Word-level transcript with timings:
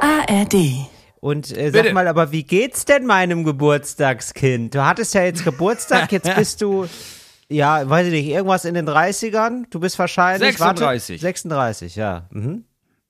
ARD. 0.00 0.54
Und 1.20 1.50
äh, 1.56 1.70
sag 1.70 1.82
Bitte. 1.82 1.94
mal, 1.94 2.06
aber 2.06 2.30
wie 2.30 2.44
geht's 2.44 2.84
denn 2.84 3.04
meinem 3.06 3.44
Geburtstagskind? 3.44 4.74
Du 4.74 4.84
hattest 4.84 5.14
ja 5.14 5.24
jetzt 5.24 5.44
Geburtstag, 5.44 6.12
jetzt 6.12 6.32
bist 6.36 6.62
du, 6.62 6.86
ja, 7.48 7.88
weiß 7.88 8.06
ich 8.06 8.12
nicht, 8.12 8.26
irgendwas 8.28 8.64
in 8.64 8.74
den 8.74 8.88
30ern? 8.88 9.64
Du 9.70 9.80
bist 9.80 9.98
wahrscheinlich. 9.98 10.56
36. 10.56 11.16
Warte, 11.16 11.20
36, 11.22 11.96
ja. 11.96 12.28
Mhm. 12.30 12.64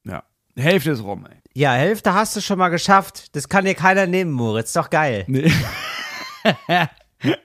Ja. 0.04 0.22
Die 0.56 0.62
Hälfte 0.62 0.90
ist 0.92 1.02
rum, 1.02 1.26
ey. 1.30 1.36
Ja, 1.54 1.72
Hälfte 1.72 2.14
hast 2.14 2.34
du 2.36 2.40
schon 2.40 2.58
mal 2.58 2.68
geschafft. 2.68 3.34
Das 3.36 3.48
kann 3.48 3.64
dir 3.64 3.74
keiner 3.74 4.06
nehmen, 4.06 4.32
Moritz. 4.32 4.72
Doch 4.72 4.88
geil. 4.90 5.24
Nee. 5.26 5.52
nee, 7.22 7.36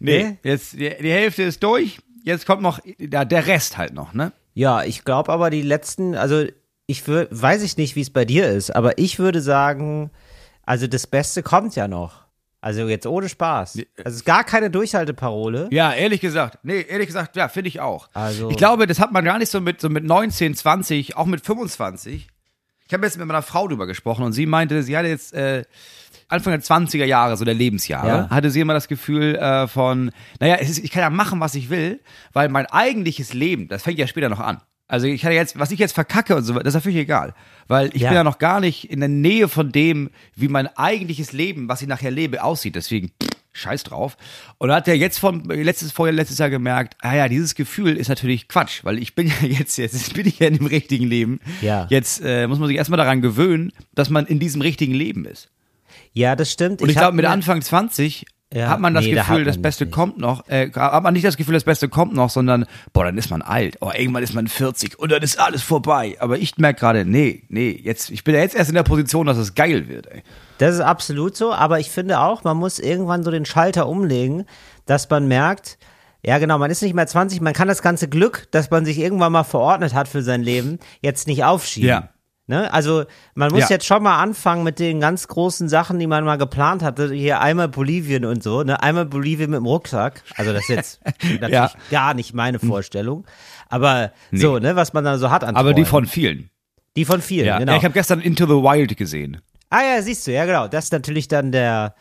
Nee? 0.00 0.38
jetzt 0.42 0.72
die, 0.74 0.90
die 1.00 1.12
Hälfte 1.12 1.44
ist 1.44 1.62
durch. 1.62 1.98
Jetzt 2.24 2.46
kommt 2.46 2.62
noch 2.62 2.80
ja, 2.98 3.24
der 3.24 3.46
Rest 3.46 3.78
halt 3.78 3.94
noch, 3.94 4.12
ne? 4.12 4.32
Ja, 4.54 4.82
ich 4.82 5.04
glaube 5.04 5.32
aber 5.32 5.50
die 5.50 5.62
letzten, 5.62 6.14
also 6.14 6.46
ich 6.86 7.06
weiß 7.08 7.62
ich 7.62 7.76
nicht, 7.76 7.96
wie 7.96 8.00
es 8.02 8.10
bei 8.10 8.24
dir 8.24 8.48
ist, 8.48 8.74
aber 8.74 8.98
ich 8.98 9.18
würde 9.18 9.40
sagen, 9.40 10.10
also 10.64 10.86
das 10.86 11.06
Beste 11.06 11.42
kommt 11.42 11.76
ja 11.76 11.88
noch. 11.88 12.24
Also 12.60 12.88
jetzt 12.88 13.06
ohne 13.06 13.28
Spaß. 13.28 13.74
Also 13.76 13.84
es 13.96 14.14
ist 14.16 14.24
gar 14.24 14.42
keine 14.42 14.70
Durchhalteparole. 14.70 15.68
Ja, 15.70 15.92
ehrlich 15.92 16.20
gesagt. 16.22 16.58
Nee, 16.62 16.80
ehrlich 16.88 17.06
gesagt, 17.08 17.36
ja, 17.36 17.48
finde 17.48 17.68
ich 17.68 17.80
auch. 17.80 18.08
Also- 18.14 18.48
ich 18.50 18.56
glaube, 18.56 18.86
das 18.86 19.00
hat 19.00 19.12
man 19.12 19.22
gar 19.24 19.38
nicht 19.38 19.50
so 19.50 19.60
mit, 19.60 19.80
so 19.82 19.90
mit 19.90 20.04
19, 20.04 20.54
20, 20.54 21.16
auch 21.16 21.26
mit 21.26 21.44
25. 21.44 22.28
Ich 22.86 22.92
habe 22.94 23.04
jetzt 23.04 23.18
mit 23.18 23.26
meiner 23.26 23.42
Frau 23.42 23.68
drüber 23.68 23.86
gesprochen 23.86 24.24
und 24.24 24.32
sie 24.32 24.46
meinte, 24.46 24.82
sie 24.82 24.96
hatte 24.96 25.08
jetzt 25.08 25.32
äh, 25.34 25.64
Anfang 26.28 26.52
der 26.52 26.62
20er 26.62 27.04
Jahre, 27.04 27.36
so 27.36 27.44
der 27.44 27.54
Lebensjahre, 27.54 28.08
Ja. 28.08 28.30
hatte 28.30 28.50
sie 28.50 28.60
immer 28.60 28.74
das 28.74 28.88
Gefühl 28.88 29.34
äh, 29.36 29.66
von, 29.68 30.10
naja, 30.40 30.56
ich 30.60 30.90
kann 30.90 31.02
ja 31.02 31.10
machen, 31.10 31.40
was 31.40 31.54
ich 31.54 31.68
will, 31.70 32.00
weil 32.32 32.48
mein 32.48 32.66
eigentliches 32.66 33.32
Leben, 33.34 33.68
das 33.68 33.82
fängt 33.82 33.98
ja 33.98 34.06
später 34.06 34.28
noch 34.30 34.40
an. 34.40 34.60
Also 34.86 35.06
ich 35.06 35.24
hatte 35.24 35.34
jetzt, 35.34 35.58
was 35.58 35.70
ich 35.70 35.78
jetzt 35.78 35.92
verkacke 35.94 36.36
und 36.36 36.44
so, 36.44 36.52
das 36.54 36.66
ist 36.68 36.74
ja 36.74 36.80
völlig 36.80 36.98
egal. 36.98 37.34
Weil 37.68 37.90
ich 37.94 38.02
Ja. 38.02 38.08
bin 38.10 38.16
ja 38.16 38.24
noch 38.24 38.38
gar 38.38 38.60
nicht 38.60 38.90
in 38.90 39.00
der 39.00 39.08
Nähe 39.08 39.48
von 39.48 39.72
dem, 39.72 40.10
wie 40.36 40.48
mein 40.48 40.66
eigentliches 40.76 41.32
Leben, 41.32 41.68
was 41.68 41.80
ich 41.82 41.88
nachher 41.88 42.10
lebe, 42.10 42.42
aussieht. 42.44 42.76
Deswegen, 42.76 43.08
pff, 43.08 43.30
scheiß 43.52 43.84
drauf. 43.84 44.16
Und 44.58 44.68
da 44.68 44.76
hat 44.76 44.88
er 44.88 44.96
jetzt 44.96 45.18
von, 45.18 45.44
letztes, 45.44 45.90
vorher, 45.92 46.12
letztes 46.12 46.38
Jahr 46.38 46.50
gemerkt, 46.50 46.96
ah 47.00 47.14
ja, 47.14 47.28
dieses 47.28 47.54
Gefühl 47.54 47.96
ist 47.96 48.08
natürlich 48.08 48.46
Quatsch, 48.48 48.84
weil 48.84 48.98
ich 48.98 49.14
bin 49.14 49.28
ja 49.40 49.46
jetzt, 49.48 49.78
jetzt 49.78 50.12
bin 50.12 50.26
ich 50.26 50.38
ja 50.38 50.48
in 50.48 50.58
dem 50.58 50.66
richtigen 50.66 51.06
Leben. 51.06 51.40
Ja. 51.62 51.86
Jetzt 51.88 52.20
äh, 52.22 52.46
muss 52.46 52.58
man 52.58 52.68
sich 52.68 52.76
erstmal 52.76 52.98
daran 52.98 53.22
gewöhnen, 53.22 53.72
dass 53.94 54.10
man 54.10 54.26
in 54.26 54.38
diesem 54.38 54.60
richtigen 54.60 54.94
Leben 54.94 55.24
ist. 55.24 55.50
Ja, 56.12 56.36
das 56.36 56.52
stimmt. 56.52 56.82
Und 56.82 56.88
ich, 56.90 56.96
hab 56.96 57.02
glaube, 57.04 57.16
mit 57.16 57.24
Anfang 57.24 57.62
20 57.62 58.26
Ja, 58.54 58.68
hat 58.68 58.78
man 58.78 58.94
das 58.94 59.04
nee, 59.04 59.14
da 59.14 59.22
Gefühl, 59.22 59.44
das 59.44 59.56
das 59.56 59.62
Beste 59.62 59.84
nicht. 59.84 59.94
kommt 59.94 60.16
noch, 60.16 60.48
äh, 60.48 60.70
hat 60.70 61.02
man 61.02 61.12
nicht 61.12 61.24
das 61.24 61.36
Gefühl, 61.36 61.54
das 61.54 61.64
Beste 61.64 61.88
kommt 61.88 62.14
noch, 62.14 62.30
sondern, 62.30 62.66
boah, 62.92 63.04
dann 63.04 63.18
ist 63.18 63.28
man 63.28 63.42
alt, 63.42 63.78
oh, 63.80 63.90
irgendwann 63.92 64.22
ist 64.22 64.32
man 64.32 64.46
40 64.46 64.96
und 64.96 65.10
dann 65.10 65.22
ist 65.22 65.40
alles 65.40 65.62
vorbei. 65.62 66.16
Aber 66.20 66.38
ich 66.38 66.56
merke 66.56 66.78
gerade, 66.78 67.04
nee, 67.04 67.42
nee, 67.48 67.80
jetzt, 67.82 68.10
ich 68.10 68.22
bin 68.22 68.34
ja 68.34 68.40
jetzt 68.40 68.54
erst 68.54 68.70
in 68.70 68.76
der 68.76 68.84
Position, 68.84 69.26
dass 69.26 69.38
es 69.38 69.56
geil 69.56 69.88
wird, 69.88 70.06
ey. 70.06 70.22
Das 70.58 70.72
ist 70.72 70.80
absolut 70.80 71.36
so, 71.36 71.52
aber 71.52 71.80
ich 71.80 71.90
finde 71.90 72.20
auch, 72.20 72.44
man 72.44 72.56
muss 72.56 72.78
irgendwann 72.78 73.24
so 73.24 73.32
den 73.32 73.44
Schalter 73.44 73.88
umlegen, 73.88 74.44
dass 74.86 75.10
man 75.10 75.26
merkt, 75.26 75.76
ja 76.24 76.38
genau, 76.38 76.56
man 76.58 76.70
ist 76.70 76.80
nicht 76.80 76.94
mehr 76.94 77.08
20, 77.08 77.40
man 77.40 77.54
kann 77.54 77.66
das 77.66 77.82
ganze 77.82 78.08
Glück, 78.08 78.46
das 78.52 78.70
man 78.70 78.84
sich 78.84 78.98
irgendwann 79.00 79.32
mal 79.32 79.42
verordnet 79.42 79.94
hat 79.94 80.06
für 80.06 80.22
sein 80.22 80.42
Leben, 80.42 80.78
jetzt 81.00 81.26
nicht 81.26 81.42
aufschieben. 81.42 81.88
Ja. 81.88 82.08
Ne? 82.46 82.70
Also 82.72 83.04
man 83.34 83.50
muss 83.52 83.62
Ja. 83.62 83.68
jetzt 83.70 83.86
schon 83.86 84.02
mal 84.02 84.18
anfangen 84.20 84.64
mit 84.64 84.78
den 84.78 85.00
ganz 85.00 85.28
großen 85.28 85.68
Sachen, 85.70 85.98
die 85.98 86.06
man 86.06 86.24
mal 86.24 86.36
geplant 86.36 86.82
hatte. 86.82 87.10
Hier 87.12 87.40
einmal 87.40 87.68
Bolivien 87.68 88.26
und 88.26 88.42
so, 88.42 88.62
ne? 88.62 88.82
Einmal 88.82 89.06
Bolivien 89.06 89.50
mit 89.50 89.58
dem 89.60 89.66
Rucksack. 89.66 90.22
Also 90.36 90.52
das 90.52 90.62
ist 90.64 90.68
jetzt 90.68 91.00
natürlich 91.22 91.50
Ja. 91.52 91.70
gar 91.90 92.12
nicht 92.12 92.34
meine 92.34 92.58
Vorstellung. 92.58 93.24
Aber 93.70 94.12
so, 94.30 94.58
ne, 94.58 94.76
was 94.76 94.92
man 94.92 95.04
dann 95.04 95.18
so 95.18 95.30
hat 95.30 95.42
an 95.42 95.56
Aber 95.56 95.70
die 95.72 95.82
Träumen. 95.84 95.86
von 95.86 96.06
vielen. 96.06 96.50
die 96.96 97.04
von 97.06 97.22
vielen, 97.22 97.46
Ja, 97.46 97.58
genau. 97.58 97.72
ja 97.72 97.78
ich 97.78 97.84
habe 97.84 97.94
gestern 97.94 98.20
Into 98.20 98.44
the 98.46 98.52
Wild 98.62 98.94
gesehen. 98.96 99.40
Ah 99.70 99.80
ja, 99.82 100.02
siehst 100.02 100.26
du, 100.26 100.32
ja 100.32 100.44
genau. 100.44 100.68
Das 100.68 100.84
ist 100.84 100.92
natürlich 100.92 101.26
dann 101.28 101.50
der 101.50 101.94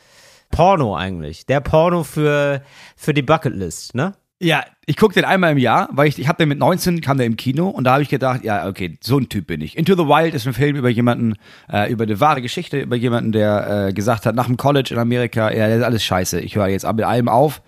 Porno 0.52 0.96
eigentlich. 0.96 1.46
Der 1.46 1.62
Porno 1.62 2.04
für, 2.04 2.62
für 2.98 3.14
die 3.14 3.22
Bucketlist, 3.24 3.96
ne? 3.96 4.14
Ja, 4.44 4.66
ich 4.86 4.98
gucke 4.98 5.14
den 5.14 5.24
einmal 5.24 5.54
im 5.54 5.58
Jahr, 5.58 5.88
weil 5.94 6.10
ich, 6.10 6.20
ich 6.20 6.28
habe 6.28 6.38
den 6.38 6.50
mit 6.50 6.60
19, 6.60 7.00
kam 7.00 7.18
der 7.18 7.26
im 7.26 7.38
Kino 7.38 7.70
und 7.70 7.86
da 7.86 7.94
habe 7.94 8.04
ich 8.04 8.10
gedacht, 8.10 8.44
ja, 8.44 8.68
okay, 8.68 8.98
so 9.02 9.18
ein 9.18 9.30
Typ 9.30 9.48
bin 9.48 9.62
ich. 9.62 9.78
Into 9.78 9.96
the 9.96 10.04
Wild 10.04 10.34
ist 10.34 10.46
ein 10.46 10.54
Film 10.54 10.76
über 10.76 10.90
jemanden, 10.90 11.36
äh, 11.72 11.90
über 11.90 12.04
eine 12.04 12.20
wahre 12.20 12.42
Geschichte, 12.42 12.82
über 12.82 12.98
jemanden, 12.98 13.32
der 13.32 13.88
äh, 13.88 13.94
gesagt 13.94 14.26
hat, 14.26 14.36
nach 14.36 14.48
dem 14.48 14.58
College 14.58 14.90
in 14.94 15.00
Amerika, 15.00 15.50
ja, 15.50 15.70
das 15.70 15.78
ist 15.78 15.84
alles 15.84 16.04
scheiße, 16.04 16.42
ich 16.42 16.58
höre 16.58 16.68
jetzt 16.68 16.86
mit 16.86 17.06
allem 17.06 17.30
auf. 17.30 17.62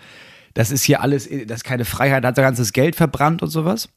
Das 0.54 0.70
ist 0.70 0.84
hier 0.84 1.02
alles, 1.02 1.30
das 1.48 1.58
ist 1.58 1.64
keine 1.64 1.86
Freiheit, 1.86 2.26
hat 2.26 2.36
sein 2.36 2.44
ganzes 2.44 2.74
Geld 2.74 2.98
verbrannt 2.98 3.42
und 3.42 3.50
sowas. 3.50 3.88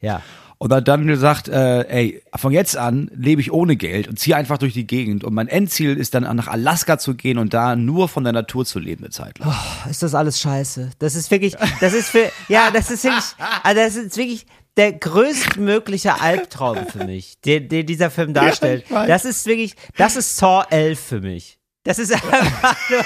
Ja. 0.00 0.22
Und 0.58 0.72
hat 0.72 0.88
dann 0.88 1.06
gesagt, 1.06 1.48
äh, 1.48 1.82
ey, 1.82 2.22
von 2.34 2.52
jetzt 2.52 2.76
an 2.76 3.10
lebe 3.14 3.40
ich 3.40 3.52
ohne 3.52 3.76
Geld 3.76 4.08
und 4.08 4.18
ziehe 4.18 4.34
einfach 4.34 4.58
durch 4.58 4.72
die 4.72 4.88
Gegend. 4.88 5.22
Und 5.22 5.32
mein 5.32 5.46
Endziel 5.46 5.96
ist 5.96 6.14
dann 6.14 6.24
nach 6.36 6.48
Alaska 6.48 6.98
zu 6.98 7.14
gehen 7.14 7.38
und 7.38 7.54
da 7.54 7.76
nur 7.76 8.08
von 8.08 8.24
der 8.24 8.32
Natur 8.32 8.64
zu 8.64 8.80
leben 8.80 9.04
eine 9.04 9.10
Zeit 9.10 9.38
lang. 9.38 9.54
Ist 9.88 10.02
das 10.02 10.16
alles 10.16 10.40
scheiße? 10.40 10.90
Das 10.98 11.14
ist 11.14 11.30
wirklich, 11.30 11.56
das 11.80 11.94
ist 11.94 12.08
für, 12.08 12.30
ja, 12.48 12.72
das 12.72 12.90
ist 12.90 13.04
wirklich, 13.04 13.24
also 13.62 13.80
das 13.80 13.94
ist 13.94 14.16
wirklich 14.16 14.46
der 14.78 14.92
größtmögliche 14.92 16.20
Albtraum 16.20 16.86
für 16.86 17.04
mich, 17.04 17.40
den, 17.40 17.68
den 17.68 17.86
dieser 17.86 18.10
Film 18.10 18.32
darstellt. 18.32 18.88
weiß. 18.90 19.08
das 19.08 19.24
ist 19.24 19.46
wirklich, 19.46 19.74
das 19.96 20.16
ist 20.16 20.36
Saw 20.36 20.64
11 20.70 21.00
für 21.00 21.20
mich. 21.20 21.58
Das 21.82 21.98
ist 21.98 22.12
einfach 22.32 22.76
nur, 22.90 23.04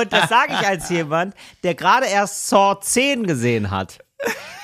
und 0.00 0.12
das 0.12 0.28
sage 0.28 0.54
ich 0.60 0.66
als 0.66 0.88
jemand, 0.90 1.34
der 1.62 1.74
gerade 1.74 2.06
erst 2.06 2.48
Saw 2.48 2.78
10 2.80 3.26
gesehen 3.26 3.70
hat. 3.70 3.98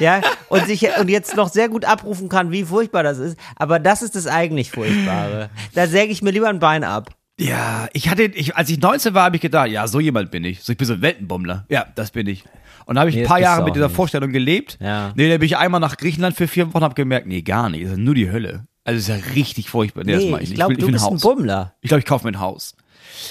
Ja, 0.01 0.21
und 0.49 0.67
sich 0.67 0.87
und 0.99 1.09
jetzt 1.09 1.37
noch 1.37 1.49
sehr 1.49 1.69
gut 1.69 1.85
abrufen 1.85 2.29
kann, 2.29 2.51
wie 2.51 2.65
furchtbar 2.65 3.03
das 3.05 3.19
ist. 3.19 3.39
Aber 3.57 3.79
das 3.79 4.03
ist 4.03 4.17
das 4.17 4.27
eigentlich 4.27 4.71
Furchtbare. 4.73 5.51
Da 5.75 5.87
säge 5.87 6.13
ich 6.13 6.21
mir 6.23 6.31
lieber 6.33 6.49
ein 6.49 6.59
Bein 6.59 6.83
ab. 6.83 7.11
Ja, 7.39 7.89
ich 7.93 8.09
hatte, 8.09 8.25
ich, 8.25 8.57
als 8.57 8.69
ich 8.71 8.81
19 8.81 9.15
war, 9.15 9.25
habe 9.25 9.37
ich 9.37 9.43
gedacht, 9.43 9.69
ja, 9.69 9.87
so 9.87 10.01
jemand 10.01 10.31
bin 10.31 10.45
ich. 10.45 10.63
So, 10.63 10.73
ich 10.73 10.79
bin 10.79 10.87
so 10.87 10.95
ein 10.95 11.03
Weltenbummler. 11.03 11.67
Ja, 11.69 11.87
das 11.95 12.11
bin 12.11 12.27
ich. 12.27 12.45
Und 12.87 12.97
da 12.97 13.01
habe 13.01 13.11
ich 13.11 13.17
Nee, 13.17 13.23
ein 13.23 13.25
das 13.25 13.29
paar 13.29 13.39
du 13.39 13.45
Jahre 13.45 13.65
mit 13.65 13.75
dieser 13.77 13.87
nicht. 13.87 13.97
Vorstellung 13.97 14.31
gelebt. 14.33 14.79
Ja. 14.81 15.13
Nee, 15.15 15.29
dann 15.31 15.39
bin 15.39 15.47
ich 15.47 15.57
einmal 15.57 15.81
nach 15.81 15.97
Griechenland 15.97 16.37
für 16.37 16.49
vier 16.49 16.73
Wochen 16.75 16.83
habe 16.85 16.95
gemerkt, 16.95 17.27
nee, 17.27 17.43
gar 17.43 17.71
nicht. 17.71 17.85
Das 17.85 17.93
ist 17.93 17.99
nur 17.99 18.15
die 18.15 18.31
Hölle. 18.31 18.67
Also 18.85 18.99
es 18.99 19.09
ist 19.09 19.27
ja 19.27 19.33
richtig 19.35 19.71
furchtbar. 19.71 20.05
Nee, 20.05 20.13
das 20.13 20.23
Nee, 20.25 20.31
mach 20.31 20.39
ich 20.39 20.45
ich 20.45 20.49
nicht. 20.51 20.57
glaube, 20.59 20.71
will, 20.73 20.77
du 20.79 20.87
will 20.87 20.93
bist 20.93 21.07
ein 21.07 21.13
Haus. 21.15 21.23
Bummler. 21.23 21.75
Ich 21.81 21.89
glaube, 21.89 22.01
ich 22.01 22.05
kaufe 22.07 22.25
mir 22.27 22.33
ein 22.33 22.41
Haus. 22.41 22.77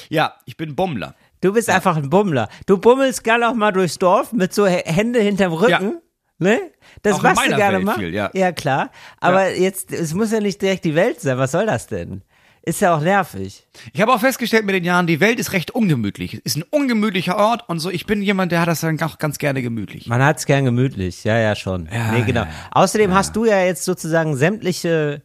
Ja, 0.10 0.34
ich 0.46 0.58
bin 0.58 0.76
Bummler. 0.76 1.14
Du 1.42 1.54
bist 1.54 1.70
einfach 1.70 1.96
ein 1.98 2.10
Bummler. 2.10 2.50
Du 2.66 2.78
bummelst 2.78 3.24
gerne 3.24 3.50
auch 3.50 3.54
mal 3.54 3.72
durchs 3.72 4.00
Dorf 4.00 4.32
mit 4.34 4.54
so 4.54 4.66
Hände 4.66 5.20
hinterm 5.22 5.54
Rücken. 5.54 6.00
Ne? 6.40 6.60
Das 7.04 7.16
Auch 7.16 7.22
machst 7.24 7.46
du 7.46 7.56
gerne 7.56 7.78
Welt 7.78 7.86
mal. 7.86 7.96
viel, 7.96 8.14
ja. 8.14 8.30
ja, 8.34 8.52
klar. 8.52 8.92
Aber 9.20 9.56
jetzt, 9.56 9.92
es 9.92 10.14
muss 10.14 10.32
ja 10.32 10.40
nicht 10.40 10.62
direkt 10.62 10.84
die 10.86 10.96
Welt 10.96 11.22
sein. 11.22 11.38
Was 11.38 11.52
soll 11.52 11.66
das 11.66 11.88
denn? 11.88 12.22
Ist 12.66 12.80
ja 12.82 12.96
auch 12.96 13.02
nervig. 13.02 13.68
Ich 13.94 14.00
habe 14.02 14.14
auch 14.14 14.22
festgestellt 14.22 14.66
mit 14.66 14.74
den 14.74 14.86
Jahren, 14.86 15.06
die 15.06 15.20
Welt 15.20 15.38
ist 15.38 15.52
recht 15.52 15.72
ungemütlich. 15.72 16.36
Ist 16.46 16.56
ein 16.56 16.64
ungemütlicher 16.64 17.36
Ort 17.38 17.68
und 17.68 17.80
so. 17.80 17.90
Ich 17.90 18.06
bin 18.06 18.22
jemand, 18.22 18.52
der 18.54 18.62
hat 18.62 18.68
das 18.70 18.80
dann 18.80 19.02
auch 19.02 19.18
ganz 19.20 19.38
gerne 19.38 19.62
gemütlich. 19.62 20.08
Man 20.08 20.24
hat's 20.24 20.46
gern 20.46 20.64
gemütlich. 20.64 21.26
Ja, 21.26 21.38
ja, 21.38 21.56
schon. 21.56 21.90
Ja, 21.94 22.12
nee, 22.14 22.22
genau. 22.22 22.42
ja, 22.44 22.50
Außerdem 22.72 23.14
hast 23.14 23.36
du 23.36 23.44
ja 23.46 23.60
jetzt 23.64 23.84
sozusagen 23.84 24.36
sämtliche 24.38 25.22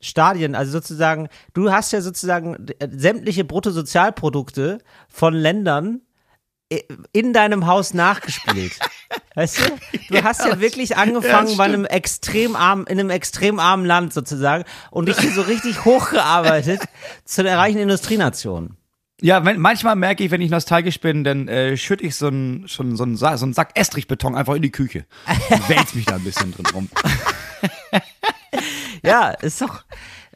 Stadien, 0.00 0.54
also 0.54 0.70
sozusagen, 0.70 1.28
du 1.52 1.72
hast 1.72 1.92
ja 1.92 2.00
sozusagen 2.00 2.68
äh, 2.78 2.88
sämtliche 2.92 3.44
Bruttosozialprodukte 3.44 4.78
von 5.08 5.34
Ländern 5.34 6.02
i- 6.72 6.84
in 7.12 7.32
deinem 7.32 7.66
Haus 7.66 7.92
nachgespielt. 7.94 8.78
Weißt 9.34 9.58
du? 9.60 9.62
Du 10.10 10.22
hast 10.22 10.44
ja 10.44 10.60
wirklich 10.60 10.96
angefangen 10.96 11.56
bei 11.56 11.64
einem 11.64 11.84
extrem 11.86 12.56
armen, 12.56 12.86
in 12.86 12.98
einem 13.00 13.10
extrem 13.10 13.58
armen 13.58 13.84
Land 13.86 14.12
sozusagen 14.12 14.64
und 14.90 15.08
dich 15.08 15.18
hier 15.18 15.32
so 15.32 15.42
richtig 15.42 15.84
hochgearbeitet 15.84 16.80
zu 17.24 17.42
der 17.42 17.56
reichen 17.58 17.78
Industrienation. 17.78 18.76
Ja, 19.20 19.44
wenn, 19.44 19.58
manchmal 19.58 19.96
merke 19.96 20.22
ich, 20.22 20.30
wenn 20.30 20.40
ich 20.40 20.50
nostalgisch 20.50 21.00
bin, 21.00 21.24
dann 21.24 21.48
äh, 21.48 21.76
schütte 21.76 22.04
ich 22.04 22.14
so 22.16 22.28
einen 22.28 22.68
schon 22.68 22.96
so 22.96 23.02
einen, 23.02 23.16
Sa- 23.16 23.36
so 23.36 23.46
einen 23.46 23.52
Sack 23.54 23.70
Estrichbeton 23.74 24.36
einfach 24.36 24.54
in 24.54 24.62
die 24.62 24.70
Küche 24.70 25.06
und 25.50 25.68
wälz 25.68 25.94
mich 25.94 26.04
da 26.04 26.14
ein 26.16 26.24
bisschen 26.24 26.52
drin 26.52 26.66
rum. 26.74 26.88
Ja, 29.02 29.30
ist 29.30 29.60
doch. 29.62 29.84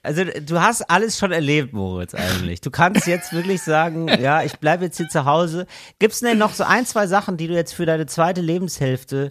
Also 0.04 0.24
du 0.24 0.60
hast 0.60 0.82
alles 0.90 1.16
schon 1.16 1.30
erlebt, 1.30 1.72
Moritz, 1.72 2.14
eigentlich. 2.14 2.60
Du 2.60 2.70
kannst 2.70 3.06
jetzt 3.06 3.32
wirklich 3.32 3.62
sagen, 3.62 4.08
ja, 4.20 4.42
ich 4.42 4.58
bleibe 4.58 4.84
jetzt 4.84 4.96
hier 4.96 5.08
zu 5.08 5.24
Hause. 5.24 5.66
Gibt's 6.00 6.20
denn 6.20 6.38
noch 6.38 6.54
so 6.54 6.64
ein, 6.64 6.86
zwei 6.86 7.06
Sachen, 7.06 7.36
die 7.36 7.46
du 7.46 7.54
jetzt 7.54 7.72
für 7.72 7.86
deine 7.86 8.06
zweite 8.06 8.40
Lebenshälfte 8.40 9.30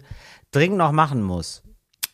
dringend 0.50 0.78
noch 0.78 0.92
machen 0.92 1.22
musst? 1.22 1.62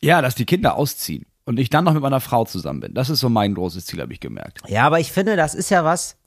Ja, 0.01 0.21
dass 0.21 0.35
die 0.35 0.45
Kinder 0.45 0.75
ausziehen 0.75 1.25
und 1.45 1.57
ich 1.59 1.69
dann 1.69 1.85
noch 1.85 1.93
mit 1.93 2.01
meiner 2.01 2.19
Frau 2.19 2.43
zusammen 2.45 2.81
bin. 2.81 2.93
Das 2.93 3.09
ist 3.09 3.21
so 3.21 3.29
mein 3.29 3.53
großes 3.55 3.85
Ziel, 3.85 4.01
habe 4.01 4.13
ich 4.13 4.19
gemerkt. 4.19 4.59
Ja, 4.67 4.85
aber 4.85 4.99
ich 4.99 5.11
finde, 5.11 5.35
das 5.37 5.55
ist 5.55 5.69
ja 5.69 5.85
was. 5.85 6.17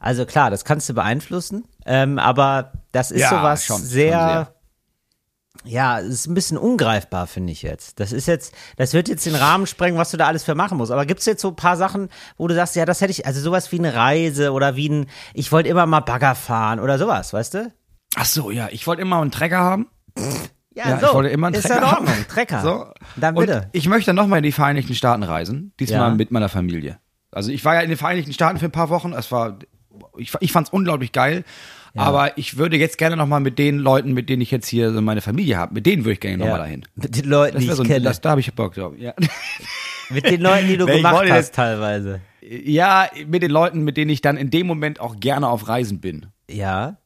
Also 0.00 0.26
klar, 0.26 0.50
das 0.50 0.64
kannst 0.64 0.88
du 0.88 0.94
beeinflussen, 0.94 1.64
ähm, 1.84 2.18
aber 2.18 2.72
das 2.92 3.10
ist 3.10 3.22
Ja, 3.22 3.30
sowas 3.30 3.64
schon, 3.64 3.78
schon 3.78 3.86
sehr, 3.86 4.10
sehr. 4.10 4.54
Ja, 5.64 5.98
es 6.00 6.06
ist 6.08 6.26
ein 6.28 6.34
bisschen 6.34 6.56
ungreifbar, 6.56 7.26
finde 7.26 7.52
ich 7.52 7.62
jetzt. 7.62 8.00
Das 8.00 8.12
ist 8.12 8.26
jetzt, 8.26 8.54
das 8.76 8.94
wird 8.94 9.08
jetzt 9.08 9.26
den 9.26 9.34
Rahmen 9.34 9.66
sprengen, 9.66 9.98
was 9.98 10.10
du 10.10 10.16
da 10.16 10.26
alles 10.26 10.44
für 10.44 10.54
machen 10.54 10.78
musst. 10.78 10.92
Aber 10.92 11.04
gibt's 11.04 11.26
jetzt 11.26 11.42
so 11.42 11.48
ein 11.48 11.56
paar 11.56 11.76
Sachen, 11.76 12.08
wo 12.36 12.46
du 12.48 12.54
sagst, 12.54 12.76
ja, 12.76 12.86
das 12.86 13.00
hätte 13.00 13.10
ich, 13.10 13.26
also 13.26 13.40
sowas 13.40 13.70
wie 13.72 13.78
eine 13.78 13.94
Reise 13.94 14.52
oder 14.52 14.76
wie 14.76 14.88
ein, 14.88 15.06
ich 15.34 15.50
wollte 15.52 15.68
immer 15.68 15.84
mal 15.86 16.00
Bagger 16.00 16.34
fahren 16.34 16.80
oder 16.80 16.98
sowas, 16.98 17.32
weißt 17.32 17.54
du? 17.54 17.72
Ach 18.16 18.24
so, 18.24 18.50
ja, 18.50 18.68
ich 18.70 18.86
wollte 18.86 19.02
immer 19.02 19.20
einen 19.20 19.30
Trecker 19.30 19.58
haben. 19.58 19.88
Ja, 20.74 20.90
Ja, 20.90 21.00
so. 21.00 21.06
ich 21.08 21.14
wollte 21.14 21.30
immer 21.30 21.48
einen 21.48 21.56
ist 21.56 21.66
Trecker 21.66 21.78
in 21.78 21.84
Ordnung, 21.84 22.08
haben. 22.08 22.26
Trecker. 22.28 22.62
So. 22.62 22.86
Dann 23.16 23.36
Und 23.36 23.46
bitte. 23.46 23.68
ich 23.72 23.88
möchte 23.88 24.14
noch 24.14 24.26
mal 24.26 24.38
in 24.38 24.42
die 24.44 24.52
Vereinigten 24.52 24.94
Staaten 24.94 25.22
reisen, 25.24 25.72
diesmal 25.80 26.10
Ja. 26.10 26.14
mit 26.14 26.30
meiner 26.30 26.48
Familie. 26.48 26.98
Also 27.32 27.50
ich 27.50 27.64
war 27.64 27.74
ja 27.74 27.80
in 27.82 27.88
den 27.88 27.98
Vereinigten 27.98 28.32
Staaten 28.32 28.58
für 28.58 28.66
ein 28.66 28.72
paar 28.72 28.88
Wochen. 28.88 29.12
Es 29.12 29.30
war, 29.32 29.58
ich, 30.16 30.32
ich 30.40 30.52
fand 30.52 30.68
es 30.68 30.72
unglaublich 30.72 31.12
geil. 31.12 31.44
Aber 31.98 32.36
ich 32.38 32.56
würde 32.56 32.76
jetzt 32.76 32.98
gerne 32.98 33.16
nochmal 33.16 33.40
mit 33.40 33.58
den 33.58 33.78
Leuten, 33.78 34.12
mit 34.12 34.28
denen 34.28 34.42
ich 34.42 34.50
jetzt 34.50 34.68
hier 34.68 34.92
so 34.92 35.00
meine 35.00 35.20
Familie 35.20 35.56
habe, 35.56 35.74
mit 35.74 35.86
denen 35.86 36.04
würde 36.04 36.12
ich 36.14 36.20
gerne 36.20 36.38
nochmal 36.38 36.58
dahin. 36.60 36.84
Mit 36.94 37.16
den 37.16 37.24
Leuten, 37.24 37.54
Das 37.56 37.64
die 37.64 37.70
ich 37.70 37.74
so, 37.76 37.82
ein- 37.82 37.88
kenne. 37.88 38.04
das, 38.04 38.20
da 38.20 38.30
habe 38.30 38.40
ich 38.40 38.52
Bock 38.54 38.74
drauf. 38.74 38.94
Ja. 38.98 39.14
mit 40.10 40.24
den 40.26 40.40
Leuten, 40.40 40.68
die 40.68 40.76
du 40.76 40.86
ich 40.86 40.96
gemacht 40.96 41.30
hast 41.30 41.54
teilweise. 41.54 42.20
ja, 42.40 43.08
mit 43.26 43.42
den 43.42 43.50
Leuten, 43.50 43.82
mit 43.84 43.96
denen 43.96 44.10
ich 44.10 44.20
dann 44.22 44.36
in 44.36 44.50
dem 44.50 44.66
Moment 44.66 45.00
auch 45.00 45.16
gerne 45.20 45.48
auf 45.48 45.68
Reisen 45.68 46.00
bin. 46.00 46.26
Ja. 46.50 46.96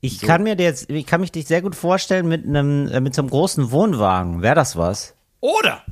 Ich 0.00 0.20
kann 0.20 0.42
mir 0.42 0.56
jetzt, 0.58 0.90
ich 0.90 1.06
kann 1.06 1.20
mich 1.20 1.32
dich 1.32 1.46
sehr 1.46 1.62
gut 1.62 1.74
vorstellen 1.74 2.28
mit 2.28 2.44
einem, 2.46 2.88
äh, 2.88 3.00
mit 3.00 3.14
so 3.14 3.22
einem 3.22 3.30
großen 3.30 3.70
Wohnwagen. 3.70 4.42
Wäre 4.42 4.54
das 4.54 4.76
was? 4.76 5.14
Oder? 5.40 5.82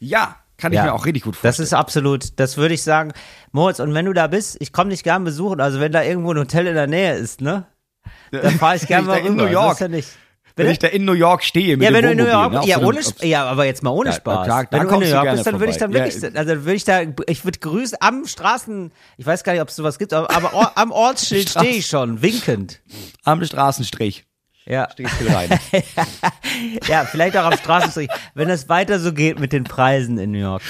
Ja, 0.00 0.36
kann 0.56 0.72
ich 0.72 0.76
Ja. 0.78 0.84
mir 0.84 0.92
auch 0.94 1.06
richtig 1.06 1.22
gut 1.22 1.34
Das 1.34 1.40
vorstellen. 1.40 1.64
ist 1.66 1.72
absolut, 1.74 2.38
das 2.40 2.56
würde 2.56 2.74
ich 2.74 2.82
sagen. 2.82 3.12
Moritz, 3.52 3.80
und 3.80 3.94
wenn 3.94 4.06
du 4.06 4.12
da 4.12 4.26
bist, 4.26 4.56
ich 4.60 4.72
komme 4.72 4.90
dich 4.90 5.02
gern 5.04 5.24
besuchen. 5.24 5.60
Also 5.60 5.78
wenn 5.80 5.92
da 5.92 6.02
irgendwo 6.02 6.32
ein 6.32 6.38
Hotel 6.38 6.66
in 6.66 6.74
der 6.74 6.86
Nähe 6.86 7.14
ist, 7.14 7.40
ne? 7.40 7.64
Dann 8.42 8.58
fahre 8.58 8.76
ich 8.76 8.86
gern 8.86 9.06
Wenn 9.06 9.16
ich 9.16 9.22
mal 9.22 9.22
da 9.22 9.28
in. 9.28 9.36
New 9.36 9.46
York- 9.52 9.80
ja 9.80 9.88
nicht. 9.88 10.08
Wenn 10.56 10.70
ich 10.70 10.78
da 10.78 10.86
in 10.86 11.04
New 11.04 11.14
York 11.14 11.42
stehe 11.42 11.76
mit 11.76 11.82
Ja, 11.84 11.90
dem 11.90 11.94
wenn 11.96 12.04
du 12.04 12.10
in 12.12 12.18
New 12.18 12.26
York, 12.32 12.52
ne, 12.52 12.60
ja, 12.64 12.78
ohne, 12.78 13.00
Sp- 13.02 13.26
ja, 13.26 13.44
aber 13.44 13.64
jetzt 13.64 13.82
mal 13.82 13.90
ohne 13.90 14.10
Ja, 14.10 14.14
Spaß. 14.14 14.44
klar, 14.46 14.64
da 14.70 14.78
wenn 14.78 14.86
du 14.86 14.94
in 14.94 15.00
New 15.00 15.06
York 15.06 15.22
gerne 15.24 15.36
bist, 15.36 15.46
dann 15.48 15.58
würde 15.58 15.72
ich 15.72 15.78
dann 15.78 15.92
wirklich, 15.92 16.22
Ja. 16.22 16.28
also 16.32 16.50
würde 16.64 16.74
ich 16.74 16.84
da, 16.84 17.00
ich 17.26 17.44
würde 17.44 17.58
grüßen 17.58 17.98
am 18.00 18.24
Straßen, 18.24 18.92
ich 19.16 19.26
weiß 19.26 19.42
gar 19.42 19.52
nicht, 19.54 19.62
ob 19.62 19.68
es 19.70 19.74
sowas 19.74 19.98
gibt, 19.98 20.12
aber, 20.12 20.30
aber 20.30 20.78
am 20.78 20.92
Ortsschild 20.92 21.48
stehe 21.50 21.72
ich 21.72 21.86
schon, 21.88 22.22
winkend. 22.22 22.80
am 23.24 23.44
Straßenstrich. 23.44 24.26
Ja. 24.66 24.88
Stehst 24.92 25.14
du 25.20 25.26
rein. 25.34 25.50
Ja, 26.88 27.04
vielleicht 27.04 27.36
auch 27.36 27.44
am 27.44 27.56
Straßenstrich, 27.56 28.08
wenn 28.34 28.48
es 28.48 28.68
weiter 28.68 28.98
so 29.00 29.12
geht 29.12 29.38
mit 29.40 29.52
den 29.52 29.64
Preisen 29.64 30.18
in 30.18 30.30
New 30.30 30.38
York. 30.38 30.62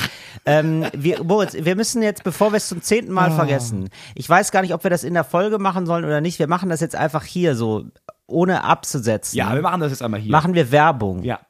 Ähm, 0.47 0.87
wir, 0.95 1.23
Moritz, 1.23 1.55
wir 1.59 1.77
müssen 1.77 2.03
jetzt, 2.03 2.25
bevor 2.25 2.53
wir 2.53 2.57
es 2.57 2.69
zum 2.69 2.81
zehnten 2.83 3.13
Mal 3.13 3.31
Ah. 3.31 3.37
vergessen, 3.37 3.91
ich 4.15 4.29
weiß 4.29 4.51
gar 4.51 4.63
nicht, 4.63 4.73
ob 4.75 4.83
wir 4.83 4.91
das 4.91 5.05
in 5.05 5.15
der 5.15 5.25
Folge 5.25 5.59
machen 5.59 5.87
sollen 5.87 6.05
oder 6.05 6.21
nicht. 6.21 6.39
Wir 6.39 6.47
machen 6.49 6.69
das 6.71 6.81
jetzt 6.81 6.97
einfach 6.97 7.25
hier 7.25 7.55
so, 7.55 7.85
ohne 8.27 8.65
abzusetzen. 8.65 9.37
ja, 9.37 9.55
wir 9.55 9.63
machen 9.63 9.81
das 9.81 9.91
jetzt 9.91 10.03
einmal 10.03 10.21
hier. 10.21 10.33
machen 10.33 10.55
wir 10.55 10.71
Werbung. 10.71 11.23
Ja. 11.23 11.41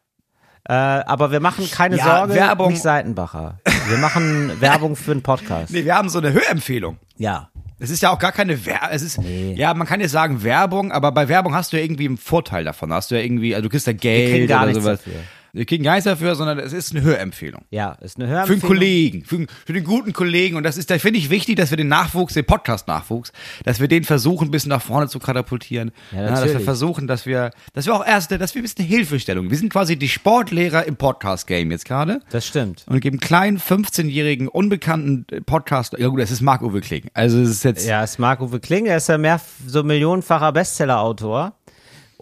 Äh, 0.67 0.73
aber 0.73 1.31
wir 1.31 1.41
machen 1.41 1.71
keine 1.71 1.97
Ja, 1.99 2.05
Sorge, 2.19 2.35
Werbung- 2.35 2.71
nicht 2.73 2.83
Seitenbacher. 2.83 3.59
Wir 3.89 3.99
machen 3.99 4.61
Werbung 4.61 4.97
für 4.97 5.13
einen 5.13 5.23
Podcast. 5.23 5.71
Nee, 5.73 5.85
wir 5.85 5.95
haben 5.95 6.09
so 6.09 6.19
eine 6.19 6.33
Hörempfehlung. 6.33 6.99
Ja. 7.17 7.51
Es 7.85 7.91
ist 7.91 8.03
ja 8.03 8.11
auch 8.11 8.19
gar 8.19 8.33
keine 8.33 8.65
Werbung. 8.67 8.89
Es 8.91 9.03
ist, 9.03 9.19
Nee. 9.21 9.55
ja, 9.57 9.73
man 9.75 9.87
kann 9.87 10.01
jetzt 10.01 10.13
sagen 10.13 10.43
Werbung, 10.43 10.91
aber 10.93 11.13
bei 11.13 11.29
Werbung 11.29 11.55
hast 11.55 11.73
du 11.73 11.77
ja 11.77 11.85
irgendwie 11.85 12.07
einen 12.07 12.17
Vorteil 12.17 12.65
davon. 12.65 12.93
Hast 12.93 13.11
du 13.11 13.15
ja 13.15 13.23
irgendwie, 13.23 13.55
also 13.55 13.63
du 13.65 13.69
kriegst 13.71 13.87
ja 13.87 13.93
Geld 13.93 14.51
oder 14.51 14.75
sowas. 14.75 14.99
dafür. 15.05 15.21
Wir 15.55 15.65
kriegen 15.67 15.85
gar 15.85 15.93
nichts 15.93 16.05
dafür, 16.05 16.35
sondern 16.35 16.59
es 16.59 16.73
ist 16.73 16.91
eine 16.93 17.03
Hörempfehlung. 17.03 17.63
Ja, 17.71 17.93
ist 18.01 18.17
eine 18.17 18.27
Für 18.27 18.33
Hörempfehlung. 18.33 18.61
einen 18.63 18.69
Kollegen, 18.69 19.25
für, 19.25 19.47
für 19.65 19.73
den 19.73 19.85
guten 19.85 20.13
Kollegen. 20.13 20.57
Und 20.57 20.65
das 20.65 20.77
ist, 20.77 20.91
da 20.91 20.99
finde 20.99 21.21
ich 21.21 21.31
wichtig, 21.31 21.55
dass 21.57 21.71
wir 21.71 21.77
den 21.77 21.87
Nachwuchs, 21.87 22.35
den 22.35 22.45
Podcast-Nachwuchs, 22.45 23.33
dass 23.63 23.79
wir 23.79 23.87
den 23.87 24.03
versuchen, 24.03 24.49
ein 24.49 24.51
bisschen 24.51 24.71
nach 24.71 24.83
vorne 24.83 25.09
zu 25.09 25.21
katapultieren. 25.21 25.93
Ja, 26.11 26.29
dass 26.29 26.45
wir 26.45 26.59
versuchen, 26.59 27.07
dass 27.07 27.25
wir, 27.25 27.53
dass 27.73 27.87
wir 27.87 27.95
auch 27.95 28.05
erste, 28.05 28.37
dass 28.37 28.55
wir 28.57 28.63
ein 28.63 28.65
bisschen 28.65 28.85
Hilfestellung. 28.85 29.49
Wir 29.49 29.57
sind 29.57 29.73
quasi 29.73 29.97
die 29.97 30.09
Sportlehrer 30.09 30.85
im 30.87 30.97
Podcast-Game 30.97 31.71
jetzt 31.71 31.85
gerade. 31.85 32.21
Das 32.31 32.45
stimmt. 32.47 32.85
Und 32.89 32.99
geben 33.01 33.21
kleinen 33.21 33.59
15-jährigen, 33.59 34.49
unbekannten 34.49 35.25
Podcast, 35.47 35.95
ja 35.97 36.09
gut, 36.09 36.21
das 36.21 36.33
ist 36.33 36.41
Marc-Uwe 36.41 36.81
Kling. 36.81 37.05
Also 37.15 37.39
es 37.39 37.51
ist 37.51 37.65
jetzt, 37.65 37.87
Ja, 37.87 38.03
ist 38.03 38.19
Marc-Uwe 38.19 38.59
Kling, 38.59 38.87
er 38.87 38.97
ist 38.97 39.09
ja 39.09 39.19
mehr 39.19 39.41
so 39.67 39.85
millionenfacher 39.85 40.51
Bestseller-Autor. 40.53 41.53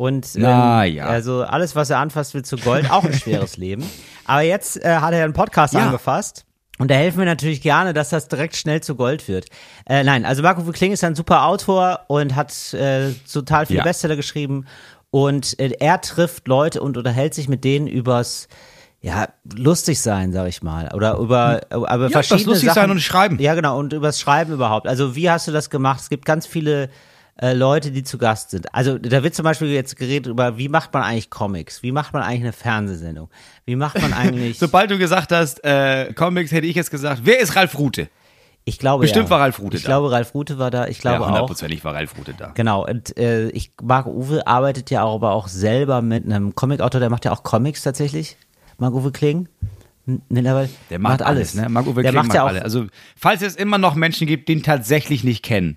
Und 0.03 0.35
ähm, 0.35 0.43
Na 0.43 0.85
ja. 0.85 1.07
also 1.07 1.43
alles, 1.45 1.77
was 1.77 1.89
er 1.91 1.99
anfasst, 1.99 2.35
wird 2.35 2.45
zu 2.45 2.57
Gold. 2.57 2.91
Auch 2.91 3.05
ein 3.05 3.13
schweres 3.15 3.57
Leben. 3.57 3.85
Aber 4.25 4.41
jetzt 4.43 4.85
äh, 4.85 4.97
hat 4.97 5.13
er 5.15 5.23
einen 5.23 5.33
Podcast 5.33 5.75
Ja. 5.75 5.87
angefasst. 5.87 6.45
Und 6.79 6.91
da 6.91 6.97
helfen 6.97 7.19
wir 7.19 7.25
natürlich 7.27 7.61
gerne, 7.61 7.93
dass 7.93 8.09
das 8.09 8.27
direkt 8.27 8.57
schnell 8.57 8.81
zu 8.81 8.97
Gold 8.97 9.29
wird. 9.29 9.47
Äh, 9.87 10.03
nein, 10.03 10.25
also 10.25 10.43
Marco 10.43 10.63
Kling 10.73 10.91
ist 10.91 11.05
ein 11.05 11.15
super 11.15 11.45
Autor 11.47 12.01
und 12.09 12.35
hat 12.35 12.53
äh, 12.75 13.13
total 13.33 13.67
viele 13.67 13.79
Ja. 13.79 13.85
Bestseller 13.85 14.17
geschrieben. 14.17 14.67
Und 15.13 15.57
äh, 15.61 15.71
er 15.79 16.01
trifft 16.01 16.49
Leute 16.49 16.81
und 16.81 16.97
unterhält 16.97 17.35
sich 17.35 17.49
mit 17.49 17.63
denen 17.63 17.87
übers 17.87 18.49
ja, 19.03 19.29
lustig 19.57 20.01
sein, 20.01 20.33
sag 20.33 20.49
ich 20.49 20.63
mal. 20.65 20.93
Oder 20.95 21.17
über, 21.19 21.61
über 21.71 21.95
übers 21.95 22.13
verschiedene 22.13 22.47
lustig 22.47 22.69
Sachen. 22.71 22.83
sein 22.83 22.91
und 22.91 23.01
schreiben. 23.01 23.39
Ja, 23.39 23.55
genau, 23.55 23.79
und 23.79 23.93
übers 23.93 24.19
Schreiben 24.19 24.53
überhaupt. 24.53 24.89
Also 24.89 25.15
wie 25.15 25.31
hast 25.31 25.47
du 25.47 25.53
das 25.53 25.71
gemacht? 25.71 26.01
Es 26.01 26.09
gibt 26.09 26.25
ganz 26.25 26.47
viele 26.47 26.89
äh, 27.41 27.55
Leute, 27.55 27.91
die 27.91 28.03
zu 28.03 28.19
Gast 28.19 28.51
sind. 28.51 28.75
Also 28.75 28.99
da 28.99 29.23
wird 29.23 29.35
zum 29.35 29.45
Beispiel 29.45 29.69
jetzt 29.69 29.97
geredet 29.97 30.27
über, 30.27 30.59
wie 30.59 30.69
macht 30.69 30.93
man 30.93 31.03
eigentlich 31.03 31.31
Comics? 31.31 31.83
Wie 31.83 31.93
macht 31.93 32.13
man 32.13 32.23
eigentlich 32.23 32.43
eine 32.43 32.53
Fernsehsendung? 32.53 33.29
Wie 33.65 33.77
macht 33.77 34.01
man 34.01 34.13
eigentlich... 34.13 34.59
sobald 34.61 34.91
du 34.91 34.99
gesagt 34.99 35.33
hast, 35.33 35.65
äh, 35.65 36.13
Comics, 36.15 36.53
hätte 36.53 36.67
ich 36.67 36.77
jetzt 36.77 36.91
gesagt, 36.91 37.23
wer 37.25 37.41
ist 37.41 37.57
Ralf 37.57 37.79
Rute? 37.79 38.09
ich 38.65 38.79
glaube 38.79 39.03
bestimmt 39.03 39.25
ja. 39.25 39.31
war 39.31 39.41
Ralf 39.41 39.59
Rute 39.59 39.77
Ich 39.77 39.83
da. 39.83 39.89
glaube, 39.89 40.13
Ralf 40.13 40.35
Rute 40.35 40.59
war 40.59 40.71
da. 40.71 40.87
Ich 40.87 41.01
glaube 41.01 41.17
ja, 41.17 41.23
auch. 41.23 41.27
hundertprozentig 41.27 41.85
war 41.85 41.95
Ralf 41.95 42.17
Rute 42.17 42.35
da. 42.37 42.53
Genau, 42.55 42.87
und 42.87 43.17
äh, 43.19 43.49
ich, 43.49 43.73
Marco 43.83 44.11
Uwe 44.11 44.47
arbeitet 44.47 44.91
ja 44.91 45.03
auch, 45.03 45.17
aber 45.17 45.33
auch 45.33 45.49
selber 45.49 46.01
mit 46.01 46.25
einem 46.25 46.55
Comicautor, 46.55 47.01
der 47.01 47.11
macht 47.11 47.25
ja 47.25 47.33
auch 47.33 47.43
Comics 47.43 47.83
tatsächlich. 47.83 48.37
Marco 48.79 48.99
Uwe 48.99 49.11
Kling. 49.11 49.49
Mittlerweile. 50.05 50.69
Der 50.91 50.99
macht, 50.99 51.23
alles, 51.23 51.55
ne? 51.55 51.69
Marc-Uwe 51.69 52.03
der 52.03 52.11
Kling 52.11 52.27
macht 52.27 52.35
ja 52.35 52.43
auch, 52.43 52.49
alles. 52.49 52.63
Also, 52.63 52.87
falls 53.17 53.41
es 53.43 53.55
immer 53.55 53.79
noch 53.79 53.95
Menschen 53.95 54.27
gibt, 54.27 54.49
die 54.49 54.55
ihn 54.55 54.63
tatsächlich 54.63 55.23
nicht 55.23 55.45
kennen. 55.45 55.77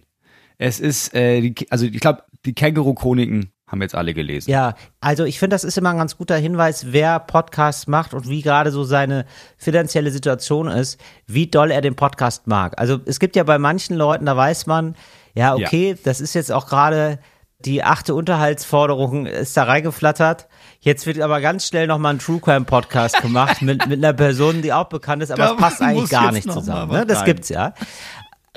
Es 0.58 0.80
ist, 0.80 1.14
äh, 1.14 1.42
die, 1.42 1.72
also 1.72 1.86
ich 1.86 2.00
glaube, 2.00 2.24
die 2.46 2.54
Känguru-Chroniken 2.54 3.52
haben 3.68 3.82
jetzt 3.82 3.96
alle 3.96 4.14
gelesen. 4.14 4.52
Ja, 4.52 4.76
also 5.02 5.24
ich 5.26 5.40
finde, 5.40 5.56
das 5.56 5.64
ist 5.64 5.78
immer 5.78 5.90
ein 5.90 5.98
ganz 5.98 6.18
guter 6.18 6.38
Hinweis, 6.38 6.92
wer 6.92 7.20
Podcasts 7.20 7.88
macht 7.88 8.14
und 8.14 8.30
wie 8.30 8.42
gerade 8.42 8.72
so 8.72 8.84
seine 8.84 9.26
finanzielle 9.58 10.12
Situation 10.12 10.68
ist, 10.68 11.00
wie 11.26 11.48
doll 11.48 11.72
er 11.72 11.82
den 11.82 11.96
Podcast 11.96 12.48
mag. 12.48 12.80
Also 12.80 13.00
es 13.06 13.20
gibt 13.20 13.36
ja 13.36 13.44
bei 13.44 13.58
manchen 13.58 13.96
Leuten, 13.96 14.26
da 14.28 14.38
weiß 14.38 14.68
man, 14.68 14.96
ja, 15.34 15.56
okay, 15.56 15.98
das 16.04 16.22
ist 16.22 16.36
jetzt 16.36 16.52
auch 16.52 16.68
gerade 16.68 17.20
die 17.60 17.84
achte 17.84 18.14
Unterhaltsforderung 18.14 19.26
ist 19.26 19.58
da 19.58 19.64
reingeflattert. 19.64 20.48
Jetzt 20.82 21.08
wird 21.08 21.20
aber 21.20 21.42
ganz 21.42 21.66
schnell 21.68 21.88
nochmal 21.88 22.14
ein 22.14 22.20
True 22.20 22.40
Crime 22.40 22.66
Podcast 22.66 23.20
gemacht 23.22 23.62
mit, 23.62 23.88
mit 23.88 24.04
einer 24.04 24.14
Person, 24.14 24.62
die 24.62 24.72
auch 24.72 24.86
bekannt 24.86 25.24
ist, 25.24 25.32
aber 25.32 25.44
Da 25.46 25.52
es 25.54 25.58
passt 25.58 25.82
eigentlich 25.82 26.10
gar 26.10 26.32
nicht 26.32 26.52
zusammen. 26.52 26.92
Ne? 26.92 27.06
Das 27.06 27.24
gibt's 27.24 27.50
ja. 27.50 27.74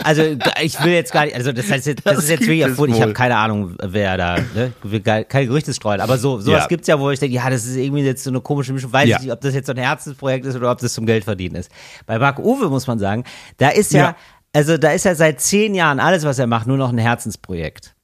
Also 0.05 0.23
ich 0.63 0.83
will 0.85 0.93
jetzt 0.93 1.13
gar 1.13 1.25
nicht, 1.25 1.35
also 1.35 1.51
das 1.53 1.71
heißt 1.71 1.87
jetzt, 1.87 2.07
das, 2.07 2.15
Das 2.17 2.25
ist 2.25 2.31
jetzt 2.31 2.41
wirklich 2.43 2.61
erfunden. 2.61 2.95
Ich 2.95 3.03
habe 3.03 3.13
keine 3.13 3.37
Ahnung, 3.37 3.75
wer 3.83 4.17
da, 4.17 4.37
ne? 4.55 4.73
will 4.83 5.01
gar- 5.01 5.25
keine 5.25 5.47
Gerüchte 5.47 5.75
streuen. 5.75 6.01
Aber 6.01 6.19
so, 6.19 6.41
sowas 6.41 6.63
Ja. 6.63 6.67
gibt's 6.69 6.87
ja, 6.89 6.99
wo 7.01 7.11
ich 7.11 7.19
denke, 7.19 7.35
ja, 7.35 7.51
das 7.51 7.65
ist 7.67 7.77
irgendwie 7.77 8.03
jetzt 8.03 8.23
so 8.25 8.31
eine 8.31 8.41
komische 8.41 8.73
Mischung. 8.73 8.93
Weiß 8.93 9.09
Ja. 9.09 9.17
ich 9.17 9.23
nicht, 9.25 9.33
ob 9.33 9.41
das 9.41 9.55
jetzt 9.55 9.67
so 9.67 9.73
ein 9.73 9.79
Herzensprojekt 9.79 10.47
ist 10.47 10.57
oder 10.57 10.71
ob 10.71 10.79
das 10.79 10.93
zum 10.95 11.05
Geld 11.07 11.25
verdienen 11.25 11.57
ist. 11.57 11.71
Bei 12.07 12.19
Marc 12.19 12.39
Uwe 12.39 12.69
muss 12.71 12.87
man 12.87 12.99
sagen, 12.99 13.25
da 13.57 13.71
ist 13.71 13.93
ja, 13.93 14.01
Ja. 14.01 14.17
also 14.53 14.79
da 14.79 14.93
ist 14.93 15.05
ja 15.05 15.15
seit 15.15 15.41
zehn 15.41 15.75
Jahren 15.75 16.01
alles, 16.01 16.25
was 16.25 16.39
er 16.39 16.47
macht, 16.47 16.67
nur 16.67 16.77
noch 16.77 16.91
ein 16.93 16.99
Herzensprojekt. 16.99 17.95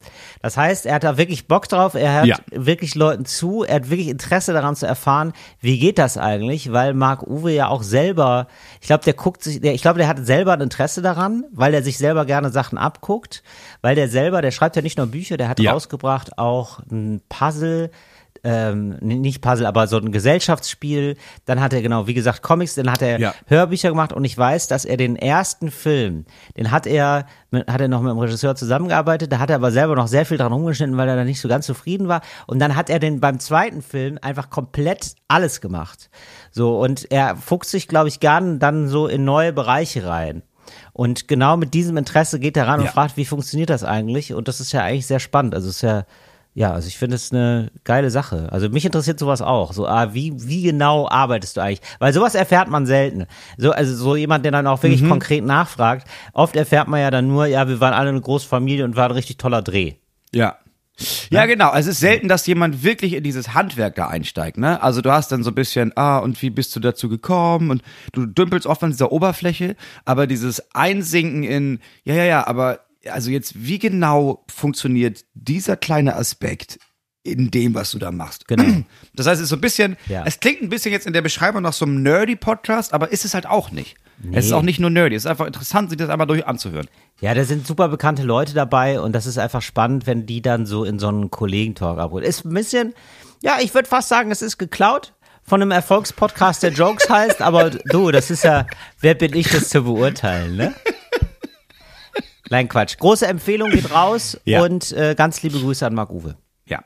Das 0.45 0.59
heißt, 0.59 0.85
er 0.85 0.97
hat 0.97 1.05
da 1.05 1.17
wirklich 1.17 1.49
Bock 1.49 1.69
drauf, 1.71 1.95
er 1.95 2.13
hört 2.17 2.27
Ja. 2.27 2.37
wirklich 2.51 2.95
Leuten 2.95 3.25
zu, 3.25 3.63
er 3.65 3.77
hat 3.77 3.89
wirklich 3.89 4.09
Interesse 4.09 4.53
daran 4.53 4.77
zu 4.77 4.85
erfahren, 4.87 5.33
wie 5.61 5.79
geht 5.79 5.99
das 5.99 6.19
eigentlich, 6.19 6.71
weil 6.71 6.93
Marc 6.93 7.23
Uwe 7.23 7.53
ja 7.53 7.69
auch 7.69 7.83
selber, 7.83 8.47
ich 8.83 8.87
glaube, 8.89 9.05
der 9.05 9.15
guckt 9.15 9.43
sich, 9.43 9.63
der, 9.63 9.73
ich 9.73 9.81
glaube, 9.81 9.99
der 9.99 10.07
hat 10.07 10.19
selber 10.27 10.53
ein 10.53 10.61
Interesse 10.61 11.01
daran, 11.01 11.45
weil 11.51 11.73
er 11.73 11.83
sich 11.83 11.97
selber 11.97 12.27
gerne 12.27 12.51
Sachen 12.51 12.77
abguckt, 12.77 13.43
weil 13.81 13.95
der 13.95 14.11
selber, 14.11 14.43
der 14.43 14.51
schreibt 14.51 14.77
ja 14.77 14.83
nicht 14.83 14.99
nur 14.99 15.07
Bücher, 15.07 15.39
der 15.39 15.49
hat 15.49 15.61
Ja. 15.61 15.73
rausgebracht 15.73 16.37
auch 16.37 16.81
ein 16.91 17.23
Puzzle, 17.31 17.91
ähm, 18.45 18.97
nicht 19.01 19.41
Puzzle, 19.41 19.67
aber 19.67 19.87
so 19.87 19.97
ein 19.97 20.13
Gesellschaftsspiel. 20.13 21.17
Dann 21.47 21.61
hat 21.61 21.73
er 21.73 21.83
genau, 21.83 22.07
wie 22.07 22.15
gesagt, 22.15 22.43
Comics, 22.43 22.75
dann 22.75 22.91
hat 22.91 23.03
er 23.03 23.19
Ja. 23.19 23.35
Hörbücher 23.47 23.89
gemacht 23.89 24.13
und 24.13 24.25
ich 24.25 24.37
weiß, 24.37 24.69
dass 24.69 24.85
er 24.85 24.97
den 24.97 25.17
ersten 25.17 25.71
Film, 25.71 26.27
den 26.57 26.71
hat 26.71 26.87
er, 26.87 27.27
mit, 27.51 27.67
hat 27.67 27.81
er 27.81 27.89
noch 27.89 28.03
mit 28.03 28.11
dem 28.11 28.19
Regisseur 28.19 28.55
zusammengearbeitet, 28.55 29.33
da 29.33 29.39
hat 29.39 29.51
er 29.51 29.57
aber 29.57 29.71
selber 29.73 29.97
noch 29.97 30.07
sehr 30.09 30.27
viel 30.27 30.37
dran 30.39 30.53
rumgeschnitten, 30.53 30.97
weil 30.97 31.09
er 31.09 31.17
da 31.17 31.25
nicht 31.25 31.41
so 31.41 31.49
ganz 31.49 31.67
zufrieden 31.67 32.07
war. 32.09 32.21
Und 32.47 32.59
dann 32.59 32.77
hat 32.77 32.91
er 32.91 32.99
den 32.99 33.21
beim 33.21 33.41
zweiten 33.41 33.83
Film 33.83 34.19
einfach 34.23 34.51
komplett 34.51 35.15
alles 35.29 35.61
gemacht. 35.61 36.11
So, 36.51 36.79
und 36.81 37.11
er 37.11 37.37
fuchst 37.37 37.71
sich, 37.71 37.89
glaube 37.89 38.09
ich, 38.09 38.21
gern 38.21 38.59
dann 38.59 38.89
so 38.89 39.07
in 39.09 39.25
neue 39.25 39.53
Bereiche 39.53 40.07
rein. 40.07 40.43
Und 40.93 41.29
genau 41.29 41.57
mit 41.57 41.75
diesem 41.75 41.97
Interesse 41.97 42.39
geht 42.39 42.57
er 42.57 42.67
ran 42.67 42.81
und 42.81 42.87
Ja. 42.87 42.93
fragt, 42.93 43.17
wie 43.17 43.25
funktioniert 43.25 43.71
das 43.71 43.85
eigentlich? 43.85 44.33
Und 44.35 44.49
das 44.49 44.61
ist 44.61 44.73
ja 44.73 44.83
eigentlich 44.83 45.07
sehr 45.07 45.21
spannend. 45.21 45.55
Also 45.55 45.69
es 45.69 45.77
ist 45.77 45.83
ja, 45.83 46.05
ja, 46.57 46.73
also 46.73 46.87
ich 46.87 46.97
finde 46.97 47.17
es 47.17 47.33
eine 47.33 47.73
geile 47.83 48.11
Sache. 48.11 48.49
Also 48.53 48.69
mich 48.69 48.85
interessiert 48.85 49.19
sowas 49.19 49.43
auch. 49.43 49.73
So, 49.73 49.89
ah, 49.89 50.15
wie, 50.15 50.33
wie 50.49 50.63
genau 50.63 51.09
arbeitest 51.09 51.57
du 51.57 51.61
eigentlich? 51.61 51.81
Weil 51.99 52.13
sowas 52.13 52.37
erfährt 52.37 52.69
man 52.69 52.87
selten. 52.87 53.27
So, 53.59 53.73
also 53.73 53.95
so 53.97 54.15
jemand, 54.15 54.45
der 54.45 54.53
dann 54.53 54.69
auch 54.69 54.81
wirklich 54.85 55.07
konkret 55.09 55.45
nachfragt. 55.45 56.07
Oft 56.33 56.55
erfährt 56.55 56.87
man 56.87 57.01
ja 57.01 57.11
dann 57.11 57.27
nur, 57.27 57.47
ja, 57.47 57.67
wir 57.67 57.81
waren 57.81 57.93
alle 57.93 58.11
eine 58.11 58.21
große 58.21 58.47
Familie 58.47 58.85
und 58.85 58.95
war 58.95 59.07
ein 59.07 59.11
richtig 59.11 59.37
toller 59.37 59.63
Dreh. 59.63 59.95
Ja. 60.33 60.57
Ja, 61.29 61.47
genau. 61.47 61.71
Also 61.71 61.91
es 61.91 61.97
ist 61.97 62.01
selten, 62.01 62.29
dass 62.29 62.47
jemand 62.47 62.85
wirklich 62.85 63.15
in 63.15 63.25
dieses 63.25 63.53
Handwerk 63.53 63.97
da 63.97 64.07
einsteigt, 64.07 64.57
ne? 64.57 64.81
Also 64.81 65.01
du 65.01 65.11
hast 65.11 65.33
dann 65.33 65.43
so 65.43 65.51
ein 65.51 65.57
bisschen, 65.57 65.91
ah, 65.97 66.19
und 66.19 66.41
wie 66.41 66.51
bist 66.51 66.77
du 66.77 66.79
dazu 66.79 67.09
gekommen? 67.09 67.71
Und 67.71 67.83
du 68.13 68.27
dümpelst 68.27 68.69
oft 68.69 68.81
an 68.85 68.91
dieser 68.91 69.11
Oberfläche, 69.11 69.75
aber 70.05 70.29
dieses 70.29 70.73
Einsinken 70.73 71.43
in, 71.43 71.81
ja, 72.05 72.15
ja, 72.15 72.25
ja, 72.25 72.47
aber 72.47 72.79
also 73.11 73.31
jetzt, 73.31 73.53
wie 73.57 73.79
genau 73.79 74.45
funktioniert 74.53 75.25
dieser 75.35 75.77
kleine 75.77 76.17
Aspekt 76.17 76.79
in 77.23 77.51
dem, 77.51 77.75
was 77.75 77.91
du 77.93 77.99
da 77.99 78.13
machst. 78.13 78.47
Genau. 78.49 78.85
Das 79.15 79.27
heißt, 79.27 79.39
es 79.39 79.45
ist 79.45 79.49
so 79.51 79.57
ein 79.57 79.61
bisschen, 79.61 79.97
Ja. 80.09 80.25
es 80.27 80.41
klingt 80.41 80.61
ein 80.63 80.69
bisschen 80.69 80.91
jetzt 80.93 81.07
in 81.07 81.13
der 81.13 81.23
Beschreibung 81.23 81.63
nach 81.63 81.73
so 81.73 81.85
einem 81.85 82.03
nerdy-Podcast, 82.03 82.93
aber 82.93 83.13
ist 83.13 83.25
es 83.25 83.33
halt 83.35 83.47
auch 83.47 83.71
nicht. 83.71 83.97
Es 84.33 84.47
ist 84.47 84.53
auch 84.53 84.63
nicht 84.63 84.79
nur 84.81 84.91
nerdy, 84.91 85.17
es 85.17 85.25
ist 85.25 85.31
einfach 85.31 85.47
interessant, 85.47 85.91
sich 85.91 85.99
das 85.99 86.09
einmal 86.09 86.27
durch 86.27 86.47
anzuhören. 86.47 86.87
Ja, 87.21 87.35
da 87.35 87.45
sind 87.45 87.67
super 87.67 87.89
bekannte 87.89 88.23
Leute 88.23 88.55
dabei 88.55 89.01
und 89.01 89.13
das 89.13 89.27
ist 89.27 89.39
einfach 89.39 89.61
spannend, 89.63 90.07
wenn 90.07 90.25
die 90.27 90.41
dann 90.43 90.67
so 90.67 90.85
in 90.85 90.99
so 90.99 91.09
einen 91.09 91.31
Kollegentalk 91.31 91.99
abholen. 91.99 92.25
Ist 92.25 92.45
ein 92.45 92.55
bisschen, 92.55 92.95
ja, 93.43 93.57
ich 93.61 93.75
würde 93.75 93.89
fast 93.89 94.09
sagen, 94.09 94.31
es 94.31 94.41
ist 94.43 94.59
geklaut 94.59 95.15
von 95.43 95.61
einem 95.61 95.73
Erfolgspodcast, 95.73 96.63
der 96.63 96.73
Jokes 96.73 97.09
heißt, 97.11 97.43
aber 97.43 97.71
du, 97.71 98.11
das 98.13 98.31
ist 98.31 98.45
ja, 98.45 98.67
wer 99.01 99.15
bin 99.15 99.35
ich, 99.35 99.49
das 99.51 99.69
zu 99.69 99.83
beurteilen, 99.83 100.57
ne? 100.57 100.75
Nein, 102.51 102.69
Quatsch. 102.69 102.99
Große 102.99 103.27
Empfehlung 103.27 103.71
geht 103.71 103.91
raus 103.93 104.39
Ja. 104.45 104.63
und 104.63 104.93
äh, 104.93 105.15
ganz 105.17 105.43
liebe 105.43 105.59
Grüße 105.59 105.87
an 105.87 105.95
Marc 105.95 106.11
Uwe. 106.11 106.37
Ja. 106.67 106.81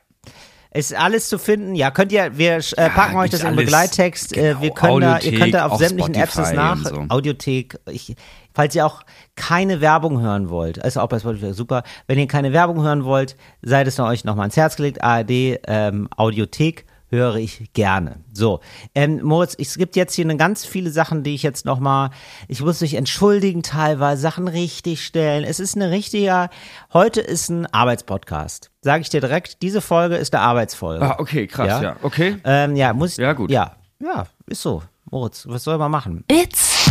Ist 0.72 0.94
alles 0.94 1.28
zu 1.28 1.38
finden. 1.38 1.74
Ja, 1.74 1.90
könnt 1.90 2.12
ihr, 2.12 2.36
wir 2.38 2.56
äh, 2.58 2.90
packen 2.90 3.16
euch 3.16 3.30
gibt's 3.30 3.42
das 3.42 3.50
im. 3.50 3.56
Begleittext. 3.56 4.36
äh, 4.36 4.60
wir 4.60 4.70
Genau, 4.70 4.74
können 4.74 5.00
da, 5.00 5.08
ihr 5.08 5.16
Audiothek, 5.16 5.38
könnt 5.40 5.54
da 5.54 5.66
auf 5.66 5.72
auf 5.72 5.78
sämtlichen 5.78 6.14
Apps 6.14 6.32
Spotify 6.34 6.54
nach. 6.56 6.76
und 6.76 6.86
so. 6.86 7.04
Audiothek. 7.08 7.78
Ich, 7.90 8.14
falls 8.54 8.74
ihr 8.74 8.84
auch 8.86 9.02
keine 9.34 9.80
Werbung 9.80 10.20
hören 10.20 10.50
wollt, 10.50 10.82
also 10.84 11.00
auch 11.00 11.08
bei 11.08 11.18
Spotify 11.18 11.52
super. 11.54 11.82
Wenn 12.06 12.18
ihr 12.18 12.26
keine 12.28 12.52
Werbung 12.52 12.82
hören 12.82 13.04
wollt, 13.04 13.36
seid 13.62 13.86
es 13.88 13.98
euch 13.98 14.24
nochmal 14.24 14.44
ans 14.44 14.56
Herz 14.56 14.76
gelegt. 14.76 15.02
ARD, 15.02 15.30
ähm, 15.66 16.08
Audiothek 16.16 16.84
höre 17.10 17.36
ich 17.36 17.72
gerne. 17.72 18.16
So, 18.32 18.60
ähm, 18.94 19.20
Moritz, 19.22 19.54
es 19.58 19.76
gibt 19.76 19.96
jetzt 19.96 20.14
hier 20.14 20.24
eine 20.24 20.36
ganz 20.36 20.64
viele 20.64 20.90
Sachen, 20.90 21.22
die 21.22 21.34
ich 21.34 21.42
jetzt 21.42 21.64
nochmal, 21.64 22.10
ich 22.48 22.60
muss 22.60 22.80
mich 22.80 22.94
entschuldigen 22.94 23.62
teilweise, 23.62 24.20
Sachen 24.22 24.48
richtig 24.48 25.04
stellen. 25.04 25.44
Es 25.44 25.60
ist 25.60 25.76
eine 25.76 25.90
richtige, 25.90 26.50
heute 26.92 27.20
ist 27.20 27.48
ein 27.48 27.66
Arbeitspodcast. 27.66 28.70
Sage 28.82 29.02
ich 29.02 29.08
dir 29.08 29.20
direkt, 29.20 29.62
diese 29.62 29.80
Folge 29.80 30.16
ist 30.16 30.34
eine 30.34 30.42
Arbeitsfolge. 30.42 31.04
Ah, 31.04 31.16
okay, 31.18 31.46
krass, 31.46 31.82
ja. 31.82 31.96
Okay. 32.02 32.36
Ähm, 32.44 32.76
ja, 32.76 32.92
muss 32.92 33.16
Ja, 33.16 33.32
gut. 33.32 33.50
Ja, 33.50 33.76
ja, 34.00 34.26
ist 34.46 34.62
so. 34.62 34.82
Moritz, 35.10 35.46
was 35.48 35.64
soll 35.64 35.78
man 35.78 35.90
machen? 35.90 36.24
It's 36.30 36.90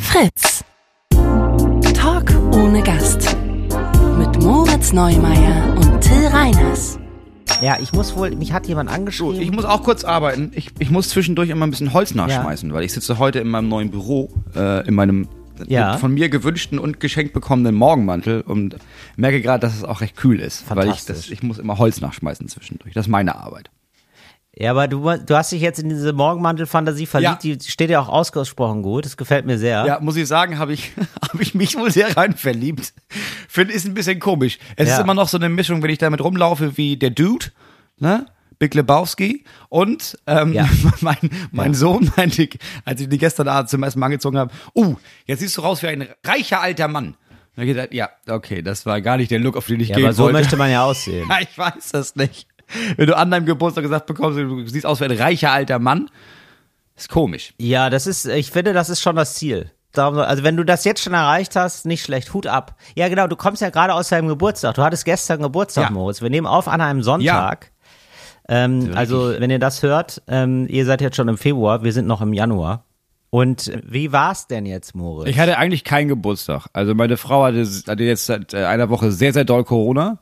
Fritz. 0.00 0.62
Talk 1.94 2.30
ohne 2.54 2.82
Gast. 2.82 3.34
Mit 4.18 4.42
Moritz 4.42 4.92
Neumeier 4.92 5.74
und 5.76 6.00
Till 6.00 6.26
Reiners. 6.26 6.98
Ja, 7.60 7.76
ich 7.80 7.92
muss 7.92 8.16
wohl, 8.16 8.30
mich 8.32 8.52
hat 8.52 8.66
jemand 8.66 8.90
angeschrieben. 8.90 9.40
ich 9.40 9.50
muss 9.52 9.64
auch 9.64 9.82
kurz 9.82 10.04
arbeiten. 10.04 10.52
Ich, 10.54 10.70
ich 10.78 10.90
muss 10.90 11.08
zwischendurch 11.08 11.50
immer 11.50 11.66
ein 11.66 11.70
bisschen 11.70 11.92
Holz 11.92 12.14
nachschmeißen, 12.14 12.72
weil 12.72 12.84
ich 12.84 12.92
sitze 12.92 13.18
heute 13.18 13.38
in 13.40 13.48
meinem 13.48 13.68
neuen 13.68 13.90
Büro, 13.90 14.30
äh, 14.54 14.86
in 14.86 14.94
meinem 14.94 15.28
Ja. 15.68 15.96
von 15.98 16.12
mir 16.14 16.28
gewünschten 16.28 16.78
und 16.78 16.98
geschenkt 16.98 17.32
bekommenen 17.34 17.74
Morgenmantel 17.74 18.40
und 18.40 18.76
merke 19.16 19.40
gerade, 19.42 19.60
dass 19.60 19.76
es 19.76 19.84
auch 19.84 20.00
recht 20.00 20.16
kühl 20.16 20.40
ist, 20.40 20.64
weil 20.74 20.88
ich 20.90 21.04
das, 21.04 21.28
ich 21.30 21.42
muss 21.42 21.58
immer 21.58 21.78
Holz 21.78 22.00
nachschmeißen 22.00 22.48
zwischendurch. 22.48 22.94
Das 22.94 23.06
ist 23.06 23.10
meine 23.10 23.36
Arbeit. 23.36 23.70
Ja, 24.54 24.70
aber 24.70 24.86
du, 24.88 25.00
du 25.16 25.34
hast 25.36 25.50
dich 25.52 25.62
jetzt 25.62 25.78
in 25.78 25.88
diese 25.88 26.12
Morgenmantel-Fantasie 26.12 27.06
verliebt, 27.06 27.44
Ja. 27.44 27.54
die 27.56 27.70
steht 27.70 27.90
ja 27.90 28.00
auch 28.00 28.08
ausgesprochen 28.08 28.82
gut. 28.82 29.04
Das 29.06 29.16
gefällt 29.16 29.46
mir 29.46 29.58
sehr. 29.58 29.84
Ja, 29.86 29.98
muss 30.00 30.16
ich 30.16 30.28
sagen, 30.28 30.58
habe 30.58 30.72
ich, 30.74 30.92
hab 31.22 31.40
ich 31.40 31.54
mich 31.54 31.76
wohl 31.76 31.90
sehr 31.90 32.16
rein 32.16 32.34
verliebt. 32.36 32.92
Finde, 33.48 33.72
ist 33.74 33.86
ein 33.86 33.94
bisschen 33.94 34.20
komisch. 34.20 34.58
Es 34.76 34.88
Ja. 34.88 34.96
ist 34.96 35.00
immer 35.02 35.14
noch 35.14 35.28
so 35.28 35.38
eine 35.38 35.48
Mischung, 35.48 35.82
wenn 35.82 35.90
ich 35.90 35.98
damit 35.98 36.20
rumlaufe, 36.22 36.76
wie 36.76 36.96
der 36.96 37.10
Dude, 37.10 37.46
ne? 37.98 38.26
Big 38.58 38.74
Lebowski 38.74 39.44
und 39.70 40.16
ähm, 40.28 40.52
Ja. 40.52 40.68
mein, 41.00 41.16
mein 41.50 41.74
Sohn 41.74 42.12
meinte, 42.16 42.48
als 42.84 43.00
ich 43.00 43.08
die 43.08 43.18
gestern 43.18 43.48
Abend 43.48 43.70
zum 43.70 43.82
ersten 43.82 43.98
Mal 43.98 44.06
angezogen 44.06 44.38
habe, 44.38 44.52
uh, 44.76 44.94
jetzt 45.26 45.40
siehst 45.40 45.56
du 45.56 45.62
raus 45.62 45.82
wie 45.82 45.88
ein 45.88 46.06
reicher 46.24 46.60
alter 46.60 46.86
Mann. 46.88 47.16
Ich 47.56 47.66
gedacht, 47.66 47.92
ja, 47.92 48.08
okay, 48.28 48.62
das 48.62 48.86
war 48.86 49.00
gar 49.02 49.16
nicht 49.18 49.30
der 49.30 49.38
Look, 49.40 49.56
auf 49.58 49.66
den 49.66 49.80
ich 49.80 49.88
Ja, 49.88 49.96
gehen 49.96 50.04
aber 50.04 50.14
so 50.14 50.22
wollte. 50.24 50.38
möchte 50.38 50.56
man 50.56 50.70
ja 50.70 50.84
aussehen. 50.84 51.26
Ja, 51.28 51.38
ich 51.40 51.58
weiß 51.58 51.90
das 51.92 52.14
nicht. 52.16 52.46
Wenn 52.96 53.06
du 53.06 53.16
an 53.16 53.30
deinem 53.30 53.46
Geburtstag 53.46 53.82
gesagt 53.82 54.06
bekommst, 54.06 54.38
du 54.38 54.66
siehst 54.66 54.86
aus 54.86 55.00
wie 55.00 55.04
ein 55.04 55.12
reicher 55.12 55.50
alter 55.52 55.78
Mann, 55.78 56.10
ist 56.96 57.08
komisch. 57.08 57.54
Ja, 57.58 57.90
das 57.90 58.06
ist, 58.06 58.26
ich 58.26 58.50
finde, 58.50 58.72
das 58.72 58.90
ist 58.90 59.00
schon 59.00 59.16
das 59.16 59.34
Ziel. 59.34 59.70
Darum 59.92 60.18
Also 60.18 60.42
wenn 60.42 60.56
du 60.56 60.64
das 60.64 60.84
jetzt 60.84 61.02
schon 61.02 61.12
erreicht 61.12 61.54
hast, 61.54 61.84
nicht 61.84 62.02
schlecht, 62.02 62.32
Hut 62.32 62.46
ab. 62.46 62.76
Ja, 62.94 63.08
genau, 63.08 63.26
du 63.26 63.36
kommst 63.36 63.60
ja 63.60 63.70
gerade 63.70 63.92
aus 63.94 64.08
deinem 64.08 64.28
Geburtstag. 64.28 64.74
Du 64.74 64.82
hattest 64.82 65.04
gestern 65.04 65.42
Geburtstag, 65.42 65.84
Ja. 65.84 65.90
Moritz. 65.90 66.22
Wir 66.22 66.30
nehmen 66.30 66.46
auf 66.46 66.66
an 66.68 66.80
einem 66.80 67.02
Sonntag. 67.02 67.72
Ähm, 68.48 68.92
also, 68.94 69.34
wenn 69.38 69.50
ihr 69.50 69.58
das 69.58 69.82
hört, 69.82 70.22
ähm, 70.28 70.66
ihr 70.68 70.84
seid 70.84 71.00
jetzt 71.00 71.16
schon 71.16 71.28
im 71.28 71.38
Februar, 71.38 71.84
wir 71.84 71.92
sind 71.92 72.06
noch 72.06 72.20
im 72.22 72.32
Januar. 72.32 72.84
Und 73.30 73.72
wie 73.86 74.12
war's 74.12 74.46
denn 74.46 74.66
jetzt, 74.66 74.94
Moritz? 74.94 75.28
Ich 75.28 75.38
hatte 75.38 75.56
eigentlich 75.56 75.84
keinen 75.84 76.08
Geburtstag. 76.08 76.66
Also 76.72 76.94
meine 76.94 77.16
Frau 77.16 77.44
hatte, 77.44 77.66
hatte 77.86 78.02
jetzt 78.02 78.26
seit 78.26 78.52
äh, 78.52 78.64
einer 78.64 78.90
Woche 78.90 79.10
sehr, 79.10 79.32
sehr 79.32 79.44
doll 79.44 79.64
Corona. 79.64 80.18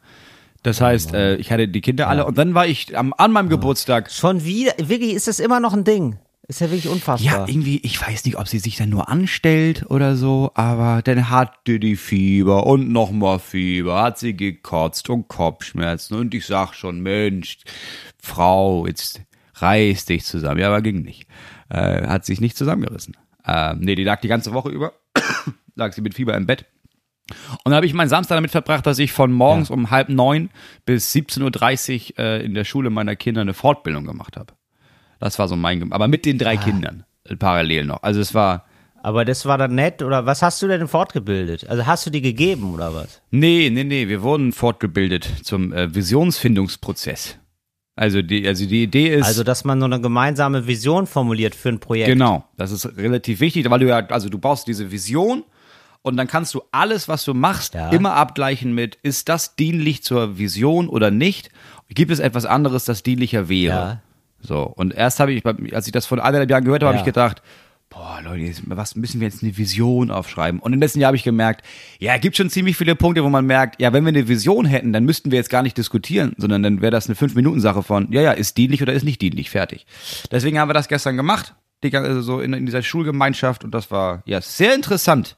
Das 0.62 0.80
heißt, 0.80 1.14
äh, 1.14 1.36
ich 1.36 1.50
hatte 1.52 1.68
die 1.68 1.80
Kinder 1.80 2.08
alle 2.08 2.26
und 2.26 2.36
dann 2.36 2.54
war 2.54 2.66
ich 2.66 2.96
am, 2.96 3.14
an 3.16 3.32
meinem 3.32 3.48
Geburtstag. 3.48 4.10
schon 4.10 4.44
wieder, 4.44 4.72
wirklich, 4.78 5.14
ist 5.14 5.26
das 5.28 5.38
immer 5.40 5.58
noch 5.60 5.72
ein 5.72 5.84
Ding? 5.84 6.18
Ist 6.48 6.60
ja 6.60 6.66
wirklich 6.66 6.86
Ja, 6.86 6.90
unfassbar. 6.90 7.48
irgendwie, 7.48 7.78
ich 7.84 8.00
weiß 8.04 8.24
nicht, 8.24 8.36
ob 8.36 8.48
sie 8.48 8.58
sich 8.58 8.76
dann 8.76 8.90
nur 8.90 9.08
anstellt 9.08 9.86
oder 9.88 10.16
so, 10.16 10.50
aber 10.54 11.00
dann 11.02 11.30
hatte 11.30 11.78
die 11.78 11.94
Fieber 11.96 12.66
und 12.66 12.90
nochmal 12.90 13.38
Fieber, 13.38 14.02
hat 14.02 14.18
sie 14.18 14.34
gekotzt 14.36 15.08
und 15.10 15.28
Kopfschmerzen 15.28 16.16
und 16.18 16.34
ich 16.34 16.46
sag 16.46 16.74
schon, 16.74 17.00
Mensch, 17.00 17.58
Frau, 18.20 18.86
jetzt 18.86 19.22
reiß 19.54 20.06
dich 20.06 20.24
zusammen. 20.24 20.60
Ja, 20.60 20.66
aber 20.68 20.82
ging 20.82 21.02
nicht. 21.02 21.26
Äh, 21.68 22.06
hat 22.06 22.24
sich 22.26 22.40
nicht 22.40 22.56
zusammengerissen. 22.56 23.16
Ähm, 23.46 23.78
nee, 23.80 23.94
die 23.94 24.04
lag 24.04 24.20
die 24.20 24.28
ganze 24.28 24.52
Woche 24.52 24.70
über, 24.70 24.92
lag 25.76 25.92
sie 25.92 26.00
mit 26.02 26.14
Fieber 26.14 26.36
im 26.36 26.46
Bett. 26.46 26.66
Und 27.30 27.60
dann 27.66 27.74
habe 27.74 27.86
ich 27.86 27.94
meinen 27.94 28.08
Samstag 28.08 28.36
damit 28.36 28.50
verbracht, 28.50 28.86
dass 28.86 28.98
ich 28.98 29.12
von 29.12 29.32
morgens 29.32 29.70
um 29.70 29.90
halb 29.90 30.08
neun 30.08 30.50
bis 30.86 31.12
17.30 31.14 32.12
Uhr 32.12 32.18
äh, 32.18 32.44
in 32.44 32.54
der 32.54 32.64
Schule 32.64 32.90
meiner 32.90 33.16
Kinder 33.16 33.40
eine 33.40 33.54
Fortbildung 33.54 34.04
gemacht 34.04 34.36
habe. 34.36 34.52
Das 35.18 35.38
war 35.38 35.48
so 35.48 35.56
mein, 35.56 35.80
Gem- 35.80 35.92
aber 35.92 36.08
mit 36.08 36.24
den 36.26 36.38
drei 36.38 36.56
Kindern 36.56 37.04
äh, 37.24 37.36
parallel 37.36 37.84
noch. 37.84 38.02
Also 38.02 38.20
es 38.20 38.32
war, 38.34 38.64
Aber 39.02 39.24
das 39.24 39.44
war 39.46 39.58
dann 39.58 39.74
nett, 39.74 40.02
oder 40.02 40.24
was 40.26 40.42
hast 40.42 40.60
du 40.62 40.68
denn 40.68 40.88
fortgebildet? 40.88 41.68
Also 41.68 41.86
hast 41.86 42.06
du 42.06 42.10
die 42.10 42.22
gegeben, 42.22 42.72
oder 42.74 42.94
was? 42.94 43.20
nee, 43.30 43.70
nee, 43.70 43.84
nee, 43.84 44.08
wir 44.08 44.22
wurden 44.22 44.52
fortgebildet 44.52 45.28
zum 45.42 45.72
äh, 45.72 45.94
Visionsfindungsprozess. 45.94 47.36
Also 47.96 48.22
die, 48.22 48.46
also 48.48 48.64
die 48.66 48.82
Idee 48.84 49.08
ist, 49.14 49.26
Also, 49.26 49.44
dass 49.44 49.64
man 49.64 49.78
so 49.78 49.84
eine 49.84 50.00
gemeinsame 50.00 50.66
Vision 50.66 51.06
formuliert 51.06 51.54
für 51.54 51.68
ein 51.68 51.80
Projekt. 51.80 52.08
Genau, 52.08 52.44
das 52.56 52.70
ist 52.72 52.96
relativ 52.96 53.40
wichtig, 53.40 53.68
weil 53.68 53.80
du 53.80 53.88
ja, 53.88 53.98
also 54.06 54.30
du 54.30 54.38
baust 54.38 54.66
diese 54.68 54.90
Vision 54.90 55.44
und 56.02 56.16
dann 56.16 56.26
kannst 56.26 56.54
du 56.54 56.62
alles, 56.72 57.08
was 57.08 57.24
du 57.24 57.34
machst, 57.34 57.74
Ja. 57.74 57.90
immer 57.90 58.14
abgleichen 58.14 58.74
mit, 58.74 58.96
ist 59.02 59.28
das 59.28 59.56
dienlich 59.56 60.02
zur 60.02 60.38
Vision 60.38 60.88
oder 60.88 61.10
nicht? 61.10 61.50
Gibt 61.88 62.10
es 62.10 62.18
etwas 62.20 62.46
anderes, 62.46 62.84
das 62.84 63.02
dienlicher 63.02 63.48
wäre? 63.48 63.74
Ja. 63.74 64.00
So, 64.40 64.62
und 64.62 64.94
erst 64.94 65.20
habe 65.20 65.32
ich, 65.32 65.44
als 65.74 65.86
ich 65.86 65.92
das 65.92 66.06
vor 66.06 66.18
anderthalb 66.18 66.50
Jahren 66.50 66.64
gehört 66.64 66.82
habe, 66.82 66.92
Ja. 66.94 66.98
habe 66.98 67.08
ich 67.08 67.12
gedacht, 67.12 67.42
boah, 67.90 68.20
Leute, 68.22 68.54
was 68.66 68.94
müssen 68.94 69.20
wir 69.20 69.26
jetzt 69.28 69.42
eine 69.42 69.56
Vision 69.58 70.10
aufschreiben? 70.12 70.60
Und 70.60 70.72
im 70.72 70.80
letzten 70.80 71.00
Jahr 71.00 71.08
habe 71.08 71.16
ich 71.16 71.24
gemerkt, 71.24 71.66
ja, 71.98 72.14
es 72.14 72.20
gibt 72.20 72.36
schon 72.36 72.48
ziemlich 72.48 72.76
viele 72.76 72.94
Punkte, 72.94 73.24
wo 73.24 73.28
man 73.28 73.44
merkt, 73.44 73.80
ja, 73.82 73.92
wenn 73.92 74.04
wir 74.04 74.10
eine 74.10 74.28
Vision 74.28 74.64
hätten, 74.64 74.92
dann 74.92 75.04
müssten 75.04 75.30
wir 75.32 75.38
jetzt 75.38 75.50
gar 75.50 75.62
nicht 75.64 75.76
diskutieren, 75.76 76.32
sondern 76.38 76.62
dann 76.62 76.80
wäre 76.80 76.92
das 76.92 77.06
eine 77.08 77.16
Fünf-Minuten-Sache 77.16 77.82
von, 77.82 78.10
ja, 78.12 78.22
ja, 78.22 78.32
ist 78.32 78.56
dienlich 78.56 78.80
oder 78.80 78.92
ist 78.92 79.02
nicht 79.02 79.20
dienlich, 79.20 79.50
fertig. 79.50 79.86
Deswegen 80.30 80.58
haben 80.60 80.68
wir 80.68 80.74
das 80.74 80.86
gestern 80.88 81.16
gemacht, 81.16 81.54
also 81.92 82.22
so 82.22 82.40
in, 82.40 82.52
in 82.52 82.64
dieser 82.64 82.82
Schulgemeinschaft 82.82 83.64
und 83.64 83.72
das 83.74 83.90
war, 83.90 84.22
ja, 84.24 84.40
sehr 84.40 84.74
interessant. 84.74 85.36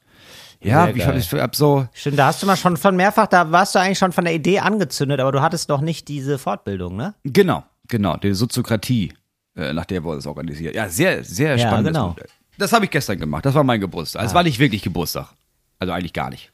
Ja, 0.62 0.85
Sehr 0.87 0.97
ich 0.97 1.07
habe 1.07 1.42
hab 1.42 1.57
so, 1.57 1.87
Stimmt, 1.92 2.19
da 2.19 2.26
hast 2.26 2.42
du 2.42 2.47
mal 2.47 2.57
schon 2.57 2.76
von 2.76 2.95
mehrfach, 2.97 3.26
da 3.26 3.50
warst 3.50 3.75
du 3.75 3.78
eigentlich 3.81 3.99
schon 3.99 4.12
von 4.12 4.25
der 4.25 4.35
Idee 4.35 4.61
angezündet, 4.61 5.21
aber 5.21 5.33
du 5.33 5.42
hattest 5.42 5.69
noch 5.69 5.81
nicht 5.81 6.07
diese 6.09 6.38
Fortbildung, 6.38 6.97
ne? 6.97 7.14
Genau, 7.25 7.64
genau, 7.88 8.16
die 8.16 8.33
Soziokratie, 8.33 9.12
äh, 9.57 9.73
nach 9.73 9.85
der 9.87 10.04
wurde 10.04 10.19
es 10.19 10.26
organisiert. 10.26 10.75
Ja, 10.75 10.88
sehr, 10.88 11.25
sehr 11.25 11.57
Ja, 11.57 11.66
spannendes 11.66 11.92
genau. 11.95 12.09
Modell. 12.11 12.26
Das 12.59 12.73
habe 12.73 12.85
ich 12.85 12.90
gestern 12.90 13.19
gemacht, 13.19 13.45
das 13.45 13.54
war 13.54 13.64
mein 13.64 13.81
Geburtstag. 13.81 14.25
Es 14.25 14.35
war 14.35 14.42
nicht 14.45 14.59
wirklich 14.59 14.83
Geburtstag, 14.83 15.28
also 15.78 15.92
eigentlich 15.92 16.12
gar 16.12 16.31
nicht. 16.31 16.52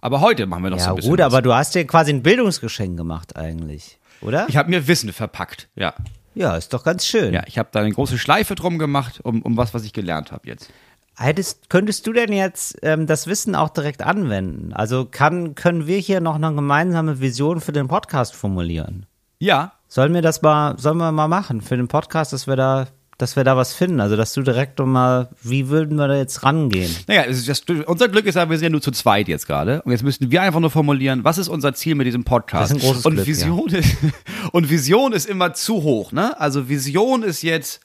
Aber 0.00 0.20
heute 0.20 0.46
machen 0.46 0.62
wir 0.62 0.70
noch 0.70 0.78
so 0.78 0.84
Ja, 0.84 0.90
ein 0.90 0.96
bisschen 0.96 1.10
gut, 1.10 1.18
was. 1.18 1.26
aber 1.26 1.42
du 1.42 1.54
hast 1.54 1.74
dir 1.74 1.86
quasi 1.86 2.12
ein 2.12 2.22
Bildungsgeschenk 2.22 2.96
gemacht 2.96 3.36
eigentlich, 3.36 3.98
oder? 4.20 4.46
Ich 4.48 4.56
habe 4.56 4.68
mir 4.70 4.86
Wissen 4.86 5.12
verpackt, 5.12 5.68
ja. 5.76 5.94
ja, 6.34 6.56
ist 6.56 6.72
doch 6.74 6.84
ganz 6.84 7.06
schön. 7.06 7.32
Ja, 7.32 7.42
ich 7.46 7.58
habe 7.58 7.70
da 7.72 7.80
eine 7.80 7.90
große 7.90 8.18
Schleife 8.18 8.54
drum 8.54 8.78
gemacht, 8.78 9.20
um, 9.24 9.40
um 9.42 9.56
was, 9.56 9.72
was 9.74 9.82
ich 9.84 9.92
gelernt 9.94 10.30
habe 10.30 10.46
jetzt. 10.46 10.70
Hättest, 11.16 11.70
könntest 11.70 12.06
du 12.06 12.12
denn 12.12 12.32
jetzt 12.32 12.76
ähm, 12.82 13.06
das 13.06 13.26
Wissen 13.26 13.54
auch 13.54 13.70
direkt 13.70 14.02
anwenden? 14.02 14.72
Also 14.72 15.04
kann, 15.04 15.54
können 15.54 15.86
wir 15.86 15.98
hier 15.98 16.20
noch 16.20 16.34
eine 16.34 16.52
gemeinsame 16.54 17.20
Vision 17.20 17.60
für 17.60 17.72
den 17.72 17.88
Podcast 17.88 18.34
formulieren? 18.34 19.06
Ja, 19.38 19.72
Sollen 19.94 20.12
wir 20.12 20.22
das 20.22 20.42
mal, 20.42 20.76
sollen 20.76 20.96
wir 20.96 21.12
mal 21.12 21.28
machen 21.28 21.60
für 21.60 21.76
den 21.76 21.86
Podcast, 21.86 22.32
dass 22.32 22.48
wir 22.48 22.56
da, 22.56 22.88
dass 23.16 23.36
wir 23.36 23.44
da 23.44 23.56
was 23.56 23.74
finden? 23.74 24.00
Also, 24.00 24.16
dass 24.16 24.32
du 24.32 24.42
direkt 24.42 24.80
mal, 24.80 25.28
wie 25.40 25.68
würden 25.68 25.96
wir 25.98 26.08
da 26.08 26.16
jetzt 26.16 26.42
rangehen? 26.42 26.90
naja, 27.06 27.22
es 27.28 27.38
ist 27.38 27.48
das, 27.48 27.62
unser 27.86 28.08
Glück 28.08 28.26
ist 28.26 28.34
ja, 28.34 28.50
wir 28.50 28.58
sind 28.58 28.64
ja 28.64 28.70
nur 28.70 28.82
zu 28.82 28.90
zweit 28.90 29.28
jetzt 29.28 29.46
gerade. 29.46 29.82
Und 29.82 29.92
jetzt 29.92 30.02
müssten 30.02 30.32
wir 30.32 30.42
einfach 30.42 30.58
nur 30.58 30.70
formulieren, 30.70 31.22
was 31.22 31.38
ist 31.38 31.46
unser 31.46 31.74
Ziel 31.74 31.94
mit 31.94 32.08
diesem 32.08 32.24
Podcast? 32.24 32.72
Das 32.72 32.76
ist 32.76 32.82
ein 32.82 32.88
großes 32.88 33.06
und 33.06 33.14
Glück, 33.14 33.26
Vision 33.28 33.68
ist, 33.68 33.96
und 34.50 34.68
Vision 34.68 35.12
ist 35.12 35.26
immer 35.26 35.54
zu 35.54 35.84
hoch, 35.84 36.10
ne? 36.10 36.40
Also 36.40 36.68
Vision 36.68 37.22
ist 37.22 37.42
jetzt, 37.42 37.80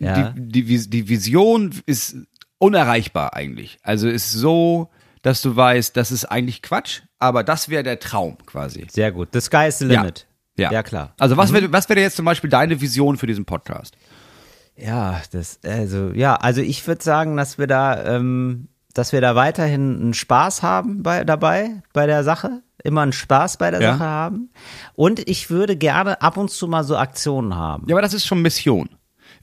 Ja. 0.00 0.32
die, 0.36 0.64
die, 0.64 0.90
die 0.90 1.08
Vision 1.08 1.74
ist 1.86 2.16
unerreichbar 2.58 3.34
eigentlich. 3.34 3.78
Also 3.82 4.08
ist 4.08 4.32
so, 4.32 4.90
dass 5.22 5.42
du 5.42 5.54
weißt, 5.56 5.96
das 5.96 6.10
ist 6.12 6.24
eigentlich 6.24 6.62
Quatsch, 6.62 7.02
aber 7.18 7.44
das 7.44 7.68
wäre 7.68 7.82
der 7.82 7.98
Traum 7.98 8.38
quasi. 8.46 8.86
Sehr 8.90 9.12
gut. 9.12 9.28
The 9.32 9.40
sky 9.40 9.66
is 9.68 9.78
the 9.78 9.86
Ja. 9.86 10.00
limit. 10.00 10.26
Ja. 10.58 10.72
Ja, 10.72 10.82
klar. 10.82 11.14
Also 11.18 11.36
was 11.36 11.52
wäre 11.52 11.70
was 11.72 11.88
wäre 11.88 12.00
jetzt 12.00 12.16
zum 12.16 12.24
Beispiel 12.24 12.48
deine 12.48 12.80
Vision 12.80 13.18
für 13.18 13.26
diesen 13.26 13.44
Podcast? 13.44 13.96
Ja, 14.76 15.20
das, 15.32 15.58
also, 15.64 16.10
ja, 16.14 16.36
also 16.36 16.60
ich 16.60 16.86
würde 16.86 17.02
sagen, 17.02 17.36
dass 17.36 17.56
wir 17.58 17.66
da, 17.66 18.16
ähm, 18.16 18.68
dass 18.94 19.12
wir 19.12 19.20
da 19.20 19.34
weiterhin 19.34 20.00
einen 20.00 20.14
Spaß 20.14 20.62
haben 20.62 21.02
bei, 21.02 21.24
dabei, 21.24 21.82
bei 21.92 22.06
der 22.06 22.24
Sache. 22.24 22.62
Immer 22.84 23.00
einen 23.02 23.12
Spaß 23.12 23.56
bei 23.56 23.70
der 23.70 23.80
Ja. 23.80 23.92
Sache 23.94 24.04
haben. 24.04 24.50
Und 24.94 25.28
ich 25.28 25.50
würde 25.50 25.76
gerne 25.76 26.20
ab 26.22 26.36
und 26.36 26.50
zu 26.50 26.68
mal 26.68 26.84
so 26.84 26.96
Aktionen 26.96 27.54
haben. 27.56 27.84
Ja, 27.88 27.94
aber 27.96 28.02
das 28.02 28.14
ist 28.14 28.26
schon 28.26 28.42
Mission. 28.42 28.88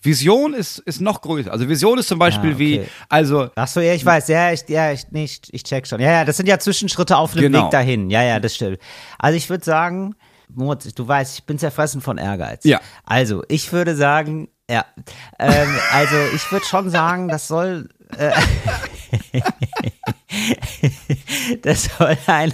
Vision 0.03 0.53
ist, 0.53 0.79
ist 0.79 1.01
noch 1.01 1.21
größer. 1.21 1.51
Also 1.51 1.67
Vision 1.69 1.97
ist 1.97 2.07
zum 2.07 2.19
Beispiel 2.19 2.49
Ja, 2.51 2.55
okay. 2.55 2.81
wie, 2.83 2.87
also 3.09 3.49
Ach 3.55 3.67
so, 3.67 3.79
ja, 3.79 3.93
ich 3.93 4.05
weiß, 4.05 4.27
ja, 4.27 4.51
ich, 4.51 4.67
ja, 4.67 4.91
ich, 4.91 5.05
nee, 5.11 5.23
ich, 5.25 5.41
ich 5.51 5.63
check 5.63 5.87
schon. 5.87 5.99
Ja, 6.01 6.11
ja, 6.11 6.25
das 6.25 6.37
sind 6.37 6.47
ja 6.47 6.59
Zwischenschritte 6.59 7.17
auf 7.17 7.33
dem 7.33 7.41
Genau. 7.41 7.63
Weg 7.65 7.71
dahin. 7.71 8.09
Ja, 8.09 8.21
ja, 8.23 8.39
das 8.39 8.55
stimmt. 8.55 8.79
Also 9.17 9.37
ich 9.37 9.49
würde 9.49 9.63
sagen, 9.63 10.15
Moritz, 10.49 10.93
du 10.93 11.07
weißt, 11.07 11.39
ich 11.39 11.45
bin 11.45 11.57
zerfressen 11.57 12.01
von 12.01 12.17
Ehrgeiz. 12.17 12.63
Ja. 12.63 12.79
Also, 13.05 13.43
ich 13.47 13.71
würde 13.73 13.95
sagen, 13.95 14.49
ja, 14.69 14.85
ähm, 15.39 15.75
also 15.91 16.15
ich 16.35 16.51
würde 16.51 16.65
schon 16.65 16.89
sagen, 16.89 17.27
das 17.27 17.47
soll, 17.47 17.89
äh, 18.17 18.31
das 21.61 21.89
soll 21.97 22.17
einer, 22.27 22.53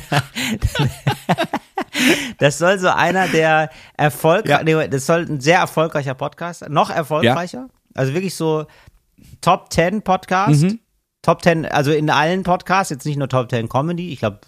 das 2.39 2.57
soll 2.57 2.79
so 2.79 2.87
einer 2.89 3.27
der 3.27 3.69
erfolgreich, 3.97 4.65
Ja. 4.67 4.77
nee, 4.81 4.87
das 4.87 5.05
soll 5.05 5.25
ein 5.29 5.39
sehr 5.39 5.59
erfolgreicher 5.59 6.13
Podcast, 6.15 6.59
sein, 6.61 6.71
noch 6.71 6.89
erfolgreicher, 6.89 7.67
also 7.95 8.13
wirklich 8.13 8.35
so 8.35 8.65
Top 9.41 9.71
10 9.71 10.01
Podcast, 10.01 10.63
Mhm. 10.63 10.79
Top 11.21 11.41
10, 11.43 11.65
also 11.65 11.91
in 11.91 12.09
allen 12.09 12.43
Podcasts, 12.43 12.89
jetzt 12.91 13.05
nicht 13.05 13.17
nur 13.17 13.27
Top 13.27 13.49
10 13.49 13.67
Comedy, 13.69 14.11
ich 14.13 14.19
glaube, 14.19 14.39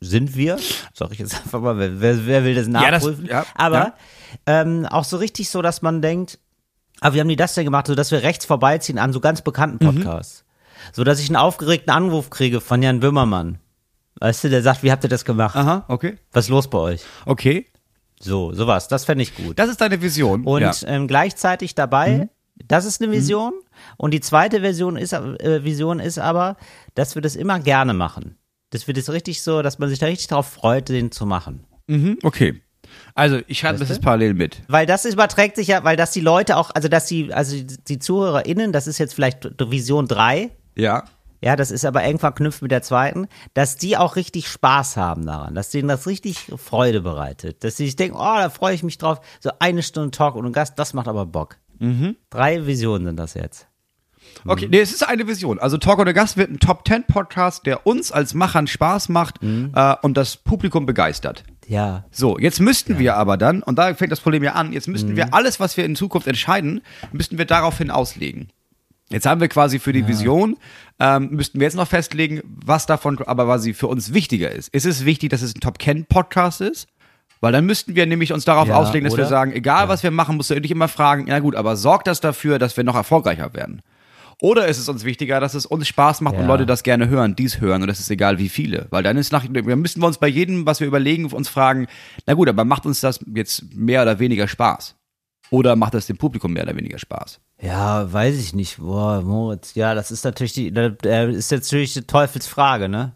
sind 0.00 0.34
wir, 0.36 0.58
sag 0.94 1.12
ich 1.12 1.18
jetzt 1.18 1.34
einfach 1.44 1.60
mal, 1.60 1.76
wer, 1.78 2.26
wer, 2.26 2.44
will 2.44 2.54
das 2.54 2.66
Ja, 2.68 2.90
das- 2.90 3.02
nachprüfen, 3.04 3.26
ja, 3.26 3.44
aber 3.54 3.76
ja. 3.78 3.94
Ähm, 4.46 4.86
auch 4.86 5.04
so 5.04 5.16
richtig 5.18 5.48
so, 5.50 5.62
dass 5.62 5.82
man 5.82 6.02
denkt, 6.02 6.38
aber 7.00 7.14
wie 7.14 7.20
haben 7.20 7.28
die 7.28 7.36
das 7.36 7.54
denn 7.54 7.64
gemacht, 7.64 7.86
so 7.86 7.94
dass 7.94 8.10
wir 8.10 8.22
rechts 8.22 8.46
vorbeiziehen 8.46 8.98
an 8.98 9.12
so 9.12 9.20
ganz 9.20 9.42
bekannten 9.42 9.84
Mhm. 9.84 9.94
Podcasts. 10.02 10.44
So 10.92 11.04
dass 11.04 11.18
ich 11.20 11.28
einen 11.28 11.36
aufgeregten 11.36 11.90
Anruf 11.92 12.30
kriege 12.30 12.60
von 12.60 12.82
Jan 12.82 13.00
Böhmermann. 13.00 13.58
Weißt 14.20 14.44
du, 14.44 14.50
der 14.50 14.62
sagt, 14.62 14.82
wie 14.82 14.90
habt 14.92 15.02
ihr 15.04 15.10
das 15.10 15.24
gemacht? 15.24 15.56
aha, 15.56 15.84
okay. 15.88 16.16
Was 16.32 16.44
ist 16.46 16.50
los 16.50 16.68
bei 16.68 16.78
euch? 16.78 17.02
Okay. 17.26 17.66
So, 18.20 18.52
sowas, 18.52 18.88
das 18.88 19.04
fände 19.04 19.22
ich 19.22 19.34
gut. 19.34 19.58
Das 19.58 19.68
ist 19.68 19.80
deine 19.80 20.00
Vision. 20.00 20.44
Und 20.44 20.62
ja. 20.62 20.72
ähm, 20.86 21.08
gleichzeitig 21.08 21.74
dabei, 21.74 22.18
Mhm. 22.18 22.28
das 22.66 22.84
ist 22.86 23.02
eine 23.02 23.10
Vision. 23.12 23.52
Und 23.96 24.12
die 24.14 24.20
zweite 24.20 24.60
Version 24.60 24.96
ist, 24.96 25.12
äh, 25.12 25.64
Vision 25.64 26.00
ist 26.00 26.18
aber, 26.18 26.56
dass 26.94 27.14
wir 27.16 27.22
das 27.22 27.36
immer 27.36 27.58
gerne 27.60 27.92
machen. 27.92 28.36
Dass 28.70 28.86
wir 28.86 28.94
das 28.94 29.10
richtig 29.10 29.42
so, 29.42 29.62
dass 29.62 29.78
man 29.78 29.88
sich 29.88 29.98
da 29.98 30.06
richtig 30.06 30.28
drauf 30.28 30.46
freut, 30.48 30.88
den 30.88 31.10
zu 31.12 31.26
machen. 31.26 31.64
Mhm, 31.86 32.18
okay. 32.22 32.60
Also, 33.14 33.40
ich 33.48 33.58
schreibe 33.58 33.78
das 33.78 33.88
jetzt 33.88 34.00
parallel 34.02 34.34
mit. 34.34 34.62
Weil 34.68 34.86
das 34.86 35.04
überträgt 35.04 35.56
sich 35.56 35.66
ja, 35.68 35.82
weil 35.84 35.96
das 35.96 36.12
die 36.12 36.20
Leute 36.20 36.56
auch, 36.56 36.70
also 36.74 36.88
dass 36.88 37.06
die, 37.06 37.32
also 37.34 37.56
die 37.60 37.98
ZuhörerInnen, 37.98 38.72
das 38.72 38.86
ist 38.86 38.98
jetzt 38.98 39.14
vielleicht 39.14 39.44
Vision 39.58 40.06
3, 40.06 40.50
Ja. 40.76 41.04
Ja, 41.44 41.56
das 41.56 41.70
ist 41.70 41.84
aber 41.84 42.02
eng 42.02 42.18
verknüpft 42.18 42.62
mit 42.62 42.70
der 42.70 42.80
zweiten, 42.80 43.28
dass 43.52 43.76
die 43.76 43.98
auch 43.98 44.16
richtig 44.16 44.48
Spaß 44.48 44.96
haben 44.96 45.26
daran, 45.26 45.54
dass 45.54 45.68
denen 45.68 45.88
das 45.88 46.06
richtig 46.06 46.50
Freude 46.56 47.02
bereitet, 47.02 47.62
dass 47.64 47.76
sie 47.76 47.84
sich 47.84 47.96
denken, 47.96 48.16
oh, 48.16 48.36
da 48.36 48.48
freue 48.48 48.74
ich 48.74 48.82
mich 48.82 48.96
drauf, 48.96 49.20
so 49.40 49.50
eine 49.58 49.82
Stunde 49.82 50.10
Talk 50.10 50.36
und 50.36 50.46
ein 50.46 50.52
Gast, 50.54 50.78
das 50.78 50.94
macht 50.94 51.06
aber 51.06 51.26
Bock. 51.26 51.58
Drei 52.30 52.66
Visionen 52.66 53.04
sind 53.08 53.16
das 53.18 53.34
jetzt. 53.34 53.66
Okay, 54.46 54.68
nee, 54.70 54.80
es 54.80 54.94
ist 54.94 55.06
eine 55.06 55.28
Vision. 55.28 55.58
Also 55.58 55.76
Talk 55.76 55.98
oder 55.98 56.14
Gast 56.14 56.38
wird 56.38 56.50
ein 56.50 56.60
Top 56.60 56.88
10 56.88 57.04
Podcast, 57.04 57.66
der 57.66 57.86
uns 57.86 58.10
als 58.10 58.32
Machern 58.32 58.66
Spaß 58.66 59.10
macht 59.10 59.42
äh, 59.42 59.94
und 60.00 60.16
das 60.16 60.38
Publikum 60.38 60.86
begeistert. 60.86 61.44
Ja. 61.66 62.04
So, 62.10 62.38
jetzt 62.38 62.58
müssten 62.58 62.98
wir 62.98 63.16
aber 63.16 63.36
dann, 63.36 63.62
und 63.62 63.78
da 63.78 63.92
fängt 63.92 64.12
das 64.12 64.20
Problem 64.20 64.42
ja 64.42 64.52
an, 64.52 64.72
jetzt 64.72 64.88
müssten 64.88 65.14
wir 65.14 65.34
alles, 65.34 65.60
was 65.60 65.76
wir 65.76 65.84
in 65.84 65.94
Zukunft 65.94 66.26
entscheiden, 66.26 66.80
müssten 67.12 67.36
wir 67.36 67.44
daraufhin 67.44 67.90
auslegen. 67.90 68.48
Jetzt 69.10 69.26
haben 69.26 69.40
wir 69.40 69.48
quasi 69.48 69.78
für 69.78 69.92
die 69.92 70.06
Vision, 70.08 70.56
ähm, 70.98 71.28
müssten 71.30 71.60
wir 71.60 71.66
jetzt 71.66 71.76
noch 71.76 71.86
festlegen, 71.88 72.40
was 72.44 72.86
davon 72.86 73.18
aber 73.26 73.44
quasi 73.44 73.74
für 73.74 73.86
uns 73.86 74.14
wichtiger 74.14 74.50
ist. 74.50 74.68
Ist 74.74 74.86
es 74.86 75.04
wichtig, 75.04 75.30
dass 75.30 75.42
es 75.42 75.54
ein 75.54 75.60
Top 75.60 75.80
10 75.80 76.06
Podcast 76.06 76.60
ist? 76.60 76.88
Weil 77.40 77.52
dann 77.52 77.66
müssten 77.66 77.94
wir 77.94 78.06
nämlich 78.06 78.32
uns 78.32 78.46
darauf 78.46 78.68
Ja, 78.68 78.76
auslegen, 78.76 79.04
dass 79.04 79.16
wir 79.18 79.24
oder? 79.24 79.28
sagen, 79.28 79.52
egal 79.52 79.88
was 79.88 80.02
wir 80.02 80.10
machen, 80.10 80.36
musst 80.36 80.48
du 80.50 80.58
nicht 80.58 80.70
immer 80.70 80.88
fragen, 80.88 81.26
na 81.28 81.40
gut, 81.40 81.54
aber 81.54 81.76
sorgt 81.76 82.06
das 82.06 82.20
dafür, 82.20 82.58
dass 82.58 82.76
wir 82.78 82.84
noch 82.84 82.94
erfolgreicher 82.94 83.52
werden? 83.52 83.82
Oder 84.40 84.66
ist 84.66 84.78
es 84.78 84.88
uns 84.88 85.04
wichtiger, 85.04 85.38
dass 85.40 85.54
es 85.54 85.66
uns 85.66 85.86
Spaß 85.86 86.22
macht 86.22 86.34
und 86.36 86.42
Ja. 86.42 86.46
Leute 86.48 86.66
das 86.66 86.82
gerne 86.82 87.08
hören, 87.08 87.36
dies 87.36 87.60
hören 87.60 87.82
und 87.82 87.88
es 87.90 88.00
ist 88.00 88.10
egal 88.10 88.38
wie 88.38 88.48
viele? 88.48 88.86
Weil 88.90 89.02
dann 89.02 89.16
ist 89.18 89.30
nach, 89.32 89.44
wir 89.48 89.76
müssen 89.76 90.00
wir 90.02 90.06
uns 90.06 90.18
bei 90.18 90.26
jedem, 90.26 90.64
was 90.66 90.80
wir 90.80 90.86
überlegen, 90.86 91.26
uns 91.26 91.48
fragen, 91.48 91.86
na 92.26 92.34
gut, 92.34 92.48
aber 92.48 92.64
macht 92.64 92.86
uns 92.86 93.00
das 93.00 93.20
jetzt 93.34 93.74
mehr 93.74 94.02
oder 94.02 94.18
weniger 94.18 94.48
Spaß? 94.48 94.96
Oder 95.50 95.76
macht 95.76 95.94
das 95.94 96.06
dem 96.06 96.16
Publikum 96.16 96.52
mehr 96.52 96.64
oder 96.64 96.76
weniger 96.76 96.98
Spaß? 96.98 97.40
Ja, 97.60 98.12
weiß 98.12 98.36
ich 98.38 98.54
nicht. 98.54 98.78
Boah, 98.78 99.20
Moritz, 99.22 99.74
ja, 99.74 99.94
das 99.94 100.10
ist 100.10 100.24
natürlich 100.24 100.52
die, 100.52 100.72
das 100.72 100.92
ist 101.34 101.52
natürlich 101.52 101.92
die 101.94 102.02
Teufelsfrage, 102.02 102.88
ne? 102.88 103.12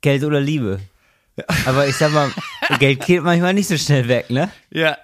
Geld 0.00 0.24
oder 0.24 0.40
Liebe? 0.40 0.80
Aber 1.66 1.86
ich 1.88 1.96
sag 1.96 2.12
mal, 2.12 2.30
Geld 2.78 3.04
geht 3.06 3.22
manchmal 3.22 3.54
nicht 3.54 3.66
so 3.68 3.76
schnell 3.78 4.06
weg, 4.06 4.28
ne? 4.30 4.50
Ja. 4.70 4.96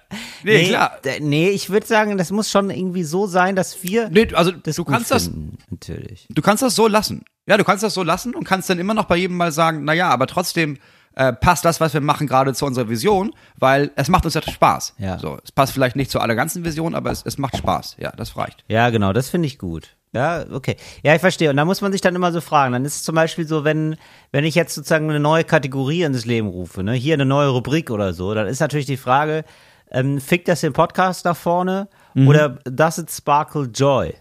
Nee, 0.43 0.67
klar. 0.69 0.97
d- 1.03 1.19
Nee, 1.19 1.49
ich 1.49 1.69
würde 1.69 1.87
sagen, 1.87 2.17
das 2.17 2.31
muss 2.31 2.49
schon 2.51 2.69
irgendwie 2.69 3.03
so 3.03 3.25
sein, 3.27 3.55
dass 3.55 3.81
wir 3.83 4.09
Nee, 4.09 4.33
also 4.33 4.51
das 4.51 4.75
du 4.75 4.85
gut 4.85 4.93
kannst 4.93 5.11
das, 5.11 5.23
finden, 5.25 5.57
natürlich. 5.71 6.27
du 6.29 6.41
kannst 6.41 6.61
das 6.63 6.75
so 6.75 6.87
lassen. 6.87 7.23
Ja, 7.47 7.57
du 7.57 7.63
kannst 7.63 7.83
das 7.83 7.95
so 7.95 8.03
lassen 8.03 8.35
und 8.35 8.43
kannst 8.43 8.69
dann 8.69 8.77
immer 8.79 8.93
noch 8.93 9.05
bei 9.05 9.17
jedem 9.17 9.35
mal 9.37 9.51
sagen, 9.51 9.83
na 9.83 9.93
ja, 9.93 10.09
aber 10.09 10.27
trotzdem 10.27 10.77
äh, 11.15 11.33
passt 11.33 11.65
das, 11.65 11.79
was 11.81 11.93
wir 11.93 12.01
machen, 12.01 12.27
gerade 12.27 12.53
zu 12.53 12.65
unserer 12.65 12.89
Vision, 12.89 13.33
weil 13.57 13.91
es 13.95 14.07
macht 14.09 14.25
uns 14.25 14.33
ja 14.35 14.41
Spaß. 14.41 14.95
Ja. 14.97 15.19
So, 15.19 15.37
es 15.43 15.51
passt 15.51 15.73
vielleicht 15.73 15.95
nicht 15.95 16.11
zu 16.11 16.19
aller 16.19 16.35
ganzen 16.35 16.63
Vision, 16.65 16.95
aber 16.95 17.11
es, 17.11 17.23
es 17.25 17.37
macht 17.37 17.57
Spaß. 17.57 17.97
Ja, 17.99 18.11
das 18.11 18.37
reicht. 18.37 18.63
Ja, 18.67 18.89
genau, 18.89 19.13
das 19.13 19.29
finde 19.29 19.47
ich 19.47 19.57
gut. 19.59 19.95
Ja, 20.11 20.45
okay. 20.51 20.75
Ja, 21.03 21.13
ich 21.13 21.21
verstehe. 21.21 21.49
Und 21.51 21.57
da 21.57 21.65
muss 21.65 21.81
man 21.81 21.91
sich 21.91 22.01
dann 22.01 22.15
immer 22.15 22.31
so 22.31 22.41
fragen. 22.41 22.73
Dann 22.73 22.83
ist 22.83 22.95
es 22.95 23.03
zum 23.03 23.13
Beispiel 23.13 23.47
so, 23.47 23.63
wenn, 23.63 23.95
wenn 24.31 24.43
ich 24.43 24.55
jetzt 24.55 24.73
sozusagen 24.73 25.07
eine 25.09 25.19
neue 25.19 25.43
Kategorie 25.43 26.01
ins 26.01 26.25
Leben 26.25 26.47
rufe, 26.47 26.81
ne, 26.83 26.93
hier 26.93 27.13
eine 27.13 27.25
neue 27.25 27.49
Rubrik 27.49 27.91
oder 27.91 28.13
so, 28.13 28.33
dann 28.33 28.47
ist 28.47 28.59
natürlich 28.59 28.87
die 28.87 28.97
Frage, 28.97 29.43
ähm, 29.91 30.19
fickt 30.19 30.47
das 30.47 30.61
den 30.61 30.73
Podcast 30.73 31.25
nach 31.25 31.37
vorne 31.37 31.87
Mhm. 32.15 32.27
oder 32.27 32.49
does 32.65 32.97
it 32.97 33.11
sparkle 33.11 33.65
joy? 33.65 34.15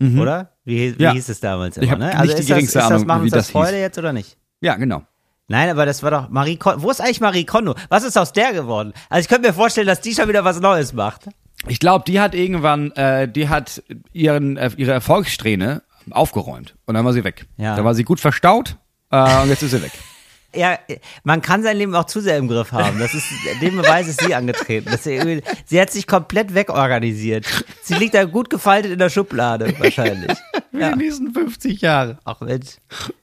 Oder? 0.00 0.50
Wie, 0.64 0.98
wie 0.98 1.02
Ja. 1.02 1.12
hieß 1.12 1.28
es 1.30 1.40
damals 1.40 1.78
immer, 1.78 1.96
ne? 1.96 2.16
Also 2.16 2.34
ist 2.34 2.50
das, 2.50 2.58
ist 2.62 2.76
das, 2.76 3.04
machen 3.04 3.22
uns 3.22 3.32
das 3.32 3.50
Freude 3.50 3.78
jetzt 3.80 3.96
oder 3.98 4.12
nicht? 4.12 4.36
Ja, 4.60 4.76
genau. 4.76 5.02
Nein, 5.48 5.68
aber 5.68 5.84
das 5.84 6.02
war 6.02 6.10
doch 6.10 6.28
Marie 6.30 6.56
Kondo. 6.56 6.82
Wo 6.82 6.90
ist 6.90 7.00
eigentlich 7.00 7.20
Marie 7.20 7.44
Kondo? 7.44 7.74
Was 7.88 8.02
ist 8.02 8.16
aus 8.16 8.32
der 8.32 8.52
geworden? 8.52 8.94
Also 9.10 9.24
ich 9.24 9.28
könnte 9.28 9.48
mir 9.48 9.54
vorstellen, 9.54 9.86
dass 9.86 10.00
die 10.00 10.14
schon 10.14 10.28
wieder 10.28 10.44
was 10.44 10.60
Neues 10.60 10.92
macht. 10.94 11.28
Ich 11.68 11.78
glaube, 11.78 12.04
die 12.06 12.20
hat 12.20 12.34
irgendwann, 12.34 12.90
äh, 12.92 13.28
die 13.28 13.48
hat 13.48 13.82
ihren, 14.12 14.56
äh, 14.56 14.70
ihre 14.76 14.92
Erfolgssträhne 14.92 15.82
aufgeräumt 16.10 16.74
und 16.86 16.94
dann 16.94 17.04
war 17.04 17.12
sie 17.12 17.24
weg. 17.24 17.46
Ja. 17.56 17.76
Da 17.76 17.84
war 17.84 17.94
sie 17.94 18.04
gut 18.04 18.20
verstaut 18.20 18.76
äh, 19.10 19.42
und 19.42 19.48
jetzt 19.48 19.62
ist 19.62 19.72
sie 19.72 19.82
weg. 19.82 19.92
Ja, 20.54 20.78
man 21.22 21.42
kann 21.42 21.62
sein 21.62 21.76
Leben 21.76 21.94
auch 21.94 22.04
zu 22.04 22.20
sehr 22.20 22.36
im 22.38 22.48
Griff 22.48 22.72
haben. 22.72 22.98
Das 22.98 23.14
ist, 23.14 23.26
dem 23.60 23.76
Beweis 23.76 24.08
ist 24.08 24.20
sie 24.22 24.34
angetreten. 24.34 24.90
Irgendwie- 25.04 25.42
sie 25.64 25.80
hat 25.80 25.90
sich 25.90 26.06
komplett 26.06 26.54
wegorganisiert. 26.54 27.46
Sie 27.82 27.94
liegt 27.94 28.14
da 28.14 28.24
gut 28.24 28.50
gefaltet 28.50 28.92
in 28.92 28.98
der 28.98 29.10
Schublade, 29.10 29.74
wahrscheinlich. 29.78 30.36
Für 30.70 30.90
die 30.92 30.96
nächsten 31.04 31.32
50 31.32 31.80
Jahre. 31.80 32.18
Ach 32.24 32.40
Mensch. 32.40 32.76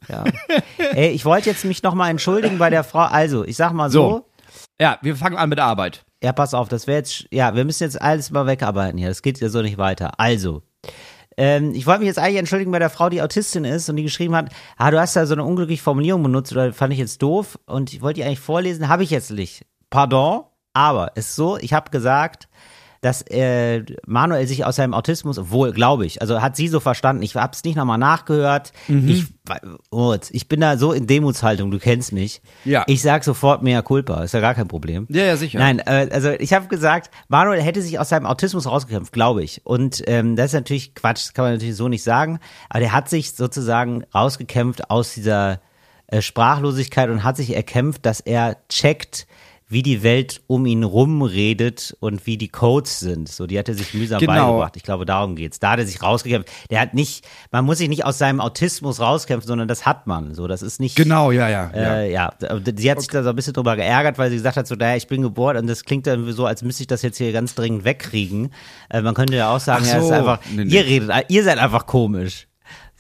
Ja. 0.07 0.23
Ey, 0.93 1.09
ich 1.11 1.25
wollte 1.25 1.49
jetzt 1.49 1.65
mich 1.65 1.83
nochmal 1.83 2.09
entschuldigen 2.11 2.57
bei 2.57 2.69
der 2.69 2.83
Frau. 2.83 2.99
Also, 2.99 3.43
ich 3.45 3.55
sag 3.57 3.73
mal 3.73 3.89
so. 3.89 4.01
So. 4.09 4.25
Ja, 4.79 4.97
wir 5.01 5.15
fangen 5.15 5.37
an 5.37 5.49
mit 5.49 5.57
der 5.57 5.65
Arbeit. 5.65 6.03
Ja, 6.23 6.33
pass 6.33 6.53
auf, 6.53 6.69
das 6.69 6.85
wäre 6.87 6.97
jetzt, 6.99 7.25
ja, 7.31 7.55
wir 7.55 7.65
müssen 7.65 7.83
jetzt 7.83 8.01
alles 8.01 8.29
mal 8.31 8.45
wegarbeiten 8.47 8.97
hier. 8.97 9.07
Das 9.09 9.21
geht 9.21 9.39
ja 9.39 9.49
so 9.49 9.61
nicht 9.61 9.77
weiter. 9.77 10.11
Also, 10.19 10.61
ähm, 11.41 11.73
ich 11.73 11.87
wollte 11.87 12.01
mich 12.01 12.07
jetzt 12.07 12.19
eigentlich 12.19 12.37
entschuldigen 12.37 12.71
bei 12.71 12.77
der 12.77 12.91
Frau, 12.91 13.09
die 13.09 13.23
Autistin 13.23 13.65
ist 13.65 13.89
und 13.89 13.95
die 13.95 14.03
geschrieben 14.03 14.35
hat, 14.35 14.51
ah, 14.77 14.91
du 14.91 14.99
hast 14.99 15.15
da 15.15 15.25
so 15.25 15.33
eine 15.33 15.43
unglückliche 15.43 15.81
Formulierung 15.81 16.21
benutzt 16.21 16.51
oder 16.51 16.71
fand 16.71 16.93
ich 16.93 16.99
jetzt 16.99 17.19
doof 17.23 17.57
und 17.65 17.91
ich 17.91 18.03
wollte 18.03 18.19
die 18.19 18.25
eigentlich 18.25 18.39
vorlesen, 18.39 18.89
habe 18.89 19.01
ich 19.01 19.09
jetzt 19.09 19.31
nicht. 19.31 19.65
Pardon, 19.89 20.43
aber 20.73 21.17
ist 21.17 21.35
so, 21.35 21.57
ich 21.57 21.73
habe 21.73 21.89
gesagt, 21.89 22.47
dass 23.01 23.23
äh, 23.23 23.83
Manuel 24.05 24.47
sich 24.47 24.63
aus 24.63 24.75
seinem 24.75 24.93
Autismus, 24.93 25.49
wohl, 25.49 25.71
glaube 25.71 26.05
ich, 26.05 26.21
also 26.21 26.41
hat 26.41 26.55
sie 26.55 26.67
so 26.67 26.79
verstanden, 26.79 27.23
ich 27.23 27.35
habe 27.35 27.53
es 27.53 27.63
nicht 27.63 27.75
nochmal 27.75 27.97
nachgehört, 27.97 28.71
ich, 28.87 29.25
Moritz, 29.89 30.29
ich 30.31 30.47
bin 30.47 30.61
da 30.61 30.77
so 30.77 30.93
in 30.93 31.07
Demutshaltung, 31.07 31.71
du 31.71 31.79
kennst 31.79 32.13
mich. 32.13 32.41
Ja. 32.63 32.83
Ich 32.87 33.01
sag 33.01 33.23
sofort 33.23 33.63
mehr 33.63 33.81
Culpa, 33.81 34.23
ist 34.23 34.35
ja 34.35 34.39
gar 34.39 34.53
kein 34.53 34.67
Problem. 34.67 35.07
Ja, 35.09 35.23
ja, 35.23 35.35
sicher. 35.35 35.57
Nein, 35.57 35.79
äh, 35.79 36.09
also 36.11 36.29
ich 36.29 36.53
habe 36.53 36.67
gesagt, 36.67 37.09
Manuel 37.27 37.61
hätte 37.61 37.81
sich 37.81 37.97
aus 37.97 38.09
seinem 38.09 38.27
Autismus 38.27 38.67
rausgekämpft, 38.67 39.11
glaube 39.11 39.43
ich. 39.43 39.65
Und 39.65 40.03
ähm, 40.05 40.35
das 40.35 40.47
ist 40.47 40.53
natürlich 40.53 40.93
Quatsch, 40.93 41.25
das 41.25 41.33
kann 41.33 41.45
man 41.45 41.53
natürlich 41.53 41.75
so 41.75 41.87
nicht 41.87 42.03
sagen. 42.03 42.39
Aber 42.69 42.79
der 42.79 42.93
hat 42.93 43.09
sich 43.09 43.33
sozusagen 43.33 44.03
rausgekämpft 44.13 44.91
aus 44.91 45.13
dieser 45.13 45.59
äh, 46.07 46.21
Sprachlosigkeit 46.21 47.09
und 47.09 47.23
hat 47.23 47.37
sich 47.37 47.55
erkämpft, 47.55 48.05
dass 48.05 48.19
er 48.19 48.57
checkt, 48.69 49.25
wie 49.71 49.83
die 49.83 50.03
Welt 50.03 50.41
um 50.47 50.65
ihn 50.65 50.83
rum 50.83 51.21
redet 51.21 51.95
und 51.99 52.25
wie 52.27 52.37
die 52.37 52.49
Codes 52.49 52.99
sind. 52.99 53.29
So, 53.29 53.47
die 53.47 53.57
hat 53.57 53.69
er 53.69 53.75
sich 53.75 53.93
mühsam 53.93 54.19
Genau. 54.19 54.33
beigebracht. 54.33 54.75
Ich 54.75 54.83
glaube, 54.83 55.05
darum 55.05 55.35
geht's. 55.35 55.59
Da 55.59 55.71
hat 55.71 55.79
er 55.79 55.85
sich 55.85 56.03
rausgekämpft. 56.03 56.49
Der 56.69 56.81
hat 56.81 56.93
nicht, 56.93 57.25
man 57.51 57.63
muss 57.65 57.77
sich 57.77 57.87
nicht 57.89 58.05
aus 58.05 58.17
seinem 58.17 58.41
Autismus 58.41 58.99
rauskämpfen, 58.99 59.47
sondern 59.47 59.67
das 59.67 59.85
hat 59.85 60.07
man. 60.07 60.33
So, 60.35 60.47
das 60.47 60.61
ist 60.61 60.79
nicht. 60.79 60.95
Genau, 60.95 61.31
ja, 61.31 61.47
ja. 61.49 61.71
ja. 61.73 61.95
Äh, 62.01 62.11
ja, 62.11 62.33
aber 62.49 62.61
sie 62.75 62.91
hat 62.91 62.99
sich 62.99 63.09
da 63.09 63.23
so 63.23 63.29
ein 63.29 63.35
bisschen 63.35 63.53
drüber 63.53 63.75
geärgert, 63.75 64.17
weil 64.17 64.29
sie 64.29 64.35
gesagt 64.35 64.57
hat, 64.57 64.67
so, 64.67 64.75
naja, 64.75 64.97
ich 64.97 65.07
bin 65.07 65.21
geboren 65.21 65.57
und 65.57 65.67
das 65.67 65.85
klingt 65.85 66.05
dann 66.05 66.31
so, 66.33 66.45
als 66.45 66.61
müsste 66.63 66.83
ich 66.83 66.87
das 66.87 67.01
jetzt 67.01 67.17
hier 67.17 67.31
ganz 67.31 67.55
dringend 67.55 67.85
wegkriegen. 67.85 68.51
Äh, 68.89 69.01
man 69.01 69.13
könnte 69.13 69.35
ja 69.37 69.55
auch 69.55 69.59
sagen, 69.61 69.85
Ach 69.87 69.91
ja, 69.93 69.99
ist 69.99 70.07
so. 70.07 70.13
einfach, 70.13 70.39
Nee, 70.53 70.65
nee. 70.65 70.73
ihr 70.73 70.85
redet, 70.85 71.11
ihr 71.29 71.43
seid 71.43 71.57
einfach 71.59 71.85
komisch. 71.85 72.47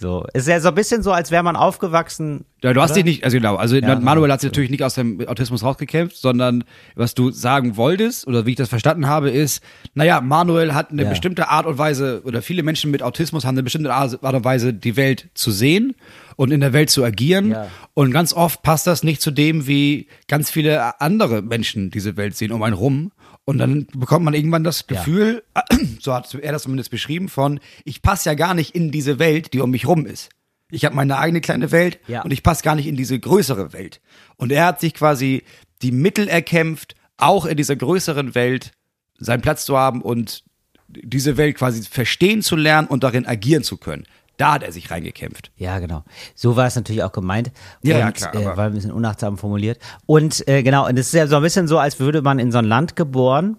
So, 0.01 0.25
ist 0.33 0.47
ja 0.47 0.59
so 0.59 0.69
ein 0.69 0.73
bisschen 0.75 1.03
so, 1.03 1.11
als 1.11 1.29
wäre 1.29 1.43
man 1.43 1.55
aufgewachsen. 1.55 2.45
Ja, 2.63 2.73
du 2.73 2.81
hast 2.81 2.89
oder? 2.91 2.95
dich 2.95 3.05
nicht, 3.05 3.23
also 3.23 3.37
genau, 3.37 3.55
also 3.55 3.75
Ja, 3.75 3.99
Manuel 3.99 4.31
hat 4.31 4.41
sich 4.41 4.49
natürlich 4.49 4.71
nicht 4.71 4.81
aus 4.83 4.95
dem 4.95 5.21
Autismus 5.27 5.63
rausgekämpft, 5.63 6.17
sondern 6.17 6.63
was 6.95 7.13
du 7.13 7.29
sagen 7.29 7.77
wolltest 7.77 8.25
oder 8.25 8.47
wie 8.47 8.51
ich 8.51 8.55
das 8.55 8.67
verstanden 8.69 9.05
habe, 9.05 9.29
ist, 9.29 9.61
naja, 9.93 10.19
Manuel 10.19 10.73
hat 10.73 10.89
eine 10.89 11.03
Ja. 11.03 11.09
bestimmte 11.09 11.49
Art 11.49 11.67
und 11.67 11.77
Weise 11.77 12.23
oder 12.25 12.41
viele 12.41 12.63
Menschen 12.63 12.89
mit 12.89 13.03
Autismus 13.03 13.45
haben 13.45 13.53
eine 13.53 13.61
bestimmte 13.63 13.93
Art 13.93 14.15
und 14.23 14.43
Weise, 14.43 14.73
die 14.73 14.95
Welt 14.97 15.29
zu 15.35 15.51
sehen 15.51 15.93
und 16.35 16.51
in 16.51 16.61
der 16.61 16.73
Welt 16.73 16.89
zu 16.89 17.03
agieren. 17.03 17.51
Ja. 17.51 17.67
Und 17.93 18.11
ganz 18.11 18.33
oft 18.33 18.63
passt 18.63 18.87
das 18.87 19.03
nicht 19.03 19.21
zu 19.21 19.29
dem, 19.29 19.67
wie 19.67 20.07
ganz 20.27 20.49
viele 20.49 20.99
andere 20.99 21.43
Menschen 21.43 21.91
diese 21.91 22.17
Welt 22.17 22.35
sehen 22.35 22.51
um 22.51 22.63
einen 22.63 22.73
rum. 22.75 23.11
Und 23.45 23.57
dann 23.57 23.87
bekommt 23.87 24.23
man 24.23 24.33
irgendwann 24.33 24.63
das 24.63 24.85
Ja. 24.89 24.97
Gefühl, 24.97 25.43
so 25.99 26.13
hat 26.13 26.33
er 26.35 26.51
das 26.51 26.63
zumindest 26.63 26.91
beschrieben, 26.91 27.27
von 27.27 27.59
ich 27.85 28.01
passe 28.01 28.29
ja 28.29 28.35
gar 28.35 28.53
nicht 28.53 28.75
in 28.75 28.91
diese 28.91 29.19
Welt, 29.19 29.53
die 29.53 29.59
um 29.59 29.71
mich 29.71 29.87
rum 29.87 30.05
ist. 30.05 30.29
Ich 30.69 30.85
habe 30.85 30.95
meine 30.95 31.17
eigene 31.17 31.41
kleine 31.41 31.71
Welt 31.71 31.99
Ja. 32.07 32.21
und 32.21 32.31
ich 32.31 32.43
passe 32.43 32.63
gar 32.63 32.75
nicht 32.75 32.87
in 32.87 32.95
diese 32.95 33.19
größere 33.19 33.73
Welt. 33.73 33.99
Und 34.37 34.51
er 34.51 34.65
hat 34.65 34.79
sich 34.79 34.93
quasi 34.93 35.43
die 35.81 35.91
Mittel 35.91 36.27
erkämpft, 36.27 36.95
auch 37.17 37.45
in 37.45 37.57
dieser 37.57 37.75
größeren 37.75 38.35
Welt 38.35 38.71
seinen 39.17 39.41
Platz 39.41 39.65
zu 39.65 39.77
haben 39.77 40.01
und 40.01 40.43
diese 40.87 41.35
Welt 41.37 41.57
quasi 41.57 41.83
verstehen 41.83 42.41
zu 42.41 42.55
lernen 42.55 42.87
und 42.87 43.03
darin 43.03 43.25
agieren 43.25 43.63
zu 43.63 43.77
können. 43.77 44.05
Da 44.37 44.53
hat 44.53 44.63
er 44.63 44.71
sich 44.71 44.89
reingekämpft. 44.89 45.51
Ja, 45.57 45.79
genau. 45.79 46.03
So 46.35 46.55
war 46.55 46.65
es 46.65 46.75
natürlich 46.75 47.03
auch 47.03 47.11
gemeint. 47.11 47.51
Ja, 47.83 47.95
und, 47.95 48.01
ja, 48.01 48.11
klar, 48.11 48.35
Äh, 48.35 48.57
war 48.57 48.65
ein 48.65 48.73
bisschen 48.73 48.91
unachtsam 48.91 49.37
formuliert. 49.37 49.77
Und 50.07 50.47
äh, 50.47 50.63
genau, 50.63 50.87
und 50.87 50.97
es 50.97 51.07
ist 51.07 51.13
ja 51.13 51.27
so 51.27 51.35
ein 51.35 51.43
bisschen 51.43 51.67
so, 51.67 51.77
als 51.77 51.99
würde 51.99 52.21
man 52.21 52.39
in 52.39 52.51
so 52.51 52.57
ein 52.57 52.65
Land 52.65 52.95
geboren, 52.95 53.57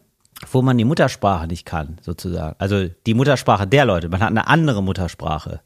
wo 0.51 0.61
man 0.63 0.77
die 0.77 0.85
Muttersprache 0.85 1.47
nicht 1.47 1.65
kann, 1.67 1.99
sozusagen. 2.01 2.57
Also 2.59 2.89
die 3.07 3.15
Muttersprache 3.15 3.67
der 3.67 3.85
Leute. 3.85 4.09
Man 4.09 4.21
hat 4.21 4.31
eine 4.31 4.49
andere 4.49 4.83
Muttersprache. 4.83 5.61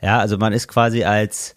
Ja, 0.00 0.18
also 0.18 0.38
man 0.38 0.52
ist 0.52 0.66
quasi 0.66 1.04
als, 1.04 1.54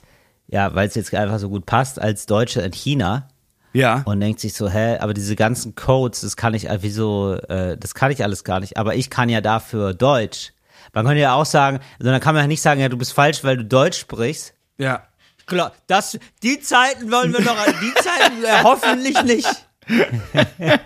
ja, 0.47 0.75
weil 0.75 0.87
es 0.87 0.93
jetzt 0.93 1.11
einfach 1.15 1.39
so 1.39 1.49
gut 1.49 1.65
passt, 1.65 1.99
als 1.99 2.27
Deutsche 2.27 2.61
in 2.61 2.71
China 2.71 3.29
Ja. 3.73 4.03
und 4.05 4.19
denkt 4.19 4.39
sich 4.39 4.53
so, 4.53 4.69
hä, 4.69 4.97
aber 4.99 5.15
diese 5.15 5.35
ganzen 5.35 5.73
Codes, 5.73 6.21
das 6.21 6.37
kann 6.37 6.53
ich, 6.53 6.69
äh, 6.69 6.77
wieso, 6.81 7.33
äh, 7.33 7.75
das 7.77 7.95
kann 7.95 8.11
ich 8.11 8.23
alles 8.23 8.43
gar 8.43 8.59
nicht, 8.59 8.77
aber 8.77 8.93
ich 8.93 9.09
kann 9.09 9.29
ja 9.29 9.41
dafür 9.41 9.95
Deutsch. 9.95 10.51
Man 10.95 11.05
könnte 11.05 11.21
ja 11.21 11.33
auch 11.33 11.45
sagen, 11.45 11.79
also 11.99 12.09
dann 12.09 12.21
kann 12.21 12.33
man 12.33 12.45
ja 12.45 12.47
nicht 12.47 12.61
sagen, 12.61 12.79
ja, 12.79 12.87
du 12.87 12.97
bist 12.97 13.13
falsch, 13.13 13.43
weil 13.43 13.57
du 13.57 13.65
Deutsch 13.65 13.99
sprichst. 13.99 14.53
ja. 14.77 15.03
Klar, 15.45 15.73
das, 15.85 16.17
die 16.41 16.59
Zeiten 16.59 17.11
wollen 17.11 17.31
wir 17.31 17.41
noch, 17.41 17.55
die 17.79 17.93
Zeiten 17.93 18.43
äh, 18.43 18.63
hoffentlich 18.63 19.21
nicht. 19.21 19.67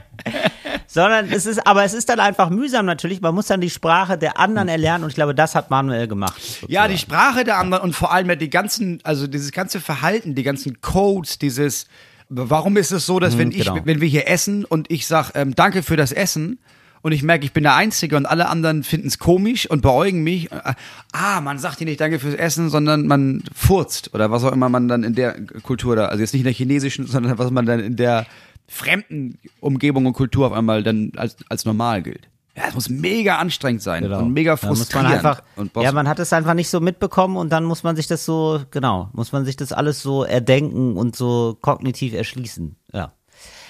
Sondern 0.88 1.32
es 1.32 1.46
ist, 1.46 1.66
aber 1.66 1.86
es 1.86 1.94
ist 1.94 2.10
dann 2.10 2.20
einfach 2.20 2.50
mühsam 2.50 2.86
natürlich. 2.86 3.22
Man 3.22 3.34
muss 3.34 3.48
dann 3.48 3.62
die 3.62 3.70
Sprache 3.70 4.18
der 4.18 4.38
anderen 4.38 4.68
erlernen 4.68 5.06
und 5.06 5.12
ich 5.12 5.16
glaube, 5.16 5.34
das 5.34 5.56
hat 5.56 5.70
Manuel 5.70 6.10
gemacht. 6.10 6.42
Ja, 6.68 6.90
die 6.90 6.96
sozusagen. 6.96 6.98
Sprache 6.98 7.44
der 7.46 7.58
anderen 7.58 7.84
und 7.84 7.94
vor 7.94 8.12
allem 8.12 8.28
ja 8.28 8.36
die 8.36 8.50
ganzen, 8.50 9.00
also 9.04 9.28
dieses 9.28 9.54
ganze 9.54 9.80
Verhalten, 9.80 10.36
die 10.36 10.44
ganzen 10.44 10.82
Codes, 10.82 11.40
dieses, 11.40 11.88
warum 12.28 12.76
ist 12.76 12.92
es 12.92 13.06
so, 13.06 13.22
dass 13.22 13.38
wenn 13.38 13.52
ich, 13.52 13.60
genau. 13.60 13.80
wenn 13.86 14.02
wir 14.02 14.10
hier 14.10 14.28
essen 14.28 14.66
und 14.66 14.92
ich 14.92 15.08
sag, 15.08 15.32
ähm, 15.36 15.56
danke 15.56 15.84
für 15.84 15.96
das 15.96 16.12
Essen 16.12 16.60
und 17.02 17.12
ich 17.12 17.24
merke, 17.24 17.46
ich 17.46 17.54
bin 17.54 17.64
der 17.64 17.76
Einzige 17.76 18.18
und 18.18 18.26
alle 18.26 18.50
anderen 18.50 18.84
finden 18.84 19.08
es 19.08 19.20
komisch 19.20 19.70
und 19.70 19.82
beäugen 19.82 20.24
mich, 20.24 20.52
äh, 20.52 20.74
ah, 21.14 21.42
man 21.42 21.60
sagt 21.60 21.78
hier 21.78 21.88
nicht 21.88 22.00
danke 22.02 22.20
fürs 22.20 22.36
Essen, 22.36 22.70
sondern 22.70 23.08
man 23.08 23.44
furzt 23.54 24.14
oder 24.14 24.32
was 24.32 24.44
auch 24.44 24.52
immer 24.52 24.70
man 24.70 24.88
dann 24.88 25.04
in 25.04 25.16
der 25.16 25.36
Kultur 25.64 25.96
da, 25.96 26.06
also 26.08 26.22
jetzt 26.22 26.34
nicht 26.34 26.42
in 26.42 26.46
der 26.46 26.54
chinesischen, 26.54 27.08
sondern 27.08 27.38
was 27.38 27.52
man 27.52 27.66
dann 27.66 27.80
in 27.80 27.96
der 27.96 28.26
fremden 28.68 29.40
Umgebung 29.60 30.06
und 30.06 30.14
Kultur 30.14 30.48
auf 30.48 30.54
einmal 30.54 30.84
dann 30.84 31.12
als, 31.16 31.38
als 31.50 31.66
normal 31.66 32.04
gilt. 32.04 32.30
Ja, 32.56 32.64
es 32.68 32.76
muss 32.76 32.90
mega 32.90 33.38
anstrengend 33.38 33.82
sein 33.82 34.04
Genau. 34.04 34.20
und 34.20 34.34
mega 34.34 34.52
muss 34.52 34.64
man 34.64 34.76
frustrierend. 34.76 35.14
einfach, 35.14 35.42
ja, 35.82 35.92
man 35.94 36.10
hat 36.10 36.20
es 36.20 36.34
einfach 36.34 36.54
nicht 36.56 36.70
so 36.70 36.82
mitbekommen 36.82 37.38
und 37.38 37.52
dann 37.52 37.64
muss 37.64 37.84
man 37.84 37.96
sich 37.96 38.08
das 38.08 38.26
so, 38.26 38.62
genau, 38.70 39.10
muss 39.14 39.32
man 39.32 39.46
sich 39.46 39.56
das 39.56 39.72
alles 39.72 40.02
so 40.02 40.24
erdenken 40.26 40.98
und 40.98 41.16
so 41.16 41.58
kognitiv 41.62 42.14
erschließen. 42.14 42.76
Ja. 42.92 43.14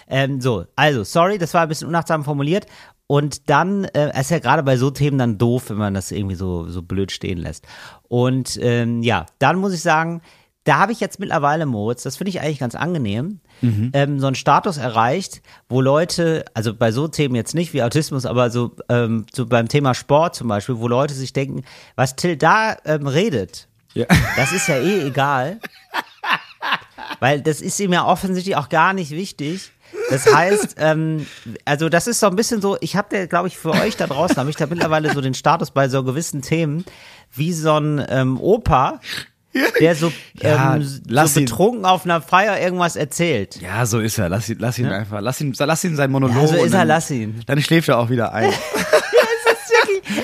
Ähm, 0.08 0.42
so, 0.42 0.66
also, 0.76 1.04
sorry, 1.04 1.38
das 1.38 1.54
war 1.54 1.62
ein 1.62 1.70
bisschen 1.70 1.88
unachtsam 1.88 2.24
formuliert. 2.24 2.66
Und 3.12 3.50
dann, 3.50 3.86
äh, 3.86 4.12
es 4.14 4.22
ist 4.28 4.30
ja 4.30 4.38
gerade 4.38 4.62
bei 4.62 4.78
so 4.78 4.92
Themen 4.92 5.18
dann 5.18 5.40
doof, 5.40 5.72
wenn 5.72 5.78
man 5.78 5.96
das 5.96 6.12
irgendwie 6.12 6.36
so, 6.36 6.68
so 6.70 6.84
blöd 6.84 7.12
stehen 7.12 7.40
lässt. 7.40 7.66
Und 8.08 8.60
ähm, 8.62 9.02
ja, 9.02 9.26
dann 9.40 9.58
muss 9.58 9.74
ich 9.74 9.82
sagen, 9.82 10.22
da 10.64 10.78
habe 10.78 10.92
ich 10.92 11.00
jetzt 11.00 11.20
mittlerweile, 11.20 11.66
Moritz, 11.66 12.04
das 12.04 12.18
finde 12.18 12.30
ich 12.30 12.40
eigentlich 12.40 12.60
ganz 12.60 12.76
angenehm, 12.76 13.40
ähm, 13.64 14.20
so 14.20 14.28
einen 14.28 14.36
Status 14.36 14.78
erreicht, 14.78 15.42
wo 15.70 15.82
Leute, 15.82 16.46
also 16.54 16.76
bei 16.76 16.92
so 16.92 17.08
Themen 17.08 17.34
jetzt 17.34 17.56
nicht 17.56 17.74
wie 17.74 17.82
Autismus, 17.82 18.28
aber 18.28 18.52
so, 18.52 18.76
ähm, 18.90 19.26
so 19.34 19.48
beim 19.48 19.68
Thema 19.68 19.96
Sport 19.96 20.36
zum 20.36 20.48
Beispiel, 20.48 20.78
wo 20.78 20.88
Leute 20.88 21.16
sich 21.16 21.34
denken, 21.34 21.64
was 21.96 22.16
Till 22.16 22.38
da 22.38 22.78
ähm, 22.86 23.08
redet, 23.08 23.68
Ja. 23.96 24.06
das 24.36 24.52
ist 24.52 24.68
ja 24.68 24.76
eh 24.78 25.08
egal. 25.08 25.60
Weil 27.20 27.42
das 27.42 27.60
ist 27.62 27.80
ihm 27.80 27.92
ja 27.92 28.06
offensichtlich 28.06 28.56
auch 28.56 28.70
gar 28.70 28.94
nicht 28.94 29.10
wichtig. 29.12 29.72
Das 30.10 30.32
heißt, 30.34 30.76
ähm, 30.80 31.26
also 31.66 31.90
das 31.90 32.08
ist 32.08 32.20
so 32.20 32.28
ein 32.28 32.36
bisschen 32.36 32.62
so, 32.62 32.78
ich 32.82 32.96
habe 32.96 33.28
glaube 33.28 33.48
ich, 33.48 33.58
für 33.58 33.72
euch 33.72 33.96
da 33.96 34.08
draußen, 34.08 34.38
habe 34.38 34.50
ich 34.50 34.56
da 34.56 34.66
mittlerweile 34.66 35.14
so 35.14 35.22
den 35.22 35.34
Status 35.34 35.72
bei 35.72 35.88
so 35.90 36.04
gewissen 36.04 36.42
Themen, 36.42 36.86
wie 37.34 37.54
so 37.54 37.78
ein 37.80 38.04
ähm, 38.10 38.40
Opa, 38.42 39.00
der 39.80 39.96
so, 39.96 40.12
Ja, 40.42 40.76
ähm, 40.76 41.02
lass 41.08 41.34
so 41.36 41.40
ihn. 41.40 41.46
betrunken 41.46 41.86
auf 41.86 42.06
einer 42.06 42.22
Feier 42.22 42.60
irgendwas 42.60 42.96
erzählt. 42.96 43.60
Ja, 43.62 43.86
so 43.86 44.00
ist 44.00 44.18
er. 44.18 44.30
Lass 44.30 44.50
ihn, 44.50 44.58
lass 44.60 44.78
ihn 44.80 44.88
einfach, 44.88 45.22
lass 45.22 45.42
ihn, 45.42 45.54
lass 45.58 45.84
ihn 45.84 45.96
sein 45.96 46.12
Monolog. 46.12 46.36
Ja, 46.36 46.48
so 46.48 46.56
ist 46.56 46.74
er, 46.74 46.80
dann, 46.80 46.88
lass 46.88 47.10
ihn. 47.12 47.42
Dann 47.46 47.62
schläft 47.62 47.90
er 47.90 47.98
auch 48.00 48.10
wieder 48.10 48.34
ein. 48.34 48.52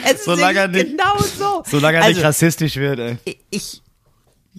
Es 0.03 0.11
ist 0.13 0.25
Solange 0.25 0.59
er 0.59 0.73
wirklich 0.73 0.93
nicht- 0.93 0.97
genau 1.03 1.17
so. 1.19 1.63
Solange 1.69 1.97
er 1.97 2.03
also, 2.03 2.15
nicht 2.17 2.25
rassistisch 2.25 2.75
wird, 2.77 2.99
ey. 2.99 3.17
ich, 3.49 3.81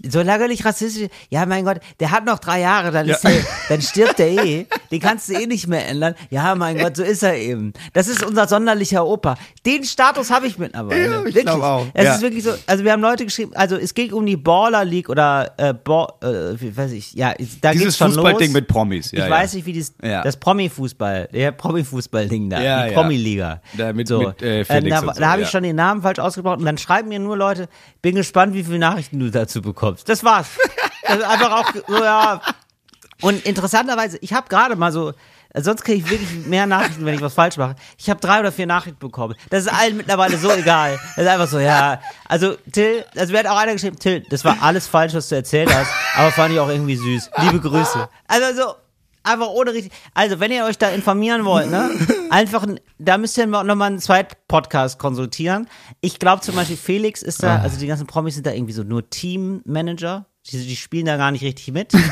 solange 0.05 0.45
er 0.45 0.49
nicht 0.49 0.65
rassistisch 0.65 1.09
ja 1.31 1.47
mein 1.47 1.65
Gott, 1.65 1.79
der 2.01 2.11
hat 2.11 2.25
noch 2.25 2.39
drei 2.39 2.61
Jahre, 2.61 2.91
dann, 2.93 3.07
Ja. 3.07 3.17
der, 3.23 3.33
dann 3.69 3.83
stirbt 3.83 4.21
er 4.21 4.29
eh, 4.29 4.67
den 4.91 5.01
kannst 5.01 5.29
du 5.29 5.35
eh 5.35 5.47
nicht 5.47 5.67
mehr 5.67 5.87
ändern. 5.89 6.15
Ja, 6.31 6.55
mein 6.55 6.79
Gott, 6.79 6.97
so 6.97 7.03
ist 7.03 7.23
er 7.23 7.37
eben. 7.37 7.73
Das 7.93 8.09
ist 8.09 8.25
unser 8.25 8.47
sonderlicher 8.47 9.07
Opa. 9.07 9.37
Den 9.65 9.85
Status 9.85 10.31
habe 10.31 10.47
ich 10.47 10.59
mittlerweile. 10.59 11.01
Ja, 11.07 11.19
ich 11.25 11.35
wirklich. 11.35 11.49
auch. 11.49 11.87
Es 11.95 12.05
Ja. 12.05 12.15
ist 12.15 12.23
wirklich 12.23 12.45
so, 12.45 12.53
also 12.67 12.85
wir 12.85 12.93
haben 12.93 13.03
Leute 13.03 13.25
geschrieben, 13.25 13.53
also 13.55 13.77
es 13.77 13.95
ging 13.95 14.13
um 14.13 14.25
die 14.27 14.37
Baller 14.37 14.85
League 14.85 15.09
oder 15.09 15.53
äh, 15.57 15.73
Bo, 15.75 16.09
äh, 16.23 16.61
wie 16.61 16.77
weiß 16.77 16.93
ich, 16.93 17.15
ja, 17.15 17.35
da 17.61 17.73
Dieses 17.73 17.83
ging's 17.85 17.97
schon 17.99 18.13
Fußballding 18.13 18.53
mit 18.53 18.69
Promis. 18.69 19.11
Ja, 19.13 19.25
ich 19.25 19.25
ja. 19.25 19.31
weiß 19.31 19.55
nicht, 19.55 19.67
wie 19.67 19.73
dieses, 19.73 19.95
Ja. 20.03 20.23
das 20.23 20.37
Promi-Fußball, 20.37 21.29
der 21.33 21.53
Promi-Fußball-Ding 21.53 22.51
da, 22.51 22.87
die. 22.89 22.95
Promi-Liga. 22.95 23.61
Da 23.77 23.93
mit- 23.93 24.09
so. 24.09 24.19
mit, 24.21 24.43
äh, 24.43 24.65
Felix 24.65 25.01
da 25.01 25.01
so, 25.15 25.21
da 25.21 25.31
habe 25.33 25.43
ich 25.43 25.49
schon 25.49 25.63
den 25.63 25.77
Namen 25.77 26.03
falsch 26.03 26.19
ausgesprochen 26.19 26.61
und 26.61 26.65
dann 26.67 26.79
schreiben 26.79 27.09
mir 27.09 27.19
nur 27.19 27.37
Leute, 27.37 27.69
bin 28.03 28.15
gespannt, 28.15 28.55
wie 28.55 28.63
viele 28.65 28.79
Nachrichten 28.79 29.19
du 29.19 29.31
dazu 29.31 29.63
bekommst. 29.63 29.86
Das 29.93 30.25
war's. 30.25 30.49
Das 31.03 31.19
ist 31.19 31.25
einfach 31.25 31.53
auch 31.53 31.73
so, 31.87 32.03
ja. 32.03 32.41
Und 33.23 33.45
interessanterweise, 33.47 34.19
ich 34.21 34.33
habe 34.33 34.49
gerade 34.49 34.77
mal 34.77 34.93
so, 34.93 35.13
sonst 35.55 35.85
kriege 35.85 35.99
ich 35.99 36.11
wirklich 36.11 36.47
mehr 36.47 36.67
Nachrichten, 36.67 37.05
wenn 37.07 37.15
ich 37.15 37.21
was 37.23 37.35
falsch 37.35 37.57
mache. 37.57 37.77
Ich 37.97 38.11
habe 38.11 38.21
drei 38.21 38.41
oder 38.41 38.53
vier 38.53 38.67
Nachrichten 38.67 38.99
bekommen. 38.99 39.35
Das 39.51 39.63
ist 39.63 39.73
allen 39.73 39.97
mittlerweile 39.97 40.37
so 40.37 40.51
egal. 40.51 40.99
Das 41.17 41.25
ist 41.25 41.31
einfach 41.31 41.49
so, 41.49 41.59
ja. 41.59 42.01
Also 42.27 42.57
Till, 42.73 43.05
also 43.17 43.33
mir 43.33 43.39
hat 43.39 43.47
auch 43.47 43.57
einer 43.57 43.73
geschrieben, 43.73 43.99
Till, 43.99 44.25
das 44.29 44.45
war 44.45 44.59
alles 44.61 44.87
falsch, 44.87 45.15
was 45.15 45.29
du 45.29 45.37
erzählt 45.37 45.73
hast, 45.75 45.91
aber 46.17 46.31
fand 46.31 46.53
ich 46.53 46.61
auch 46.61 46.69
irgendwie 46.69 46.97
süß. 46.97 47.31
Liebe 47.39 47.61
Grüße. 47.61 48.09
Also 48.29 48.63
so, 48.63 48.75
einfach 49.27 49.49
ohne 49.49 49.73
richtig. 49.73 49.93
Also, 50.15 50.41
wenn 50.41 50.51
ihr 50.53 50.65
euch 50.65 50.79
da 50.79 50.89
informieren 50.91 51.45
wollt, 51.45 51.71
ne, 51.71 51.91
einfach, 52.31 52.63
ein- 52.63 52.81
da 52.99 53.19
müsst 53.19 53.37
ihr 53.39 53.47
nochmal 53.47 53.83
einen 53.89 53.99
zweiten 53.99 54.35
Podcast 54.49 54.99
konsultieren. 54.99 55.69
Ich 56.01 56.19
glaube 56.19 56.43
zum 56.43 56.55
Beispiel, 56.55 56.77
Felix 56.77 57.23
ist 57.23 57.43
da, 57.43 57.59
also 57.61 57.79
die 57.79 57.87
ganzen 57.87 58.07
Promis 58.07 58.35
sind 58.35 58.47
da 58.47 58.53
irgendwie 58.53 58.73
so 58.73 58.83
nur 58.83 59.09
Teammanager. 59.11 60.27
Die, 60.51 60.65
die 60.67 60.77
spielen 60.77 61.07
da 61.07 61.17
gar 61.17 61.31
nicht 61.33 61.43
richtig 61.43 61.73
mit. 61.73 61.93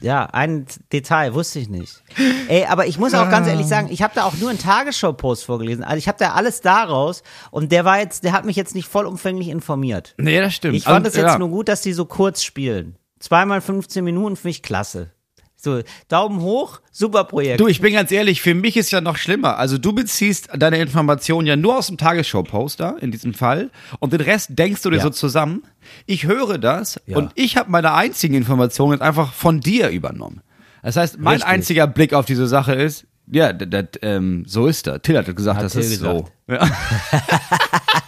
Ja, 0.00 0.26
ein 0.26 0.66
Detail, 0.92 1.32
wusste 1.32 1.58
ich 1.60 1.70
nicht. 1.70 2.02
Ey, 2.48 2.66
aber 2.66 2.86
ich 2.86 2.98
muss 2.98 3.14
auch 3.14 3.30
ganz 3.30 3.48
ehrlich 3.48 3.66
sagen, 3.66 3.88
ich 3.90 4.02
habe 4.02 4.12
da 4.14 4.24
auch 4.24 4.34
nur 4.34 4.50
einen 4.50 4.58
Tagesschau-Post 4.58 5.44
vorgelesen. 5.46 5.82
Also 5.82 5.96
ich 5.96 6.08
habe 6.08 6.18
da 6.18 6.32
alles 6.32 6.60
daraus 6.60 7.22
und 7.50 7.72
der 7.72 7.86
war 7.86 7.98
jetzt, 8.00 8.22
der 8.22 8.32
hat 8.32 8.44
mich 8.44 8.54
jetzt 8.54 8.74
nicht 8.74 8.86
vollumfänglich 8.86 9.48
informiert. 9.48 10.14
Nee, 10.18 10.38
das 10.40 10.52
stimmt. 10.52 10.74
Ich 10.74 10.84
fand 10.84 11.06
es 11.06 11.14
Also, 11.14 11.24
jetzt 11.26 11.32
ja. 11.32 11.38
nur 11.38 11.48
gut, 11.48 11.68
dass 11.70 11.80
die 11.80 11.94
so 11.94 12.04
kurz 12.04 12.42
spielen. 12.42 12.98
Zweimal 13.24 13.62
15 13.62 14.04
Minuten 14.04 14.36
finde 14.36 14.50
ich 14.50 14.62
klasse. 14.62 15.10
So, 15.56 15.80
Daumen 16.08 16.42
hoch, 16.42 16.82
super 16.92 17.24
Projekt. 17.24 17.58
Du, 17.58 17.68
ich 17.68 17.80
bin 17.80 17.94
ganz 17.94 18.12
ehrlich, 18.12 18.42
für 18.42 18.54
mich 18.54 18.76
ist 18.76 18.90
ja 18.90 19.00
noch 19.00 19.16
schlimmer. 19.16 19.56
Also 19.56 19.78
du 19.78 19.94
beziehst 19.94 20.50
deine 20.54 20.76
Informationen 20.76 21.46
ja 21.46 21.56
nur 21.56 21.78
aus 21.78 21.86
dem 21.86 21.96
Tagesschau-Poster 21.96 22.96
in 23.00 23.10
diesem 23.10 23.32
Fall 23.32 23.70
und 23.98 24.12
den 24.12 24.20
Rest 24.20 24.50
denkst 24.50 24.82
du 24.82 24.90
dir 24.90 24.98
Ja. 24.98 25.02
so 25.04 25.08
zusammen. 25.08 25.62
Ich 26.04 26.24
höre 26.26 26.58
das 26.58 27.00
Ja. 27.06 27.16
und 27.16 27.32
ich 27.34 27.56
habe 27.56 27.70
meine 27.70 27.94
einzigen 27.94 28.34
Informationen 28.34 29.00
einfach 29.00 29.32
von 29.32 29.60
dir 29.60 29.88
übernommen. 29.88 30.42
Das 30.82 30.96
heißt, 30.96 31.18
mein 31.18 31.36
Richtig. 31.36 31.48
einziger 31.50 31.86
Blick 31.86 32.12
auf 32.12 32.26
diese 32.26 32.46
Sache 32.46 32.74
ist, 32.74 33.06
ja, 33.26 33.54
das, 33.54 33.68
das, 33.70 34.00
ähm, 34.02 34.44
so 34.46 34.66
ist 34.66 34.86
das. 34.86 35.00
Till 35.00 35.16
hat 35.16 35.34
gesagt, 35.34 35.56
Hat 35.56 35.64
das 35.64 35.72
Till 35.72 35.80
ist 35.80 35.90
gesagt. 35.92 36.30
so. 36.46 36.52
Ja. 36.52 36.68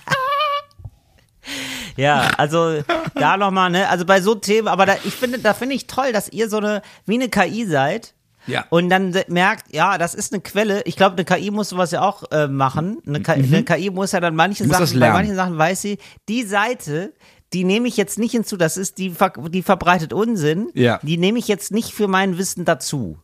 Ja, 1.96 2.30
also 2.36 2.82
da 3.14 3.36
nochmal, 3.36 3.70
ne? 3.70 3.88
Also 3.88 4.04
bei 4.04 4.20
so 4.20 4.34
Themen, 4.34 4.68
aber 4.68 4.86
da, 4.86 4.96
ich 5.04 5.14
finde, 5.14 5.38
da 5.38 5.54
finde 5.54 5.74
ich 5.74 5.86
toll, 5.86 6.12
dass 6.12 6.28
ihr 6.28 6.48
so 6.48 6.58
eine, 6.58 6.82
wie 7.06 7.14
eine 7.14 7.28
KI 7.28 7.66
seid. 7.66 8.14
Ja. 8.46 8.64
Und 8.70 8.90
dann 8.90 9.14
merkt, 9.28 9.74
ja, 9.74 9.98
das 9.98 10.14
ist 10.14 10.32
eine 10.32 10.40
Quelle. 10.40 10.82
Ich 10.84 10.96
glaube, 10.96 11.16
eine 11.16 11.24
KI 11.24 11.50
muss 11.50 11.70
sowas 11.70 11.90
ja 11.90 12.02
auch 12.02 12.30
äh, 12.30 12.46
machen. 12.46 12.98
Eine, 13.06 13.20
K 13.20 13.32
eine 13.32 13.64
KI 13.64 13.90
muss 13.90 14.12
ja 14.12 14.20
dann 14.20 14.36
manche 14.36 14.64
Mhm. 14.64 14.68
Muss 14.68 14.78
Sachen, 14.78 15.00
bei 15.00 15.10
manchen 15.10 15.34
Sachen 15.34 15.58
weiß 15.58 15.82
sie, 15.82 15.98
die 16.28 16.44
Seite, 16.44 17.12
die 17.52 17.64
nehme 17.64 17.88
ich 17.88 17.96
jetzt 17.96 18.18
nicht 18.18 18.32
hinzu, 18.32 18.56
das 18.56 18.76
ist, 18.76 18.98
die, 18.98 19.14
die 19.50 19.62
verbreitet 19.62 20.12
Unsinn. 20.12 20.68
Ja. 20.74 21.00
Die 21.02 21.16
nehme 21.16 21.38
ich 21.38 21.48
jetzt 21.48 21.72
nicht 21.72 21.92
für 21.92 22.08
mein 22.08 22.38
Wissen 22.38 22.64
dazu. 22.64 23.18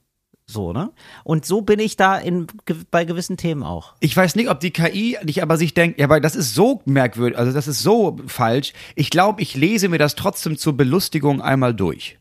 So, 0.53 0.73
ne? 0.73 0.91
Und 1.25 1.47
so 1.47 1.63
bin 1.63 1.79
ich 1.81 1.97
da 1.97 2.17
in, 2.19 2.47
bei 2.91 3.05
gewissen 3.05 3.37
Themen 3.37 3.63
auch. 3.63 3.95
Ich 4.01 4.17
weiß 4.17 4.37
nicht, 4.37 4.51
ob 4.51 4.61
die 4.61 4.71
KI 4.71 5.19
nicht 5.25 5.43
aber 5.43 5.57
sich 5.57 5.75
denkt, 5.75 5.99
ja, 5.99 6.07
aber 6.07 6.21
das 6.21 6.37
ist 6.37 6.55
so 6.55 6.83
merkwürdig, 6.85 7.39
also 7.39 7.53
das 7.53 7.67
ist 7.67 7.83
so 7.83 8.19
falsch. 8.27 8.73
Ich 8.95 9.11
glaube, 9.11 9.43
ich 9.43 9.55
lese 9.55 9.89
mir 9.89 9.99
das 9.99 10.15
trotzdem 10.15 10.59
zur 10.59 10.77
Belustigung 10.77 11.41
einmal 11.41 11.75
durch. 11.75 12.19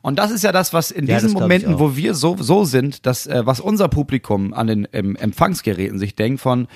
Und 0.00 0.18
das 0.18 0.30
ist 0.30 0.42
ja 0.42 0.52
das, 0.52 0.72
was 0.72 0.90
in 0.90 1.06
Ja, 1.06 1.18
diesen 1.18 1.32
Momenten, 1.32 1.78
wo 1.78 1.96
wir 1.96 2.14
so, 2.14 2.36
so 2.38 2.64
sind, 2.64 3.06
dass, 3.06 3.26
äh, 3.26 3.44
was 3.44 3.60
unser 3.60 3.88
Publikum 3.88 4.52
an 4.54 4.66
den 4.66 4.88
ähm, 4.92 5.16
Empfangsgeräten 5.16 5.98
sich 5.98 6.16
denkt 6.16 6.40
von, 6.40 6.66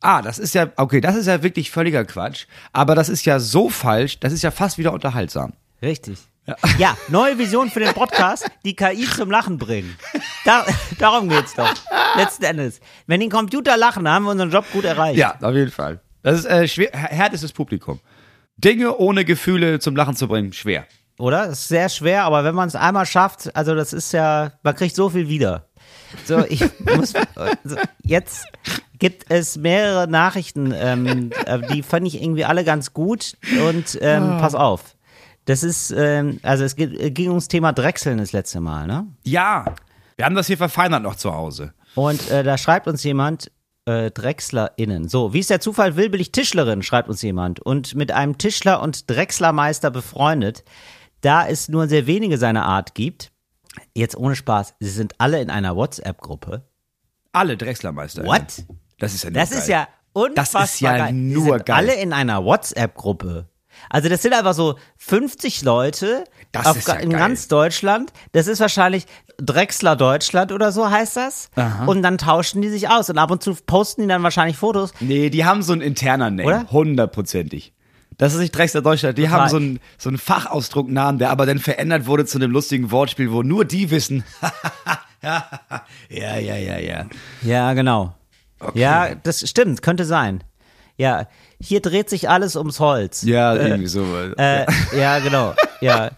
ah, 0.00 0.22
das 0.22 0.38
ist 0.38 0.54
ja, 0.54 0.70
okay, 0.76 1.00
das 1.00 1.16
ist 1.16 1.26
ja 1.26 1.42
wirklich 1.42 1.70
völliger 1.70 2.04
Quatsch, 2.04 2.46
aber 2.72 2.94
das 2.94 3.08
ist 3.08 3.24
ja 3.24 3.38
so 3.38 3.68
falsch, 3.68 4.20
das 4.20 4.32
ist 4.32 4.42
ja 4.42 4.50
fast 4.50 4.78
wieder 4.78 4.92
unterhaltsam. 4.92 5.52
Richtig. 5.82 6.18
Ja. 6.78 6.96
neue 7.08 7.38
Vision 7.38 7.70
für 7.70 7.80
den 7.80 7.94
Podcast, 7.94 8.50
die 8.64 8.74
KI 8.74 9.06
zum 9.06 9.30
Lachen 9.30 9.58
bringen. 9.58 9.96
Da, 10.44 10.64
darum 10.98 11.28
geht's 11.28 11.54
doch. 11.54 11.72
Letzten 12.16 12.44
Endes. 12.44 12.80
Wenn 13.06 13.20
die 13.20 13.28
Computer 13.28 13.76
lachen, 13.76 14.08
haben 14.08 14.24
wir 14.24 14.32
unseren 14.32 14.50
Job 14.50 14.64
gut 14.72 14.84
erreicht. 14.84 15.18
Ja, 15.18 15.36
auf 15.40 15.54
jeden 15.54 15.70
Fall. 15.70 16.00
Das 16.22 16.40
ist 16.40 16.44
äh, 16.46 16.66
schwer, 16.66 16.90
härtestes 16.92 17.52
Publikum. 17.52 18.00
Dinge 18.56 18.96
ohne 18.96 19.24
Gefühle 19.24 19.78
zum 19.78 19.96
Lachen 19.96 20.16
zu 20.16 20.28
bringen, 20.28 20.52
schwer. 20.52 20.86
Oder? 21.18 21.46
Das 21.46 21.60
ist 21.60 21.68
sehr 21.68 21.88
schwer, 21.88 22.24
aber 22.24 22.44
wenn 22.44 22.54
man 22.54 22.68
es 22.68 22.74
einmal 22.74 23.06
schafft, 23.06 23.54
also 23.54 23.74
das 23.74 23.92
ist 23.92 24.12
ja, 24.12 24.52
man 24.62 24.74
kriegt 24.74 24.96
so 24.96 25.10
viel 25.10 25.28
wieder. 25.28 25.66
So, 26.24 26.44
ich 26.46 26.64
muss, 26.96 27.14
also 27.36 27.76
jetzt 28.02 28.46
gibt 28.98 29.30
es 29.30 29.56
mehrere 29.56 30.08
Nachrichten, 30.08 30.74
ähm, 30.74 31.30
äh, 31.46 31.58
die 31.72 31.82
fand 31.82 32.06
ich 32.06 32.22
irgendwie 32.22 32.44
alle 32.44 32.64
ganz 32.64 32.92
gut 32.92 33.36
und 33.66 33.98
ähm, 34.00 34.38
pass 34.38 34.54
auf. 34.54 34.96
Das 35.46 35.62
ist, 35.62 35.90
ähm, 35.90 36.38
also 36.42 36.64
es 36.64 36.76
äh, 36.78 37.10
ging 37.10 37.28
ums 37.30 37.48
Thema 37.48 37.72
Drechseln 37.72 38.18
das 38.18 38.32
letzte 38.32 38.60
Mal, 38.60 38.86
ne? 38.86 39.06
Ja, 39.24 39.64
wir 40.16 40.24
haben 40.26 40.34
das 40.34 40.46
hier 40.46 40.58
verfeinert 40.58 41.02
noch 41.02 41.16
zu 41.16 41.32
Hause. 41.32 41.72
Und 41.94 42.30
äh, 42.30 42.42
da 42.44 42.58
schreibt 42.58 42.86
uns 42.86 43.02
jemand, 43.02 43.50
äh, 43.86 44.10
DrechslerInnen. 44.10 45.08
So, 45.08 45.32
wie 45.32 45.40
es 45.40 45.46
der 45.48 45.60
Zufall 45.60 45.96
will, 45.96 46.10
bin 46.10 46.20
ich 46.20 46.30
Tischlerin, 46.32 46.82
schreibt 46.82 47.08
uns 47.08 47.22
jemand. 47.22 47.60
Und 47.60 47.94
mit 47.94 48.12
einem 48.12 48.36
Tischler 48.38 48.82
und 48.82 49.10
Drechslermeister 49.10 49.90
befreundet, 49.90 50.62
da 51.22 51.46
es 51.48 51.68
nur 51.68 51.88
sehr 51.88 52.06
wenige 52.06 52.38
seiner 52.38 52.66
Art 52.66 52.94
gibt. 52.94 53.32
Jetzt 53.94 54.16
ohne 54.16 54.36
Spaß, 54.36 54.74
sie 54.80 54.88
sind 54.90 55.14
alle 55.18 55.40
in 55.40 55.48
einer 55.50 55.74
WhatsApp-Gruppe. 55.76 56.66
Alle 57.32 57.56
Drechslermeister. 57.56 58.24
What? 58.24 58.64
Das 58.98 59.14
ist 59.14 59.24
ja 59.24 59.30
nur 59.30 59.40
Das 59.40 59.50
geil. 59.50 59.58
ist 59.58 59.68
ja 59.68 59.88
unfassbar 60.12 60.62
Das 60.62 60.74
ist 60.74 60.80
ja 60.80 60.96
geil. 60.98 61.12
nur 61.14 61.58
geil. 61.60 61.76
alle 61.76 61.94
in 61.94 62.12
einer 62.12 62.44
WhatsApp-Gruppe. 62.44 63.48
Also 63.88 64.08
das 64.08 64.22
sind 64.22 64.32
einfach 64.34 64.54
so 64.54 64.76
50 64.98 65.62
Leute 65.62 66.24
auf, 66.56 66.86
ja 66.86 66.94
in 66.94 67.10
geil. 67.10 67.18
ganz 67.18 67.48
Deutschland. 67.48 68.12
Das 68.32 68.46
ist 68.46 68.60
wahrscheinlich 68.60 69.06
Drechsler 69.38 69.96
Deutschland 69.96 70.52
oder 70.52 70.72
so 70.72 70.90
heißt 70.90 71.16
das. 71.16 71.50
Und 71.86 72.02
dann 72.02 72.18
tauschen 72.18 72.60
die 72.60 72.68
sich 72.68 72.88
aus 72.88 73.08
und 73.08 73.18
ab 73.18 73.30
und 73.30 73.42
zu 73.42 73.54
posten 73.54 74.02
die 74.02 74.08
dann 74.08 74.22
wahrscheinlich 74.22 74.56
Fotos. 74.56 74.92
Nee, 75.00 75.30
die 75.30 75.44
haben 75.44 75.62
so 75.62 75.72
einen 75.72 75.82
interner 75.82 76.30
Name. 76.30 76.44
Oder? 76.44 76.66
Hundertprozentig. 76.70 77.72
Das 78.18 78.34
ist 78.34 78.40
nicht 78.40 78.54
Drechsler 78.54 78.82
Deutschland. 78.82 79.16
Die 79.16 79.30
haben 79.30 79.48
so 79.48 79.56
einen, 79.56 79.80
so 79.96 80.10
einen 80.10 80.18
Fachausdrucknamen, 80.18 81.18
der 81.18 81.30
aber 81.30 81.46
dann 81.46 81.58
verändert 81.58 82.06
wurde 82.06 82.26
zu 82.26 82.36
einem 82.36 82.50
lustigen 82.50 82.90
Wortspiel, 82.90 83.32
wo 83.32 83.42
nur 83.42 83.64
die 83.64 83.90
wissen. 83.90 84.24
ja, 85.22 85.44
ja, 86.10 86.36
ja, 86.36 86.78
ja. 86.78 87.06
Ja, 87.40 87.72
genau. 87.72 88.14
Ja, 88.74 89.14
das 89.14 89.48
stimmt, 89.48 89.80
könnte 89.80 90.04
sein. 90.04 90.44
Ja, 90.98 91.28
hier 91.60 91.80
dreht 91.80 92.08
sich 92.10 92.28
alles 92.28 92.56
ums 92.56 92.80
Holz. 92.80 93.22
Ja, 93.22 93.54
irgendwie 93.54 93.86
so. 93.86 94.04
Äh, 94.38 94.66
ja, 94.98 95.18
genau. 95.18 95.54
Ja. 95.80 96.10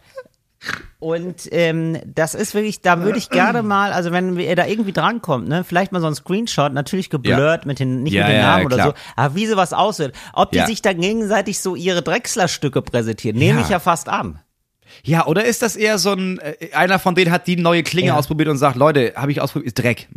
Und 1.01 1.49
ähm, 1.51 1.99
das 2.07 2.37
ist 2.37 2.55
wirklich, 2.55 2.81
da 2.81 3.01
würde 3.03 3.19
ich 3.19 3.29
gerne 3.29 3.63
mal, 3.65 3.93
also 3.93 4.13
wenn 4.13 4.39
ihr 4.39 4.55
da 4.55 4.67
irgendwie 4.67 4.93
drankommt, 4.93 5.49
ne, 5.49 5.65
vielleicht 5.65 5.91
mal 5.91 6.01
so 6.01 6.07
ein 6.07 6.15
Screenshot, 6.15 6.73
natürlich 6.73 7.11
geblurrt 7.11 7.67
mit 7.67 7.81
den, 7.81 8.05
nicht 8.05 8.13
Ja, 8.13 8.23
mit 8.27 8.33
den 8.35 8.41
ja, 8.41 8.47
Namen 8.47 8.67
oder 8.67 8.77
klar. 8.77 8.87
so, 8.89 8.95
aber 9.17 9.35
wie 9.35 9.47
sowas 9.47 9.73
aussieht. 9.73 10.13
Ob 10.33 10.53
die 10.53 10.59
Ja. 10.59 10.67
sich 10.67 10.81
dann 10.81 11.01
gegenseitig 11.01 11.59
so 11.59 11.75
ihre 11.75 12.03
Drechslerstücke 12.03 12.83
präsentieren, 12.83 13.37
nehme 13.37 13.59
Ja. 13.59 13.65
ich 13.65 13.71
ja 13.71 13.81
fast 13.81 14.09
an. 14.09 14.39
Ja, 15.05 15.27
oder 15.27 15.45
ist 15.45 15.63
das 15.63 15.77
eher 15.77 15.99
so 15.99 16.13
ein, 16.13 16.39
äh, 16.39 16.73
einer 16.75 16.99
von 16.99 17.15
denen 17.15 17.31
hat 17.31 17.47
die 17.47 17.57
neue 17.57 17.83
Klinge 17.83 18.09
Ja. 18.09 18.17
ausprobiert 18.17 18.49
und 18.49 18.59
sagt, 18.59 18.77
Leute, 18.77 19.13
habe 19.17 19.33
ich 19.33 19.41
ausprobiert, 19.41 19.67
ist 19.69 19.83
Dreck. 19.83 20.09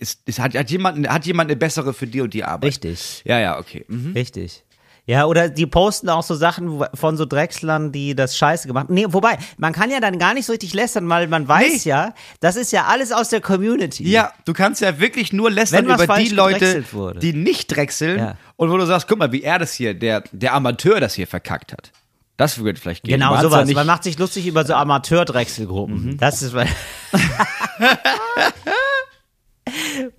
Ist, 0.00 0.20
ist, 0.26 0.38
hat, 0.38 0.54
hat, 0.54 0.70
jemand, 0.70 1.08
hat 1.08 1.26
jemand 1.26 1.50
eine 1.50 1.56
bessere 1.56 1.92
für 1.94 2.06
die 2.06 2.20
und 2.20 2.34
die 2.34 2.44
Arbeit? 2.44 2.68
Richtig. 2.68 3.22
Ja, 3.24 3.38
ja, 3.38 3.58
okay. 3.58 3.84
Mhm. 3.88 4.12
Richtig. 4.14 4.62
Ja, 5.08 5.26
oder 5.26 5.48
die 5.48 5.66
posten 5.66 6.08
auch 6.08 6.24
so 6.24 6.34
Sachen 6.34 6.82
von 6.94 7.16
so 7.16 7.26
Drechslern, 7.26 7.92
die 7.92 8.16
das 8.16 8.36
Scheiße 8.36 8.66
gemacht 8.66 8.88
haben. 8.88 8.94
Nee, 8.94 9.06
wobei, 9.08 9.38
man 9.56 9.72
kann 9.72 9.88
ja 9.88 10.00
dann 10.00 10.18
gar 10.18 10.34
nicht 10.34 10.46
so 10.46 10.52
richtig 10.52 10.74
lästern, 10.74 11.08
weil 11.08 11.28
man 11.28 11.46
weiß 11.46 11.84
Nee. 11.84 11.90
ja, 11.90 12.12
das 12.40 12.56
ist 12.56 12.72
ja 12.72 12.86
alles 12.86 13.12
aus 13.12 13.28
der 13.28 13.40
Community. 13.40 14.02
Ja, 14.10 14.32
du 14.46 14.52
kannst 14.52 14.80
ja 14.80 14.98
wirklich 14.98 15.32
nur 15.32 15.48
lästern 15.48 15.84
über 15.84 16.08
die 16.16 16.30
Leute, 16.30 16.82
die 17.22 17.32
nicht 17.34 17.68
drechseln 17.68 18.18
Ja. 18.18 18.36
und 18.56 18.68
wo 18.72 18.76
du 18.76 18.84
sagst, 18.84 19.06
guck 19.06 19.18
mal, 19.20 19.30
wie 19.30 19.44
er 19.44 19.60
das 19.60 19.74
hier, 19.74 19.94
der, 19.94 20.24
der 20.32 20.54
Amateur 20.54 20.98
das 20.98 21.14
hier 21.14 21.28
verkackt 21.28 21.72
hat. 21.72 21.92
Das 22.36 22.58
würde 22.58 22.78
vielleicht 22.78 23.04
gehen. 23.04 23.18
Genau, 23.18 23.30
Man 23.32 23.42
sowas. 23.42 23.72
Man 23.72 23.86
macht 23.86 24.04
sich 24.04 24.18
lustig 24.18 24.46
über 24.46 24.64
so 24.64 24.74
Amateur-Drechselgruppen. 24.74 26.18
Das 26.18 26.42
ist. 26.42 26.54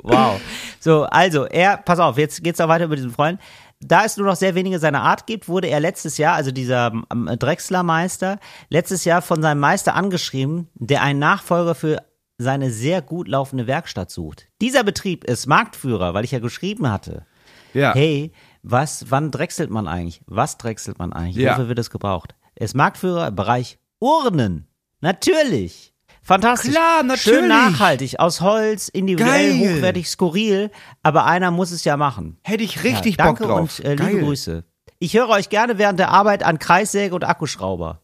wow. 0.02 0.42
So, 0.80 1.04
also, 1.04 1.46
er, 1.46 1.78
pass 1.78 2.00
auf, 2.00 2.18
jetzt 2.18 2.44
geht's 2.44 2.60
auch 2.60 2.68
weiter 2.70 2.86
über 2.86 2.96
diesen 2.96 3.12
Freund. 3.12 3.40
Da 3.80 4.06
es 4.06 4.18
nur 4.18 4.26
noch 4.26 4.36
sehr 4.36 4.56
wenige 4.56 4.80
seiner 4.80 5.04
Art 5.04 5.28
gibt, 5.28 5.48
wurde 5.48 5.68
er 5.68 5.80
letztes 5.80 6.18
Jahr, 6.18 6.34
also 6.34 6.50
dieser 6.52 6.92
ähm, 7.12 7.30
Drechslermeister, 7.38 8.40
letztes 8.70 9.06
Jahr 9.06 9.22
von 9.22 9.44
seinem 9.44 9.60
Meister 9.60 9.94
angeschrieben, 9.94 10.70
der 10.74 11.04
einen 11.04 11.20
Nachfolger 11.20 11.76
für 11.76 12.02
seine 12.40 12.72
sehr 12.72 13.04
gut 13.04 13.28
laufende 13.28 13.68
Werkstatt 13.68 14.10
sucht. 14.10 14.48
Dieser 14.62 14.84
Betrieb 14.84 15.24
ist 15.24 15.46
Marktführer, 15.46 16.16
weil 16.16 16.24
ich 16.24 16.32
ja 16.32 16.40
geschrieben 16.40 16.90
hatte. 16.90 17.26
ja. 17.74 17.94
Hey, 17.94 18.32
was, 18.64 19.06
wann 19.10 19.32
drechselt 19.32 19.70
man 19.70 19.88
eigentlich? 19.88 20.22
Was 20.26 20.58
drechselt 20.58 21.00
man 21.00 21.14
eigentlich? 21.14 21.38
Ja. 21.38 21.54
Wofür 21.54 21.70
wird 21.70 21.80
es 21.80 21.90
gebraucht? 21.90 22.36
Er 22.56 22.66
ist 22.66 22.76
Marktführer 22.76 23.28
im 23.28 23.36
Bereich 23.36 23.80
Urnen. 24.00 24.68
Natürlich. 25.02 25.94
Fantastisch. 26.22 26.72
Klar, 26.72 27.04
natürlich. 27.04 27.40
Schön 27.40 27.48
nachhaltig, 27.48 28.20
aus 28.20 28.42
Holz, 28.42 28.90
individuell, 28.90 29.60
Geil. 29.60 29.76
hochwertig, 29.78 30.10
skurril, 30.10 30.72
aber 31.02 31.26
einer 31.26 31.52
muss 31.52 31.72
es 31.72 31.86
ja 31.86 31.96
machen. 31.96 32.38
Hätte 32.44 32.66
ich 32.66 32.84
richtig 32.84 33.18
ja, 33.18 33.28
Bock 33.28 33.40
drauf. 33.40 33.80
und 33.80 33.86
äh, 33.86 33.96
liebe. 33.96 34.26
Grüße. 34.26 34.66
Ich 35.00 35.14
höre 35.14 35.30
euch 35.30 35.48
gerne 35.48 35.78
während 35.78 36.00
der 36.00 36.10
Arbeit 36.10 36.44
an 36.44 36.60
Kreissäge 36.60 37.16
und 37.16 37.24
Akkuschrauber. 37.24 38.02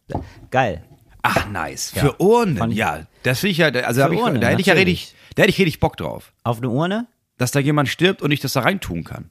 Geil. 0.50 0.84
Ach, 1.22 1.48
nice. 1.50 1.90
Für 1.90 2.18
Urnen. 2.20 2.70
Ja, 2.70 3.00
das 3.24 3.40
finde 3.40 3.50
ich 3.52 3.58
ja, 3.58 3.68
also 3.68 4.08
ich, 4.08 4.18
Urnen, 4.18 4.40
da 4.40 4.48
hätte 4.48 4.60
ich 4.60 4.68
ja 4.68 4.74
richtig, 4.74 5.14
da 5.34 5.42
hätte 5.42 5.50
ich 5.50 5.58
richtig 5.58 5.80
Bock 5.80 5.96
drauf. 5.96 6.32
Auf 6.44 6.58
eine 6.58 6.70
Urne? 6.70 7.06
Dass 7.36 7.50
da 7.50 7.60
jemand 7.60 7.88
stirbt 7.88 8.22
und 8.22 8.30
ich 8.30 8.40
das 8.40 8.52
da 8.52 8.60
reintun 8.60 9.04
kann. 9.04 9.30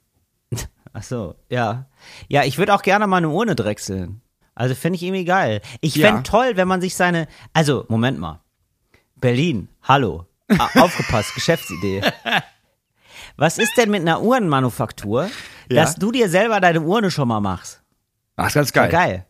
Ach 0.94 1.02
so, 1.02 1.34
ja. 1.50 1.86
Ja, 2.28 2.44
ich 2.44 2.56
würde 2.56 2.72
auch 2.74 2.82
gerne 2.82 3.06
mal 3.06 3.18
eine 3.18 3.28
Urne 3.28 3.54
drechseln. 3.56 4.22
Also 4.54 4.74
finde 4.76 4.96
ich 4.96 5.02
irgendwie 5.02 5.24
geil. 5.24 5.60
Ich 5.80 5.96
Ja. 5.96 6.06
fände 6.08 6.22
toll, 6.22 6.52
wenn 6.54 6.68
man 6.68 6.80
sich 6.80 6.94
seine. 6.94 7.26
Also, 7.52 7.84
Moment 7.88 8.18
mal. 8.18 8.40
Berlin, 9.16 9.68
hallo. 9.82 10.26
Ah, 10.56 10.68
aufgepasst, 10.80 11.34
Geschäftsidee. 11.34 12.00
Was 13.36 13.58
ist 13.58 13.76
denn 13.76 13.90
mit 13.90 14.02
einer 14.02 14.22
Uhrenmanufaktur, 14.22 15.24
Ja. 15.68 15.82
dass 15.82 15.96
du 15.96 16.12
dir 16.12 16.28
selber 16.28 16.60
deine 16.60 16.80
Urne 16.82 17.10
schon 17.10 17.26
mal 17.28 17.40
machst? 17.40 17.82
Ach, 18.36 18.46
ist 18.46 18.54
ganz 18.54 18.72
geil. 18.72 18.90
Geil. 18.90 19.26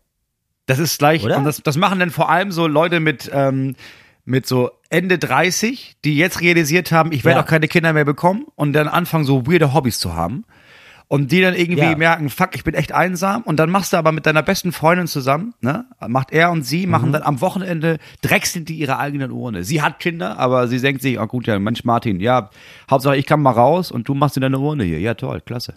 Das 0.67 0.79
ist 0.79 0.99
gleich, 0.99 1.25
Oder? 1.25 1.37
und 1.39 1.45
das, 1.45 1.63
das 1.63 1.77
machen 1.77 1.99
dann 2.01 2.11
vor 2.11 2.29
allem 2.31 2.51
so 2.53 2.67
Leute 2.67 3.01
mit, 3.01 3.31
ähm, 3.33 3.77
mit 4.25 4.47
so 4.47 4.71
Ende 4.91 5.19
30, 5.19 5.97
die 6.05 6.17
jetzt 6.17 6.41
realisiert 6.41 6.91
haben, 6.93 7.13
ich 7.13 7.25
werde 7.25 7.39
Ja. 7.41 7.45
auch 7.45 7.49
keine 7.49 7.69
Kinder 7.69 7.93
mehr 7.93 8.05
bekommen 8.07 8.47
und 8.55 8.73
dann 8.73 8.89
anfangen, 8.89 9.25
so 9.25 9.47
weirde 9.47 9.73
Hobbys 9.75 9.99
zu 9.99 10.15
haben. 10.15 10.45
Und 11.15 11.31
die 11.31 11.41
dann 11.41 11.55
irgendwie 11.55 11.83
Ja. 11.91 11.97
merken, 11.97 12.29
fuck, 12.29 12.55
ich 12.55 12.65
bin 12.65 12.75
echt 12.75 12.93
einsam 12.93 13.43
und 13.43 13.57
dann 13.59 13.71
machst 13.71 13.93
du 13.93 13.97
aber 13.97 14.11
mit 14.13 14.27
deiner 14.27 14.43
besten 14.43 14.73
Freundin 14.73 15.07
zusammen, 15.07 15.55
ne? 15.61 15.85
Macht 16.09 16.33
er 16.33 16.51
und 16.51 16.63
sie, 16.63 16.87
Mhm. 16.87 16.91
machen 16.91 17.13
dann 17.13 17.23
am 17.23 17.41
Wochenende, 17.41 17.99
drechseln 18.23 18.65
die 18.65 18.75
ihre 18.75 18.99
eigenen 18.99 19.31
Urne. 19.31 19.63
Sie 19.65 19.81
hat 19.81 20.01
Kinder, 20.01 20.39
aber 20.39 20.67
sie 20.69 20.81
denkt 20.81 21.03
sich, 21.03 21.19
oh 21.21 21.27
gut, 21.27 21.47
ja, 21.47 21.59
Mensch 21.59 21.85
Martin, 21.85 22.19
ja, 22.21 22.51
Hauptsache 22.91 23.17
ich 23.17 23.27
kann 23.27 23.41
mal 23.43 23.53
raus 23.53 23.93
und 23.93 24.09
du 24.09 24.15
machst 24.15 24.37
dir 24.37 24.41
deine 24.41 24.59
Urne 24.59 24.85
hier. 24.85 24.99
Ja, 25.01 25.15
toll, 25.15 25.41
klasse. 25.41 25.75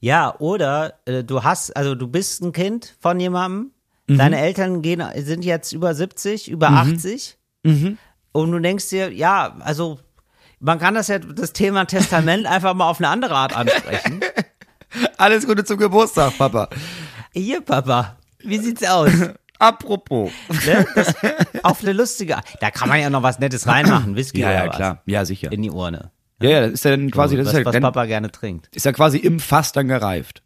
Ja, 0.00 0.34
oder 0.38 0.94
äh, 1.04 1.22
du 1.22 1.42
hast, 1.44 1.76
also 1.76 1.94
du 1.94 2.08
bist 2.08 2.42
ein 2.42 2.52
Kind 2.52 2.96
von 3.00 3.20
jemandem, 3.20 3.70
Mhm. 4.08 4.18
deine 4.18 4.38
Eltern 4.40 4.82
gehen, 4.82 5.02
sind 5.18 5.44
jetzt 5.44 5.72
über 5.72 5.94
70, 5.94 6.50
über 6.50 6.70
80 6.70 7.36
Mhm. 7.62 7.98
und 8.32 8.50
du 8.50 8.58
denkst 8.58 8.88
dir, 8.88 9.12
ja, 9.12 9.56
also 9.60 10.00
man 10.60 10.78
kann 10.78 10.94
das 10.94 11.08
ja, 11.08 11.18
das 11.18 11.52
Thema 11.52 11.86
Testament 11.86 12.46
einfach 12.50 12.74
mal 12.74 12.88
auf 12.88 12.98
eine 12.98 13.08
andere 13.08 13.34
Art 13.34 13.56
ansprechen. 13.56 14.20
Alles 15.16 15.46
Gute 15.46 15.64
zum 15.64 15.78
Geburtstag, 15.78 16.36
Papa. 16.38 16.68
Hier, 17.32 17.60
Papa, 17.60 18.16
wie 18.40 18.58
sieht's 18.58 18.82
aus? 18.84 19.10
Apropos. 19.58 20.30
Ne? 20.64 20.86
Das, 20.94 21.14
auf 21.62 21.82
eine 21.82 21.92
lustige 21.92 22.36
Art. 22.36 22.46
Da 22.60 22.70
kann 22.70 22.88
man 22.88 22.98
ja 22.98 23.10
noch 23.10 23.22
was 23.22 23.38
Nettes 23.38 23.66
reinmachen, 23.66 24.16
Whisky 24.16 24.40
Ja, 24.40 24.46
oder 24.48 24.56
ja, 24.56 24.68
was. 24.68 24.76
klar. 24.76 25.02
Ja, 25.04 25.24
sicher. 25.26 25.52
In 25.52 25.60
die 25.62 25.70
Urne. 25.70 26.10
Ja, 26.40 26.48
ja, 26.48 26.60
das 26.62 26.70
ist 26.72 26.84
ja 26.86 26.92
dann 26.92 27.10
quasi, 27.10 27.36
das 27.36 27.46
was, 27.46 27.52
ist 27.52 27.58
ja, 27.58 27.64
was 27.66 27.72
dann, 27.74 27.82
Papa 27.82 28.06
gerne 28.06 28.30
trinkt. 28.32 28.74
ist 28.74 28.86
ja 28.86 28.92
quasi 28.92 29.18
im 29.18 29.38
Fass 29.38 29.72
dann 29.72 29.88
gereift. 29.88 30.42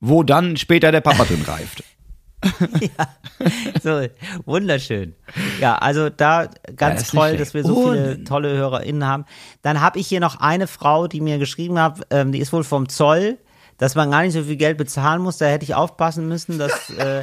Wo 0.00 0.22
dann 0.22 0.58
später 0.58 0.92
der 0.92 1.00
Papa 1.00 1.24
drin 1.24 1.42
reift. 1.46 1.82
So, 3.82 4.06
wunderschön. 4.44 5.14
Ja, 5.60 5.76
also 5.76 6.10
da 6.10 6.44
Ja, 6.44 6.50
ganz 6.76 7.00
nicht 7.00 7.14
toll, 7.14 7.36
dass 7.36 7.54
wir 7.54 7.64
so 7.64 7.90
viele 7.92 8.24
tolle 8.24 8.56
HörerInnen 8.56 9.06
haben. 9.06 9.24
Dann 9.62 9.80
habe 9.80 9.98
ich 9.98 10.06
hier 10.08 10.20
noch 10.20 10.40
eine 10.40 10.66
Frau, 10.66 11.06
die 11.08 11.20
mir 11.20 11.38
geschrieben 11.38 11.78
hat, 11.80 12.00
ähm, 12.10 12.32
die 12.32 12.38
ist 12.40 12.52
wohl 12.52 12.64
vom 12.64 12.88
Zoll, 12.88 13.38
dass 13.76 13.94
man 13.94 14.10
gar 14.10 14.22
nicht 14.22 14.32
so 14.34 14.42
viel 14.42 14.56
Geld 14.56 14.76
bezahlen 14.78 15.22
muss. 15.22 15.38
Da 15.38 15.46
hätte 15.46 15.64
ich 15.64 15.74
aufpassen 15.74 16.26
müssen, 16.28 16.58
dass, 16.58 16.90
äh, 16.90 17.22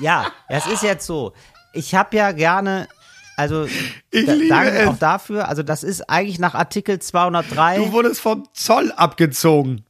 ja, 0.00 0.26
das 0.48 0.66
ist 0.66 0.82
jetzt 0.82 1.06
so. 1.06 1.32
Ich 1.72 1.94
habe 1.94 2.16
ja 2.16 2.32
gerne, 2.32 2.88
also 3.36 3.66
Ich 4.10 4.26
da, 4.26 4.34
danke 4.48 4.70
es. 4.78 4.88
auch 4.88 4.98
dafür, 4.98 5.48
also 5.48 5.62
das 5.62 5.82
ist 5.82 6.08
eigentlich 6.10 6.38
nach 6.38 6.54
Artikel 6.54 6.98
203. 6.98 7.76
Du 7.78 7.92
wurdest 7.92 8.20
vom 8.20 8.48
Zoll 8.52 8.92
abgezogen. 8.92 9.84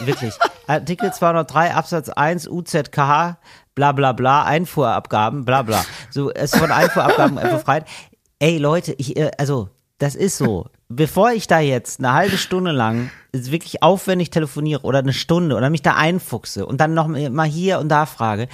Wirklich. 0.00 0.32
Artikel 0.66 1.12
203 1.12 1.74
Absatz 1.74 2.08
1 2.08 2.48
UZKH, 2.48 3.38
bla 3.74 3.92
bla 3.92 4.12
bla, 4.12 4.44
Einfuhrabgaben, 4.44 5.44
bla 5.44 5.62
bla. 5.62 5.84
So, 6.10 6.30
es 6.30 6.52
ist 6.52 6.58
von 6.58 6.70
Einfuhrabgaben 6.70 7.36
befreit. 7.50 7.86
Ey 8.38 8.58
Leute, 8.58 8.94
ich, 8.98 9.16
äh, 9.16 9.30
also, 9.38 9.68
das 9.98 10.14
ist 10.14 10.38
so. 10.38 10.66
Bevor 10.92 11.30
ich 11.30 11.46
da 11.46 11.60
jetzt 11.60 12.00
eine 12.00 12.12
halbe 12.12 12.36
Stunde 12.36 12.72
lang 12.72 13.10
wirklich 13.32 13.80
aufwendig 13.80 14.30
telefoniere 14.30 14.82
oder 14.82 14.98
eine 14.98 15.12
Stunde 15.12 15.54
oder 15.54 15.70
mich 15.70 15.82
da 15.82 15.94
einfuchse 15.94 16.66
und 16.66 16.80
dann 16.80 16.94
noch 16.94 17.06
mal 17.06 17.46
hier 17.46 17.78
und 17.78 17.88
da 17.88 18.04
frage, 18.04 18.48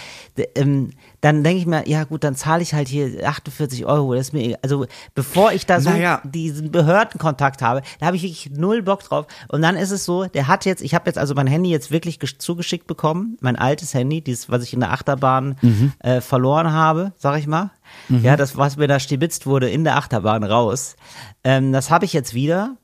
ähm, 0.54 0.90
dann 1.22 1.42
denke 1.42 1.58
ich 1.60 1.66
mir, 1.66 1.88
ja 1.88 2.04
gut, 2.04 2.22
dann 2.24 2.34
zahle 2.36 2.62
ich 2.62 2.74
halt 2.74 2.86
hier 2.86 3.26
48 3.26 3.86
Euro. 3.86 4.12
Das 4.14 4.26
ist 4.28 4.32
mir, 4.34 4.58
also 4.60 4.84
bevor 5.14 5.52
ich 5.52 5.64
da 5.64 5.80
so 5.80 5.88
Naja. 5.88 6.20
diesen 6.24 6.70
Behördenkontakt 6.70 7.62
habe, 7.62 7.80
da 8.00 8.06
habe 8.06 8.16
ich 8.16 8.22
wirklich 8.22 8.50
null 8.50 8.82
Bock 8.82 9.02
drauf. 9.02 9.26
Und 9.48 9.62
dann 9.62 9.76
ist 9.78 9.92
es 9.92 10.04
so, 10.04 10.26
der 10.26 10.46
hat 10.46 10.66
jetzt, 10.66 10.82
ich 10.82 10.94
habe 10.94 11.06
jetzt 11.08 11.16
also 11.16 11.32
mein 11.34 11.46
Handy 11.46 11.70
jetzt 11.70 11.90
wirklich 11.90 12.18
gesch- 12.18 12.38
zugeschickt 12.38 12.86
bekommen, 12.86 13.38
mein 13.40 13.56
altes 13.56 13.94
Handy, 13.94 14.20
dieses, 14.20 14.50
was 14.50 14.62
ich 14.62 14.74
in 14.74 14.80
der 14.80 14.92
Achterbahn 14.92 15.56
äh, 16.00 16.20
verloren 16.20 16.70
habe, 16.70 17.12
sag 17.16 17.38
ich 17.38 17.46
mal. 17.46 17.70
Ja, 18.08 18.36
das, 18.36 18.56
was 18.56 18.76
mir 18.76 18.88
da 18.88 19.00
stibitzt 19.00 19.46
wurde 19.46 19.68
in 19.68 19.84
der 19.84 19.96
Achterbahn 19.96 20.44
raus. 20.44 20.96
Ähm, 21.44 21.72
das 21.72 21.90
habe 21.90 22.04
ich 22.04 22.12
jetzt 22.12 22.34
wieder. 22.34 22.76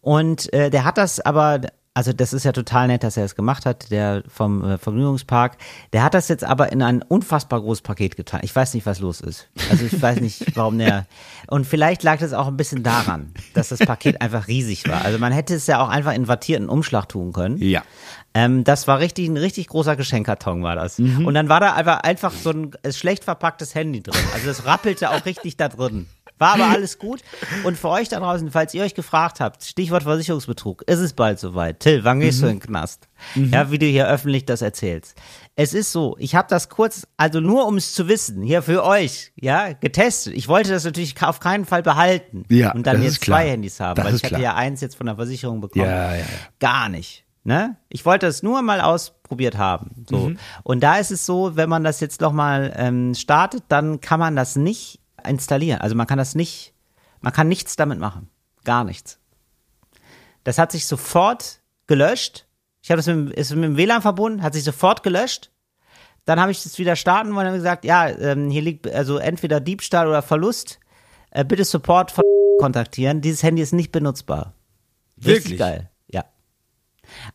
Und 0.00 0.52
äh, 0.52 0.68
der 0.68 0.84
hat 0.84 0.98
das 0.98 1.18
aber, 1.20 1.62
also 1.94 2.12
das 2.12 2.34
ist 2.34 2.44
ja 2.44 2.52
total 2.52 2.88
nett, 2.88 3.04
dass 3.04 3.16
er 3.16 3.24
es 3.24 3.36
gemacht 3.36 3.64
hat, 3.64 3.90
der 3.90 4.22
vom 4.28 4.62
äh, 4.62 4.78
Vergnügungspark. 4.78 5.56
Der 5.94 6.02
hat 6.02 6.12
das 6.12 6.28
jetzt 6.28 6.44
aber 6.44 6.72
in 6.72 6.82
ein 6.82 7.00
unfassbar 7.00 7.60
großes 7.60 7.80
Paket 7.82 8.16
getan. 8.16 8.40
Ich 8.42 8.54
weiß 8.54 8.74
nicht, 8.74 8.84
was 8.84 9.00
los 9.00 9.22
ist. 9.22 9.48
Also 9.70 9.86
ich 9.86 10.02
weiß 10.02 10.20
nicht, 10.20 10.56
warum 10.56 10.76
der. 10.76 11.06
Und 11.46 11.66
vielleicht 11.66 12.02
lag 12.02 12.18
das 12.18 12.34
auch 12.34 12.48
ein 12.48 12.56
bisschen 12.56 12.82
daran, 12.82 13.32
dass 13.54 13.70
das 13.70 13.78
Paket 13.78 14.20
einfach 14.20 14.46
riesig 14.46 14.86
war. 14.88 15.02
Also 15.04 15.18
man 15.18 15.32
hätte 15.32 15.54
es 15.54 15.66
ja 15.66 15.80
auch 15.82 15.88
einfach 15.88 16.12
in 16.12 16.28
wattierten 16.28 16.68
Umschlag 16.68 17.08
tun 17.08 17.32
können. 17.32 17.56
Ja. 17.58 17.82
Ähm, 18.34 18.64
das 18.64 18.88
war 18.88 18.98
richtig, 18.98 19.28
ein 19.28 19.36
richtig 19.36 19.68
großer 19.68 19.94
Geschenkkarton 19.96 20.62
war 20.62 20.74
das. 20.74 20.98
Mhm. 20.98 21.24
Und 21.26 21.34
dann 21.34 21.48
war 21.48 21.60
da 21.60 21.74
einfach, 21.74 22.00
einfach 22.00 22.32
so 22.32 22.50
ein 22.50 22.72
schlecht 22.90 23.24
verpacktes 23.24 23.74
Handy 23.74 24.02
drin. 24.02 24.20
Also 24.34 24.46
das 24.46 24.66
rappelte 24.66 25.10
auch 25.10 25.24
richtig 25.24 25.56
da 25.56 25.68
drin. 25.68 26.06
War 26.36 26.54
aber 26.54 26.64
alles 26.70 26.98
gut. 26.98 27.20
Und 27.62 27.78
für 27.78 27.90
euch 27.90 28.08
da 28.08 28.18
draußen, 28.18 28.50
falls 28.50 28.74
ihr 28.74 28.82
euch 28.82 28.94
gefragt 28.94 29.38
habt, 29.38 29.62
Stichwort 29.62 30.02
Versicherungsbetrug, 30.02 30.82
ist 30.82 30.98
es 30.98 31.12
bald 31.12 31.38
soweit. 31.38 31.78
Till, 31.78 32.02
wann 32.02 32.18
gehst 32.18 32.42
du 32.42 32.46
in 32.46 32.54
den 32.56 32.60
Knast? 32.60 33.08
Ja, 33.36 33.70
wie 33.70 33.78
du 33.78 33.86
hier 33.86 34.08
öffentlich 34.08 34.44
das 34.44 34.60
erzählst. 34.60 35.14
Es 35.54 35.72
ist 35.72 35.92
so, 35.92 36.16
ich 36.18 36.34
habe 36.34 36.48
das 36.50 36.68
kurz, 36.68 37.06
also 37.16 37.38
nur 37.38 37.68
um 37.68 37.76
es 37.76 37.94
zu 37.94 38.08
wissen, 38.08 38.42
hier 38.42 38.62
für 38.62 38.84
euch, 38.84 39.32
ja, 39.36 39.74
getestet. 39.74 40.34
Ich 40.34 40.48
wollte 40.48 40.70
das 40.70 40.82
natürlich 40.84 41.14
auf 41.22 41.38
keinen 41.38 41.64
Fall 41.66 41.84
behalten. 41.84 42.44
Ja, 42.48 42.72
Und 42.72 42.84
dann 42.88 43.00
jetzt 43.00 43.24
zwei 43.24 43.48
Handys 43.48 43.78
haben, 43.78 43.94
Das 43.94 44.04
weil 44.06 44.14
ich 44.16 44.24
hatte 44.24 44.34
klar. 44.34 44.40
ja 44.42 44.54
eins 44.56 44.80
jetzt 44.80 44.96
von 44.96 45.06
der 45.06 45.14
Versicherung 45.14 45.60
bekommen. 45.60 45.84
Ja, 45.84 46.10
ja, 46.12 46.18
ja. 46.18 46.24
Gar 46.58 46.88
nicht. 46.88 47.23
Ne? 47.46 47.76
Ich 47.90 48.06
wollte 48.06 48.26
es 48.26 48.42
nur 48.42 48.62
mal 48.62 48.80
ausprobiert 48.80 49.58
haben. 49.58 50.04
So. 50.08 50.30
Mhm. 50.30 50.38
Und 50.62 50.80
da 50.80 50.96
ist 50.96 51.10
es 51.10 51.26
so, 51.26 51.56
wenn 51.56 51.68
man 51.68 51.84
das 51.84 52.00
jetzt 52.00 52.22
noch 52.22 52.32
mal 52.32 52.72
ähm, 52.76 53.14
startet, 53.14 53.64
dann 53.68 54.00
kann 54.00 54.18
man 54.18 54.34
das 54.34 54.56
nicht 54.56 55.00
installieren. 55.26 55.80
Also 55.82 55.94
man 55.94 56.06
kann 56.06 56.16
das 56.16 56.34
nicht, 56.34 56.72
man 57.20 57.34
kann 57.34 57.48
nichts 57.48 57.76
damit 57.76 57.98
machen. 57.98 58.30
Gar 58.64 58.84
nichts. 58.84 59.18
Das 60.42 60.56
hat 60.58 60.72
sich 60.72 60.86
sofort 60.86 61.60
gelöscht. 61.86 62.46
Ich 62.82 62.90
habe 62.90 62.98
das 62.98 63.06
mit, 63.06 63.16
dem- 63.16 63.30
ist 63.32 63.54
mit 63.54 63.64
dem 63.64 63.76
WLAN 63.76 64.00
verbunden, 64.02 64.42
hat 64.42 64.54
sich 64.54 64.64
sofort 64.64 65.02
gelöscht. 65.02 65.50
Dann 66.24 66.40
habe 66.40 66.50
ich 66.50 66.62
das 66.62 66.78
wieder 66.78 66.96
starten 66.96 67.34
wollen 67.34 67.48
und 67.48 67.54
gesagt, 67.54 67.84
ja, 67.84 68.08
ähm, 68.08 68.48
hier 68.50 68.62
liegt 68.62 68.90
also 68.90 69.18
entweder 69.18 69.60
Diebstahl 69.60 70.08
oder 70.08 70.22
Verlust. 70.22 70.80
Äh, 71.30 71.44
bitte 71.44 71.64
Support 71.66 72.10
von 72.10 72.24
kontaktieren. 72.58 73.20
Dieses 73.20 73.42
Handy 73.42 73.60
ist 73.60 73.72
nicht 73.74 73.92
benutzbar. 73.92 74.54
Richtig 75.18 75.26
Wirklich? 75.44 75.58
geil. 75.58 75.90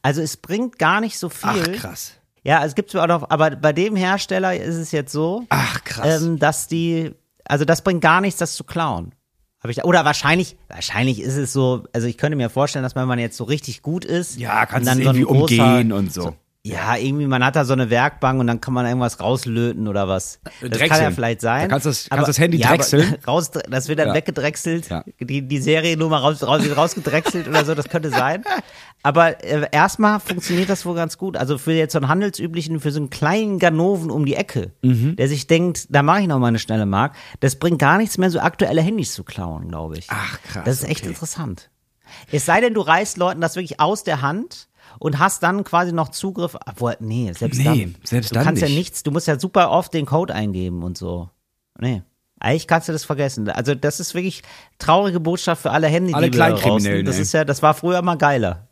Also 0.02 0.22
es 0.22 0.38
bringt 0.38 0.80
gar 0.80 1.02
nicht 1.02 1.18
so 1.20 1.30
viel. 1.30 1.50
Ach, 1.50 1.72
krass. 1.82 2.14
Ja, 2.44 2.64
es 2.66 2.74
gibt 2.76 2.90
zwar 2.92 3.04
auch 3.04 3.08
noch, 3.22 3.30
aber 3.30 3.52
bei 3.52 3.74
dem 3.74 3.96
Hersteller 3.96 4.56
ist 4.56 4.76
es 4.76 4.92
jetzt 4.92 5.12
so, 5.12 5.46
Ach, 5.50 5.84
krass. 5.84 6.22
ähm, 6.22 6.40
dass 6.40 6.68
die, 6.68 7.12
also 7.46 7.66
das 7.66 7.84
bringt 7.84 8.02
gar 8.02 8.22
nichts, 8.22 8.40
das 8.40 8.54
zu 8.56 8.64
klauen. 8.64 9.14
Hab 9.62 9.70
ich 9.70 9.84
oder 9.84 10.06
wahrscheinlich, 10.06 10.56
wahrscheinlich 10.70 11.20
ist 11.22 11.36
es 11.36 11.52
so, 11.52 11.84
also 11.92 12.08
ich 12.08 12.18
könnte 12.18 12.38
mir 12.38 12.50
vorstellen, 12.50 12.84
dass 12.84 12.96
wenn 12.96 13.08
man 13.10 13.20
jetzt 13.20 13.36
so 13.36 13.44
richtig 13.44 13.82
gut 13.82 14.06
ist, 14.06 14.40
ja, 14.40 14.66
kannst 14.66 14.88
dann 14.88 15.00
du 15.00 15.04
so 15.04 15.10
irgendwie 15.10 15.26
großer- 15.26 15.62
umgehen 15.62 15.92
und 15.92 16.14
so. 16.14 16.34
Ja, 16.66 16.98
irgendwie, 16.98 17.26
man 17.26 17.44
hat 17.44 17.56
da 17.56 17.64
so 17.64 17.72
eine 17.72 17.90
Werkbank 17.90 18.38
und 18.40 18.48
dann 18.48 18.60
kann 18.60 18.74
man 18.74 18.86
irgendwas 18.86 19.22
rauslöten 19.22 19.88
oder 19.88 20.10
was. 20.10 20.40
Das 20.44 20.52
kann 20.60 20.72
ja 20.72 20.78
Drechseln. 20.88 21.14
vielleicht 21.14 21.40
sein. 21.40 21.62
Da 21.62 21.68
kannst 21.70 21.86
du 21.86 21.90
das- 21.90 22.00
kannst 22.10 22.12
aber- 22.12 22.28
das 22.28 22.38
Handy 22.38 22.58
ja, 22.58 22.68
drechseln. 22.68 23.16
Raus, 23.28 23.52
das 23.52 23.88
wird 23.88 24.00
dann 24.00 24.10
Ja. 24.10 24.14
weggedrechselt. 24.14 24.90
Ja. 24.90 25.04
Die, 25.22 25.42
die 25.42 25.58
Seriennummer 25.60 26.18
raus, 26.18 26.44
raus, 26.46 26.62
wird 26.64 26.76
rausgedrechselt 26.76 27.48
oder 27.48 27.64
so, 27.64 27.76
das 27.76 27.88
könnte 27.88 28.10
sein. 28.10 28.44
Aber 29.04 29.42
äh, 29.42 29.70
erstmal 29.72 30.20
funktioniert 30.20 30.70
das 30.70 30.86
wohl 30.86 30.96
ganz 30.96 31.18
gut. 31.18 31.38
Also 31.38 31.58
für 31.58 31.72
jetzt 31.72 31.94
so 31.94 32.00
einen 32.00 32.10
handelsüblichen, 32.10 32.82
für 32.82 32.92
so 32.92 33.00
einen 33.00 33.10
kleinen 33.10 33.58
Ganoven 33.60 34.12
um 34.12 34.26
die 34.26 34.36
Ecke, 34.36 34.74
Mhm. 34.82 35.16
der 35.16 35.30
sich 35.30 35.48
denkt, 35.48 35.88
da 35.90 36.04
mache 36.04 36.22
ich 36.22 36.28
noch 36.28 36.40
mal 36.40 36.48
eine 36.48 36.60
schnelle 36.60 36.86
Mark, 36.86 37.16
das 37.40 37.56
bringt 37.56 37.80
gar 37.80 37.98
nichts 37.98 38.18
mehr, 38.18 38.30
so 38.30 38.42
aktuelle 38.42 38.82
Handys 38.82 39.14
zu 39.14 39.24
klauen, 39.24 39.70
glaube 39.70 39.98
ich. 39.98 40.08
Ach, 40.10 40.38
krass, 40.42 40.64
Das 40.66 40.76
ist 40.82 40.90
echt 40.90 41.04
okay. 41.04 41.10
interessant. 41.14 41.70
Es 42.32 42.46
sei 42.46 42.60
denn, 42.60 42.74
du 42.74 42.82
reißt 42.82 43.18
Leuten 43.18 43.40
das 43.40 43.56
wirklich 43.56 43.80
aus 43.80 44.04
der 44.04 44.22
Hand 44.22 44.68
und 45.00 45.18
hast 45.20 45.42
dann 45.44 45.64
quasi 45.64 45.92
noch 45.94 46.10
Zugriff. 46.10 46.56
Obwohl, 46.66 46.96
nee, 47.00 47.32
selbst 47.34 47.58
Nee, 47.58 47.64
dann. 47.64 47.96
selbst 48.04 48.32
du 48.32 48.36
dann 48.36 48.44
kannst 48.44 48.62
ja 48.62 48.68
nicht. 48.68 48.78
nichts, 48.78 49.04
du 49.04 49.12
musst 49.12 49.28
ja 49.28 49.40
super 49.40 49.72
oft 49.72 49.94
den 49.94 50.06
Code 50.06 50.34
eingeben 50.36 50.84
und 50.84 50.98
so. 50.98 51.30
Nee. 51.80 52.04
Eigentlich 52.42 52.68
kannst 52.68 52.88
du 52.88 52.94
das 52.94 53.04
vergessen. 53.04 53.50
Also, 53.50 53.76
das 53.76 54.00
ist 54.00 54.14
wirklich 54.14 54.44
traurige 54.78 55.20
Botschaft 55.20 55.62
für 55.62 55.72
alle 55.72 55.88
Handy, 55.88 56.14
Alle 56.14 56.30
Kleinkriminellen. 56.30 57.06
Das 57.06 57.20
ist 57.20 57.34
ja, 57.34 57.44
das 57.44 57.62
war 57.62 57.74
früher 57.74 58.02
mal 58.02 58.16
geiler. 58.16 58.68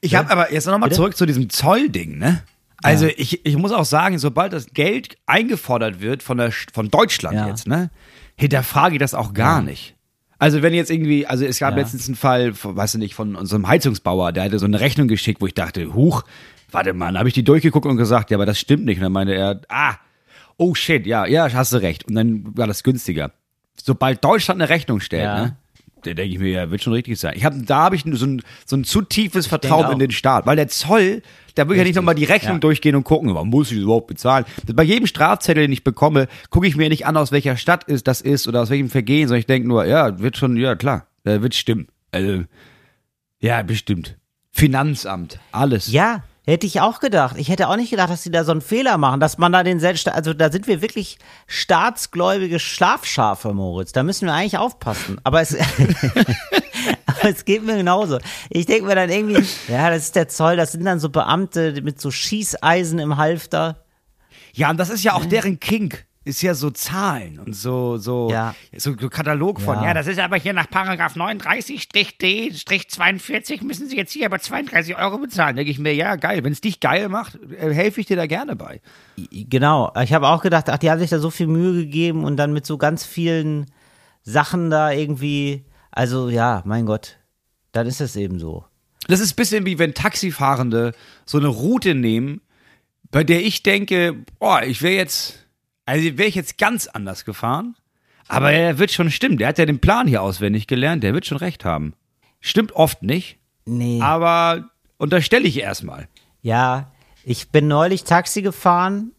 Ich 0.00 0.14
habe 0.14 0.30
aber 0.30 0.52
jetzt 0.52 0.66
noch 0.66 0.78
mal 0.78 0.86
Bitte? 0.86 0.96
zurück 0.96 1.16
zu 1.16 1.26
diesem 1.26 1.50
Zollding, 1.50 2.16
ne? 2.18 2.42
Also 2.82 3.06
ich, 3.06 3.44
ich 3.44 3.56
muss 3.58 3.72
auch 3.72 3.84
sagen, 3.84 4.18
sobald 4.18 4.54
das 4.54 4.68
Geld 4.72 5.18
eingefordert 5.26 6.00
wird 6.00 6.22
von, 6.22 6.38
der, 6.38 6.50
von 6.72 6.90
Deutschland 6.90 7.36
Ja. 7.36 7.46
jetzt, 7.46 7.66
ne, 7.66 7.90
hinterfrage 8.36 8.94
ich 8.94 9.00
das 9.00 9.12
auch 9.12 9.34
gar 9.34 9.60
nicht. 9.60 9.96
Also 10.40 10.62
wenn 10.62 10.74
jetzt 10.74 10.90
irgendwie, 10.90 11.26
also 11.26 11.44
es 11.44 11.58
gab 11.60 11.72
Ja. 11.76 11.82
letztens 11.82 12.08
einen 12.08 12.16
Fall, 12.16 12.52
weißt 12.60 12.94
du 12.94 12.98
nicht, 12.98 13.14
von 13.14 13.36
unserem 13.36 13.68
Heizungsbauer, 13.68 14.32
der 14.32 14.44
hatte 14.44 14.58
so 14.58 14.66
eine 14.66 14.80
Rechnung 14.80 15.06
geschickt, 15.06 15.40
wo 15.40 15.46
ich 15.46 15.54
dachte, 15.54 15.94
huch, 15.94 16.22
warte 16.72 16.92
mal, 16.94 17.16
habe 17.18 17.28
ich 17.28 17.34
die 17.34 17.44
durchgeguckt 17.44 17.86
und 17.86 17.96
gesagt, 17.98 18.30
ja, 18.30 18.36
aber 18.38 18.46
das 18.46 18.58
stimmt 18.58 18.84
nicht. 18.86 18.96
Und 18.98 19.02
dann 19.04 19.12
meinte 19.12 19.34
er, 19.34 19.60
ah, 19.68 19.94
oh 20.56 20.74
shit, 20.74 21.06
ja, 21.06 21.26
ja, 21.26 21.52
hast 21.52 21.72
du 21.72 21.76
recht. 21.76 22.04
Und 22.08 22.14
dann 22.14 22.56
war 22.56 22.66
das 22.66 22.82
günstiger. 22.82 23.32
Sobald 23.80 24.24
Deutschland 24.24 24.60
eine 24.60 24.68
Rechnung 24.70 25.00
stellt, 25.00 25.24
Ja. 25.24 25.42
ne, 25.44 25.56
da 26.02 26.14
denke 26.14 26.32
ich 26.34 26.38
mir, 26.38 26.48
ja, 26.50 26.70
wird 26.70 26.82
schon 26.82 26.92
richtig 26.92 27.18
sein. 27.18 27.34
Ich 27.36 27.44
hab, 27.44 27.54
da 27.66 27.76
habe 27.84 27.96
ich 27.96 28.04
so 28.12 28.26
ein, 28.26 28.42
so 28.66 28.76
ein 28.76 28.84
zu 28.84 29.02
tiefes 29.02 29.46
Vertrauen 29.46 29.92
in 29.92 29.98
den 29.98 30.10
Staat, 30.10 30.46
weil 30.46 30.56
der 30.56 30.68
Zoll, 30.68 31.22
da 31.54 31.68
will 31.68 31.74
ich 31.76 31.78
ja 31.78 31.84
nicht 31.84 31.96
nochmal 31.96 32.14
die 32.14 32.24
Rechnung 32.24 32.54
Ja. 32.54 32.58
durchgehen 32.60 32.94
und 32.96 33.04
gucken, 33.04 33.34
warum 33.34 33.50
muss 33.50 33.70
ich 33.70 33.76
das 33.78 33.84
überhaupt 33.84 34.06
bezahlen? 34.08 34.44
Bei 34.74 34.82
jedem 34.82 35.06
Strafzettel, 35.06 35.64
den 35.64 35.72
ich 35.72 35.84
bekomme, 35.84 36.28
gucke 36.50 36.66
ich 36.66 36.76
mir 36.76 36.88
nicht 36.88 37.06
an, 37.06 37.16
aus 37.16 37.32
welcher 37.32 37.56
Stadt 37.56 37.84
ist, 37.84 38.06
das 38.08 38.20
ist 38.20 38.48
oder 38.48 38.62
aus 38.62 38.70
welchem 38.70 38.88
Vergehen, 38.90 39.28
sondern 39.28 39.40
ich 39.40 39.46
denke 39.46 39.68
nur, 39.68 39.84
ja, 39.86 40.18
wird 40.18 40.36
schon, 40.36 40.56
ja 40.56 40.74
klar, 40.76 41.06
äh, 41.24 41.40
wird 41.40 41.54
stimmen. 41.54 41.88
Also, 42.12 42.44
ja, 43.40 43.62
bestimmt. 43.62 44.16
Finanzamt, 44.52 45.38
alles. 45.52 45.90
Ja, 45.92 46.24
Hätte 46.50 46.66
ich 46.66 46.80
auch 46.80 46.98
gedacht. 46.98 47.36
Ich 47.38 47.48
hätte 47.48 47.68
auch 47.68 47.76
nicht 47.76 47.90
gedacht, 47.90 48.10
dass 48.10 48.24
sie 48.24 48.32
da 48.32 48.42
so 48.42 48.50
einen 48.50 48.60
Fehler 48.60 48.98
machen, 48.98 49.20
dass 49.20 49.38
man 49.38 49.52
da 49.52 49.62
den 49.62 49.78
selbst, 49.78 50.08
also 50.08 50.34
da 50.34 50.50
sind 50.50 50.66
wir 50.66 50.82
wirklich 50.82 51.16
staatsgläubige 51.46 52.58
Schlafschafe, 52.58 53.54
Moritz. 53.54 53.92
Da 53.92 54.02
müssen 54.02 54.26
wir 54.26 54.34
eigentlich 54.34 54.58
aufpassen. 54.58 55.20
Aber 55.22 55.40
es, 55.40 55.56
aber 57.06 57.28
es 57.28 57.44
geht 57.44 57.64
mir 57.64 57.76
genauso. 57.76 58.18
Ich 58.48 58.66
denke 58.66 58.86
mir 58.86 58.96
dann 58.96 59.10
irgendwie, 59.10 59.44
ja, 59.68 59.90
das 59.90 60.02
ist 60.02 60.16
der 60.16 60.26
Zoll, 60.26 60.56
das 60.56 60.72
sind 60.72 60.84
dann 60.84 60.98
so 60.98 61.08
Beamte 61.08 61.80
mit 61.82 62.00
so 62.00 62.10
Schießeisen 62.10 62.98
im 62.98 63.16
Halfter. 63.16 63.84
Ja, 64.52 64.70
und 64.70 64.76
das 64.78 64.90
ist 64.90 65.04
ja 65.04 65.12
auch 65.12 65.26
deren 65.26 65.60
Kink. 65.60 66.04
Ist 66.24 66.42
ja 66.42 66.52
so 66.54 66.70
Zahlen 66.70 67.38
und 67.38 67.54
so, 67.56 67.96
so, 67.96 68.28
Ja. 68.30 68.54
so 68.76 68.94
Katalog 68.94 69.58
von, 69.60 69.76
Ja. 69.76 69.86
ja, 69.86 69.94
das 69.94 70.06
ist 70.06 70.18
aber 70.18 70.36
hier 70.36 70.52
nach 70.52 70.68
Paragraph 70.68 71.16
39-D-42 71.16 73.64
müssen 73.64 73.88
Sie 73.88 73.96
jetzt 73.96 74.12
hier 74.12 74.26
aber 74.26 74.38
32 74.38 74.96
Euro 74.98 75.16
bezahlen. 75.18 75.56
Denke 75.56 75.70
ich 75.70 75.78
mir, 75.78 75.94
ja, 75.94 76.16
geil. 76.16 76.44
Wenn 76.44 76.52
es 76.52 76.60
dich 76.60 76.80
geil 76.80 77.08
macht, 77.08 77.38
äh, 77.58 77.72
helfe 77.72 78.00
ich 78.00 78.06
dir 78.06 78.16
da 78.16 78.26
gerne 78.26 78.54
bei. 78.54 78.80
Genau. 79.32 79.92
Ich 80.02 80.12
habe 80.12 80.28
auch 80.28 80.42
gedacht, 80.42 80.68
ach, 80.68 80.76
die 80.78 80.90
haben 80.90 81.00
sich 81.00 81.08
da 81.10 81.18
so 81.18 81.30
viel 81.30 81.46
Mühe 81.46 81.72
gegeben 81.72 82.24
und 82.24 82.36
dann 82.36 82.52
mit 82.52 82.66
so 82.66 82.76
ganz 82.76 83.04
vielen 83.06 83.66
Sachen 84.22 84.68
da 84.70 84.92
irgendwie, 84.92 85.64
also 85.90 86.28
ja, 86.28 86.60
mein 86.66 86.84
Gott, 86.84 87.16
dann 87.72 87.86
ist 87.86 88.02
es 88.02 88.14
eben 88.16 88.38
so. 88.38 88.66
Das 89.08 89.20
ist 89.20 89.32
ein 89.32 89.36
bisschen 89.36 89.64
wie 89.64 89.78
wenn 89.78 89.94
Taxifahrende 89.94 90.92
so 91.24 91.38
eine 91.38 91.48
Route 91.48 91.94
nehmen, 91.94 92.42
bei 93.10 93.24
der 93.24 93.42
ich 93.42 93.62
denke, 93.62 94.16
boah, 94.38 94.62
ich 94.62 94.82
wäre 94.82 94.94
jetzt, 94.94 95.39
also 95.90 96.18
wäre 96.18 96.28
ich 96.28 96.34
jetzt 96.34 96.58
ganz 96.58 96.86
anders 96.86 97.24
gefahren. 97.24 97.74
Aber 98.28 98.52
er 98.52 98.78
wird 98.78 98.92
schon 98.92 99.10
stimmen. 99.10 99.38
Der 99.38 99.48
hat 99.48 99.58
ja 99.58 99.66
den 99.66 99.80
Plan 99.80 100.06
hier 100.06 100.22
auswendig 100.22 100.66
gelernt. 100.68 101.02
Der 101.02 101.14
wird 101.14 101.26
schon 101.26 101.38
recht 101.38 101.64
haben. 101.64 101.94
Stimmt 102.40 102.72
oft 102.72 103.02
nicht, 103.02 103.38
Nee. 103.66 104.00
aber 104.00 104.70
unterstelle 104.98 105.46
ich 105.48 105.58
erstmal. 105.60 106.08
Ja, 106.42 106.92
ich 107.24 107.50
bin 107.50 107.66
neulich 107.68 108.04
Taxi 108.04 108.40
gefahren 108.42 109.10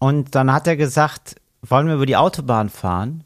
und 0.00 0.34
dann 0.34 0.50
hat 0.52 0.66
er 0.66 0.76
gesagt, 0.76 1.36
wollen 1.62 1.86
wir 1.86 1.94
über 1.94 2.06
die 2.06 2.16
Autobahn 2.16 2.68
fahren? 2.70 3.24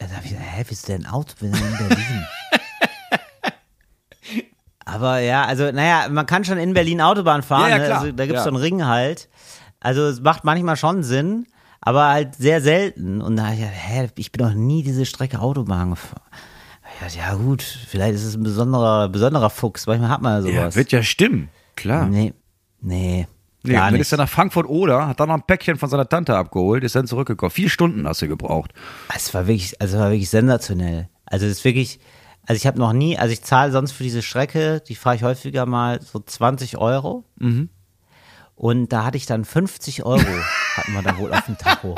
Da 0.00 0.06
hab 0.06 0.24
ich 0.24 0.30
gesagt, 0.30 0.46
hä, 0.56 0.64
wie 0.66 0.72
ist 0.72 0.88
denn 0.88 1.06
Auto? 1.06 1.34
Wir 1.40 1.54
sind 1.54 1.64
in 1.80 1.88
Berlin. 1.88 2.26
Aber 4.84 5.18
ja, 5.18 5.44
also, 5.44 5.70
naja, 5.70 6.08
man 6.08 6.24
kann 6.26 6.44
schon 6.44 6.56
in 6.58 6.72
Berlin 6.72 7.00
Autobahn 7.02 7.42
fahren. 7.42 7.70
Ja, 7.70 7.76
ja, 7.76 7.88
ne? 7.88 7.94
Also, 7.98 8.12
da 8.12 8.24
gibt's 8.26 8.40
Ja. 8.40 8.44
so 8.44 8.50
einen 8.50 8.56
Ring 8.58 8.86
halt. 8.86 9.28
Also 9.80 10.06
es 10.06 10.20
macht 10.20 10.44
manchmal 10.44 10.76
schon 10.76 11.02
Sinn, 11.02 11.46
aber 11.80 12.08
halt 12.08 12.34
sehr 12.34 12.60
selten. 12.60 13.20
Und 13.20 13.36
da 13.36 13.46
hab 13.46 13.52
ich 13.54 13.58
gedacht, 13.60 13.74
hä, 13.74 14.08
ich 14.16 14.32
bin 14.32 14.46
noch 14.46 14.54
nie 14.54 14.82
diese 14.82 15.06
Strecke 15.06 15.40
Autobahn 15.40 15.90
gefahren. 15.90 16.22
Ich 16.94 17.00
dachte, 17.04 17.18
Ja 17.18 17.34
gut, 17.34 17.62
vielleicht 17.62 18.14
ist 18.14 18.24
es 18.24 18.34
ein 18.36 18.42
besonderer, 18.42 19.08
besonderer 19.08 19.50
Fuchs. 19.50 19.86
Manchmal 19.86 20.08
hat 20.10 20.22
man 20.22 20.44
ja 20.44 20.50
Ja, 20.50 20.60
sowas. 20.62 20.76
wird 20.76 20.92
ja 20.92 21.02
stimmen. 21.02 21.48
Klar. 21.76 22.06
nee, 22.06 22.32
nee, 22.80 23.26
Nee, 23.64 23.72
gar 23.72 23.90
dann 23.90 24.00
ist 24.00 24.12
er 24.12 24.18
nach 24.18 24.28
Frankfurt 24.28 24.66
oder, 24.68 25.08
hat 25.08 25.18
dann 25.20 25.28
noch 25.28 25.34
ein 25.34 25.42
Päckchen 25.42 25.76
von 25.78 25.88
seiner 25.90 26.08
Tante 26.08 26.36
abgeholt, 26.36 26.84
ist 26.84 26.94
dann 26.94 27.06
zurückgekommen. 27.08 27.50
Vier 27.50 27.68
Stunden 27.68 28.06
hast 28.06 28.22
du 28.22 28.28
gebraucht. 28.28 28.72
Es 29.14 29.34
war 29.34 29.46
wirklich, 29.48 29.80
also 29.80 29.96
es 29.96 30.02
war 30.02 30.10
wirklich 30.10 30.30
sensationell. 30.30 31.08
Also 31.26 31.44
es 31.46 31.52
ist 31.58 31.64
wirklich, 31.64 31.98
also 32.46 32.56
ich 32.56 32.66
habe 32.68 32.78
noch 32.78 32.92
nie, 32.92 33.18
also 33.18 33.32
ich 33.32 33.42
zahle 33.42 33.72
sonst 33.72 33.92
für 33.92 34.04
diese 34.04 34.22
Strecke, 34.22 34.80
die 34.80 34.94
fahre 34.94 35.16
ich 35.16 35.22
häufiger 35.24 35.66
mal 35.66 36.00
so 36.00 36.20
20 36.20 36.78
Euro. 36.78 37.24
Mhm. 37.38 37.68
Und 38.58 38.88
da 38.92 39.04
hatte 39.04 39.16
ich 39.16 39.24
dann 39.26 39.44
50 39.44 40.02
Euro, 40.04 40.18
hatten 40.76 40.92
wir 40.92 41.02
da 41.02 41.16
wohl 41.16 41.32
auf 41.32 41.46
dem 41.46 41.56
Tacho. 41.56 41.94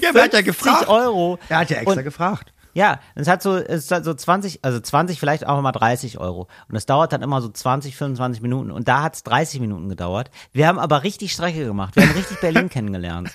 Ja, 0.00 0.12
50 0.12 0.88
Euro. 0.88 1.38
Er 1.48 1.58
hat 1.58 1.70
ja 1.70 1.78
extra 1.78 1.98
Und- 1.98 2.04
gefragt. 2.04 2.52
Ja, 2.72 3.00
es 3.16 3.26
hat 3.26 3.42
so, 3.42 3.56
es 3.56 3.90
hat 3.90 4.04
so 4.04 4.14
20, 4.14 4.60
also 4.64 4.78
20, 4.78 5.18
vielleicht 5.18 5.44
auch 5.44 5.60
mal 5.60 5.72
30 5.72 6.18
Euro. 6.18 6.46
Und 6.68 6.76
es 6.76 6.86
dauert 6.86 7.12
dann 7.12 7.20
immer 7.20 7.40
so 7.42 7.48
20, 7.48 7.96
25 7.96 8.42
Minuten. 8.42 8.70
Und 8.70 8.86
da 8.86 9.02
hat 9.02 9.16
es 9.16 9.24
30 9.24 9.58
Minuten 9.58 9.88
gedauert. 9.88 10.30
Wir 10.52 10.68
haben 10.68 10.78
aber 10.78 11.02
richtig 11.02 11.32
Strecke 11.32 11.64
gemacht. 11.64 11.96
Wir 11.96 12.04
haben 12.04 12.12
richtig 12.14 12.38
Berlin 12.40 12.68
kennengelernt. 12.68 13.32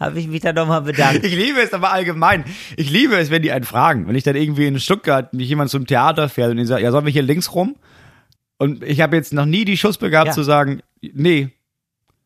Habe 0.00 0.18
ich 0.18 0.26
mich 0.26 0.40
dann 0.40 0.54
nochmal 0.54 0.80
bedankt. 0.80 1.22
Ich 1.26 1.34
liebe 1.34 1.60
es 1.60 1.74
aber 1.74 1.92
allgemein. 1.92 2.44
Ich 2.78 2.88
liebe 2.88 3.14
es, 3.18 3.30
wenn 3.30 3.42
die 3.42 3.52
einen 3.52 3.64
fragen. 3.66 4.08
Wenn 4.08 4.14
ich 4.16 4.24
dann 4.24 4.36
irgendwie 4.36 4.66
in 4.66 4.80
Stuttgart 4.80 5.34
mich 5.34 5.48
jemand 5.50 5.68
zum 5.70 5.86
Theater 5.86 6.30
fährt 6.30 6.50
und 6.50 6.56
die 6.56 6.64
sagt, 6.64 6.80
ja, 6.80 6.90
sollen 6.92 7.04
wir 7.04 7.12
hier 7.12 7.22
links 7.22 7.54
rum? 7.54 7.76
Und 8.62 8.82
ich 8.84 9.00
habe 9.00 9.16
jetzt 9.16 9.32
noch 9.32 9.44
nie 9.46 9.64
die 9.64 9.76
Schuss 9.76 9.98
gehabt 9.98 10.28
Ja. 10.28 10.32
zu 10.32 10.42
sagen, 10.44 10.82
nee, 11.00 11.48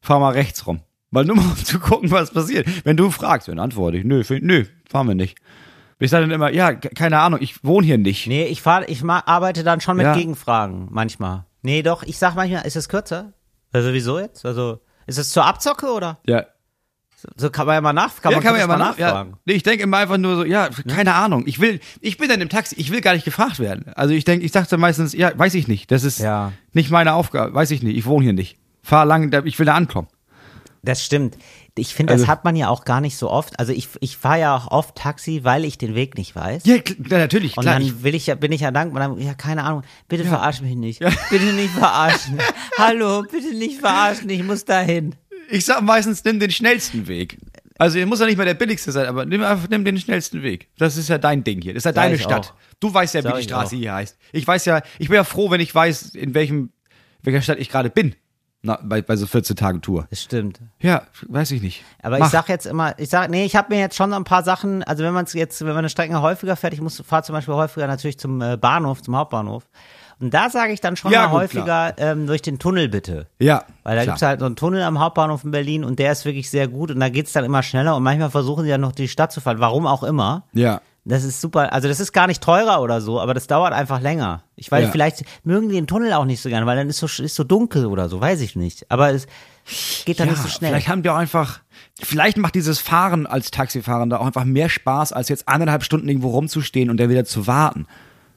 fahr 0.03 0.20
mal 0.20 0.32
rechts 0.32 0.66
rum. 0.66 0.80
Weil 1.11 1.24
nur 1.24 1.37
mal 1.41 1.45
um 1.47 1.57
zu 1.57 1.78
gucken, 1.78 2.11
was 2.11 2.30
passiert. 2.30 2.66
Wenn 2.84 2.97
du 2.97 3.11
fragst, 3.11 3.49
dann 3.49 3.59
antworte 3.59 3.97
ich, 3.97 4.05
nö, 4.05 4.22
nö, 4.43 4.64
fahren 4.89 5.09
wir 5.09 5.14
nicht. 5.14 5.39
Ich 5.99 6.11
sage 6.11 6.24
dann 6.26 6.34
immer, 6.34 6.51
ja, 6.53 6.74
ke- 6.74 6.91
keine 6.91 7.20
Ahnung, 7.20 7.41
ich 7.41 7.64
wohne 7.64 7.87
hier 7.87 7.97
nicht. 7.97 8.26
Nee, 8.26 8.45
ich 8.45 8.61
fahr, 8.61 8.87
ich 8.89 9.03
arbeite 9.03 9.64
dann 9.64 9.80
schon 9.80 9.97
mit 9.97 10.05
Ja. 10.05 10.14
Gegenfragen 10.14 10.89
manchmal. 10.91 11.47
Nee, 11.62 11.82
doch, 11.82 12.03
ich 12.03 12.18
sag 12.18 12.34
manchmal, 12.34 12.66
ist 12.66 12.76
es 12.76 12.89
kürzer? 12.91 13.32
Also 13.72 13.95
wieso 13.95 14.18
jetzt? 14.18 14.45
Also, 14.45 14.80
ist 15.07 15.16
es 15.18 15.30
zur 15.30 15.47
Abzocke 15.47 15.87
oder? 15.87 16.18
Ja, 16.26 16.45
So, 17.37 17.51
kann 17.51 17.66
man 17.66 17.74
ja 17.74 17.81
mal 17.81 17.93
nach, 17.93 18.20
kann 18.22 18.33
ja, 18.33 18.37
man, 18.39 18.45
kann 18.45 18.53
man 18.53 18.61
ja 18.61 18.66
mal 18.66 18.77
nach, 18.79 18.99
ja. 18.99 19.07
nachfragen. 19.09 19.35
Nee, 19.45 19.55
ich 19.55 19.62
denke 19.62 19.83
immer 19.85 19.97
einfach 19.99 20.18
nur 20.18 20.37
so, 20.37 20.45
ja, 20.45 20.68
keine 20.89 21.14
Ahnung. 21.14 21.45
Ich 21.47 21.61
will, 21.61 21.81
ich 22.01 22.18
bin 22.18 22.29
dann 22.29 22.41
im 22.41 22.49
Taxi, 22.49 22.74
ich 22.79 22.91
will 22.93 23.01
gar 23.01 23.14
nicht 23.14 23.24
gefragt 23.24 23.59
werden. 23.59 23.87
Also 23.95 24.14
ich 24.14 24.24
denke, 24.24 24.45
ich 24.45 24.53
sage 24.53 24.66
dann 24.70 24.81
meistens, 24.81 25.12
ja, 25.12 25.33
weiß 25.37 25.55
ich 25.55 25.68
nicht. 25.68 25.91
Das 25.91 26.05
ist 26.05 26.18
Ja. 26.20 26.53
nicht 26.72 26.91
meine 26.91 27.14
Aufgabe, 27.14 27.53
weiß 27.55 27.70
ich 27.72 27.83
nicht. 27.83 27.97
Ich 27.97 28.07
wohne 28.07 28.24
hier 28.24 28.33
nicht. 28.33 28.57
Fahr 28.83 29.05
lang, 29.05 29.33
ich 29.47 29.59
will 29.59 29.66
da 29.66 29.74
ankommen. 29.74 30.09
Das 30.83 31.05
stimmt. 31.05 31.37
Ich 31.79 31.95
finde, 31.95 32.12
das 32.12 32.22
Also- 32.22 32.31
hat 32.33 32.45
man 32.45 32.55
ja 32.57 32.68
auch 32.68 32.85
gar 32.85 33.01
nicht 33.01 33.16
so 33.16 33.29
oft. 33.29 33.59
Also 33.59 33.72
ich, 33.72 33.89
ich 34.01 34.16
fahre 34.16 34.39
ja 34.41 34.57
auch 34.57 34.70
oft 34.70 34.95
Taxi, 34.95 35.41
weil 35.43 35.64
ich 35.64 35.77
den 35.79 35.95
Weg 35.97 36.16
nicht 36.16 36.35
weiß. 36.37 36.62
Ja, 36.64 36.77
ja 36.77 37.18
natürlich, 37.18 37.57
Und 37.57 37.64
klar. 37.64 37.74
dann 37.74 37.83
Ich, 37.83 38.03
will 38.05 38.14
ich 38.14 38.29
ja, 38.29 38.35
bin 38.37 38.53
ich 38.53 38.61
ja 38.62 38.70
dankbar. 38.70 39.09
Dann, 39.09 39.18
ja, 39.20 39.35
keine 39.35 39.64
Ahnung. 39.64 39.83
Bitte 40.09 40.24
verarsch 40.24 40.61
mich 40.62 40.77
nicht. 40.77 41.01
Bitte 41.29 41.53
nicht 41.53 41.74
verarschen. 41.74 42.39
Hallo, 42.79 43.24
bitte 43.31 43.53
nicht 43.55 43.81
verarschen. 43.81 44.31
Ich 44.31 44.43
muss 44.45 44.64
dahin. 44.64 45.16
Ich 45.51 45.65
sag 45.65 45.83
meistens, 45.83 46.25
nimm 46.25 46.41
den 46.41 46.51
schnellsten 46.51 47.07
Weg. 47.09 47.39
Also, 47.79 47.99
muss 48.07 48.21
ja 48.21 48.27
nicht 48.27 48.39
mal 48.39 48.47
der 48.47 48.55
billigste 48.55 48.91
sein, 48.91 49.07
aber 49.07 49.27
nimm 49.27 49.43
einfach 49.43 49.69
nimm 49.69 49.85
den 49.85 49.99
schnellsten 49.99 50.43
Weg. 50.43 50.69
Das 50.79 50.97
ist 50.97 51.09
ja 51.09 51.19
dein 51.19 51.45
Ding 51.45 51.61
hier. 51.61 51.75
Das 51.75 51.83
ist 51.83 51.85
ja 51.85 51.93
Sag 51.93 52.03
deine 52.03 52.19
Stadt. 52.19 52.49
auch. 52.49 52.55
Du 52.81 52.93
weißt 52.93 53.15
ja, 53.15 53.23
Sag 53.23 53.35
wie 53.35 53.39
die 53.39 53.45
Straße 53.45 53.77
auch. 53.77 53.79
hier 53.79 53.95
heißt. 53.95 54.17
Ich 54.33 54.47
weiß 54.47 54.65
ja, 54.65 54.81
ich 54.99 55.09
bin 55.09 55.17
ja 55.17 55.25
froh, 55.25 55.51
wenn 55.51 55.61
ich 55.61 55.75
weiß, 55.75 56.15
in 56.15 56.33
welchem, 56.35 56.71
welcher 57.23 57.43
Stadt 57.43 57.59
ich 57.59 57.69
gerade 57.69 57.91
bin. 57.91 58.15
Na, 58.63 58.81
bei, 58.83 59.03
bei 59.03 59.15
so 59.17 59.27
14 59.27 59.55
Tagen 59.55 59.83
Tour. 59.83 60.07
Das 60.11 60.23
stimmt. 60.23 60.61
Ja, 60.81 61.03
weiß 61.29 61.51
ich 61.53 61.63
nicht. 61.63 61.85
Aber 62.03 62.19
Mach. 62.19 62.27
ich 62.27 62.33
sag 62.33 62.49
jetzt 62.49 62.67
immer, 62.67 62.99
ich 62.99 63.11
sag, 63.11 63.31
nee, 63.31 63.45
ich 63.45 63.55
habe 63.55 63.73
mir 63.73 63.79
jetzt 63.79 63.95
schon 63.95 64.13
ein 64.13 64.25
paar 64.25 64.43
Sachen, 64.43 64.83
also 64.83 65.05
wenn 65.05 65.13
man 65.13 65.25
es 65.27 65.35
jetzt, 65.35 65.61
wenn 65.61 65.69
man 65.69 65.79
eine 65.79 65.89
Strecke 65.91 66.21
häufiger 66.21 66.57
fährt, 66.57 66.73
ich 66.73 66.81
muss 66.81 67.01
fahre 67.07 67.23
zum 67.23 67.35
Beispiel 67.35 67.55
häufiger 67.55 67.87
natürlich 67.87 68.19
zum 68.19 68.41
äh, 68.41 68.57
Bahnhof, 68.57 69.03
zum 69.03 69.15
Hauptbahnhof. 69.17 69.69
Und 70.19 70.33
da 70.33 70.49
sage 70.49 70.73
ich 70.73 70.81
dann 70.81 70.97
schon 70.97 71.12
Ja, 71.12 71.23
mal 71.23 71.33
gut, 71.33 71.41
häufiger 71.43 71.95
ähm, 71.99 72.27
durch 72.27 72.41
den 72.41 72.59
Tunnel 72.59 72.89
bitte. 72.89 73.27
Ja. 73.39 73.64
Weil 73.83 73.97
da 73.97 74.03
klar. 74.03 74.14
gibt's 74.14 74.23
halt 74.23 74.41
so 74.41 74.47
einen 74.47 74.57
Tunnel 74.57 74.83
am 74.83 74.99
Hauptbahnhof 74.99 75.45
in 75.45 75.51
Berlin 75.51 75.85
und 75.85 75.99
der 75.99 76.12
ist 76.12 76.25
wirklich 76.25 76.49
sehr 76.51 76.69
gut 76.69 76.91
und 76.91 77.01
da 77.01 77.09
geht's 77.11 77.33
dann 77.33 77.45
immer 77.45 77.62
schneller 77.62 77.95
und 77.97 78.03
manchmal 78.03 78.31
versuchen 78.31 78.64
sie 78.64 78.71
ja 78.71 78.79
noch 78.79 78.93
die 78.93 79.09
Stadt 79.09 79.31
zu 79.33 79.41
fahren, 79.43 79.61
warum 79.61 79.87
auch 79.87 80.03
immer. 80.03 80.45
Ja. 80.55 80.81
Das 81.09 81.23
ist 81.23 81.41
super, 81.41 81.73
also 81.73 81.87
das 81.87 82.01
ist 82.01 82.12
gar 82.12 82.27
nicht 82.27 82.43
teurer 82.43 82.81
oder 82.83 83.01
so, 83.01 83.21
aber 83.21 83.33
das 83.33 83.47
dauert 83.47 83.73
einfach 83.73 84.01
länger. 84.01 84.43
Ich 84.57 84.73
weiß, 84.73 84.87
Ja. 84.87 84.91
vielleicht 84.91 85.23
mögen 85.45 85.69
die 85.69 85.77
den 85.77 85.87
Tunnel 85.87 86.12
auch 86.14 86.25
nicht 86.25 86.41
so 86.41 86.49
gerne, 86.49 86.67
weil 86.67 86.77
dann 86.77 86.89
ist 86.89 86.99
so, 86.99 87.07
ist 87.23 87.35
so 87.37 87.45
dunkel 87.45 87.87
oder 87.87 88.09
so, 88.09 88.21
weiß 88.21 88.41
ich 88.41 88.57
nicht. 88.57 88.91
Aber 88.91 89.11
es 89.11 89.29
geht 90.05 90.19
dann 90.19 90.27
Ja, 90.27 90.33
nicht 90.33 90.43
so 90.43 90.49
schnell. 90.49 90.71
Vielleicht 90.71 90.89
haben 90.89 91.05
die 91.05 91.11
auch 91.11 91.14
einfach, 91.17 91.61
vielleicht 92.03 92.39
macht 92.39 92.57
dieses 92.57 92.81
Fahren 92.81 93.27
als 93.27 93.53
Taxifahrender 93.53 94.21
auch 94.21 94.27
einfach 94.27 94.45
mehr 94.45 94.69
Spaß, 94.69 95.12
als 95.12 95.29
jetzt 95.29 95.47
eineinhalb 95.47 95.85
Stunden 95.85 96.09
irgendwo 96.09 96.31
rumzustehen 96.31 96.91
und 96.91 96.97
dann 96.99 97.09
wieder 97.09 97.25
zu 97.25 97.47
warten. 97.47 97.87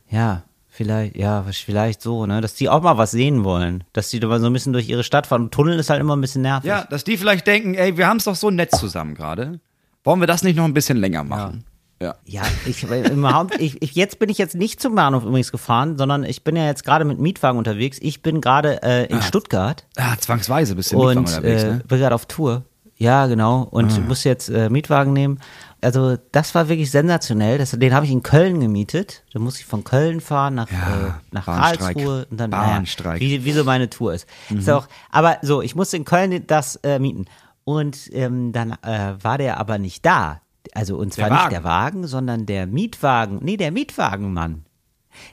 Ja, 0.10 0.44
vielleicht, 0.80 1.18
ja, 1.18 1.44
vielleicht 1.52 2.02
so, 2.02 2.26
ne, 2.26 2.40
dass 2.40 2.54
die 2.54 2.70
auch 2.70 2.82
mal 2.82 2.98
was 2.98 3.12
sehen 3.12 3.44
wollen, 3.44 3.84
dass 3.92 4.10
die 4.12 4.22
da 4.22 4.28
mal 4.30 4.40
so 4.40 4.46
ein 4.46 4.54
bisschen 4.54 4.72
durch 4.72 4.88
ihre 4.88 5.04
Stadt 5.04 5.28
fahren. 5.28 5.44
Und 5.44 5.54
Tunnel 5.54 5.78
ist 5.78 5.90
halt 5.90 6.00
immer 6.00 6.16
ein 6.16 6.22
bisschen 6.22 6.42
nervig. 6.42 6.70
Ja, 6.70 6.86
dass 6.86 7.04
die 7.04 7.18
vielleicht 7.18 7.46
denken, 7.48 7.74
ey, 7.74 7.98
wir 7.98 8.08
haben 8.08 8.16
es 8.16 8.24
doch 8.24 8.36
so 8.36 8.50
nett 8.50 8.72
zusammen 8.74 9.14
gerade. 9.14 9.60
Wollen 10.06 10.22
wir 10.22 10.28
das 10.28 10.42
nicht 10.42 10.56
noch 10.56 10.64
ein 10.64 10.74
bisschen 10.74 10.96
länger 10.96 11.26
machen? 11.26 11.66
Ja. 12.02 12.16
Ja, 12.24 12.44
ich, 12.66 12.82
im 12.90 13.30
Haupt, 13.30 13.60
ich, 13.60 13.82
ich, 13.82 13.94
jetzt 13.94 14.20
bin 14.20 14.30
ich 14.30 14.38
jetzt 14.38 14.56
nicht 14.56 14.80
zum 14.82 14.96
Bahnhof 14.96 15.26
übrigens 15.26 15.52
gefahren, 15.52 15.98
sondern 15.98 16.24
ich 16.24 16.46
bin 16.46 16.56
ja 16.56 16.66
jetzt 16.66 16.86
gerade 16.86 17.04
mit 17.04 17.20
Mietwagen 17.20 17.58
unterwegs. 17.58 17.98
Ich 18.00 18.22
bin 18.22 18.40
gerade 18.40 18.82
äh, 18.82 19.08
in 19.08 19.22
Stuttgart 19.22 19.86
Ah, 19.98 20.16
zwangsweise 20.18 20.76
bist 20.76 20.94
du 20.94 20.96
Mietwagen 20.96 21.18
und 21.18 21.26
unterwegs, 21.26 21.64
äh, 21.64 21.68
ne? 21.68 21.82
Ah. 21.84 21.88
bin 21.90 22.00
gerade 22.00 22.16
auf 22.16 22.26
Tour. 22.26 22.64
Ja, 22.96 23.28
genau. 23.28 23.64
Und 23.64 24.08
muss 24.08 24.24
jetzt 24.24 24.48
äh, 24.48 24.70
Mietwagen 24.70 25.12
nehmen. 25.12 25.40
Also 25.82 26.18
das 26.32 26.54
war 26.56 26.68
wirklich 26.68 26.92
sensationell. 26.92 27.58
Das, 27.58 27.72
den 27.72 27.94
habe 27.94 28.06
ich 28.06 28.12
in 28.12 28.22
Köln 28.24 28.60
gemietet. 28.60 29.24
Da 29.34 29.40
muss 29.40 29.60
ich 29.60 29.66
von 29.66 29.84
Köln 29.84 30.20
fahren 30.20 30.56
nach, 30.56 30.70
Ja, 30.72 31.08
äh, 31.08 31.12
nach. 31.32 31.46
Karlsruhe 31.46 32.28
und 32.30 32.38
dann 32.40 32.50
Bahnstreik. 32.50 33.22
Naja, 33.22 33.40
wie, 33.40 33.46
wie 33.46 33.52
so 33.54 33.64
meine 33.64 33.90
Tour 33.90 34.14
ist. 34.14 34.28
Mhm. 34.50 34.60
ist 34.60 34.70
auch, 34.70 34.88
aber 35.10 35.38
so, 35.42 35.62
ich 35.62 35.76
musste 35.76 35.98
in 35.98 36.06
Köln 36.06 36.46
das 36.48 36.76
äh, 36.78 37.00
mieten. 37.00 37.26
Und 37.64 38.10
ähm, 38.14 38.52
dann 38.52 38.72
äh, 38.82 39.16
war 39.22 39.38
der 39.38 39.58
aber 39.60 39.78
nicht 39.78 40.06
da. 40.06 40.42
Also 40.74 40.98
und 40.98 41.14
zwar 41.14 41.30
nicht 41.30 41.52
der 41.52 41.64
Wagen, 41.64 42.06
sondern 42.08 42.46
der 42.46 42.68
Mietwagen. 42.68 43.40
Nee, 43.42 43.58
der 43.58 43.72
Mietwagenmann. 43.72 44.66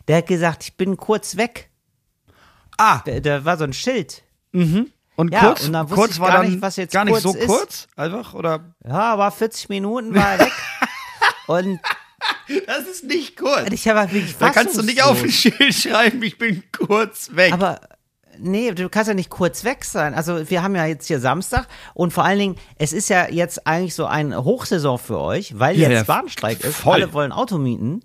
Der 0.08 0.18
hat 0.18 0.26
gesagt, 0.26 0.64
ich 0.64 0.76
bin 0.76 0.96
kurz 0.96 1.36
weg. 1.36 1.70
Ah, 2.78 3.00
Da, 3.04 3.20
da 3.20 3.44
war 3.44 3.56
so 3.56 3.64
ein 3.64 3.72
Schild. 3.72 4.22
Und 5.16 5.32
Ja, 5.32 5.40
kurz, 5.40 5.66
und 5.66 5.72
dann 5.72 5.86
wusste 5.90 5.94
kurz 6.00 6.10
ich 6.12 6.20
war 6.20 6.28
gar 6.28 6.42
dann 6.42 6.50
nicht, 6.50 6.62
was 6.62 6.76
jetzt 6.76 6.92
gar 6.92 7.04
nicht 7.04 7.12
kurz 7.12 7.22
so 7.24 7.34
ist. 7.34 7.46
kurz, 7.46 7.88
einfach, 7.96 8.34
oder? 8.34 8.74
Ja, 8.86 9.18
war 9.18 9.30
40 9.32 9.68
Minuten, 9.68 10.14
war 10.14 10.32
er 10.34 10.38
weg. 10.40 10.52
und 11.46 11.80
Das 12.66 12.86
ist 12.86 13.04
nicht 13.04 13.36
kurz. 13.36 13.70
ich 13.72 13.86
habe 13.88 14.10
wirklich 14.12 14.36
Da 14.38 14.50
kannst 14.50 14.76
du 14.76 14.82
nicht 14.82 15.02
auf 15.02 15.22
ein. 15.22 15.30
Schild 15.30 15.74
schreiben, 15.74 16.22
ich 16.22 16.38
bin 16.38 16.62
kurz 16.72 17.30
weg. 17.34 17.52
Aber 17.52 17.80
Nee, 18.38 18.72
du 18.72 18.90
kannst 18.90 19.08
ja 19.08 19.14
nicht 19.14 19.30
kurz 19.30 19.64
weg 19.64 19.82
sein. 19.86 20.12
Also 20.12 20.50
wir 20.50 20.62
haben 20.62 20.76
ja 20.76 20.84
jetzt 20.84 21.06
hier 21.06 21.20
Samstag 21.20 21.66
und 21.94 22.12
vor 22.12 22.22
allen 22.22 22.38
Dingen, 22.38 22.56
es 22.78 22.92
ist 22.92 23.08
ja 23.08 23.30
jetzt 23.30 23.66
eigentlich 23.66 23.94
so 23.94 24.04
ein 24.04 24.36
Hochsaison 24.36 24.98
für 24.98 25.18
euch, 25.18 25.58
weil 25.58 25.74
Ja, 25.78 25.88
jetzt 25.88 26.06
ja, 26.06 26.14
Bahnstreik 26.14 26.60
ist. 26.62 26.76
voll. 26.76 26.92
Alle 26.94 27.14
wollen 27.14 27.32
Auto 27.32 27.56
mieten. 27.56 28.02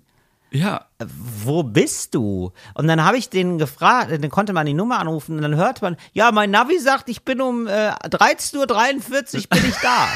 Ja. 0.52 0.86
Wo 1.44 1.62
bist 1.62 2.14
du? 2.14 2.52
Und 2.74 2.86
dann 2.86 3.04
habe 3.04 3.16
ich 3.16 3.30
den 3.30 3.58
gefragt, 3.58 4.10
dann 4.12 4.30
konnte 4.30 4.52
man 4.52 4.66
die 4.66 4.74
Nummer 4.74 4.98
anrufen 4.98 5.36
und 5.36 5.42
dann 5.42 5.56
hört 5.56 5.82
man, 5.82 5.96
ja, 6.12 6.30
mein 6.30 6.50
Navi 6.50 6.78
sagt, 6.78 7.08
ich 7.08 7.24
bin 7.24 7.40
um 7.40 7.66
äh, 7.66 7.90
13.43 8.04 8.56
Uhr 8.56 9.42
bin 9.50 9.68
ich 9.68 9.76
da. 9.82 10.08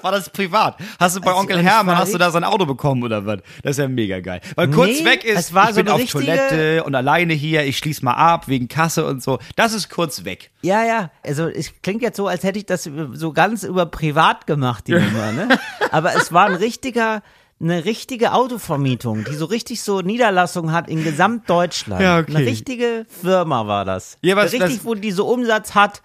War 0.00 0.12
das 0.12 0.30
privat? 0.30 0.76
Hast 1.00 1.16
du 1.16 1.20
bei 1.20 1.30
Also, 1.30 1.40
Onkel 1.40 1.60
Hermann, 1.60 1.96
hast 1.98 2.14
du 2.14 2.18
da 2.18 2.30
sein 2.30 2.44
Auto 2.44 2.66
bekommen 2.66 3.02
oder 3.02 3.26
was? 3.26 3.40
Das 3.62 3.72
ist 3.72 3.78
ja 3.78 3.88
mega 3.88 4.20
geil. 4.20 4.40
Weil 4.54 4.68
Nee, 4.68 4.74
kurz 4.74 5.04
weg 5.04 5.24
ist, 5.24 5.38
es 5.38 5.54
war 5.54 5.70
ich 5.70 5.74
so 5.74 5.82
bin 5.82 5.88
auf 5.92 6.04
Toilette 6.04 6.84
und 6.84 6.94
alleine 6.94 7.32
hier, 7.32 7.64
ich 7.64 7.78
schließ 7.78 8.02
mal 8.02 8.14
ab 8.14 8.46
wegen 8.48 8.68
Kasse 8.68 9.04
und 9.04 9.22
so. 9.22 9.38
Das 9.56 9.72
ist 9.72 9.90
kurz 9.90 10.24
weg. 10.24 10.50
Ja, 10.62 10.84
ja. 10.84 11.10
Also 11.24 11.48
es 11.48 11.72
klingt 11.82 12.02
jetzt 12.02 12.16
so, 12.16 12.28
als 12.28 12.44
hätte 12.44 12.58
ich 12.58 12.66
das 12.66 12.88
so 13.12 13.32
ganz 13.32 13.64
über 13.64 13.86
privat 13.86 14.46
gemacht, 14.46 14.86
die 14.86 14.92
Nummer, 14.92 15.32
ne? 15.32 15.48
Aber 15.90 16.14
es 16.14 16.32
war 16.32 16.46
ein 16.46 16.54
richtiger, 16.54 17.22
eine 17.62 17.84
richtige 17.84 18.32
Autovermietung, 18.32 19.24
die 19.24 19.34
so 19.34 19.44
richtig 19.44 19.82
so 19.82 20.00
Niederlassung 20.00 20.72
hat 20.72 20.88
in 20.88 21.04
Gesamtdeutschland. 21.04 22.02
Ja, 22.02 22.18
okay. 22.18 22.34
Eine 22.34 22.46
richtige 22.46 23.06
Firma 23.22 23.66
war 23.66 23.84
das. 23.84 24.18
Ja, 24.20 24.36
was- 24.36 24.52
richtig, 24.52 24.76
das- 24.78 24.84
wo 24.84 24.94
die 24.94 25.12
so 25.12 25.26
Umsatz 25.26 25.74
hat. 25.74 26.02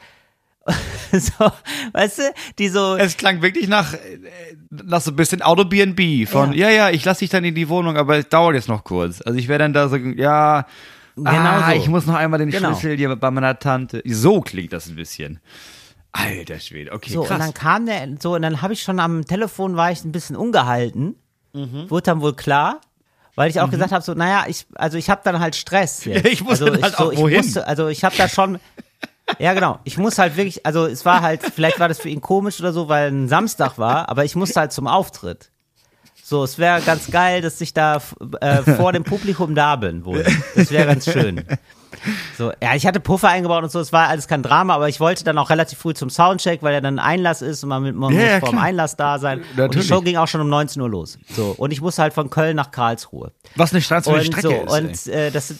so, 1.13 1.49
weißt 1.93 2.19
du, 2.19 2.23
die 2.59 2.67
so. 2.67 2.97
Es 2.97 3.15
klang 3.15 3.41
wirklich 3.41 3.67
nach, 3.69 3.93
äh, 3.93 3.97
nach 4.69 4.99
so 5.01 5.11
ein 5.11 5.15
bisschen 5.15 5.41
Auto-BNB 5.41 6.27
von, 6.27 6.51
ja. 6.51 6.69
ja, 6.69 6.89
ich 6.89 7.05
lass 7.05 7.19
dich 7.19 7.29
dann 7.29 7.45
in 7.45 7.55
die 7.55 7.69
Wohnung, 7.69 7.95
aber 7.95 8.17
es 8.17 8.27
dauert 8.27 8.55
jetzt 8.55 8.67
noch 8.67 8.83
kurz. 8.83 9.21
Also 9.21 9.39
ich 9.39 9.47
wäre 9.47 9.59
dann 9.59 9.71
da 9.73 9.87
so, 9.87 9.95
ja, 9.95 10.65
Genau 11.15 11.31
ah, 11.31 11.71
so. 11.71 11.77
ich 11.77 11.87
muss 11.87 12.05
noch 12.05 12.13
einmal 12.15 12.37
den 12.39 12.51
Genau. 12.51 12.73
Schlüssel 12.73 12.95
hier 12.97 13.15
bei 13.15 13.31
meiner 13.31 13.57
Tante. 13.57 14.03
So 14.05 14.41
klingt 14.41 14.71
das 14.73 14.87
ein 14.87 14.95
bisschen. 14.95 15.39
Alter 16.11 16.59
Schwede, 16.59 16.91
okay, 16.91 17.11
So, 17.13 17.21
und 17.21 17.27
krass. 17.27 17.39
dann 17.39 17.53
kam 17.53 17.85
der, 17.87 18.07
so, 18.19 18.35
und 18.35 18.41
dann 18.43 18.61
habe 18.61 18.73
ich 18.73 18.81
schon 18.81 18.99
am 18.99 19.25
Telefon 19.25 19.75
war 19.77 19.91
ich 19.91 20.03
ein 20.03 20.11
bisschen 20.11 20.35
ungehalten. 20.35 21.15
Mhm. 21.53 21.89
Wurde 21.89 22.03
dann 22.03 22.21
wohl 22.21 22.33
klar. 22.33 22.81
Weil 23.35 23.51
ich 23.51 23.61
auch 23.61 23.69
gesagt 23.69 23.91
habe, 23.91 24.03
so, 24.03 24.15
naja, 24.15 24.45
ich, 24.47 24.65
also 24.73 24.97
ich 24.97 25.11
habe 25.11 25.21
dann 25.23 25.39
halt 25.39 25.55
Stress. 25.55 26.03
Jetzt. 26.05 26.25
Ja, 26.25 26.31
ich 26.31 26.43
muss 26.43 26.59
also 26.59 26.81
halt 26.81 26.99
auch 26.99 27.11
ich 27.11 27.19
wohin. 27.19 27.37
Musste, 27.37 27.67
also 27.67 27.87
ich 27.87 28.03
habe 28.03 28.15
da 28.17 28.27
schon, 28.27 28.57
ja 29.39 29.53
genau, 29.53 29.79
ich 29.83 29.99
muss 29.99 30.17
halt 30.17 30.37
wirklich, 30.37 30.65
also 30.65 30.87
es 30.87 31.05
war 31.05 31.21
halt, 31.21 31.43
vielleicht 31.43 31.79
war 31.79 31.87
das 31.87 31.99
für 31.99 32.09
ihn 32.09 32.19
komisch 32.19 32.59
oder 32.59 32.73
so, 32.73 32.89
weil 32.89 33.11
ein 33.11 33.27
Samstag 33.27 33.77
war, 33.77 34.09
aber 34.09 34.25
ich 34.25 34.35
musste 34.35 34.59
halt 34.59 34.71
zum 34.71 34.87
Auftritt. 34.87 35.51
So, 36.23 36.43
es 36.43 36.57
wäre 36.57 36.81
ganz 36.81 37.11
geil, 37.11 37.41
dass 37.41 37.61
ich 37.61 37.75
da 37.75 38.01
äh, 38.41 38.63
vor 38.63 38.91
dem 38.91 39.03
Publikum 39.03 39.53
da 39.53 39.75
bin 39.75 40.03
wohl. 40.03 40.25
Das 40.55 40.71
wäre 40.71 40.87
ganz 40.87 41.05
schön. 41.05 41.45
So, 42.37 42.51
ja, 42.61 42.75
ich 42.75 42.85
hatte 42.85 42.99
Puffer 42.99 43.29
eingebaut 43.29 43.63
und 43.63 43.71
so, 43.71 43.79
es 43.79 43.91
war 43.93 44.07
alles 44.09 44.27
kein 44.27 44.43
Drama, 44.43 44.75
aber 44.75 44.87
ich 44.89 44.99
wollte 44.99 45.23
dann 45.23 45.37
auch 45.37 45.49
relativ 45.49 45.79
früh 45.79 45.93
zum 45.93 46.09
Soundcheck, 46.09 46.61
weil 46.63 46.73
ja 46.73 46.81
dann 46.81 46.99
Einlass 46.99 47.41
ist 47.41 47.63
und 47.63 47.69
man, 47.69 47.83
mit, 47.83 47.95
man 47.95 48.13
Ja, 48.13 48.19
muss 48.19 48.29
ja, 48.29 48.39
vor 48.39 48.49
dem 48.49 48.53
klar. 48.55 48.63
Einlass 48.63 48.95
da 48.95 49.19
sein. 49.19 49.39
Und 49.39 49.45
die 49.55 49.61
Natürlich. 49.61 49.87
Show 49.87 50.01
ging 50.01 50.17
auch 50.17 50.27
schon 50.27 50.41
um 50.41 50.49
19 50.49 50.81
Uhr 50.81 50.89
los. 50.89 51.17
So, 51.35 51.55
und 51.57 51.71
ich 51.71 51.81
musste 51.81 52.01
halt 52.01 52.13
von 52.13 52.29
Köln 52.29 52.55
nach 52.55 52.71
Karlsruhe. 52.71 53.31
Was 53.55 53.71
eine 53.71 53.81
Strecke 53.81 54.03
so, 54.41 54.49
ist. 54.51 55.07
und 55.07 55.13
äh, 55.13 55.31
das, 55.31 55.47
sind- 55.49 55.59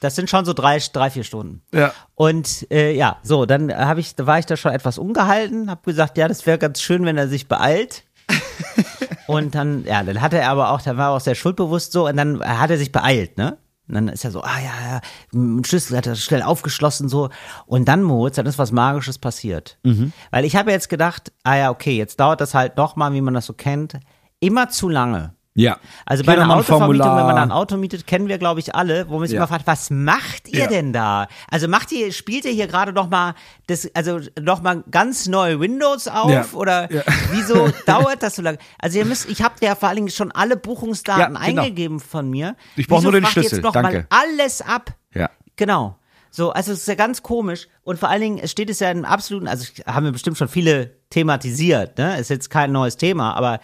das 0.00 0.16
sind 0.16 0.30
schon 0.30 0.44
so 0.46 0.52
drei, 0.54 0.78
drei 0.92 1.10
vier 1.10 1.24
Stunden. 1.24 1.62
Ja. 1.74 1.92
Und 2.14 2.66
äh, 2.70 2.92
ja, 2.94 3.18
so, 3.22 3.44
dann 3.46 3.70
habe 3.74 4.00
ich, 4.00 4.14
da 4.16 4.26
war 4.26 4.38
ich 4.38 4.46
da 4.46 4.56
schon 4.56 4.72
etwas 4.72 4.96
ungehalten, 4.98 5.70
habe 5.70 5.82
gesagt, 5.84 6.16
ja, 6.18 6.26
das 6.28 6.46
wäre 6.46 6.56
ganz 6.58 6.80
schön, 6.80 7.04
wenn 7.04 7.18
er 7.18 7.28
sich 7.28 7.48
beeilt. 7.48 8.04
und 9.26 9.54
dann, 9.54 9.84
ja, 9.84 10.02
dann 10.02 10.20
hatte 10.20 10.38
er 10.38 10.50
aber 10.50 10.70
auch, 10.70 10.80
da 10.82 10.96
war 10.96 11.08
er 11.10 11.16
auch 11.16 11.20
sehr 11.20 11.34
schuldbewusst 11.34 11.92
so, 11.92 12.06
und 12.06 12.16
dann 12.16 12.40
hat 12.42 12.70
er 12.70 12.78
sich 12.78 12.92
beeilt, 12.92 13.36
ne? 13.38 13.58
Und 13.90 13.94
dann 13.96 14.08
ist 14.08 14.24
er 14.24 14.30
so, 14.30 14.42
ah 14.42 14.58
ja, 14.58 14.92
ja, 14.92 15.00
ein 15.34 15.64
Schlüssel 15.64 15.96
hat 15.96 16.06
er 16.06 16.14
schnell 16.14 16.42
aufgeschlossen 16.42 17.08
so. 17.08 17.28
Und 17.66 17.88
dann, 17.88 18.04
Moritz, 18.04 18.36
dann 18.36 18.46
ist 18.46 18.58
was 18.58 18.70
Magisches 18.70 19.18
passiert. 19.18 19.78
Mhm. 19.82 20.12
Weil 20.30 20.44
ich 20.44 20.54
habe 20.54 20.70
jetzt 20.70 20.88
gedacht, 20.88 21.32
ah 21.42 21.56
ja, 21.56 21.70
okay, 21.70 21.96
jetzt 21.96 22.20
dauert 22.20 22.40
das 22.40 22.54
halt 22.54 22.76
noch 22.76 22.94
mal, 22.94 23.12
wie 23.12 23.20
man 23.20 23.34
das 23.34 23.46
so 23.46 23.52
kennt, 23.52 23.98
immer 24.38 24.68
zu 24.68 24.88
lange. 24.88 25.34
Ja. 25.54 25.78
Also 26.06 26.22
bei 26.24 26.32
einer 26.34 26.54
Autovermietung, 26.54 27.08
wenn 27.16 27.26
man 27.26 27.36
ein 27.36 27.50
Auto 27.50 27.76
mietet, 27.76 28.06
kennen 28.06 28.28
wir, 28.28 28.38
glaube 28.38 28.60
ich, 28.60 28.74
alle, 28.74 29.08
wo 29.08 29.18
man 29.18 29.26
sich 29.26 29.34
Ja. 29.34 29.40
immer 29.40 29.48
fragt, 29.48 29.66
was 29.66 29.90
macht 29.90 30.48
ihr 30.48 30.60
Ja. 30.60 30.66
denn 30.68 30.92
da? 30.92 31.26
Also 31.50 31.66
macht 31.66 31.90
ihr, 31.90 32.12
spielt 32.12 32.44
ihr 32.44 32.52
hier 32.52 32.68
gerade 32.68 32.92
noch 32.92 33.10
mal 33.10 33.34
das, 33.66 33.90
also 33.94 34.20
noch 34.40 34.62
mal 34.62 34.84
ganz 34.90 35.26
neue 35.26 35.58
Windows 35.58 36.06
auf 36.06 36.30
Ja. 36.30 36.46
oder 36.52 36.88
wieso 37.32 37.68
dauert 37.84 38.22
das 38.22 38.36
so 38.36 38.42
lange? 38.42 38.58
Also 38.78 38.98
ihr 38.98 39.04
müsst, 39.04 39.28
ich 39.28 39.42
habe 39.42 39.54
ja 39.60 39.74
vor 39.74 39.88
allen 39.88 39.96
Dingen 39.96 40.10
schon 40.10 40.30
alle 40.30 40.56
Buchungsdaten 40.56 41.34
genau. 41.34 41.40
eingegeben 41.40 41.98
von 42.00 42.30
mir. 42.30 42.54
Ich 42.76 42.86
brauch 42.86 42.98
Wieso 42.98 43.10
nur 43.10 43.20
den 43.20 43.26
Schlüssel, 43.26 43.56
Jetzt 43.58 43.64
noch 43.64 43.72
danke. 43.72 44.06
Mal 44.10 44.18
alles 44.22 44.62
ab. 44.62 44.92
Ja. 45.14 45.30
Genau. 45.56 45.96
So, 46.30 46.50
also 46.50 46.72
es 46.72 46.80
ist 46.80 46.88
ja 46.88 46.94
ganz 46.94 47.22
komisch 47.22 47.68
und 47.82 47.98
vor 47.98 48.08
allen 48.08 48.20
Dingen 48.20 48.38
es 48.38 48.52
steht 48.52 48.70
es 48.70 48.80
ja 48.80 48.90
im 48.90 49.04
absoluten, 49.04 49.48
also 49.48 49.66
haben 49.86 50.04
wir 50.04 50.12
bestimmt 50.12 50.38
schon 50.38 50.48
viele 50.48 50.96
thematisiert, 51.10 51.98
ne? 51.98 52.18
Ist 52.18 52.30
jetzt 52.30 52.50
kein 52.50 52.70
neues 52.70 52.96
Thema, 52.96 53.34
aber 53.34 53.60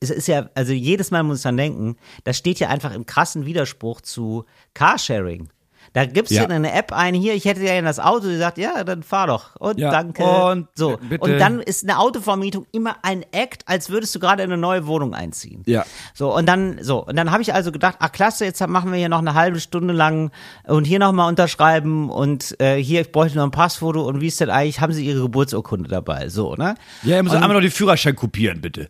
es 0.00 0.10
ist 0.10 0.26
ja, 0.26 0.50
also 0.54 0.72
jedes 0.72 1.12
Mal 1.12 1.22
muss 1.22 1.38
ich 1.38 1.42
dran 1.44 1.56
denken, 1.56 1.96
das 2.24 2.36
steht 2.36 2.58
ja 2.58 2.68
einfach 2.68 2.92
im 2.92 3.06
krassen 3.06 3.46
Widerspruch 3.46 4.00
zu 4.00 4.44
Carsharing. 4.74 5.48
Da 5.92 6.04
gibst 6.06 6.32
Ja. 6.32 6.40
du 6.42 6.46
in 6.46 6.52
eine 6.52 6.72
App 6.72 6.92
ein, 6.92 7.14
hier, 7.14 7.34
ich 7.34 7.44
hätte 7.44 7.62
ja 7.62 7.72
in 7.78 7.84
das 7.84 7.98
Auto 7.98 8.26
gesagt, 8.28 8.58
ja, 8.58 8.84
dann 8.84 9.02
fahr 9.02 9.26
doch. 9.26 9.56
Und 9.56 9.78
Ja. 9.78 9.90
danke. 9.90 10.22
Und, 10.24 10.68
so. 10.74 10.98
bitte. 11.08 11.22
Und 11.24 11.38
dann 11.38 11.60
ist 11.60 11.82
eine 11.84 11.98
Autovermietung 11.98 12.66
immer 12.72 12.96
ein 13.02 13.24
Act, 13.32 13.62
als 13.66 13.90
würdest 13.90 14.14
du 14.14 14.18
gerade 14.18 14.42
in 14.42 14.50
eine 14.52 14.60
neue 14.60 14.86
Wohnung 14.86 15.14
einziehen. 15.14 15.62
Ja. 15.66 15.84
So, 16.14 16.34
und 16.34 16.46
dann, 16.46 16.78
so, 16.82 17.04
und 17.04 17.16
dann 17.16 17.30
habe 17.30 17.42
ich 17.42 17.54
also 17.54 17.72
gedacht, 17.72 17.96
ach 18.00 18.12
klasse, 18.12 18.44
jetzt 18.44 18.66
machen 18.66 18.90
wir 18.92 18.98
hier 18.98 19.08
noch 19.08 19.18
eine 19.18 19.34
halbe 19.34 19.60
Stunde 19.60 19.94
lang 19.94 20.30
und 20.66 20.84
hier 20.84 20.98
nochmal 20.98 21.28
unterschreiben 21.28 22.10
und 22.10 22.60
äh, 22.60 22.76
hier, 22.76 23.00
ich 23.00 23.12
bräuchte 23.12 23.38
noch 23.38 23.44
ein 23.44 23.50
Passfoto 23.50 24.02
und 24.06 24.20
wie 24.20 24.26
ist 24.28 24.40
denn 24.40 24.50
eigentlich, 24.50 24.80
haben 24.80 24.92
Sie 24.92 25.04
Ihre 25.06 25.22
Geburtsurkunde 25.22 25.88
dabei? 25.88 26.28
So, 26.28 26.54
ne? 26.54 26.74
Ja, 27.02 27.16
ihr 27.16 27.22
müsst 27.22 27.34
einmal 27.34 27.54
noch 27.54 27.60
den 27.60 27.70
Führerschein 27.70 28.14
kopieren, 28.16 28.60
bitte. 28.60 28.88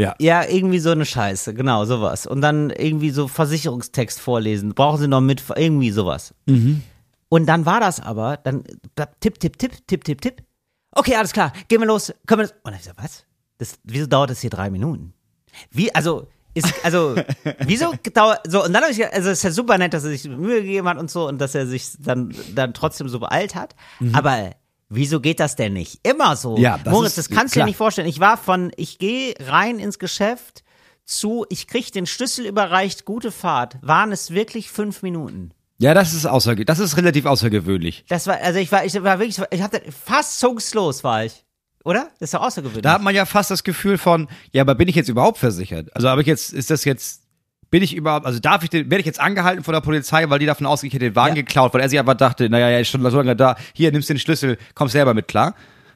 Ja. 0.00 0.14
Ja, 0.18 0.48
irgendwie 0.48 0.78
so 0.78 0.90
eine 0.90 1.04
Scheiße, 1.04 1.52
genau, 1.52 1.84
sowas. 1.84 2.26
Und 2.26 2.40
dann 2.40 2.70
irgendwie 2.70 3.10
so 3.10 3.28
Versicherungstext 3.28 4.18
vorlesen. 4.18 4.74
Brauchen 4.74 4.98
Sie 4.98 5.08
noch 5.08 5.20
mit, 5.20 5.42
irgendwie 5.54 5.90
sowas. 5.90 6.34
Und 7.28 7.46
dann 7.46 7.66
war 7.66 7.80
das 7.80 8.00
aber, 8.00 8.38
dann 8.38 8.64
tipp, 9.20 9.38
tipp, 9.38 9.58
tipp, 9.58 9.86
tipp, 9.86 10.04
tipp, 10.04 10.20
tipp. 10.22 10.42
Okay, 10.92 11.14
alles 11.16 11.32
klar, 11.32 11.52
gehen 11.68 11.80
wir 11.80 11.86
los. 11.86 12.12
Können 12.26 12.40
wir 12.40 12.46
das? 12.48 12.52
Und 12.62 12.72
dann 12.72 12.74
ich 12.76 12.84
so, 12.84 12.92
was? 12.96 13.24
Das, 13.58 13.78
wieso 13.84 14.06
dauert 14.06 14.30
das 14.30 14.40
hier 14.40 14.50
drei 14.50 14.70
Minuten? 14.70 15.12
Wie, 15.70 15.94
also, 15.94 16.28
ist, 16.54 16.72
also, 16.82 17.14
wieso 17.60 17.92
dauert, 18.14 18.40
so, 18.50 18.64
und 18.64 18.72
dann 18.72 18.82
habe 18.82 18.92
ich, 18.92 19.06
also, 19.06 19.28
es 19.28 19.38
ist 19.38 19.44
ja 19.44 19.50
super 19.50 19.76
nett, 19.76 19.92
dass 19.92 20.04
er 20.04 20.10
sich 20.10 20.26
Mühe 20.26 20.62
gegeben 20.62 20.88
hat 20.88 20.96
und 20.96 21.10
so 21.10 21.28
und 21.28 21.38
dass 21.38 21.54
er 21.54 21.66
sich 21.66 21.90
dann, 21.98 22.34
dann 22.54 22.72
trotzdem 22.72 23.08
so 23.08 23.20
beeilt 23.20 23.54
hat. 23.54 23.76
Aber, 24.14 24.52
wieso 24.90 25.20
geht 25.20 25.40
das 25.40 25.56
denn 25.56 25.72
nicht 25.72 26.00
immer 26.06 26.36
so? 26.36 26.58
Ja, 26.58 26.78
das 26.84 26.92
Moritz, 26.92 27.16
ist- 27.16 27.30
das 27.30 27.36
kannst 27.36 27.56
du 27.56 27.60
dir 27.60 27.64
nicht 27.66 27.76
vorstellen. 27.78 28.08
Ich 28.08 28.20
war 28.20 28.36
von, 28.36 28.70
ich 28.76 28.98
gehe 28.98 29.34
rein 29.40 29.78
ins 29.78 29.98
Geschäft 29.98 30.62
zu, 31.06 31.46
ich 31.48 31.66
krieg 31.66 31.90
den 31.92 32.06
Schlüssel 32.06 32.44
überreicht, 32.46 33.04
gute 33.04 33.32
Fahrt. 33.32 33.78
Waren 33.80 34.12
es 34.12 34.30
wirklich 34.32 34.70
fünf 34.70 35.02
Minuten? 35.02 35.52
Ja, 35.78 35.94
das 35.94 36.12
ist 36.12 36.26
außerge 36.26 36.66
das 36.66 36.78
ist 36.78 36.98
relativ 36.98 37.24
außergewöhnlich. 37.24 38.04
Das 38.08 38.26
war, 38.26 38.36
also 38.36 38.58
ich 38.58 38.70
war, 38.70 38.84
ich 38.84 38.94
war 39.02 39.18
wirklich, 39.18 39.40
ich 39.50 39.62
hatte 39.62 39.80
fassungslos 39.90 41.02
war 41.04 41.24
ich. 41.24 41.44
Oder? 41.84 42.08
Das 42.20 42.26
ist 42.28 42.34
doch 42.34 42.42
außergewöhnlich. 42.42 42.82
Da 42.82 42.92
hat 42.92 43.02
man 43.02 43.14
ja 43.14 43.24
fast 43.24 43.50
das 43.50 43.64
Gefühl 43.64 43.96
von, 43.96 44.28
ja, 44.52 44.60
aber 44.62 44.74
bin 44.74 44.86
ich 44.88 44.94
jetzt 44.94 45.08
überhaupt 45.08 45.38
versichert? 45.38 45.88
Also 45.96 46.08
habe 46.10 46.20
ich 46.20 46.26
jetzt, 46.26 46.52
ist 46.52 46.70
das 46.70 46.84
jetzt, 46.84 47.19
bin 47.70 47.82
ich 47.82 47.94
überhaupt, 47.94 48.26
also 48.26 48.40
darf 48.40 48.62
ich 48.64 48.70
den, 48.70 48.90
werde 48.90 49.00
ich 49.00 49.06
jetzt 49.06 49.20
angehalten 49.20 49.62
von 49.64 49.72
der 49.74 49.80
Polizei, 49.80 50.28
weil 50.28 50.38
die 50.38 50.46
davon 50.46 50.66
ausgehen, 50.66 50.88
ich 50.88 50.94
hätte 50.94 51.04
den 51.06 51.16
Wagen 51.16 51.36
Ja. 51.36 51.42
geklaut, 51.42 51.72
weil 51.74 51.80
er 51.80 51.88
sich 51.88 51.98
einfach 51.98 52.14
dachte, 52.14 52.48
naja, 52.50 52.68
er 52.68 52.80
ist 52.80 52.88
schon 52.88 53.02
so 53.08 53.16
lange 53.16 53.36
da, 53.36 53.56
hier, 53.74 53.92
nimmst 53.92 54.08
den 54.08 54.18
Schlüssel, 54.18 54.58
kommst 54.74 54.92
selber 54.92 55.14
mit 55.14 55.28
klar. 55.28 55.54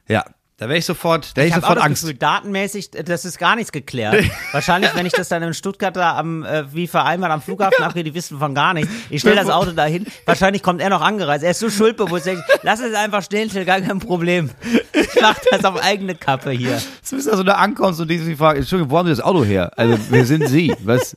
Ja, 0.09 0.25
da 0.57 0.69
wäre 0.69 0.79
ich 0.79 0.85
sofort, 0.85 1.37
da 1.37 1.41
hätte 1.43 1.49
ich, 1.49 1.57
ich 1.57 1.61
sofort 1.63 1.79
Angst. 1.83 2.03
Gefühl, 2.03 2.17
datenmäßig, 2.17 2.93
das 2.93 3.25
ist 3.25 3.39
gar 3.41 3.57
nichts 3.57 3.73
geklärt. 3.73 4.25
Wahrscheinlich, 4.53 4.91
wenn 4.95 5.05
ich 5.05 5.13
das 5.13 5.29
dann 5.29 5.43
in 5.43 5.53
Stuttgart 5.53 5.97
da 5.97 6.17
am, 6.17 6.45
äh, 6.45 6.73
wie 6.73 6.87
vereinbart 6.87 7.33
am 7.33 7.43
Flughafen 7.43 7.83
abgehe, 7.85 8.05
die 8.05 8.15
wissen 8.15 8.39
von 8.39 8.55
gar 8.55 8.73
nichts. 8.73 8.89
Ich 9.11 9.21
stelle 9.21 9.35
das 9.35 9.51
Auto 9.51 9.73
dahin, 9.73 10.07
wahrscheinlich 10.27 10.63
kommt 10.63 10.81
er 10.81 10.91
noch 10.91 11.03
angereist. 11.03 11.43
Er 11.43 11.51
ist 11.51 11.59
so 11.59 11.69
schuldbewusst, 11.71 12.27
denkt, 12.27 12.45
lass 12.63 12.79
es 12.79 12.95
einfach 12.95 13.25
stehen, 13.25 13.49
Till, 13.51 13.65
gar 13.65 13.81
kein 13.81 13.99
Problem. 13.99 14.51
Ich 14.93 15.21
mach 15.21 15.35
das 15.51 15.65
auf 15.65 15.83
eigene 15.83 16.15
Kappe 16.15 16.53
hier. 16.53 16.81
Du 17.11 17.17
bist 17.17 17.27
da 17.27 17.37
so 17.37 17.43
da 17.43 17.55
ankommst 17.55 18.01
und 18.01 18.09
die 18.09 18.19
sich 18.19 18.39
fragen, 18.39 18.61
Entschuldigung, 18.61 18.93
wo 18.93 18.99
haben 18.99 19.07
Sie 19.07 19.13
das 19.13 19.21
Auto 19.25 19.45
her? 19.45 19.73
Also, 19.77 19.99
wer 20.11 20.25
sind 20.25 20.47
Sie? 20.47 20.73
Was? 20.85 21.17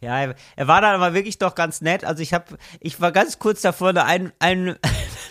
Ja, 0.00 0.34
er, 0.56 0.66
war 0.68 0.80
dann 0.80 0.94
aber 0.94 1.12
wirklich 1.14 1.38
doch 1.38 1.54
ganz 1.54 1.80
nett. 1.82 2.04
Also 2.04 2.22
ich 2.22 2.32
habe, 2.32 2.56
ich 2.80 3.00
war 3.00 3.12
ganz 3.12 3.38
kurz 3.38 3.60
davor, 3.60 3.90
eine 3.90 4.04
ein, 4.04 4.32
ein, 4.38 4.76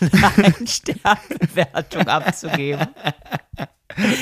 eine 0.00 0.54
Ein-Stern-Bewertung 0.58 2.06
abzugeben. 2.06 2.86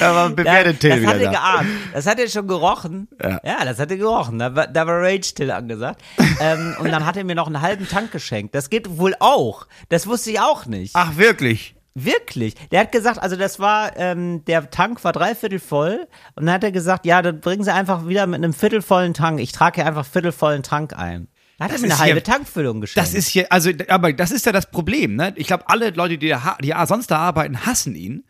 Da 0.00 0.14
war 0.14 0.24
ein 0.24 0.30
Ja, 0.30 0.34
bewertet 0.36 0.80
Till 0.80 1.02
das 1.02 1.06
hat 1.06 1.20
er 1.20 1.24
da. 1.24 1.30
geahnt. 1.32 1.68
Das 1.92 2.06
hat 2.06 2.18
er 2.18 2.28
schon 2.28 2.48
gerochen. 2.48 3.08
Ja. 3.22 3.64
das 3.64 3.78
hat 3.78 3.90
er 3.90 3.98
gerochen. 3.98 4.38
Da 4.38 4.54
war, 4.54 4.66
da 4.66 4.86
war 4.86 5.02
Rage 5.02 5.34
Till 5.34 5.50
angesagt. 5.50 6.02
ähm, 6.40 6.76
und 6.80 6.90
dann 6.90 7.04
hat 7.04 7.16
er 7.18 7.24
mir 7.24 7.34
noch 7.34 7.46
einen 7.46 7.60
halben 7.60 7.86
Tank 7.86 8.10
geschenkt. 8.10 8.54
Das 8.54 8.70
geht 8.70 8.98
wohl 8.98 9.14
auch. 9.20 9.66
Das 9.90 10.06
wusste 10.06 10.30
ich 10.30 10.40
auch 10.40 10.64
nicht. 10.66 10.92
Ach, 10.94 11.16
wirklich? 11.16 11.74
Wirklich. 12.04 12.54
Der 12.70 12.80
hat 12.80 12.92
gesagt, 12.92 13.18
also 13.22 13.36
das 13.36 13.58
war, 13.58 13.96
ähm, 13.96 14.44
der 14.46 14.70
Tank 14.70 15.02
war 15.04 15.12
dreiviertel 15.12 15.58
voll. 15.58 16.06
Und 16.36 16.46
dann 16.46 16.54
hat 16.54 16.64
er 16.64 16.72
gesagt, 16.72 17.06
ja, 17.06 17.22
dann 17.22 17.40
bringen 17.40 17.64
Sie 17.64 17.72
einfach 17.72 18.06
wieder 18.06 18.26
mit 18.26 18.36
einem 18.36 18.52
viertelvollen 18.52 19.14
Tank. 19.14 19.40
Ich 19.40 19.52
trage 19.52 19.76
hier 19.76 19.86
einfach 19.86 20.06
viertelvollen 20.06 20.62
Tank 20.62 20.96
ein. 20.98 21.28
Da 21.58 21.64
hat 21.64 21.72
er 21.72 21.74
Das 21.74 21.80
mir 21.82 21.88
eine 21.88 21.98
halbe 21.98 22.14
hier- 22.14 22.22
Tankfüllung 22.24 22.80
geschenkt. 22.80 23.06
Das 23.08 23.14
ist 23.14 23.28
hier, 23.28 23.50
also, 23.50 23.70
aber 23.88 24.12
das 24.12 24.30
ist 24.30 24.46
ja 24.46 24.52
das 24.52 24.70
Problem, 24.70 25.16
ne? 25.16 25.32
Ich 25.36 25.48
glaube, 25.48 25.64
alle 25.68 25.90
Leute, 25.90 26.16
die, 26.16 26.28
da, 26.28 26.56
die 26.62 26.72
sonst 26.86 27.10
da 27.10 27.18
arbeiten, 27.18 27.66
hassen 27.66 27.96
ihn, 27.96 28.24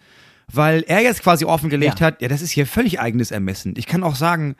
weil 0.51 0.83
er 0.89 1.03
jetzt 1.03 1.23
quasi 1.23 1.45
offengelegt 1.45 2.01
Ja. 2.01 2.07
hat, 2.07 2.23
ja, 2.23 2.29
das 2.29 2.41
ist 2.41 2.53
hier 2.53 2.67
völlig 2.67 3.01
eigenes 3.01 3.31
Ermessen. 3.31 3.75
Ich 3.77 3.87
kann 3.87 4.03
auch 4.03 4.15
sagen, 4.17 4.57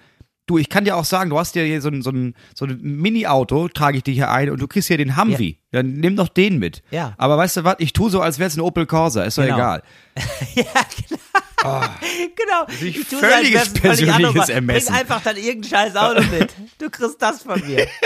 du, 0.49 0.59
ich 0.59 0.69
kann 0.69 0.85
dir 0.85 0.97
auch 0.97 1.05
sagen, 1.05 1.31
du 1.31 1.39
hast 1.39 1.55
ja 1.55 1.63
hier 1.63 1.81
so 1.81 1.89
ein, 1.89 2.03
so 2.03 2.11
ein, 2.11 2.35
so 2.55 2.65
ein 2.65 2.79
Mini-Auto, 2.81 3.69
trage 3.69 3.99
ich 3.99 4.03
dir 4.03 4.15
hier 4.15 4.31
ein 4.31 4.51
und 4.51 4.61
du 4.61 4.67
kriegst 4.67 4.89
hier 4.89 4.99
den 4.99 5.17
Humvee. 5.17 5.59
Dann 5.71 5.93
nimm 5.93 6.17
doch 6.17 6.29
den 6.29 6.59
mit. 6.59 6.83
Ja. 6.91 7.15
Aber 7.19 7.37
weißt 7.37 7.59
du 7.59 7.65
was, 7.65 7.77
ich 7.79 7.93
tue 7.93 8.11
so, 8.11 8.21
als 8.21 8.39
wäre 8.39 8.49
es 8.49 8.57
ein 8.57 8.61
Opel 8.61 8.87
Corsa, 8.87 9.23
ist 9.25 9.39
doch 9.39 9.45
Genau. 9.45 9.57
egal. 9.57 9.83
genau. 11.63 12.67
Ich 12.81 13.07
tue 13.09 13.21
so, 13.21 13.27
als 13.27 13.35
völliges 13.35 13.55
wär's 13.55 13.69
ein 13.69 13.81
völlig 13.81 14.07
persönliches 14.07 14.49
Ermessen. 14.49 14.87
Bring 14.93 15.01
einfach 15.01 15.23
dann 15.23 15.37
irgendein 15.37 15.71
scheiß 15.71 15.97
Auto 15.97 16.23
mit. 16.31 16.55
Du 16.79 16.91
kriegst 16.91 17.21
das 17.21 17.43
von 17.43 17.61
mir. 17.67 17.87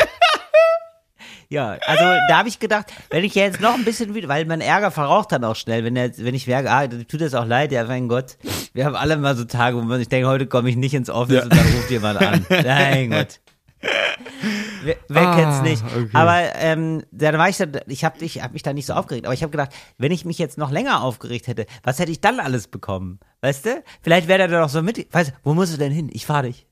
Ja, 1.53 1.77
also 1.87 2.05
da 2.29 2.39
habe 2.39 2.49
ich 2.49 2.59
gedacht, 2.61 2.87
wenn 3.11 3.25
ich 3.25 3.35
jetzt 3.35 3.61
noch 3.61 3.75
ein 3.75 3.85
bisschen 3.85 4.15
wieder, 4.15 4.27
weil 4.29 4.47
mein 4.47 4.63
Ärger 4.63 4.91
verraucht 4.91 5.33
dann 5.33 5.45
auch 5.45 5.55
schnell, 5.55 5.85
wenn, 5.85 5.95
der, 5.95 6.17
wenn 6.17 6.35
ich 6.35 6.47
merke, 6.47 6.71
ah, 6.71 6.87
tut 6.89 7.21
das 7.21 7.35
auch 7.35 7.45
leid, 7.45 7.73
ja, 7.73 7.85
mein 7.85 8.09
Gott, 8.09 8.39
wir 8.73 8.87
haben 8.87 8.97
alle 8.97 9.19
mal 9.19 9.37
so 9.37 9.45
Tage, 9.45 9.77
wo 9.77 9.83
man 9.83 9.99
sich 9.99 10.09
denkt, 10.09 10.27
heute 10.27 10.47
komme 10.47 10.71
ich 10.71 10.77
nicht 10.77 10.95
ins 10.95 11.11
Office 11.11 11.45
und 11.45 11.53
dann 11.53 11.59
ruft 11.75 11.91
jemand 11.91 12.21
an. 12.23 12.47
Mein 12.65 13.11
Gott. 13.11 13.41
Wer, 14.85 14.97
wer 15.09 15.29
Ah, 15.29 15.37
kennt's 15.37 15.61
nicht? 15.63 15.83
okay. 15.85 16.09
Aber 16.15 16.39
ähm, 16.57 17.03
dann 17.13 17.37
war 17.37 17.49
ich 17.49 17.57
dann, 17.59 17.73
ich 17.87 18.05
habe 18.05 18.25
ich 18.25 18.43
hab 18.43 18.53
mich 18.53 18.63
da 18.63 18.73
nicht 18.73 18.87
so 18.87 18.95
aufgeregt, 18.95 19.27
aber 19.27 19.35
ich 19.35 19.43
habe 19.43 19.51
gedacht, 19.51 19.73
wenn 19.99 20.11
ich 20.13 20.25
mich 20.25 20.39
jetzt 20.39 20.57
noch 20.57 20.71
länger 20.71 21.03
aufgeregt 21.03 21.49
hätte, 21.49 21.67
was 21.83 21.99
hätte 21.99 22.13
ich 22.13 22.21
dann 22.21 22.41
alles 22.41 22.67
bekommen? 22.69 23.21
Weißt 23.43 23.67
du? 23.67 23.83
Vielleicht 24.01 24.27
wäre 24.29 24.39
der 24.39 24.49
dann 24.49 24.61
noch 24.63 24.69
so 24.71 24.83
mit, 24.83 25.13
weißt 25.13 25.31
du, 25.31 25.35
wo 25.45 25.53
musst 25.55 25.75
du 25.75 25.77
denn 25.79 25.93
hin? 25.93 26.09
Ich 26.13 26.25
fahre 26.27 26.45
dich. 26.47 26.67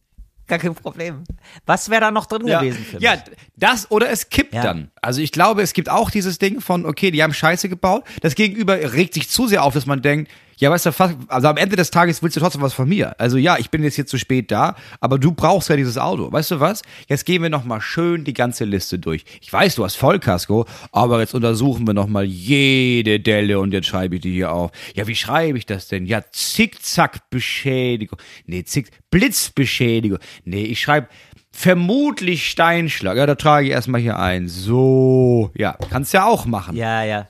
Gar 0.51 0.59
kein 0.59 0.75
Problem. 0.75 1.23
Was 1.65 1.91
wäre 1.91 2.01
da 2.01 2.11
noch 2.11 2.27
drin 2.27 2.45
gewesen 2.45 2.85
für 2.85 2.97
mich? 2.97 3.05
Ja, 3.05 3.15
das 3.57 3.89
oder 3.91 4.11
es 4.11 4.31
kippt 4.31 4.53
Ja. 4.53 4.63
dann. 4.65 4.91
Also 5.01 5.21
ich 5.21 5.31
glaube, 5.31 5.63
es 5.63 5.73
gibt 5.75 5.89
auch 5.89 6.11
dieses 6.11 6.39
Ding 6.39 6.61
von, 6.61 6.85
okay, 6.87 7.13
die 7.13 7.23
haben 7.23 7.33
Scheiße 7.33 7.69
gebaut. 7.69 8.03
Das 8.21 8.35
Gegenüber 8.35 8.75
regt 8.93 9.15
sich 9.15 9.29
zu 9.29 9.47
sehr 9.47 9.63
auf, 9.63 9.75
dass 9.75 9.87
man 9.87 10.03
denkt, 10.03 10.29
ja, 10.61 10.71
weißt 10.71 10.87
du, 10.87 10.93
fast, 10.93 11.17
also 11.29 11.49
am 11.49 11.57
Ende 11.57 11.75
des 11.75 11.91
Tages 11.91 12.23
willst 12.23 12.37
du 12.37 12.41
trotzdem 12.41 12.61
was 12.61 12.75
von 12.75 12.89
mir. 12.89 13.19
Also 13.19 13.39
ja, 13.39 13.57
ich 13.59 13.71
bin 13.71 13.83
jetzt 13.83 13.95
hier 13.95 14.07
zu 14.07 14.19
spät 14.19 14.51
da, 14.51 14.77
aber 15.01 15.19
du 15.19 15.33
brauchst 15.33 15.71
ja 15.71 15.77
dieses 15.77 15.97
Auto. 15.97 16.31
Weißt 16.31 16.51
du 16.51 16.61
was? 16.61 16.83
Jetzt 17.09 17.25
gehen 17.25 17.43
wir 17.43 17.49
nochmal 17.49 17.81
schön 17.81 18.25
die 18.25 18.35
ganze 18.35 18.65
Liste 18.65 18.99
durch. 18.99 19.25
Ich 19.41 19.51
weiß, 19.51 19.77
du 19.77 19.85
hast 19.85 19.97
Vollkasko, 19.97 20.67
aber 20.93 21.21
jetzt 21.21 21.35
untersuchen 21.35 21.87
wir 21.87 21.95
nochmal 21.95 22.25
jede 22.25 23.21
Delle 23.21 23.59
und 23.59 23.73
jetzt 23.73 23.87
schreibe 23.87 24.17
ich 24.17 24.21
die 24.21 24.33
hier 24.33 24.53
auf. 24.53 24.71
Ja, 24.95 25.07
wie 25.07 25.15
schreibe 25.15 25.57
ich 25.57 25.65
das 25.65 25.89
denn? 25.89 26.05
Ja, 26.05 26.23
Zickzack-Beschädigung. 26.31 28.19
Nee, 28.45 28.65
Zick, 28.65 28.91
Blitzbeschädigung. 29.11 30.19
Nee, 30.45 30.65
ich 30.65 30.83
schreibe 30.83 31.09
vermutlich 31.51 32.51
Steinschlag. 32.51 33.17
Ja, 33.17 33.25
da 33.25 33.35
trage 33.35 33.69
ich 33.69 33.73
erstmal 33.73 34.01
hier 34.03 34.19
ein. 34.19 34.49
So, 34.49 35.51
ja, 35.55 35.77
kannst 35.89 36.13
ja 36.13 36.27
auch 36.27 36.45
machen. 36.45 36.77
Ja, 36.77 37.03
ja. 37.03 37.29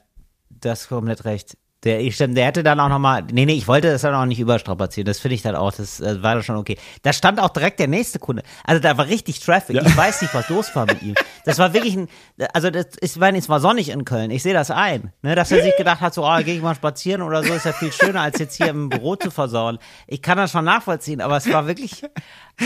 Das 0.49 0.83
ist 0.83 0.89
komplett 0.89 1.25
recht. 1.25 1.57
Der, 1.85 1.99
ich, 2.01 2.15
stimmt, 2.15 2.37
der 2.37 2.45
hätte 2.45 2.63
dann 2.63 2.79
auch 2.79 2.91
nochmal, 2.91 3.23
nee, 3.33 3.47
nee, 3.47 3.55
ich 3.55 3.67
wollte 3.67 3.91
das 3.91 4.03
dann 4.03 4.15
auch 4.15 4.27
nicht 4.27 4.39
überstrapazieren. 4.39 5.07
Das 5.07 5.19
finde 5.19 5.35
ich 5.37 5.41
dann 5.41 5.57
auch, 5.57 5.73
das 5.73 5.99
äh, 6.01 6.23
war 6.23 6.35
dann 6.35 6.43
schon 6.43 6.57
okay. 6.57 6.77
Da 7.03 7.15
stand 7.15 7.41
auch 7.41 7.49
direkt 7.49 7.81
der 7.81 7.89
nächste 7.89 8.19
Kunde. 8.19 8.43
Also 8.65 8.83
da 8.83 8.99
war 8.99 9.07
richtig 9.07 9.41
Traffic. 9.41 9.81
Ich 9.83 9.97
weiß 9.97 10.21
nicht, 10.21 10.35
was 10.35 10.47
los 10.51 10.77
war 10.77 10.85
mit 10.85 11.01
ihm. 11.03 11.15
Das 11.47 11.59
war 11.59 11.73
wirklich 11.73 11.97
ein, 11.97 12.09
also 12.53 12.69
das 12.69 12.85
ist, 13.01 13.15
ich 13.15 13.17
meine, 13.17 13.39
es 13.39 13.49
war 13.49 13.61
sonnig 13.61 13.89
in 13.89 14.05
Köln. 14.05 14.31
Ich 14.31 14.43
sehe 14.43 14.53
das 14.53 14.71
ein. 14.71 15.15
Ne, 15.23 15.35
dass 15.35 15.51
er 15.53 15.63
sich 15.63 15.75
gedacht 15.79 16.01
hat, 16.03 16.13
so, 16.13 16.27
oh, 16.27 16.37
gehe 16.45 16.55
ich 16.55 16.61
mal 16.61 16.75
spazieren 16.75 17.23
oder 17.23 17.43
so, 17.43 17.55
ist 17.55 17.65
ja 17.65 17.73
viel 17.73 17.93
schöner, 17.93 18.21
als 18.21 18.39
jetzt 18.39 18.57
hier 18.57 18.69
im 18.69 18.91
Büro 18.91 19.17
zu 19.17 19.31
versauen. 19.31 19.79
Ich 20.07 20.21
kann 20.21 20.37
das 20.37 20.51
schon 20.51 20.67
nachvollziehen, 20.67 21.23
aber 21.23 21.39
es 21.39 21.51
war 21.51 21.67
wirklich, 21.67 22.03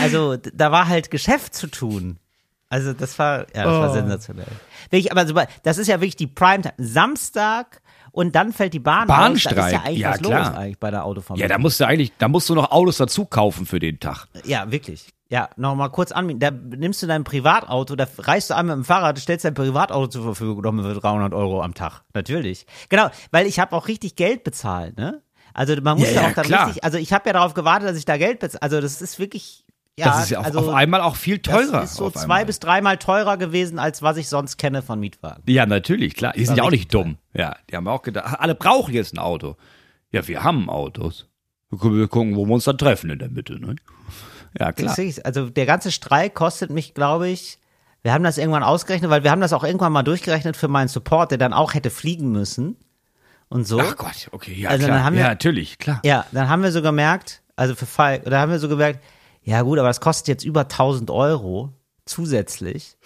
also 0.01 0.35
da 0.35 0.73
war 0.73 0.89
halt 0.89 1.09
Geschäft 1.09 1.55
zu 1.55 1.67
tun. 1.67 2.19
Also 2.67 2.91
das 2.91 3.17
war, 3.17 3.41
ja, 3.55 3.63
das 3.63 3.65
war 3.67 3.91
Oh. 3.91 3.93
sensationell. 3.93 4.47
Wirklich, 4.89 5.09
aber 5.11 5.25
super, 5.25 5.47
das 5.63 5.77
ist 5.77 5.87
ja 5.87 5.95
wirklich 6.01 6.17
die 6.17 6.27
Primetime. 6.27 6.73
Samstag 6.77 7.81
und 8.15 8.33
dann 8.35 8.53
fällt 8.53 8.73
die 8.73 8.79
Bahn 8.79 9.09
aus. 9.09 9.17
Da 9.17 9.27
ist 9.27 9.43
ja 9.43 9.51
Bahnstreik. 9.51 9.85
eigentlich 9.85 9.99
Ja, 9.99 10.09
was 10.11 10.19
klar. 10.21 10.47
los 10.49 10.57
eigentlich 10.57 10.79
bei 10.79 10.89
der 10.91 10.99
Ja, 11.01 11.05
Autovermietung. 11.05 11.49
da 11.49 11.57
musst 11.57 11.79
du 11.79 11.85
eigentlich, 11.87 12.13
da 12.17 12.27
musst 12.27 12.49
du 12.49 12.55
noch 12.55 12.71
Autos 12.71 12.97
dazu 12.97 13.25
kaufen 13.25 13.65
für 13.65 13.79
den 13.79 13.99
Tag. 13.99 14.27
Ja, 14.45 14.71
wirklich. 14.71 15.09
Ja, 15.29 15.49
nochmal 15.57 15.89
kurz 15.89 16.11
an. 16.11 16.39
Da 16.39 16.51
nimmst 16.51 17.01
du 17.03 17.07
dein 17.07 17.23
Privatauto, 17.23 17.95
da 17.95 18.05
reist 18.19 18.51
du 18.51 18.55
einmal 18.55 18.77
mit 18.77 18.85
dem 18.85 18.87
Fahrrad, 18.87 19.17
stellst 19.19 19.43
dein 19.43 19.53
Privatauto 19.55 20.07
zur 20.07 20.23
Verfügung 20.23 20.61
nochmal 20.61 20.93
für 20.93 20.99
300 21.01 21.33
Euro 21.33 21.61
am 21.61 21.73
Tag. 21.73 22.03
Natürlich. 22.13 22.65
Genau, 22.89 23.09
weil 23.31 23.47
ich 23.47 23.59
habe 23.59 23.75
auch 23.75 23.87
richtig 23.87 24.15
Geld 24.15 24.43
bezahlt, 24.43 24.97
ne? 24.97 25.21
Also 25.53 25.75
man 25.81 25.97
muss 25.97 26.07
Ja, 26.09 26.15
ja, 26.15 26.21
ja, 26.21 26.27
auch 26.29 26.33
dann 26.35 26.45
klar. 26.45 26.65
richtig, 26.67 26.83
also 26.83 26.97
ich 26.97 27.11
habe 27.11 27.27
ja 27.27 27.33
darauf 27.33 27.53
gewartet, 27.53 27.89
dass 27.89 27.97
ich 27.97 28.05
da 28.05 28.17
Geld 28.17 28.39
bezahle. 28.39 28.61
Also 28.61 28.79
das 28.81 29.01
ist 29.01 29.19
wirklich, 29.19 29.64
ja, 29.97 30.05
Das 30.07 30.23
ist 30.25 30.29
ja 30.31 30.39
auf, 30.39 30.45
also, 30.45 30.59
auf 30.59 30.69
einmal 30.73 31.01
auch 31.01 31.15
viel 31.15 31.39
teurer. 31.39 31.81
Das 31.81 31.91
ist 31.91 31.97
so 31.97 32.09
zwei 32.09 32.43
bis 32.45 32.59
dreimal 32.59 32.97
teurer 32.97 33.37
gewesen, 33.37 33.79
als 33.79 34.01
was 34.01 34.17
ich 34.17 34.27
sonst 34.27 34.57
kenne 34.57 34.81
von 34.81 34.99
Mietwagen. 34.99 35.43
Ja, 35.47 35.65
natürlich, 35.65 36.15
klar. 36.15 36.33
Die 36.33 36.45
sind 36.45 36.57
ja 36.57 36.63
auch 36.63 36.71
nicht 36.71 36.93
dumm. 36.93 37.17
Ja, 37.33 37.55
die 37.69 37.75
haben 37.75 37.87
auch 37.87 38.01
gedacht, 38.01 38.25
ach, 38.27 38.39
alle 38.39 38.55
brauchen 38.55 38.93
jetzt 38.93 39.13
ein 39.13 39.19
Auto. 39.19 39.55
Ja, 40.11 40.27
wir 40.27 40.43
haben 40.43 40.69
Autos. 40.69 41.27
Wir 41.71 42.07
gucken, 42.07 42.35
wo 42.35 42.45
wir 42.45 42.53
uns 42.53 42.65
dann 42.65 42.77
treffen 42.77 43.09
in 43.09 43.19
der 43.19 43.29
Mitte, 43.29 43.59
ne? 43.59 43.75
Ja, 44.59 44.71
klar. 44.71 44.95
Also 45.23 45.49
der 45.49 45.65
ganze 45.65 45.91
Streik 45.91 46.33
kostet 46.33 46.69
mich, 46.69 46.93
glaube 46.93 47.27
ich, 47.29 47.57
wir 48.03 48.13
haben 48.13 48.23
das 48.23 48.37
irgendwann 48.37 48.63
ausgerechnet, 48.63 49.09
weil 49.09 49.23
wir 49.23 49.31
haben 49.31 49.41
das 49.41 49.51
auch 49.51 49.63
irgendwann 49.63 49.91
mal 49.91 50.03
durchgerechnet 50.03 50.55
für 50.55 50.67
meinen 50.67 50.87
Support, 50.87 51.31
der 51.31 51.37
dann 51.37 51.53
auch 51.53 51.73
hätte 51.73 51.89
fliegen 51.89 52.31
müssen 52.31 52.77
und 53.49 53.65
so. 53.67 53.79
Ach 53.81 53.97
Gott, 53.97 54.29
okay, 54.31 54.53
ja, 54.53 54.69
Also 54.69 54.85
klar. 54.85 54.97
dann 54.97 55.05
haben 55.05 55.13
wir- 55.15 55.23
ja, 55.23 55.27
natürlich, 55.29 55.77
klar. 55.79 55.99
Ja, 56.05 56.25
dann 56.31 56.47
haben 56.47 56.61
wir 56.63 56.71
so 56.71 56.81
gemerkt, 56.81 57.41
also 57.55 57.75
für 57.75 57.85
Falk, 57.87 58.23
da 58.25 58.39
haben 58.39 58.51
wir 58.51 58.59
so 58.59 58.69
gemerkt, 58.69 59.03
ja 59.45 59.61
gut, 59.61 59.79
aber 59.79 59.87
das 59.87 60.01
kostet 60.01 60.27
jetzt 60.27 60.43
über 60.43 60.61
1000 60.61 61.09
Euro 61.09 61.71
zusätzlich. 62.05 62.97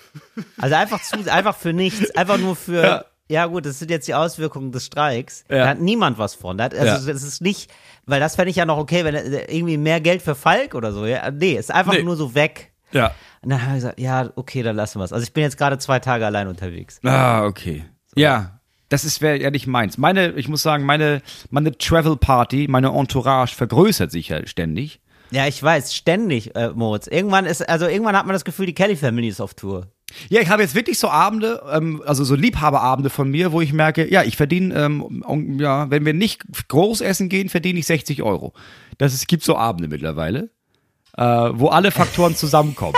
Also 0.59 0.75
einfach 0.75 1.01
zu, 1.01 1.17
einfach 1.31 1.55
für 1.55 1.73
nichts, 1.73 2.11
einfach 2.15 2.37
nur 2.37 2.55
für, 2.55 2.83
ja. 2.83 3.05
Ja. 3.29 3.45
gut, 3.45 3.65
das 3.65 3.79
sind 3.79 3.91
jetzt 3.91 4.07
die 4.07 4.13
Auswirkungen 4.15 4.71
des 4.71 4.85
Streiks. 4.85 5.43
Ja. 5.49 5.57
Da 5.59 5.67
hat 5.69 5.79
niemand 5.79 6.17
was 6.17 6.35
von. 6.35 6.59
Also 6.59 6.75
Ja. 6.77 6.93
das 6.97 7.05
ist 7.23 7.41
nicht, 7.41 7.71
weil 8.05 8.19
das 8.19 8.35
fände 8.35 8.49
ich 8.51 8.55
ja 8.57 8.65
noch 8.65 8.77
okay, 8.77 9.05
wenn 9.05 9.15
äh, 9.15 9.45
irgendwie 9.55 9.77
mehr 9.77 10.01
Geld 10.01 10.21
für 10.21 10.35
Falk 10.35 10.73
oder 10.75 10.91
so. 10.91 11.05
Ja? 11.05 11.29
Nee, 11.31 11.53
ist 11.53 11.71
einfach 11.71 11.93
Nee. 11.93 12.03
nur 12.03 12.15
so 12.15 12.33
weg. 12.35 12.71
Ja. 12.91 13.13
Und 13.41 13.51
dann 13.51 13.61
haben 13.61 13.69
wir 13.69 13.75
gesagt, 13.75 13.99
ja, 13.99 14.29
okay, 14.35 14.63
dann 14.63 14.75
lassen 14.75 14.99
wir 14.99 15.05
es. 15.05 15.13
Also 15.13 15.23
ich 15.23 15.31
bin 15.33 15.43
jetzt 15.43 15.57
gerade 15.57 15.77
zwei 15.77 15.99
Tage 15.99 16.25
allein 16.25 16.47
unterwegs. 16.47 16.99
Ah, 17.03 17.45
okay. 17.45 17.85
Ja, 18.15 18.59
das 18.89 19.05
ist 19.05 19.21
wäre 19.21 19.39
ja 19.39 19.51
nicht 19.51 19.67
meins. 19.67 19.97
Meine, 19.99 20.31
ich 20.31 20.47
muss 20.49 20.63
sagen, 20.63 20.83
meine, 20.85 21.21
meine 21.51 21.77
Travel 21.77 22.17
Party, 22.17 22.65
meine 22.67 22.89
Entourage 22.89 23.55
vergrößert 23.55 24.11
sich 24.11 24.29
ja 24.29 24.45
ständig. 24.47 24.99
Ja, 25.31 25.47
ich 25.47 25.61
weiß, 25.61 25.93
ständig, 25.93 26.55
äh, 26.55 26.69
Moritz. 26.69 27.07
Irgendwann 27.07 27.45
ist, 27.45 27.67
also 27.67 27.87
irgendwann 27.87 28.17
hat 28.17 28.25
man 28.25 28.33
das 28.33 28.45
Gefühl, 28.45 28.65
die 28.65 28.73
Kelly 28.73 28.95
Family 28.95 29.27
ist 29.27 29.41
auf 29.41 29.53
Tour. 29.53 29.87
Ja, 30.29 30.41
ich 30.41 30.49
habe 30.49 30.63
jetzt 30.63 30.75
wirklich 30.75 30.97
so 30.97 31.09
Abende, 31.09 31.61
ähm, 31.71 32.01
also 32.05 32.23
so 32.23 32.35
Liebhaberabende 32.35 33.09
von 33.09 33.29
mir, 33.29 33.51
wo 33.51 33.61
ich 33.61 33.73
merke, 33.73 34.11
ja, 34.11 34.23
ich 34.23 34.37
verdiene, 34.37 34.73
ähm, 34.75 35.57
ja, 35.59 35.89
wenn 35.91 36.05
wir 36.05 36.13
nicht 36.13 36.43
groß 36.67 37.01
essen 37.01 37.29
gehen, 37.29 37.49
verdiene 37.49 37.79
ich 37.79 37.85
60 37.85 38.23
Euro. 38.23 38.53
Das 38.97 39.13
ist, 39.13 39.27
gibt 39.27 39.43
so 39.43 39.55
Abende 39.55 39.87
mittlerweile, 39.87 40.49
äh, 41.15 41.23
wo 41.23 41.67
alle 41.67 41.91
Faktoren 41.91 42.35
zusammenkommen. 42.35 42.97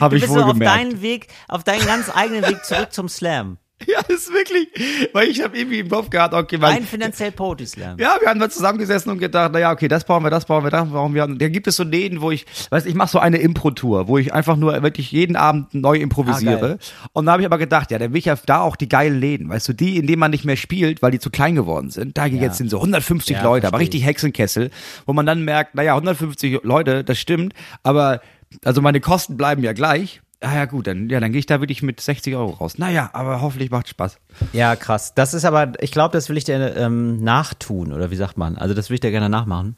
Habe 0.00 0.16
ich 0.16 0.28
wohl 0.28 0.40
so 0.40 0.44
auf 0.44 0.52
gemerkt. 0.52 0.76
deinen 0.76 1.02
Weg, 1.02 1.28
auf 1.48 1.64
deinen 1.64 1.84
ganz 1.86 2.10
eigenen 2.14 2.46
Weg 2.46 2.64
zurück 2.64 2.92
zum 2.92 3.08
Slam. 3.08 3.58
Ja, 3.86 4.00
das 4.08 4.22
ist 4.22 4.32
wirklich, 4.32 4.68
weil 5.12 5.28
ich 5.28 5.42
habe 5.42 5.58
irgendwie 5.58 5.80
im 5.80 5.88
Kopf 5.88 6.08
gehabt, 6.08 6.32
okay, 6.32 6.58
weil, 6.60 6.72
Ein 6.74 6.84
finanziell 6.84 7.32
Poetry 7.32 7.66
Slam. 7.66 7.98
ja, 7.98 8.16
wir 8.20 8.28
haben 8.28 8.38
da 8.40 8.48
zusammengesessen 8.48 9.10
und 9.10 9.18
gedacht, 9.18 9.52
naja, 9.52 9.72
okay, 9.72 9.88
das 9.88 10.04
brauchen 10.04 10.24
wir, 10.24 10.30
das 10.30 10.44
brauchen 10.46 10.64
wir, 10.64 10.70
das 10.70 10.88
brauchen 10.88 11.12
wir. 11.14 11.24
Und 11.24 11.42
da 11.42 11.48
gibt 11.48 11.66
es 11.66 11.76
so 11.76 11.82
Läden, 11.82 12.20
wo 12.22 12.30
ich, 12.30 12.46
weißt 12.70 12.86
du, 12.86 12.90
ich 12.90 12.94
mache 12.94 13.10
so 13.10 13.18
eine 13.18 13.38
Impro-Tour, 13.38 14.08
wo 14.08 14.16
ich 14.16 14.32
einfach 14.32 14.56
nur 14.56 14.80
wirklich 14.82 15.10
jeden 15.12 15.36
Abend 15.36 15.74
neu 15.74 15.96
Ah, 15.98 16.00
improvisiere. 16.02 16.60
geil. 16.60 16.78
und 17.12 17.26
da 17.26 17.32
habe 17.32 17.42
ich 17.42 17.46
aber 17.46 17.58
gedacht, 17.58 17.90
ja, 17.90 17.98
dann 17.98 18.12
will 18.12 18.18
ich 18.20 18.24
ja 18.26 18.36
da 18.46 18.60
auch 18.60 18.76
die 18.76 18.88
geilen 18.88 19.20
Läden, 19.20 19.48
weißt 19.48 19.68
du, 19.68 19.72
die, 19.74 19.98
in 19.98 20.06
denen 20.06 20.20
man 20.20 20.30
nicht 20.30 20.44
mehr 20.44 20.56
spielt, 20.56 21.02
weil 21.02 21.10
die 21.10 21.18
zu 21.18 21.30
klein 21.30 21.54
geworden 21.56 21.90
sind. 21.90 22.16
Da 22.16 22.26
jetzt 22.26 22.58
sind 22.58 22.70
so 22.70 22.78
150 22.78 23.36
Ja, 23.36 23.42
Leute, 23.42 23.66
aber 23.66 23.80
richtig 23.80 24.04
Hexenkessel, 24.06 24.70
wo 25.04 25.12
man 25.12 25.26
dann 25.26 25.44
merkt, 25.44 25.74
naja, 25.74 25.94
150 25.94 26.60
Leute, 26.62 27.02
das 27.04 27.18
stimmt, 27.18 27.52
aber 27.82 28.20
also 28.64 28.80
meine 28.80 29.00
Kosten 29.00 29.36
bleiben 29.36 29.62
ja 29.64 29.72
gleich. 29.72 30.20
Ah 30.44 30.56
ja 30.56 30.64
gut, 30.66 30.86
dann, 30.86 31.08
ja, 31.08 31.20
dann 31.20 31.32
gehe 31.32 31.38
ich 31.38 31.46
da 31.46 31.60
wirklich 31.60 31.82
mit 31.82 32.00
60 32.00 32.36
Euro 32.36 32.50
raus. 32.50 32.76
Naja, 32.76 33.08
aber 33.14 33.40
hoffentlich 33.40 33.70
macht 33.70 33.88
Spaß. 33.88 34.18
Ja, 34.52 34.76
krass. 34.76 35.14
Das 35.14 35.32
ist 35.32 35.44
aber, 35.46 35.72
ich 35.80 35.90
glaube, 35.90 36.12
das 36.12 36.28
will 36.28 36.36
ich 36.36 36.44
dir 36.44 36.76
ähm, 36.76 37.24
nachtun, 37.24 37.92
oder 37.92 38.10
wie 38.10 38.16
sagt 38.16 38.36
man? 38.36 38.56
Also 38.56 38.74
das 38.74 38.90
will 38.90 38.94
ich 38.96 39.00
dir 39.00 39.10
gerne 39.10 39.30
nachmachen. 39.30 39.76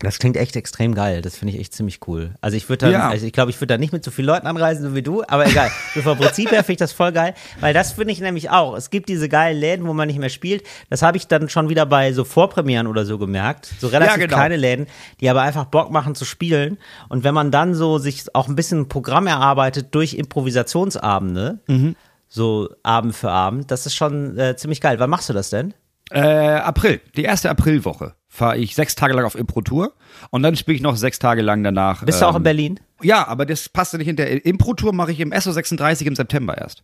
Das 0.00 0.20
klingt 0.20 0.36
echt 0.36 0.54
extrem 0.54 0.94
geil. 0.94 1.22
Das 1.22 1.36
finde 1.36 1.54
ich 1.54 1.60
echt 1.60 1.74
ziemlich 1.74 1.98
cool. 2.06 2.34
Also 2.40 2.56
ich 2.56 2.68
würde 2.68 2.86
da, 2.86 2.92
Ja. 2.92 3.08
also 3.08 3.26
ich 3.26 3.32
glaube, 3.32 3.50
ich 3.50 3.60
würde 3.60 3.74
da 3.74 3.78
nicht 3.78 3.92
mit 3.92 4.04
so 4.04 4.12
vielen 4.12 4.28
Leuten 4.28 4.46
anreisen, 4.46 4.84
so 4.88 4.94
wie 4.94 5.02
du, 5.02 5.24
aber 5.26 5.46
egal. 5.46 5.72
so 5.94 6.02
vom 6.02 6.16
Prinzip 6.16 6.52
her 6.52 6.58
finde 6.62 6.72
ich 6.74 6.78
das 6.78 6.92
voll 6.92 7.10
geil, 7.10 7.34
weil 7.58 7.74
das 7.74 7.92
finde 7.94 8.12
ich 8.12 8.20
nämlich 8.20 8.48
auch. 8.50 8.76
Es 8.76 8.90
gibt 8.90 9.08
diese 9.08 9.28
geilen 9.28 9.58
Läden, 9.58 9.86
wo 9.88 9.92
man 9.94 10.06
nicht 10.06 10.20
mehr 10.20 10.28
spielt. 10.28 10.62
Das 10.88 11.02
habe 11.02 11.16
ich 11.16 11.26
dann 11.26 11.48
schon 11.48 11.68
wieder 11.68 11.84
bei 11.84 12.12
so 12.12 12.22
Vorpremieren 12.22 12.86
oder 12.86 13.04
so 13.04 13.18
gemerkt. 13.18 13.70
So 13.80 13.88
relativ 13.88 14.12
Ja, 14.12 14.20
genau. 14.26 14.36
kleine 14.36 14.56
Läden, 14.56 14.86
die 15.20 15.28
aber 15.28 15.42
einfach 15.42 15.64
Bock 15.64 15.90
machen 15.90 16.14
zu 16.14 16.24
spielen. 16.24 16.78
Und 17.08 17.24
wenn 17.24 17.34
man 17.34 17.50
dann 17.50 17.74
so 17.74 17.98
sich 17.98 18.24
auch 18.36 18.46
ein 18.46 18.54
bisschen 18.54 18.82
ein 18.82 18.88
Programm 18.88 19.26
erarbeitet 19.26 19.94
durch 19.96 20.14
Improvisationsabende, 20.14 21.58
Mhm. 21.66 21.96
so 22.28 22.68
Abend 22.82 23.16
für 23.16 23.30
Abend, 23.30 23.70
das 23.70 23.86
ist 23.86 23.94
schon 23.96 24.38
äh, 24.38 24.56
ziemlich 24.56 24.80
geil. 24.80 24.98
Wann 25.00 25.10
machst 25.10 25.28
du 25.28 25.32
das 25.32 25.50
denn? 25.50 25.74
Äh, 26.10 26.20
April, 26.20 27.00
die 27.16 27.24
erste 27.24 27.50
Aprilwoche 27.50 28.14
fahre 28.38 28.56
ich 28.56 28.74
sechs 28.74 28.94
Tage 28.94 29.12
lang 29.14 29.24
auf 29.24 29.34
Impro-Tour 29.34 29.92
und 30.30 30.42
dann 30.42 30.56
spiele 30.56 30.76
ich 30.76 30.82
noch 30.82 30.96
sechs 30.96 31.18
Tage 31.18 31.42
lang 31.42 31.62
danach. 31.62 32.04
Bist 32.04 32.22
du 32.22 32.26
auch 32.26 32.30
ähm, 32.30 32.38
in 32.38 32.42
Berlin? 32.44 32.80
Ja, 33.02 33.26
aber 33.28 33.44
das 33.44 33.68
passt 33.68 33.92
ja 33.92 33.98
nicht 33.98 34.08
in 34.08 34.16
der 34.16 34.46
Impro-Tour 34.46 34.92
mache 34.94 35.12
ich 35.12 35.20
im 35.20 35.32
SO36 35.32 36.06
im 36.06 36.16
September 36.16 36.56
erst. 36.56 36.82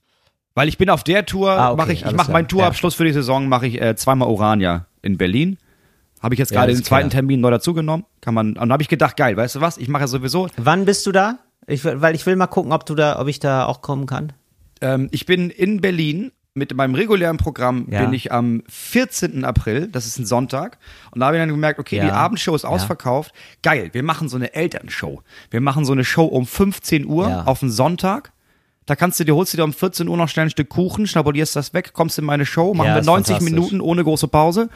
Weil 0.54 0.68
ich 0.68 0.78
bin 0.78 0.90
auf 0.90 1.02
der 1.02 1.26
Tour, 1.26 1.50
Ah, 1.50 1.70
okay, 1.70 1.76
mache 1.76 1.92
ich, 1.92 2.04
ich 2.04 2.12
mache 2.12 2.30
meinen 2.30 2.46
Tourabschluss 2.46 2.94
für 2.94 3.04
die 3.04 3.12
Saison, 3.12 3.48
mache 3.48 3.66
ich 3.66 3.80
äh, 3.80 3.96
zweimal 3.96 4.28
Orania 4.28 4.86
in 5.02 5.16
Berlin. 5.18 5.58
Habe 6.22 6.34
ich 6.34 6.38
jetzt 6.38 6.52
Ja, 6.52 6.60
gerade 6.60 6.72
das 6.72 6.80
den 6.80 6.84
zweiten 6.84 7.08
klar. 7.08 7.20
Termin 7.20 7.40
neu 7.40 7.50
dazugenommen. 7.50 8.06
Kann 8.20 8.34
man, 8.34 8.48
und 8.48 8.54
dann 8.56 8.72
habe 8.72 8.82
ich 8.82 8.88
gedacht, 8.88 9.16
geil, 9.16 9.36
weißt 9.36 9.56
du 9.56 9.60
was? 9.60 9.78
Ich 9.78 9.88
mache 9.88 10.04
ja 10.04 10.06
sowieso. 10.06 10.48
Wann 10.56 10.84
bist 10.84 11.04
du 11.06 11.12
da? 11.12 11.38
Ich, 11.66 11.84
weil 11.84 12.14
ich 12.14 12.24
will 12.26 12.36
mal 12.36 12.46
gucken, 12.46 12.72
ob 12.72 12.86
du 12.86 12.94
da, 12.94 13.18
ob 13.20 13.26
ich 13.28 13.40
da 13.40 13.66
auch 13.66 13.82
kommen 13.82 14.06
kann. 14.06 14.32
Ähm, 14.80 15.08
ich 15.10 15.26
bin 15.26 15.50
in 15.50 15.80
Berlin 15.80 16.30
mit 16.54 16.72
meinem 16.74 16.94
regulären 16.94 17.36
Programm 17.36 17.86
Ja. 17.90 18.02
bin 18.04 18.12
ich 18.14 18.30
am 18.32 18.62
14. 18.68 19.44
April, 19.44 19.88
das 19.88 20.06
ist 20.06 20.18
ein 20.18 20.24
Sonntag, 20.26 20.78
und 21.10 21.20
da 21.20 21.26
habe 21.26 21.36
ich 21.36 21.42
dann 21.42 21.48
gemerkt, 21.48 21.80
okay, 21.80 21.96
Ja. 21.96 22.04
die 22.04 22.10
Abendshow 22.12 22.54
ist 22.54 22.62
Ja. 22.62 22.68
ausverkauft. 22.68 23.32
Geil, 23.62 23.90
wir 23.92 24.04
machen 24.04 24.28
so 24.28 24.36
eine 24.36 24.54
Elternshow. 24.54 25.22
Wir 25.50 25.60
machen 25.60 25.84
so 25.84 25.92
eine 25.92 26.04
Show 26.04 26.24
um 26.24 26.46
15 26.46 27.06
Uhr 27.06 27.46
auf 27.48 27.60
einen 27.62 27.72
Sonntag. 27.72 28.32
Da 28.86 28.94
kannst 28.94 29.18
du 29.18 29.24
dir, 29.24 29.34
holst 29.34 29.52
du 29.52 29.56
dir 29.56 29.64
um 29.64 29.72
14 29.72 30.08
Uhr 30.08 30.16
noch 30.16 30.28
schnell 30.28 30.46
ein 30.46 30.50
Stück 30.50 30.68
Kuchen, 30.68 31.06
schnabulierst 31.08 31.56
das 31.56 31.74
weg, 31.74 31.92
kommst 31.92 32.18
in 32.18 32.24
meine 32.24 32.46
Show, 32.46 32.72
machen 32.72 32.88
wir 32.88 32.98
ist 33.00 33.06
90 33.06 33.34
fantastisch. 33.36 33.52
Minuten 33.54 33.80
ohne 33.80 34.04
große 34.04 34.28
Pause 34.28 34.68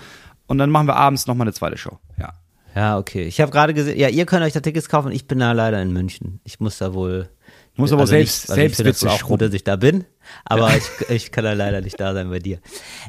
und 0.49 0.59
dann 0.59 0.71
machen 0.71 0.89
wir 0.89 0.97
abends 0.97 1.27
nochmal 1.29 1.47
eine 1.47 1.53
zweite 1.55 1.77
Show. 1.79 1.99
Ja. 2.19 2.33
Ja, 2.75 2.99
okay. 2.99 3.23
Ich 3.25 3.41
habe 3.41 3.51
gerade 3.53 3.73
gesehen, 3.75 3.99
ja, 3.99 4.09
ihr 4.09 4.25
könnt 4.27 4.43
euch 4.45 4.53
da 4.53 4.61
Tickets 4.61 4.89
kaufen. 4.89 5.11
Ich 5.13 5.27
bin 5.27 5.39
da 5.39 5.53
leider 5.53 5.81
in 5.83 5.93
München. 5.93 6.41
Ich 6.45 6.59
muss 6.61 6.79
da 6.79 6.93
wohl. 6.95 7.29
Muss 7.77 7.93
aber 7.93 8.07
selbst- 8.09 8.43
nicht, 8.45 8.51
also 8.51 8.61
ich 8.61 8.65
selbst 8.77 8.77
finde 8.79 8.91
das 8.93 9.23
auch 9.23 9.29
gut, 9.29 9.41
dass 9.41 9.53
ich 9.55 9.63
da 9.63 9.77
bin, 9.77 10.05
aber 10.45 10.71
ich, 10.77 10.85
ich 11.11 11.33
kann 11.33 11.45
da 11.45 11.53
leider 11.53 11.81
nicht 11.81 11.99
da 12.01 12.15
sein 12.15 12.31
bei 12.31 12.39
dir. 12.39 12.59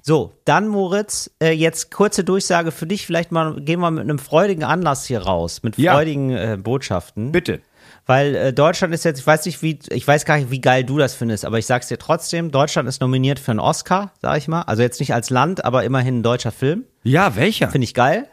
So, 0.03 0.33
dann 0.45 0.67
Moritz, 0.67 1.29
äh, 1.41 1.51
jetzt 1.51 1.91
kurze 1.91 2.23
Durchsage 2.23 2.71
für 2.71 2.85
dich. 2.87 3.05
Vielleicht 3.05 3.31
mal 3.31 3.59
gehen 3.61 3.79
wir 3.79 3.91
mit 3.91 4.03
einem 4.03 4.19
freudigen 4.19 4.63
Anlass 4.63 5.05
hier 5.05 5.21
raus, 5.23 5.61
mit 5.63 5.77
Ja. 5.77 5.93
freudigen 5.93 6.31
äh, 6.31 6.57
Botschaften. 6.61 7.31
Bitte. 7.31 7.61
Weil 8.05 8.35
äh, 8.35 8.53
Deutschland 8.53 8.93
ist 8.93 9.05
jetzt, 9.05 9.19
ich 9.19 9.27
weiß 9.27 9.45
nicht, 9.45 9.61
wie, 9.61 9.77
ich 9.89 10.07
weiß 10.07 10.25
gar 10.25 10.37
nicht, 10.37 10.49
wie 10.49 10.61
geil 10.61 10.83
du 10.83 10.97
das 10.97 11.13
findest, 11.13 11.45
aber 11.45 11.59
ich 11.59 11.65
sag's 11.67 11.87
dir 11.89 11.97
trotzdem, 11.99 12.49
Deutschland 12.51 12.89
ist 12.89 13.01
nominiert 13.01 13.37
für 13.39 13.51
einen 13.51 13.59
Oscar, 13.59 14.11
sag 14.21 14.37
ich 14.37 14.47
mal. 14.47 14.63
Also 14.63 14.81
jetzt 14.81 14.99
nicht 14.99 15.13
als 15.13 15.29
Land, 15.29 15.63
aber 15.63 15.83
immerhin 15.83 16.19
ein 16.19 16.23
deutscher 16.23 16.51
Film. 16.51 16.85
Ja, 17.03 17.35
welcher? 17.35 17.69
Finde 17.69 17.85
ich 17.85 17.93
geil. 17.93 18.27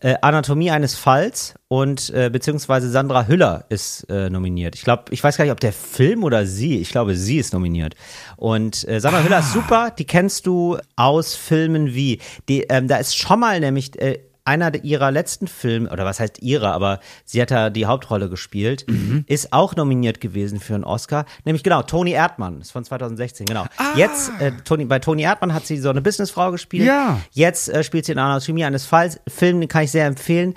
Äh, 0.00 0.14
Anatomie 0.22 0.70
eines 0.70 0.94
Falls 0.94 1.54
und 1.66 2.10
äh, 2.10 2.30
beziehungsweise 2.30 2.88
Sandra 2.88 3.26
Hüller 3.26 3.64
ist 3.68 4.08
äh, 4.08 4.30
nominiert. 4.30 4.76
Ich 4.76 4.82
glaube, 4.82 5.04
ich 5.10 5.22
weiß 5.24 5.36
gar 5.36 5.44
nicht, 5.44 5.52
ob 5.52 5.60
der 5.60 5.72
Film 5.72 6.22
oder 6.22 6.46
sie. 6.46 6.78
Ich 6.78 6.90
glaube, 6.90 7.16
sie 7.16 7.38
ist 7.38 7.52
nominiert. 7.52 7.94
Und 8.36 8.86
äh, 8.88 9.00
Sandra 9.00 9.22
Hüller 9.22 9.40
ist 9.40 9.52
super. 9.52 9.90
Die 9.90 10.04
kennst 10.04 10.46
du 10.46 10.78
aus 10.94 11.34
Filmen 11.34 11.94
wie. 11.94 12.20
Die, 12.48 12.62
ähm, 12.68 12.86
da 12.86 12.98
ist 12.98 13.16
schon 13.16 13.40
mal 13.40 13.58
nämlich 13.58 14.00
äh, 14.00 14.20
einer 14.48 14.74
ihrer 14.82 15.10
letzten 15.10 15.46
Filme, 15.46 15.90
oder 15.90 16.06
was 16.06 16.18
heißt 16.18 16.40
ihre, 16.40 16.72
aber 16.72 17.00
sie 17.24 17.42
hat 17.42 17.50
da 17.50 17.68
die 17.68 17.84
Hauptrolle 17.84 18.30
gespielt, 18.30 18.86
ist 19.26 19.52
auch 19.52 19.76
nominiert 19.76 20.20
gewesen 20.20 20.58
für 20.58 20.74
einen 20.74 20.84
Oscar. 20.84 21.26
Nämlich 21.44 21.62
genau, 21.62 21.82
Toni 21.82 22.12
Erdmann, 22.12 22.62
ist 22.62 22.72
von 22.72 22.82
2016, 22.82 23.46
genau. 23.46 23.66
Jetzt, 23.94 24.32
äh, 24.40 24.52
Toni, 24.64 24.86
bei 24.86 24.98
Toni 24.98 25.22
Erdmann 25.22 25.52
hat 25.52 25.66
sie 25.66 25.76
so 25.76 25.90
eine 25.90 26.00
Businessfrau 26.00 26.50
gespielt. 26.50 26.86
Ja. 26.86 27.20
Jetzt 27.32 27.68
äh, 27.68 27.84
spielt 27.84 28.06
sie 28.06 28.12
in 28.12 28.18
Anatomie 28.18 28.64
eines 28.64 28.86
Falls. 28.86 29.20
Film, 29.28 29.60
den 29.60 29.68
kann 29.68 29.84
ich 29.84 29.90
sehr 29.90 30.06
empfehlen. 30.06 30.54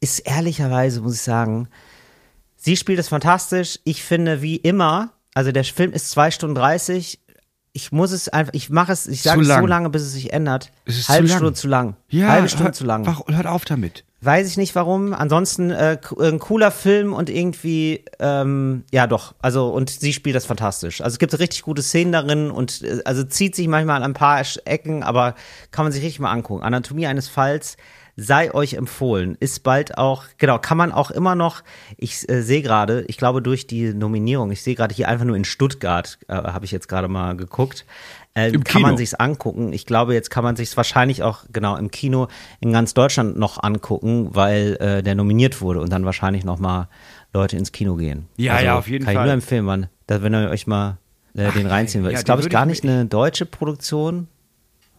Ist 0.00 0.20
ehrlicherweise, 0.20 1.00
muss 1.00 1.14
ich 1.14 1.22
sagen, 1.22 1.68
sie 2.56 2.76
spielt 2.76 2.98
es 2.98 3.08
fantastisch. 3.08 3.78
Ich 3.84 4.02
finde, 4.02 4.42
wie 4.42 4.56
immer, 4.56 5.12
also 5.34 5.52
der 5.52 5.64
Film 5.64 5.92
ist 5.92 6.10
zwei 6.10 6.32
Stunden 6.32 6.56
30. 6.56 7.20
Ich 7.78 7.92
muss 7.92 8.10
es 8.10 8.28
einfach, 8.28 8.52
ich 8.54 8.70
mache 8.70 8.90
es, 8.90 9.06
ich 9.06 9.22
sage 9.22 9.40
es 9.42 9.46
so 9.46 9.52
lang. 9.52 9.66
lange, 9.68 9.90
bis 9.90 10.02
es 10.02 10.12
sich 10.12 10.32
ändert. 10.32 10.72
Es 10.84 10.98
ist 10.98 11.08
Halbe 11.08 11.26
zu 11.26 11.30
lang. 11.32 11.38
Stunde 11.38 11.54
zu 11.54 11.68
lang. 11.68 11.96
Ja, 12.08 12.28
Halbe 12.28 12.48
Stunde 12.48 12.64
hör- 12.64 12.72
zu 12.72 12.84
lang. 12.84 13.06
Wach, 13.06 13.22
hört 13.28 13.46
auf 13.46 13.64
damit. 13.64 14.04
Weiß 14.20 14.48
ich 14.48 14.56
nicht 14.56 14.74
warum. 14.74 15.14
Ansonsten 15.14 15.70
äh, 15.70 15.96
k- 16.02 16.16
ein 16.20 16.40
cooler 16.40 16.72
Film 16.72 17.12
und 17.12 17.30
irgendwie, 17.30 18.04
ähm, 18.18 18.82
ja 18.90 19.06
doch. 19.06 19.36
Also 19.40 19.68
und 19.68 19.90
sie 19.90 20.12
spielt 20.12 20.34
das 20.34 20.44
fantastisch. 20.44 21.00
Also 21.02 21.14
es 21.14 21.18
gibt 21.20 21.38
richtig 21.38 21.62
gute 21.62 21.82
Szenen 21.82 22.10
darin 22.10 22.50
und 22.50 22.82
äh, 22.82 23.00
also 23.04 23.22
zieht 23.22 23.54
sich 23.54 23.68
manchmal 23.68 23.98
an 23.98 24.02
ein 24.02 24.14
paar 24.14 24.42
Ecken, 24.64 25.04
aber 25.04 25.36
kann 25.70 25.84
man 25.84 25.92
sich 25.92 26.02
richtig 26.02 26.18
mal 26.18 26.32
angucken. 26.32 26.64
Anatomie 26.64 27.06
eines 27.06 27.28
Falls 27.28 27.76
sei 28.20 28.52
euch 28.52 28.74
empfohlen. 28.74 29.36
Ist 29.38 29.62
bald 29.62 29.96
auch, 29.96 30.24
genau, 30.38 30.58
kann 30.58 30.76
man 30.76 30.90
auch 30.90 31.12
immer 31.12 31.36
noch. 31.36 31.62
Ich 31.96 32.28
äh, 32.28 32.42
sehe 32.42 32.62
gerade, 32.62 33.04
ich 33.06 33.16
glaube 33.16 33.40
durch 33.40 33.68
die 33.68 33.94
Nominierung, 33.94 34.50
ich 34.50 34.62
sehe 34.62 34.74
gerade 34.74 34.92
hier 34.92 35.08
einfach 35.08 35.24
nur 35.24 35.36
in 35.36 35.44
Stuttgart, 35.44 36.18
äh, 36.26 36.34
habe 36.34 36.64
ich 36.64 36.72
jetzt 36.72 36.88
gerade 36.88 37.06
mal 37.06 37.36
geguckt. 37.36 37.86
Äh, 38.34 38.50
kann 38.50 38.82
man 38.82 38.90
Kino. 38.90 38.96
sich's 38.98 39.14
angucken. 39.14 39.72
Ich 39.72 39.86
glaube, 39.86 40.14
jetzt 40.14 40.30
kann 40.30 40.42
man 40.42 40.56
sich's 40.56 40.76
wahrscheinlich 40.76 41.22
auch 41.22 41.44
genau 41.52 41.76
im 41.76 41.92
Kino 41.92 42.26
in 42.60 42.72
ganz 42.72 42.92
Deutschland 42.92 43.38
noch 43.38 43.62
angucken, 43.62 44.30
weil 44.34 44.76
äh, 44.80 45.02
der 45.02 45.14
nominiert 45.14 45.60
wurde 45.60 45.80
und 45.80 45.90
dann 45.92 46.04
wahrscheinlich 46.04 46.44
noch 46.44 46.58
mal 46.58 46.88
Leute 47.32 47.56
ins 47.56 47.70
Kino 47.70 47.94
gehen. 47.94 48.26
Also 48.36 48.42
Ja, 48.42 48.60
ja, 48.60 48.78
auf 48.78 48.88
jeden 48.88 49.04
kann 49.04 49.14
Fall. 49.14 49.22
ich 49.22 49.26
nur 49.26 49.34
empfehlen, 49.34 49.64
man, 49.64 49.86
da, 50.08 50.22
wenn 50.22 50.34
ihr 50.34 50.50
euch 50.50 50.66
mal 50.66 50.98
äh, 51.34 51.52
den 51.52 51.68
reinziehen 51.68 52.02
wollt. 52.02 52.14
ja, 52.14 52.18
ist 52.18 52.24
glaube 52.24 52.42
ich 52.42 52.50
gar 52.50 52.64
ich 52.64 52.82
nicht 52.82 52.84
eine 52.84 53.06
deutsche 53.06 53.46
Produktion, 53.46 54.26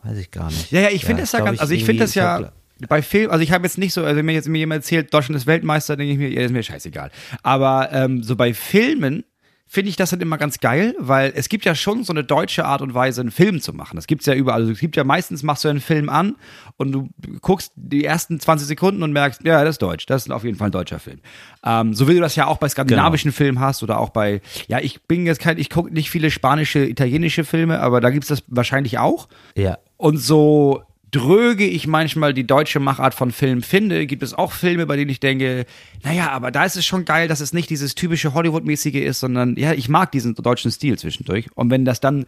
weiß 0.04 0.18
ich 0.18 0.32
gar 0.32 0.48
nicht. 0.48 0.72
Ja, 0.72 0.82
ja, 0.82 0.90
ich 0.90 1.04
finde 1.04 1.24
das 1.24 1.34
ja 1.34 1.42
ganz, 1.44 1.60
also 1.60 1.74
ich 1.74 1.84
finde 1.84 2.04
das 2.04 2.16
ja 2.16 2.54
bei 2.88 3.02
Film, 3.02 3.32
also 3.32 3.44
ich 3.44 3.52
habe 3.52 3.66
jetzt 3.66 3.78
nicht 3.78 3.94
so, 3.94 4.04
also 4.04 4.16
wenn 4.16 4.26
mir 4.26 4.34
jetzt 4.34 4.48
mir 4.48 4.60
jemand 4.60 4.80
erzählt, 4.80 5.14
Deutschland 5.14 5.36
ist 5.36 5.48
Weltmeister, 5.48 5.98
denke 5.98 6.14
ich 6.14 6.20
mir, 6.20 6.30
ja, 6.30 6.42
ist 6.42 6.52
mir 6.52 6.64
scheißegal. 6.64 7.12
Aber 7.44 7.90
ähm, 7.92 8.24
so 8.24 8.36
bei 8.36 8.54
Filmen 8.54 9.24
finde 9.72 9.90
ich 9.90 9.96
das 9.96 10.10
dann 10.10 10.20
immer 10.20 10.40
ganz 10.40 10.60
geil, 10.60 10.96
weil 10.98 11.32
es 11.36 11.48
gibt 11.48 11.64
ja 11.64 11.76
schon 11.76 12.04
so 12.04 12.12
eine 12.12 12.24
deutsche 12.24 12.66
Art 12.66 12.82
und 12.82 12.96
Weise, 12.96 13.22
einen 13.22 13.30
Film 13.30 13.62
zu 13.62 13.72
machen. 13.72 13.98
Das 13.98 14.08
gibt's 14.08 14.26
ja 14.26 14.34
überall. 14.34 14.62
Also 14.62 14.72
es 14.72 14.80
gibt 14.80 14.96
ja 14.96 15.04
meistens, 15.04 15.44
machst 15.44 15.64
du 15.64 15.70
einen 15.70 15.80
Film 15.80 16.10
an 16.10 16.38
und 16.78 16.92
du 16.92 17.10
guckst 17.42 17.72
die 17.76 18.04
ersten 18.04 18.40
20 18.40 18.68
Sekunden 18.68 19.04
und 19.04 19.14
merkst, 19.14 19.44
ja, 19.44 19.64
das 19.64 19.76
ist 19.76 19.84
deutsch. 19.84 20.08
Das 20.08 20.26
ist 20.26 20.32
auf 20.32 20.44
jeden 20.44 20.58
Fall 20.58 20.70
ein 20.70 20.72
deutscher 20.72 20.98
Film. 20.98 21.20
Ähm, 21.64 21.94
so 21.94 22.08
wie 22.08 22.16
du 22.16 22.20
das 22.20 22.36
ja 22.36 22.48
auch 22.48 22.58
bei 22.58 22.68
skandinavischen 22.68 23.32
Filmen 23.32 23.60
hast 23.60 23.84
oder 23.84 24.00
auch 24.00 24.10
bei, 24.10 24.42
ja, 24.68 24.80
ich 24.80 25.04
bin 25.04 25.28
jetzt 25.28 25.40
kein, 25.40 25.60
ich 25.60 25.70
gucke 25.70 25.94
nicht 25.94 26.10
viele 26.10 26.32
spanische, 26.32 26.84
italienische 26.84 27.44
Filme, 27.44 27.80
aber 27.80 28.02
da 28.02 28.10
gibt's 28.10 28.30
das 28.30 28.44
wahrscheinlich 28.48 28.98
auch. 28.98 29.28
Ja. 29.56 29.78
Und 29.98 30.18
so 30.18 30.82
dröge 31.12 31.66
ich 31.66 31.88
manchmal 31.88 32.34
die 32.34 32.46
deutsche 32.46 32.80
Machart 32.80 33.14
von 33.14 33.32
Film 33.32 33.62
finde, 33.62 34.06
gibt 34.06 34.24
es 34.24 34.34
auch 34.34 34.52
Filme, 34.52 34.86
bei 34.86 34.96
denen 34.96 35.10
ich 35.10 35.20
denke, 35.20 35.66
naja, 36.04 36.30
aber 36.32 36.52
da 36.52 36.66
ist 36.66 36.76
es 36.76 36.86
schon 36.86 37.06
geil, 37.06 37.28
dass 37.28 37.40
es 37.40 37.54
nicht 37.54 37.70
dieses 37.70 37.96
typische 37.96 38.34
Hollywood-mäßige 38.34 38.96
ist, 38.96 39.20
sondern 39.20 39.56
ja, 39.56 39.74
ich 39.74 39.90
mag 39.90 40.12
diesen 40.12 40.36
deutschen 40.36 40.72
Stil 40.72 40.98
zwischendurch. 41.00 41.48
Und 41.56 41.70
wenn 41.72 41.86
das 41.86 42.00
dann 42.00 42.26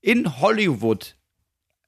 in 0.00 0.40
Hollywood 0.40 1.16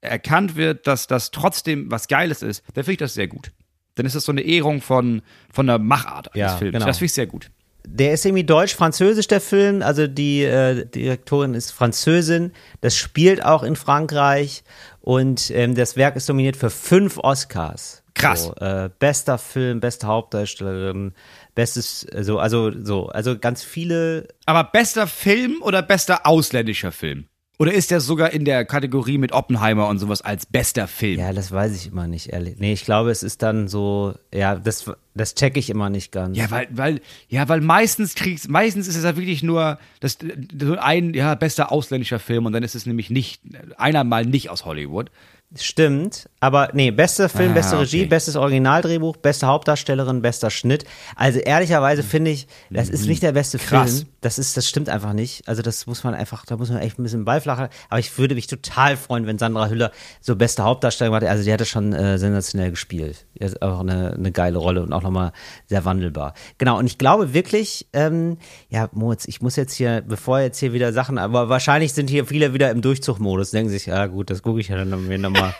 erkannt 0.01 0.57
wird, 0.57 0.87
dass 0.87 1.07
das 1.07 1.31
trotzdem 1.31 1.91
was 1.91 2.09
Geiles 2.09 2.43
ist, 2.43 2.63
dann 2.75 2.85
finde 2.85 2.93
ich 2.93 2.99
das 2.99 3.15
sehr 3.15 3.29
gut. 3.29 3.53
Dann 3.95 4.07
ist 4.07 4.15
das 4.15 4.25
so 4.25 4.33
eine 4.33 4.43
Ehrung 4.43 4.83
von, 4.83 5.23
von 5.53 5.67
der 5.67 5.79
Machart 5.79 6.35
eines 6.35 6.53
Ja, 6.53 6.57
Films. 6.57 6.73
genau. 6.73 6.87
Das 6.87 6.99
finde 6.99 7.07
ich 7.07 7.13
sehr 7.15 7.27
gut. 7.27 7.51
Der 7.89 8.13
ist 8.13 8.27
irgendwie 8.27 8.45
deutsch-französisch, 8.45 9.29
der 9.29 9.41
Film. 9.41 9.81
Also 9.81 10.07
die 10.09 10.43
äh, 10.43 10.85
Direktorin 10.87 11.55
ist 11.55 11.71
Französin. 11.71 12.53
Das 12.81 12.97
spielt 12.97 13.45
auch 13.45 13.63
in 13.63 13.77
Frankreich. 13.77 14.65
Und 15.07 15.53
ähm, 15.53 15.77
das 15.77 15.95
Werk 15.97 16.17
ist 16.17 16.29
nominiert 16.29 16.57
für 16.57 16.69
fünf 16.69 17.19
Oscars. 17.19 18.03
Krass. 18.15 18.47
So, 18.47 18.55
äh, 18.57 18.91
bester 18.99 19.39
Film, 19.39 19.79
beste 19.79 20.09
Hauptdarstellerin, 20.09 21.15
bestes, 21.55 22.05
also, 22.13 22.41
also, 22.41 22.73
so, 22.83 23.07
also 23.07 23.39
ganz 23.39 23.63
viele. 23.63 24.27
Aber 24.47 24.65
bester 24.65 25.07
Film 25.07 25.63
oder 25.63 25.83
bester 25.83 26.27
ausländischer 26.27 26.91
Film? 26.91 27.29
Oder 27.59 27.73
ist 27.73 27.91
der 27.91 28.01
sogar 28.01 28.33
in 28.33 28.45
der 28.45 28.67
Kategorie 28.67 29.17
mit 29.17 29.33
Oppenheimer 29.33 29.89
und 29.89 29.99
sowas 29.99 30.21
als 30.21 30.45
bester 30.45 30.87
Film? 30.87 31.19
Ja, 31.19 31.33
das 31.33 31.51
weiß 31.51 31.75
ich 31.75 31.87
immer 31.91 32.07
nicht, 32.07 32.29
ehrlich. 32.31 32.57
Nee, 32.59 32.75
ich 32.75 32.85
glaube, 32.85 33.11
es 33.11 33.23
ist 33.23 33.41
dann 33.43 33.67
so, 33.67 34.15
ja, 34.33 34.57
das, 34.57 34.91
das 35.15 35.35
checke 35.35 35.59
ich 35.59 35.71
immer 35.71 35.89
nicht 35.89 36.13
ganz. 36.13 36.37
Ja, 36.37 36.51
weil, 36.51 36.69
weil, 36.71 37.01
ja, 37.29 37.49
weil 37.49 37.63
meistens 37.63 38.15
kriegst, 38.15 38.51
meistens 38.51 38.89
ist 38.89 38.97
es 38.97 39.05
ja 39.05 39.17
wirklich 39.17 39.43
nur 39.43 39.79
das, 40.01 40.19
so 40.61 40.77
ein, 40.77 41.15
ja, 41.15 41.35
bester 41.35 41.73
ausländischer 41.73 42.19
Film 42.19 42.45
und 42.45 42.53
dann 42.53 42.63
ist 42.63 42.75
es 42.75 42.85
nämlich 42.85 43.09
nicht, 43.09 43.41
einer 43.79 44.05
mal 44.05 44.27
nicht 44.27 44.51
aus 44.51 44.67
Hollywood. 44.67 45.11
Stimmt, 45.59 46.29
aber 46.41 46.71
nee, 46.75 46.91
bester 46.91 47.29
Film, 47.29 47.53
Ah, 47.53 47.55
beste 47.55 47.79
Regie, 47.79 48.01
okay. 48.01 48.07
bestes 48.09 48.35
Originaldrehbuch, 48.37 49.17
beste 49.17 49.47
Hauptdarstellerin, 49.47 50.21
bester 50.21 50.51
Schnitt. 50.51 50.85
Also 51.15 51.39
ehrlicherweise 51.39 52.03
finde 52.03 52.33
ich, 52.33 52.49
das 52.69 52.89
ist 52.91 53.07
nicht 53.07 53.23
der 53.23 53.33
beste 53.33 53.57
Mhm. 53.59 53.63
Krass. 53.63 53.99
Film. 54.01 54.09
Das 54.27 54.41
ist, 54.41 54.57
das 54.57 54.69
stimmt 54.69 54.89
einfach 54.89 55.13
nicht. 55.13 55.47
Also 55.47 55.63
das 55.63 55.87
muss 55.87 56.03
man 56.03 56.13
einfach, 56.13 56.45
da 56.45 56.57
muss 56.57 56.69
man 56.69 56.81
echt 56.81 56.99
ein 56.99 57.05
bisschen 57.05 57.25
beiflachen. 57.25 57.69
Aber 57.89 58.01
ich 58.01 58.19
würde 58.19 58.35
mich 58.35 58.49
total 58.49 58.97
freuen, 58.97 59.25
wenn 59.29 59.39
Sandra 59.39 59.69
Hüller 59.69 59.93
so 60.21 60.35
beste 60.35 60.65
Hauptdarstellerin 60.65 61.21
macht. 61.21 61.31
Also 61.31 61.45
die 61.45 61.53
hatte 61.53 61.65
schon 61.65 61.93
äh, 61.93 62.19
sensationell 62.19 62.71
gespielt. 62.71 63.25
Die 63.39 63.45
hat 63.45 63.63
auch 63.63 63.79
eine, 63.79 64.15
eine 64.15 64.33
geile 64.33 64.59
Rolle 64.59 64.83
und 64.83 64.93
auch 64.93 65.05
nochmal 65.05 65.31
sehr 65.67 65.85
wandelbar. 65.85 66.35
Genau, 66.59 66.77
und 66.77 66.87
ich 66.87 66.99
glaube 66.99 67.35
wirklich, 67.35 67.87
ähm, 67.93 68.39
ja, 68.69 68.89
Moritz, 68.95 69.29
ich 69.29 69.43
muss 69.43 69.55
jetzt 69.55 69.75
hier, 69.75 70.03
bevor 70.05 70.41
jetzt 70.41 70.59
hier 70.59 70.73
wieder 70.73 70.93
Sachen, 70.93 71.19
aber 71.19 71.49
wahrscheinlich 71.49 71.93
sind 71.93 72.11
hier 72.11 72.27
viele 72.27 72.53
wieder 72.53 72.73
im 72.73 72.83
Durchzugmodus, 72.83 73.53
denken 73.53 73.71
sich, 73.71 73.87
ja 73.87 74.07
gut, 74.07 74.29
das 74.29 74.43
gucke 74.43 74.59
ich 74.59 74.67
ja 74.67 74.77
dann 74.77 75.07
mir 75.07 75.19
nochmal 75.19 75.55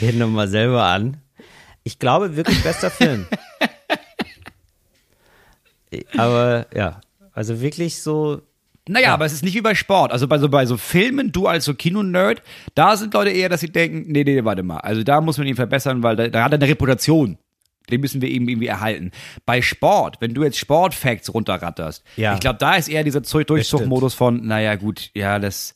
noch 0.14 0.28
mal 0.28 0.48
selber 0.48 0.84
an. 0.84 1.18
Ich 1.84 1.98
glaube 1.98 2.36
wirklich 2.36 2.62
bester 2.62 2.90
Film. 2.90 3.26
Aber 6.16 6.66
ja, 6.74 7.00
also 7.38 7.60
wirklich 7.60 8.02
so. 8.02 8.42
Naja, 8.88 9.12
aber 9.14 9.26
es 9.26 9.32
ist 9.34 9.44
nicht 9.44 9.54
wie 9.54 9.60
bei 9.60 9.74
Sport. 9.74 10.12
Also 10.12 10.26
bei 10.26 10.38
so, 10.38 10.48
bei 10.48 10.64
so 10.66 10.76
Filmen, 10.78 11.30
du 11.30 11.46
als 11.46 11.66
so 11.66 11.74
Kinonerd, 11.74 12.42
da 12.74 12.96
sind 12.96 13.12
Leute 13.14 13.30
eher, 13.30 13.48
dass 13.50 13.60
sie 13.60 13.70
denken, 13.70 14.10
nee, 14.10 14.24
nee, 14.24 14.42
warte 14.44 14.62
mal. 14.62 14.78
Also 14.78 15.02
da 15.02 15.20
muss 15.20 15.36
man 15.38 15.46
ihn 15.46 15.56
verbessern, 15.56 16.02
weil 16.02 16.16
da, 16.16 16.28
da 16.28 16.44
hat 16.44 16.52
er 16.52 16.58
eine 16.58 16.68
Reputation. 16.68 17.36
Den 17.90 18.00
müssen 18.00 18.20
wir 18.22 18.28
eben 18.30 18.48
irgendwie 18.48 18.66
erhalten. 18.66 19.10
Bei 19.46 19.60
Sport, 19.62 20.16
wenn 20.20 20.34
du 20.34 20.42
jetzt 20.42 20.58
Sportfacts 20.58 21.32
runterratterst, 21.32 22.02
Ja. 22.16 22.34
ich 22.34 22.40
glaube, 22.40 22.58
da 22.58 22.76
ist 22.76 22.88
eher 22.88 23.04
dieser 23.04 23.22
Zu- 23.22 23.44
Durchsuchmodus 23.44 24.14
von, 24.14 24.46
naja, 24.46 24.74
gut, 24.76 25.10
ja, 25.14 25.38
das. 25.38 25.74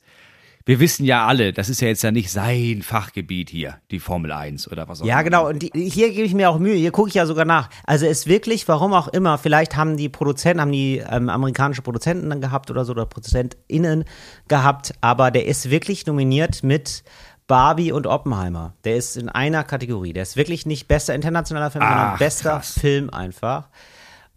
Wir 0.64 0.78
wissen 0.80 1.04
ja 1.04 1.26
alle, 1.26 1.52
das 1.52 1.68
ist 1.68 1.80
ja 1.80 1.88
jetzt 1.88 2.02
ja 2.02 2.12
nicht 2.12 2.30
sein 2.30 2.82
Fachgebiet 2.82 3.50
hier, 3.50 3.78
die 3.90 3.98
Formel 3.98 4.30
1 4.30 4.70
oder 4.70 4.88
was 4.88 5.00
auch 5.02 5.04
Ja, 5.06 5.14
immer. 5.14 5.24
genau. 5.24 5.48
Und 5.48 5.62
die, 5.62 5.70
hier 5.90 6.10
gebe 6.10 6.22
ich 6.22 6.34
mir 6.34 6.50
auch 6.50 6.58
Mühe. 6.58 6.74
Hier 6.76 6.92
gucke 6.92 7.08
ich 7.08 7.14
ja 7.14 7.26
sogar 7.26 7.44
nach. 7.44 7.68
Also 7.84 8.06
ist 8.06 8.26
wirklich, 8.28 8.68
warum 8.68 8.92
auch 8.92 9.08
immer, 9.08 9.38
vielleicht 9.38 9.76
haben 9.76 9.96
die 9.96 10.08
Produzenten, 10.08 10.60
haben 10.60 10.72
die 10.72 10.98
ähm, 10.98 11.28
amerikanische 11.28 11.82
Produzenten 11.82 12.30
dann 12.30 12.40
gehabt 12.40 12.70
oder 12.70 12.84
so 12.84 12.92
oder 12.92 13.06
ProduzentInnen 13.06 14.04
gehabt, 14.48 14.92
aber 15.00 15.30
der 15.30 15.46
ist 15.46 15.70
wirklich 15.70 16.06
nominiert 16.06 16.62
mit 16.62 17.02
Barbie 17.48 17.90
und 17.92 18.06
Oppenheimer. 18.06 18.74
Der 18.84 18.96
ist 18.96 19.16
in 19.16 19.28
einer 19.28 19.64
Kategorie. 19.64 20.12
Der 20.12 20.22
ist 20.22 20.36
wirklich 20.36 20.64
nicht 20.64 20.86
bester 20.86 21.14
internationaler 21.14 21.70
Film, 21.70 21.82
sondern 21.84 22.10
Ach, 22.14 22.18
bester 22.18 22.50
krass. 22.50 22.78
Film 22.78 23.10
einfach. 23.10 23.68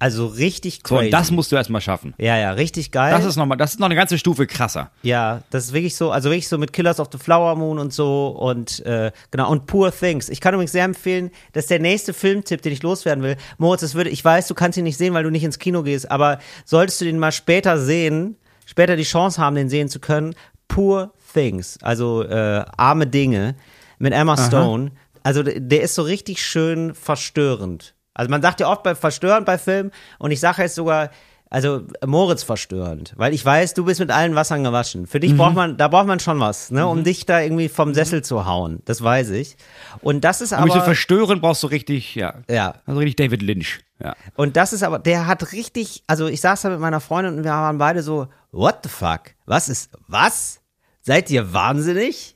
Also 0.05 0.27
richtig 0.27 0.75
So, 0.85 0.95
crazy. 0.95 1.05
und 1.05 1.11
das 1.11 1.31
musst 1.31 1.51
du 1.51 1.55
erstmal 1.55 1.81
schaffen. 1.81 2.13
ja, 2.17 2.37
ja, 2.37 2.51
richtig 2.51 2.91
geil. 2.91 3.11
Das 3.11 3.25
ist 3.25 3.35
nochmal, 3.35 3.57
das 3.57 3.71
ist 3.71 3.79
noch 3.79 3.87
eine 3.87 3.95
ganze 3.95 4.17
Stufe 4.17 4.45
krasser. 4.45 4.91
Ja, 5.01 5.41
das 5.49 5.65
ist 5.65 5.73
wirklich 5.73 5.95
so, 5.95 6.11
also 6.11 6.29
wirklich 6.29 6.47
so 6.47 6.57
mit 6.57 6.73
Killers 6.73 6.99
of 6.99 7.09
the 7.11 7.17
Flower 7.17 7.55
Moon 7.55 7.79
und 7.79 7.91
so 7.93 8.27
und 8.27 8.85
äh, 8.85 9.11
genau 9.31 9.49
und 9.49 9.65
Poor 9.65 9.91
Things. 9.91 10.29
Ich 10.29 10.41
kann 10.41 10.53
übrigens 10.53 10.71
sehr 10.73 10.85
empfehlen, 10.85 11.31
das 11.53 11.63
ist 11.63 11.69
der 11.71 11.79
nächste 11.79 12.13
Filmtipp, 12.13 12.61
den 12.61 12.71
ich 12.73 12.83
loswerden 12.83 13.23
will. 13.23 13.37
Moritz, 13.57 13.81
das 13.81 13.95
würde, 13.95 14.09
ich 14.09 14.23
weiß, 14.23 14.47
du 14.47 14.53
kannst 14.53 14.77
ihn 14.77 14.83
nicht 14.83 14.97
sehen, 14.97 15.13
weil 15.13 15.23
du 15.23 15.31
nicht 15.31 15.43
ins 15.43 15.59
Kino 15.59 15.81
gehst, 15.83 16.11
aber 16.11 16.39
solltest 16.65 17.01
du 17.01 17.05
den 17.05 17.17
mal 17.19 17.31
später 17.31 17.79
sehen, 17.79 18.37
später 18.65 18.95
die 18.95 19.03
Chance 19.03 19.41
haben, 19.41 19.55
den 19.55 19.69
sehen 19.69 19.89
zu 19.89 19.99
können, 19.99 20.35
Poor 20.67 21.13
Things, 21.33 21.77
also 21.81 22.23
äh, 22.23 22.63
arme 22.77 23.07
Dinge 23.07 23.55
mit 23.99 24.13
Emma 24.13 24.35
Stone. 24.37 24.91
Also 25.23 25.41
der- 25.43 25.59
der 25.59 25.81
ist 25.81 25.95
so 25.95 26.01
richtig 26.03 26.43
schön 26.45 26.93
verstörend. 26.93 27.95
Also 28.15 28.31
man 28.31 28.41
sagt 28.41 28.59
ja 28.59 28.67
oft 28.69 28.81
bei 28.81 28.95
verstörend 28.95 29.45
bei 29.45 29.57
Filmen 29.59 29.91
und 30.17 30.31
ich 30.31 30.39
sage 30.39 30.63
jetzt 30.63 30.73
sogar, 30.75 31.11
also 31.51 31.83
Moritz 32.05 32.41
verstörend, 32.41 33.13
weil 33.17 33.33
ich 33.33 33.45
weiß, 33.45 33.75
du 33.75 33.85
bist 33.85 33.99
mit 33.99 34.09
allen 34.09 34.33
Wassern 34.33 34.63
gewaschen. 34.63 35.05
Für 35.05 35.19
dich 35.19 35.33
Mhm. 35.33 35.37
braucht 35.37 35.53
man, 35.53 35.77
da 35.77 35.87
braucht 35.87 36.07
man 36.07 36.19
schon 36.19 36.39
was, 36.39 36.71
ne, 36.71 36.87
um 36.87 37.03
dich 37.03 37.27
da 37.27 37.39
irgendwie 37.39 37.69
vom 37.69 37.93
Sessel 37.93 38.23
zu 38.23 38.45
hauen. 38.47 38.81
Das 38.85 39.03
weiß 39.03 39.29
ich. 39.29 39.55
Und 40.01 40.23
das 40.23 40.41
ist 40.41 40.53
Um 40.53 40.63
mich 40.63 40.71
zu 40.73 40.79
aber, 40.79 40.85
verstören, 40.85 41.39
brauchst 41.41 41.61
du 41.61 41.67
richtig, 41.67 42.15
ja. 42.15 42.33
ja, 42.49 42.75
Also 42.87 42.99
richtig 42.99 43.17
David 43.17 43.41
Lynch. 43.43 43.79
Ja. 44.03 44.13
und 44.35 44.57
das 44.57 44.73
ist 44.73 44.83
aber, 44.83 44.99
der 44.99 45.25
hat 45.27 45.53
richtig, 45.53 46.03
also 46.07 46.27
ich 46.27 46.41
saß 46.41 46.63
da 46.63 46.69
mit 46.69 46.79
meiner 46.81 46.99
Freundin 46.99 47.37
und 47.37 47.43
wir 47.45 47.51
waren 47.51 47.77
beide 47.77 48.01
so, 48.01 48.27
what 48.51 48.79
the 48.83 48.89
fuck? 48.89 49.21
Was 49.45 49.69
ist, 49.69 49.91
was? 50.07 50.59
Seid 51.01 51.29
ihr 51.29 51.53
wahnsinnig? 51.53 52.34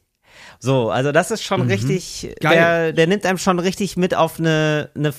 So, 0.60 0.89
also 0.91 1.12
das 1.12 1.32
ist 1.32 1.43
schon 1.43 1.62
richtig, 1.62 2.24
Mhm. 2.24 2.34
Geil. 2.41 2.53
der, 2.55 2.93
der 2.93 3.07
nimmt 3.07 3.26
einem 3.26 3.38
schon 3.38 3.60
richtig 3.60 3.95
mit 3.97 4.14
auf 4.16 4.39
eine, 4.39 4.89
eine 4.95 5.14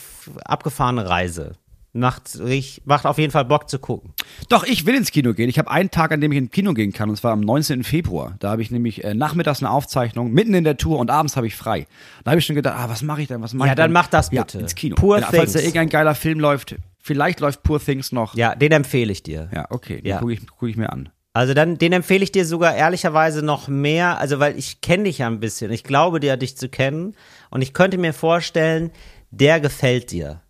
abgefahrene 0.44 1.08
Reise. 1.08 1.52
Macht, 1.92 2.38
macht 2.84 3.04
auf 3.04 3.18
jeden 3.18 3.32
Fall 3.32 3.44
Bock 3.46 3.68
zu 3.68 3.80
gucken. 3.80 4.12
Doch, 4.48 4.62
ich 4.62 4.86
will 4.86 4.94
ins 4.94 5.10
Kino 5.10 5.34
gehen. 5.34 5.48
Ich 5.48 5.58
habe 5.58 5.68
einen 5.72 5.90
Tag, 5.90 6.12
an 6.12 6.20
dem 6.20 6.30
ich 6.30 6.38
ins 6.38 6.52
Kino 6.52 6.72
gehen 6.72 6.92
kann, 6.92 7.10
und 7.10 7.16
zwar 7.16 7.32
am 7.32 7.40
19. 7.40 7.82
Februar. 7.82 8.36
Da 8.38 8.50
habe 8.50 8.62
ich 8.62 8.70
nämlich 8.70 9.02
äh, 9.02 9.12
nachmittags 9.12 9.60
eine 9.60 9.70
Aufzeichnung, 9.72 10.30
mitten 10.30 10.54
in 10.54 10.62
der 10.62 10.76
Tour 10.76 11.00
und 11.00 11.10
abends 11.10 11.34
habe 11.36 11.48
ich 11.48 11.56
frei. 11.56 11.88
Da 12.22 12.30
habe 12.30 12.38
ich 12.38 12.46
schon 12.46 12.54
gedacht, 12.54 12.76
ah, 12.78 12.88
was 12.88 13.02
mache 13.02 13.22
ich 13.22 13.28
denn? 13.28 13.42
Was 13.42 13.54
mache 13.54 13.66
Ja, 13.68 13.72
ich 13.72 13.76
dann 13.76 13.86
denn? 13.88 13.92
mach 13.94 14.06
das 14.06 14.30
ja, 14.30 14.42
bitte. 14.42 14.58
ins 14.60 14.76
Kino. 14.76 14.94
Poor 14.94 15.18
ja, 15.18 15.26
falls 15.32 15.52
da 15.52 15.58
irgendein 15.58 15.88
geiler 15.88 16.14
Film 16.14 16.38
läuft, 16.38 16.76
vielleicht 17.00 17.40
läuft 17.40 17.64
Poor 17.64 17.80
Things 17.84 18.12
noch. 18.12 18.36
Ja, 18.36 18.54
den 18.54 18.70
empfehle 18.70 19.10
ich 19.10 19.24
dir. 19.24 19.48
Ja, 19.52 19.66
okay, 19.70 19.96
den 20.00 20.06
Ja. 20.10 20.18
gucke 20.18 20.34
ich, 20.34 20.40
guck 20.46 20.68
ich 20.68 20.76
mir 20.76 20.92
an. 20.92 21.08
Also 21.32 21.54
dann, 21.54 21.78
den 21.78 21.92
empfehle 21.92 22.24
ich 22.24 22.32
dir 22.32 22.44
sogar 22.44 22.74
ehrlicherweise 22.74 23.42
noch 23.42 23.68
mehr, 23.68 24.18
also 24.18 24.40
weil 24.40 24.58
ich 24.58 24.80
kenne 24.80 25.04
dich 25.04 25.18
ja 25.18 25.28
ein 25.28 25.38
bisschen. 25.40 25.70
Ich 25.70 25.84
glaube 25.84 26.18
dir, 26.18 26.36
dich 26.36 26.56
zu 26.56 26.68
kennen. 26.68 27.14
Und 27.50 27.62
ich 27.62 27.72
könnte 27.72 27.98
mir 27.98 28.12
vorstellen, 28.12 28.90
der 29.30 29.60
gefällt 29.60 30.10
dir. 30.10 30.42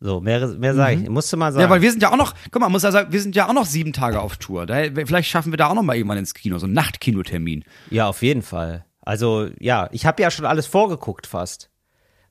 So, 0.00 0.20
mehr, 0.20 0.46
mehr 0.46 0.76
sage 0.76 0.94
ich. 1.02 1.08
Musst 1.08 1.32
du 1.32 1.36
mal 1.36 1.50
sagen. 1.52 1.64
Mhm. 1.64 1.68
Ja, 1.68 1.70
weil 1.70 1.82
wir 1.82 1.90
sind 1.90 2.02
ja 2.02 2.12
auch 2.12 2.16
noch, 2.16 2.34
guck 2.52 2.62
mal, 2.62 2.68
muss 2.68 2.84
ja 2.84 2.92
sagen, 2.92 3.12
wir 3.12 3.20
sind 3.20 3.34
ja 3.34 3.48
auch 3.48 3.52
noch 3.52 3.66
sieben 3.66 3.92
Tage 3.92 4.20
auf 4.20 4.36
Tour. 4.36 4.64
Daher, 4.64 4.92
vielleicht 5.06 5.28
schaffen 5.28 5.52
wir 5.52 5.56
da 5.56 5.66
auch 5.66 5.74
noch 5.74 5.82
mal 5.82 5.96
irgendwann 5.96 6.18
ins 6.18 6.34
Kino, 6.34 6.56
so 6.58 6.66
einen 6.66 6.74
Nachtkinotermin. 6.74 7.64
Ja, 7.90 8.06
auf 8.06 8.22
jeden 8.22 8.42
Fall. 8.42 8.84
Also, 9.00 9.48
ja, 9.58 9.88
ich 9.90 10.06
habe 10.06 10.22
ja 10.22 10.30
schon 10.30 10.44
alles 10.46 10.66
vorgeguckt 10.68 11.26
fast. 11.26 11.68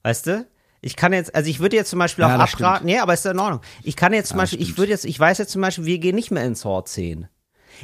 Weißt 0.04 0.28
du? 0.28 0.48
Ich 0.80 0.96
kann 0.96 1.12
jetzt, 1.12 1.36
also 1.36 1.50
ich 1.50 1.60
würde 1.60 1.76
jetzt 1.76 1.90
zum 1.90 2.00
Beispiel 2.00 2.24
Ja, 2.24 2.36
auch 2.36 2.40
das 2.40 2.54
abraten, 2.54 2.86
nee, 2.86 3.00
aber 3.00 3.14
ist 3.14 3.26
ja 3.26 3.32
in 3.32 3.40
Ordnung. 3.40 3.60
Ich 3.84 3.98
kann 3.98 4.14
jetzt 4.14 4.30
zum 4.30 4.38
Ja, 4.38 4.44
Beispiel, 4.44 4.60
ich 4.62 4.68
stimmt. 4.68 4.78
würde 4.78 4.92
jetzt, 4.94 5.04
ich 5.04 5.20
weiß 5.20 5.40
jetzt 5.40 5.52
zum 5.52 5.62
Beispiel, 5.62 5.86
wir 5.86 5.98
gehen 5.98 6.16
nicht 6.16 6.32
mehr 6.32 6.46
in 6.46 6.56
Saw 6.56 6.86
10. 6.86 7.28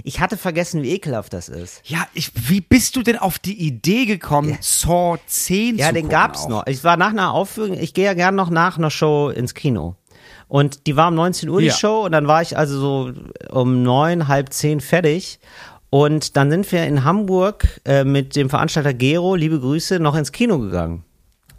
Ich 0.03 0.19
hatte 0.19 0.37
vergessen, 0.37 0.81
wie 0.83 0.91
ekelhaft 0.91 1.33
das 1.33 1.49
ist. 1.49 1.81
Ja, 1.85 2.07
ich, 2.13 2.31
wie 2.49 2.61
bist 2.61 2.95
du 2.95 3.03
denn 3.03 3.17
auf 3.17 3.39
die 3.39 3.59
Idee 3.65 4.05
gekommen, 4.05 4.57
Saw 4.61 5.17
10 5.27 5.77
Ja, 5.77 5.87
zu 5.87 5.93
den 5.93 6.03
gucken 6.03 6.09
gab's 6.17 6.43
auch? 6.45 6.49
noch. 6.49 6.67
Ich 6.67 6.83
war 6.83 6.97
nach 6.97 7.09
einer 7.11 7.31
Aufführung, 7.33 7.73
ich 7.77 7.93
gehe 7.93 8.05
ja 8.05 8.13
gern 8.13 8.35
noch 8.35 8.49
nach 8.49 8.77
einer 8.77 8.89
Show 8.91 9.29
ins 9.29 9.53
Kino. 9.53 9.95
Und 10.47 10.85
die 10.87 10.95
war 10.95 11.07
um 11.07 11.15
19 11.15 11.49
Uhr, 11.49 11.61
die 11.61 11.67
Ja. 11.67 11.73
Show, 11.73 12.05
und 12.05 12.11
dann 12.11 12.27
war 12.27 12.41
ich 12.41 12.57
also 12.57 12.79
so 12.79 13.13
um 13.51 13.81
neun, 13.83 14.27
halb 14.27 14.53
zehn 14.53 14.81
fertig. 14.81 15.39
Und 15.89 16.37
dann 16.37 16.49
sind 16.49 16.71
wir 16.71 16.85
in 16.85 17.03
Hamburg 17.03 17.79
äh, 17.85 18.03
mit 18.03 18.35
dem 18.35 18.49
Veranstalter 18.49 18.93
Gero, 18.93 19.35
liebe 19.35 19.59
Grüße, 19.59 19.99
noch 19.99 20.15
ins 20.15 20.31
Kino 20.31 20.57
gegangen. 20.59 21.03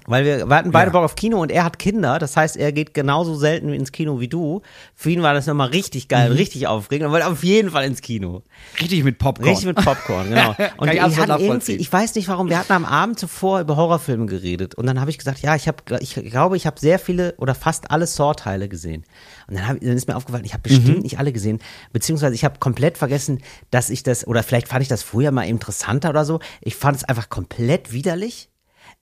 Weil 0.07 0.25
wir, 0.25 0.47
wir 0.49 0.57
hatten 0.57 0.71
beide 0.71 0.89
Ja. 0.89 0.93
Bock 0.93 1.05
auf 1.05 1.15
Kino 1.17 1.41
und 1.41 1.51
er 1.51 1.65
hat 1.65 1.79
Kinder, 1.79 2.19
das 2.19 2.37
heißt, 2.37 2.57
er 2.57 2.73
geht 2.73 2.93
genauso 2.95 3.35
selten 3.35 3.71
ins 3.73 3.91
Kino 3.93 4.21
wie 4.21 4.29
du. 4.29 4.61
Für 4.95 5.11
ihn 5.11 5.23
war 5.23 5.33
das 5.35 5.47
nochmal 5.47 5.69
richtig 5.69 6.09
geil, 6.09 6.31
Mhm. 6.31 6.37
richtig 6.37 6.67
aufregend. 6.67 7.09
Er 7.09 7.11
wollte 7.13 7.27
auf 7.27 7.43
jeden 7.45 7.71
Fall 7.71 7.85
ins 7.85 8.01
Kino. 8.03 8.43
Richtig 8.81 9.03
mit 9.05 9.19
Popcorn. 9.19 9.49
Richtig 9.49 9.67
mit 9.67 9.77
Popcorn, 9.77 10.29
genau. 10.29 10.55
Und 10.77 10.93
ich 10.93 11.01
absolut 11.03 11.29
hatten 11.31 11.43
irgendwie, 11.45 11.77
ich 11.77 11.93
weiß 11.93 12.15
nicht 12.17 12.29
warum, 12.29 12.49
wir 12.51 12.59
hatten 12.59 12.73
am 12.73 12.85
Abend 12.85 13.19
zuvor 13.19 13.61
über 13.61 13.77
Horrorfilme 13.77 14.27
geredet 14.27 14.75
und 14.75 14.87
dann 14.87 15.01
habe 15.01 15.11
ich 15.11 15.19
gesagt, 15.19 15.41
ja, 15.41 15.55
ich 15.57 15.69
habe, 15.69 15.79
ich 16.01 16.15
glaube, 16.15 16.57
ich 16.57 16.67
habe 16.67 16.79
sehr 16.79 16.99
viele 16.99 17.35
oder 17.39 17.55
fast 17.55 17.91
alle 17.91 18.07
Saw-Teile 18.07 18.69
gesehen. 18.69 19.05
Und 19.49 19.57
dann, 19.59 19.69
hab, 19.69 19.81
dann 19.81 19.91
ist 19.91 20.09
mir 20.09 20.17
aufgefallen, 20.17 20.45
ich 20.45 20.53
habe 20.53 20.63
bestimmt 20.63 20.97
Mhm. 20.97 21.03
nicht 21.03 21.19
alle 21.19 21.33
gesehen, 21.33 21.61
beziehungsweise 21.93 22.35
ich 22.35 22.45
habe 22.45 22.59
komplett 22.59 22.99
vergessen, 22.99 23.41
dass 23.71 23.91
ich 23.91 24.03
das 24.03 24.27
oder 24.27 24.43
vielleicht 24.43 24.69
fand 24.69 24.83
ich 24.83 24.89
das 24.89 25.03
früher 25.03 25.31
mal 25.33 25.43
interessanter 25.45 26.11
oder 26.11 26.25
so. 26.25 26.41
Ich 26.61 26.77
fand 26.77 26.97
es 26.97 27.05
einfach 27.05 27.29
komplett 27.29 27.93
widerlich. 27.93 28.49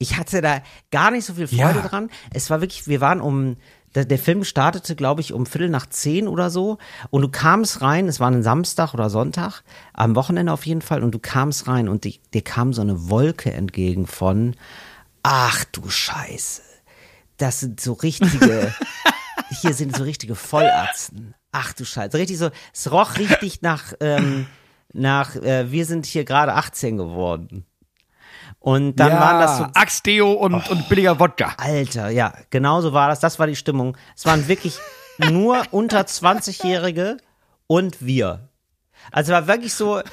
Ich 0.02 0.16
hatte 0.16 0.40
da 0.42 0.62
gar 0.90 1.10
nicht 1.12 1.24
so 1.24 1.34
viel 1.34 1.46
Freude 1.46 1.78
Ja. 1.80 1.86
dran. 1.86 2.10
Es 2.32 2.50
war 2.50 2.60
wirklich, 2.60 2.88
wir 2.88 3.00
waren 3.00 3.20
um, 3.20 3.56
der, 3.94 4.18
Film 4.18 4.42
startete, 4.42 4.96
glaube 4.96 5.20
ich, 5.20 5.32
um 5.32 5.46
Viertel 5.46 5.68
nach 5.68 5.86
zehn 5.86 6.26
oder 6.26 6.50
so. 6.50 6.78
Und 7.10 7.22
du 7.22 7.28
kamst 7.28 7.82
rein, 7.82 8.08
es 8.08 8.18
war 8.20 8.30
ein 8.30 8.42
Samstag 8.42 8.94
oder 8.94 9.10
Sonntag, 9.10 9.62
am 9.92 10.16
Wochenende 10.16 10.52
auf 10.52 10.66
jeden 10.66 10.82
Fall, 10.82 11.02
und 11.02 11.12
du 11.12 11.18
kamst 11.18 11.68
rein 11.68 11.88
und 11.88 12.04
die, 12.04 12.20
dir 12.34 12.42
kam 12.42 12.72
so 12.72 12.82
eine 12.82 13.08
Wolke 13.10 13.52
entgegen 13.52 14.06
von, 14.06 14.56
ach 15.22 15.64
du 15.66 15.88
Scheiße, 15.88 16.62
das 17.36 17.60
sind 17.60 17.80
so 17.80 17.92
richtige, 17.92 18.74
hier 19.60 19.74
sind 19.74 19.96
so 19.96 20.02
richtige 20.04 20.34
Vollatzen. 20.34 21.34
Ach 21.52 21.72
du 21.74 21.84
Scheiße, 21.84 22.16
richtig 22.18 22.38
so, 22.38 22.50
es 22.72 22.90
roch 22.90 23.18
richtig 23.18 23.62
nach, 23.62 23.92
ähm, 24.00 24.46
nach, 24.94 25.36
äh, 25.36 25.70
wir 25.70 25.86
sind 25.86 26.06
hier 26.06 26.24
gerade 26.24 26.54
18 26.54 26.96
geworden. 26.96 27.66
Und 28.62 28.94
dann 28.94 29.10
ja, 29.10 29.20
waren 29.20 29.40
das 29.40 29.58
so 29.58 29.66
Axtdeo 29.74 30.32
und, 30.34 30.54
und 30.70 30.88
billiger 30.88 31.18
Wodka. 31.18 31.54
Alter, 31.58 32.10
ja, 32.10 32.32
genau 32.50 32.80
so 32.80 32.92
war 32.92 33.08
das. 33.08 33.18
Das 33.18 33.40
war 33.40 33.48
die 33.48 33.56
Stimmung. 33.56 33.96
Es 34.16 34.24
waren 34.24 34.46
wirklich 34.46 34.78
nur 35.18 35.62
unter 35.72 36.02
20-Jährige 36.02 37.16
und 37.66 38.06
wir. 38.06 38.48
Also 39.10 39.32
war 39.32 39.46
wirklich 39.48 39.74
so. 39.74 40.00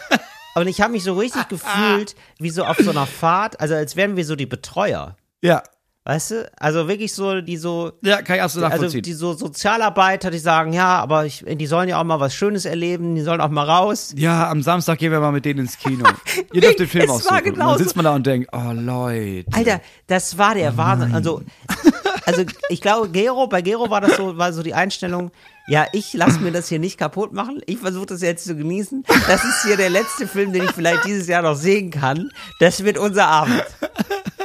Und 0.56 0.68
ich 0.68 0.82
habe 0.82 0.92
mich 0.92 1.04
so 1.04 1.14
richtig 1.14 1.48
gefühlt, 1.48 2.16
wie 2.40 2.50
so 2.50 2.66
auf 2.66 2.76
so 2.78 2.90
einer 2.90 3.06
Fahrt, 3.06 3.62
also 3.62 3.76
als 3.76 3.96
wären 3.96 4.18
wir 4.18 4.26
so 4.26 4.36
die 4.36 4.48
Betreuer. 4.48 5.16
Ja. 5.42 5.62
Weißt 6.10 6.32
du? 6.32 6.52
Also 6.60 6.88
wirklich 6.88 7.14
so, 7.14 7.40
die 7.40 7.56
so, 7.58 7.92
Ja, 8.02 8.24
kann 8.24 8.38
ich 8.38 8.42
absolut 8.42 8.66
also 8.66 8.78
nachvollziehen. 8.78 9.04
die 9.04 9.14
so 9.14 9.34
Sozialarbeiter, 9.34 10.32
die 10.32 10.40
sagen, 10.40 10.74
ja, 10.74 10.98
aber 10.98 11.28
ich, 11.28 11.46
die 11.48 11.68
sollen 11.68 11.88
ja 11.88 12.00
auch 12.00 12.04
mal 12.04 12.20
was 12.20 12.34
Schönes 12.34 12.66
erleben, 12.66 13.14
die 13.14 13.22
sollen 13.22 13.40
auch 13.40 13.50
mal 13.50 13.70
raus. 13.70 14.16
ja, 14.18 14.50
am 14.50 14.64
Samstag 14.64 14.98
gehen 14.98 15.12
wir 15.12 15.20
mal 15.20 15.32
mit 15.32 15.46
denen 15.46 15.60
ins 15.60 15.78
Kino. 15.78 16.06
Ihr 16.52 16.62
dürft 16.62 16.80
den 16.80 16.88
Film 16.88 17.04
Es 17.04 17.12
aussuchen. 17.12 17.38
Und 17.38 17.44
genauso. 17.44 17.70
dann 17.76 17.78
sitzt 17.84 17.96
man 17.96 18.06
da 18.06 18.16
und 18.16 18.26
denkt, 18.26 18.50
oh 18.52 18.72
Leute. 18.74 19.46
Alter, 19.52 19.82
das 20.08 20.36
war 20.36 20.56
der 20.56 20.76
Wahnsinn. 20.78 21.14
Also, 21.14 21.44
also 22.30 22.44
ich 22.70 22.82
glaube, 22.82 23.10
Gero, 23.10 23.48
bei 23.48 23.62
Gero 23.62 23.90
war 23.90 24.02
das 24.02 24.16
so, 24.18 24.38
war 24.38 24.54
so 24.54 24.64
die 24.64 24.74
Einstellung, 24.74 25.32
ja, 25.68 25.86
ich 25.94 26.14
lasse 26.14 26.40
mir 26.40 26.52
das 26.52 26.68
hier 26.70 26.80
nicht 26.80 26.98
kaputt 26.98 27.34
machen. 27.34 27.62
Ich 27.66 27.78
versuche 27.78 28.08
das 28.08 28.22
jetzt 28.22 28.46
zu 28.46 28.56
genießen. 28.56 29.04
Das 29.28 29.44
ist 29.44 29.64
hier 29.66 29.78
der 29.78 29.90
letzte 29.90 30.28
Film, 30.28 30.52
den 30.54 30.64
ich 30.64 30.72
vielleicht 30.72 31.06
dieses 31.06 31.28
Jahr 31.28 31.42
noch 31.44 31.56
sehen 31.56 31.92
kann. 31.92 32.30
Das 32.60 32.84
wird 32.84 32.98
unser 32.98 33.28
Abend. 33.28 33.64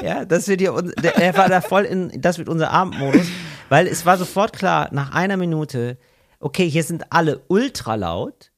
Ja, 0.03 0.24
das 0.24 0.49
wird 0.49 0.61
hier, 0.61 0.74
un- 0.74 0.93
der- 1.03 1.16
er 1.16 1.37
war 1.37 1.49
da 1.49 1.61
voll 1.61 1.85
in, 1.85 2.20
das 2.20 2.37
wird 2.39 2.49
unser 2.49 2.70
Abendmodus, 2.70 3.26
weil 3.70 3.87
es 3.87 4.05
war 4.05 4.18
sofort 4.18 4.53
klar, 4.55 4.89
nach 4.93 5.14
einer 5.14 5.37
Minute, 5.39 5.97
okay, 6.41 6.68
hier 6.68 6.82
sind 6.85 7.11
alle 7.11 7.41
ultra 7.49 7.95
laut. 7.95 8.51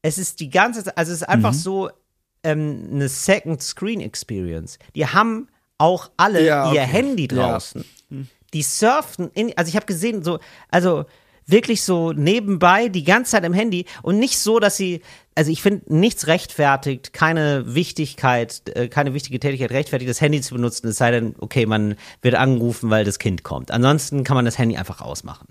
Es 0.00 0.16
ist 0.18 0.40
die 0.40 0.48
ganze 0.50 0.84
Zeit, 0.84 0.96
also 0.96 1.12
es 1.12 1.22
ist 1.22 1.28
einfach 1.28 1.52
so 1.52 1.90
ähm, 2.42 2.88
eine 2.92 3.08
Second 3.08 3.62
Screen 3.62 4.00
Experience. 4.00 4.78
Die 4.94 5.06
haben 5.06 5.48
auch 5.78 6.10
alle 6.16 6.42
Ja, 6.44 6.66
ihr 6.72 6.80
okay. 6.82 6.90
Handy 6.90 7.28
Ja. 7.30 7.82
Die 8.54 8.62
surfen 8.62 9.30
in, 9.34 9.52
also 9.56 9.68
ich 9.68 9.76
habe 9.76 9.86
gesehen, 9.86 10.22
so, 10.22 10.38
also 10.70 11.04
wirklich 11.46 11.82
so 11.82 12.12
nebenbei 12.12 12.88
die 12.88 13.04
ganze 13.04 13.32
Zeit 13.32 13.44
im 13.44 13.52
Handy 13.52 13.84
und 14.02 14.18
nicht 14.18 14.38
so, 14.38 14.60
dass 14.60 14.78
sie, 14.78 15.02
also 15.34 15.50
ich 15.50 15.60
finde, 15.60 15.92
nichts 15.94 16.26
rechtfertigt, 16.26 17.12
keine 17.12 17.74
Wichtigkeit, 17.74 18.62
äh, 18.74 18.88
keine 18.88 19.12
wichtige 19.12 19.38
Tätigkeit 19.40 19.70
rechtfertigt, 19.70 20.08
das 20.08 20.22
Handy 20.22 20.40
zu 20.40 20.54
benutzen, 20.54 20.88
es 20.88 20.96
sei 20.96 21.10
denn, 21.10 21.34
okay, 21.38 21.66
man 21.66 21.96
wird 22.22 22.36
angerufen, 22.36 22.88
weil 22.88 23.04
das 23.04 23.18
Kind 23.18 23.42
kommt. 23.42 23.70
Ansonsten 23.72 24.24
kann 24.24 24.36
man 24.36 24.46
das 24.46 24.56
Handy 24.56 24.78
einfach 24.78 25.02
ausmachen. 25.02 25.48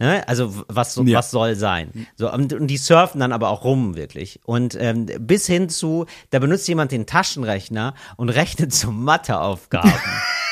Ne? 0.00 0.26
Also 0.26 0.64
was, 0.66 0.94
so, 0.94 1.04
Ja. 1.04 1.18
was 1.18 1.30
soll 1.30 1.54
sein? 1.54 2.08
So, 2.16 2.32
und, 2.32 2.52
und 2.52 2.66
die 2.66 2.76
surfen 2.78 3.20
dann 3.20 3.30
aber 3.32 3.50
auch 3.50 3.62
rum, 3.62 3.94
wirklich. 3.94 4.40
Und 4.44 4.76
ähm, 4.80 5.06
bis 5.20 5.46
hin 5.46 5.68
zu, 5.68 6.06
da 6.30 6.40
benutzt 6.40 6.66
jemand 6.66 6.90
den 6.90 7.06
Taschenrechner 7.06 7.94
und 8.16 8.30
rechnet 8.30 8.74
so 8.74 8.90
Matheaufgaben. 8.90 9.92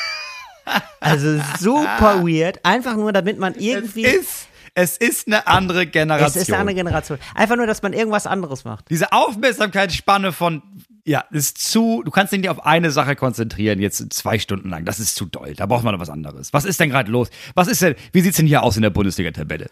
also 1.00 1.40
super 1.58 2.22
weird, 2.22 2.64
einfach 2.64 2.96
nur, 2.96 3.12
damit 3.12 3.38
man 3.38 3.54
irgendwie. 3.54 4.04
Ist, 4.04 4.48
es 4.78 4.98
ist 4.98 5.26
eine 5.26 5.46
andere 5.46 5.86
Generation. 5.86 6.28
Es 6.28 6.36
ist 6.36 6.50
eine 6.50 6.60
andere 6.60 6.74
Generation. 6.74 7.18
Einfach 7.34 7.56
nur, 7.56 7.66
dass 7.66 7.80
man 7.82 7.94
irgendwas 7.94 8.26
anderes 8.26 8.64
macht. 8.64 8.90
Diese 8.90 9.10
Aufmerksamkeitsspanne 9.10 10.32
von, 10.32 10.62
ja, 11.04 11.24
ist 11.30 11.56
zu, 11.56 12.02
du 12.04 12.10
kannst 12.10 12.34
dich 12.34 12.40
nicht 12.40 12.50
auf 12.50 12.66
eine 12.66 12.90
Sache 12.90 13.16
konzentrieren, 13.16 13.80
jetzt 13.80 14.12
zwei 14.12 14.38
Stunden 14.38 14.68
lang. 14.68 14.84
Das 14.84 15.00
ist 15.00 15.14
zu 15.14 15.24
doll. 15.24 15.54
Da 15.54 15.64
braucht 15.64 15.82
man 15.82 15.94
noch 15.94 16.00
was 16.00 16.10
anderes. 16.10 16.52
Was 16.52 16.66
ist 16.66 16.78
denn 16.78 16.90
gerade 16.90 17.10
los? 17.10 17.30
Was 17.54 17.68
ist 17.68 17.80
denn, 17.80 17.94
wie 18.12 18.20
sieht's 18.20 18.36
denn 18.36 18.46
hier 18.46 18.62
aus 18.62 18.76
in 18.76 18.82
der 18.82 18.90
Bundesliga-Tabelle? 18.90 19.70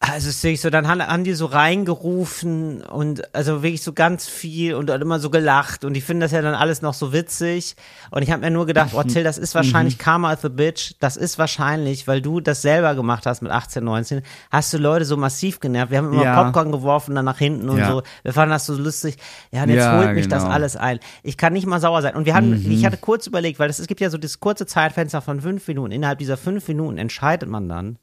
Also 0.00 0.28
ist 0.28 0.44
wirklich 0.44 0.60
so, 0.60 0.70
dann 0.70 0.86
haben, 0.86 1.02
haben 1.02 1.24
die 1.24 1.34
so 1.34 1.46
reingerufen 1.46 2.82
und 2.82 3.34
also 3.34 3.64
wirklich 3.64 3.82
so 3.82 3.92
ganz 3.92 4.28
viel 4.28 4.74
und 4.74 4.88
immer 4.90 5.18
so 5.18 5.28
gelacht 5.28 5.84
und 5.84 5.92
die 5.94 6.00
finden 6.00 6.20
das 6.20 6.30
ja 6.30 6.40
dann 6.40 6.54
alles 6.54 6.82
noch 6.82 6.94
so 6.94 7.12
witzig 7.12 7.74
und 8.12 8.22
ich 8.22 8.30
habe 8.30 8.42
mir 8.42 8.50
nur 8.52 8.64
gedacht, 8.66 8.90
oh 8.94 9.02
Till, 9.08 9.24
das 9.24 9.38
ist 9.38 9.56
wahrscheinlich 9.56 9.96
Mhm. 9.98 10.02
Karma 10.02 10.32
of 10.32 10.40
the 10.42 10.48
Bitch, 10.50 10.92
das 11.00 11.16
ist 11.16 11.36
wahrscheinlich, 11.38 12.06
weil 12.06 12.22
du 12.22 12.38
das 12.38 12.62
selber 12.62 12.94
gemacht 12.94 13.26
hast 13.26 13.42
mit 13.42 13.50
18, 13.50 13.82
19, 13.82 14.22
hast 14.52 14.72
du 14.72 14.78
Leute 14.78 15.04
so 15.04 15.16
massiv 15.16 15.58
genervt, 15.58 15.90
wir 15.90 15.98
haben 15.98 16.12
immer 16.12 16.22
Ja. 16.24 16.44
Popcorn 16.44 16.70
geworfen 16.70 17.16
dann 17.16 17.24
nach 17.24 17.38
hinten 17.38 17.68
und 17.68 17.78
Ja. 17.78 17.88
so, 17.90 18.02
wir 18.22 18.32
fanden 18.32 18.52
das 18.52 18.66
so 18.66 18.74
lustig, 18.74 19.16
ja 19.50 19.64
und 19.64 19.70
jetzt 19.70 19.78
Ja, 19.84 19.98
holt 19.98 20.14
mich 20.14 20.28
das 20.28 20.44
genau. 20.44 20.54
alles 20.54 20.76
ein. 20.76 21.00
Ich 21.24 21.36
kann 21.36 21.52
nicht 21.52 21.66
mal 21.66 21.80
sauer 21.80 22.02
sein 22.02 22.14
und 22.14 22.24
wir 22.24 22.34
hatten, 22.34 22.50
Mhm. 22.62 22.70
ich 22.70 22.86
hatte 22.86 22.98
kurz 22.98 23.26
überlegt, 23.26 23.58
weil 23.58 23.68
es, 23.68 23.80
es 23.80 23.88
gibt 23.88 24.00
ja 24.00 24.10
so 24.10 24.18
das 24.18 24.38
kurze 24.38 24.64
Zeitfenster 24.64 25.20
von 25.22 25.40
fünf 25.40 25.66
Minuten, 25.66 25.90
innerhalb 25.90 26.18
dieser 26.20 26.36
fünf 26.36 26.68
Minuten 26.68 26.98
entscheidet 26.98 27.48
man 27.48 27.68
dann, 27.68 27.98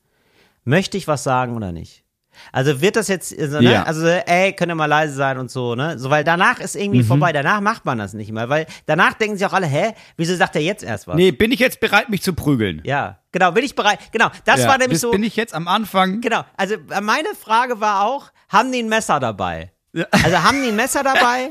möchte 0.65 0.97
ich 0.97 1.07
was 1.07 1.23
sagen 1.23 1.55
oder 1.55 1.71
nicht? 1.71 2.03
Also 2.51 2.81
wird 2.81 2.97
das 2.97 3.07
jetzt, 3.07 3.29
so, 3.29 3.61
ne? 3.61 3.71
Ja. 3.71 3.83
also 3.83 4.05
ey, 4.07 4.51
könnt 4.51 4.69
ihr 4.69 4.75
mal 4.75 4.87
leise 4.87 5.13
sein 5.13 5.37
und 5.37 5.49
so, 5.49 5.73
ne? 5.73 5.97
So, 5.97 6.09
weil 6.09 6.25
danach 6.25 6.59
ist 6.59 6.75
irgendwie 6.75 6.99
Mhm. 6.99 7.05
vorbei, 7.05 7.31
danach 7.31 7.61
macht 7.61 7.85
man 7.85 7.97
das 7.97 8.13
nicht 8.13 8.29
mehr, 8.33 8.49
weil 8.49 8.65
danach 8.87 9.13
denken 9.13 9.37
sich 9.37 9.47
auch 9.47 9.53
alle, 9.53 9.67
hä, 9.67 9.93
wieso 10.17 10.35
sagt 10.35 10.53
er 10.57 10.61
jetzt 10.61 10.83
erst 10.83 11.07
was? 11.07 11.15
Nee, 11.15 11.31
bin 11.31 11.53
ich 11.53 11.59
jetzt 11.61 11.79
bereit, 11.79 12.09
mich 12.09 12.21
zu 12.23 12.33
prügeln? 12.33 12.81
Ja, 12.83 13.19
genau, 13.31 13.53
bin 13.53 13.63
ich 13.63 13.73
bereit, 13.73 13.99
genau, 14.11 14.29
das 14.43 14.59
Ja, 14.59 14.67
war 14.67 14.77
nämlich 14.77 14.95
bis- 14.95 15.01
so, 15.01 15.11
Bin 15.11 15.23
ich 15.23 15.37
jetzt 15.37 15.55
am 15.55 15.69
Anfang? 15.69 16.19
genau, 16.19 16.43
also 16.57 16.75
meine 17.01 17.29
Frage 17.39 17.79
war 17.79 18.03
auch, 18.05 18.31
haben 18.49 18.69
die 18.73 18.79
ein 18.79 18.89
Messer 18.89 19.21
dabei? 19.21 19.71
Also 20.11 20.43
haben 20.43 20.61
die 20.61 20.69
ein 20.69 20.75
Messer 20.75 21.03
dabei? 21.03 21.49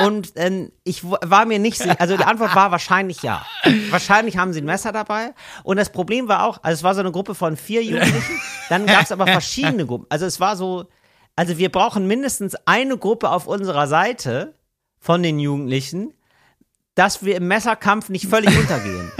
Und 0.00 0.32
ähm, 0.36 0.72
ich 0.84 1.04
war 1.04 1.46
mir 1.46 1.58
nicht 1.58 1.78
sicher. 1.78 2.00
Also 2.00 2.16
die 2.16 2.24
Antwort 2.24 2.54
war 2.54 2.70
wahrscheinlich 2.70 3.22
ja. 3.22 3.46
Wahrscheinlich 3.90 4.36
haben 4.36 4.52
sie 4.52 4.60
ein 4.60 4.64
Messer 4.64 4.92
dabei. 4.92 5.34
Und 5.62 5.76
das 5.76 5.90
Problem 5.90 6.28
war 6.28 6.44
auch, 6.44 6.58
also 6.62 6.78
es 6.78 6.82
war 6.82 6.94
so 6.94 7.00
eine 7.00 7.12
Gruppe 7.12 7.34
von 7.34 7.56
vier 7.56 7.82
Jugendlichen. 7.82 8.40
Dann 8.68 8.86
gab 8.86 9.02
es 9.02 9.12
aber 9.12 9.26
verschiedene 9.26 9.86
Gruppen. 9.86 10.06
Also 10.08 10.26
es 10.26 10.40
war 10.40 10.56
so, 10.56 10.88
also 11.36 11.56
wir 11.58 11.70
brauchen 11.70 12.06
mindestens 12.06 12.56
eine 12.66 12.98
Gruppe 12.98 13.30
auf 13.30 13.46
unserer 13.46 13.86
Seite 13.86 14.54
von 14.98 15.22
den 15.22 15.38
Jugendlichen, 15.38 16.14
dass 16.94 17.24
wir 17.24 17.36
im 17.36 17.46
Messerkampf 17.46 18.08
nicht 18.08 18.26
völlig 18.26 18.56
untergehen. 18.58 19.12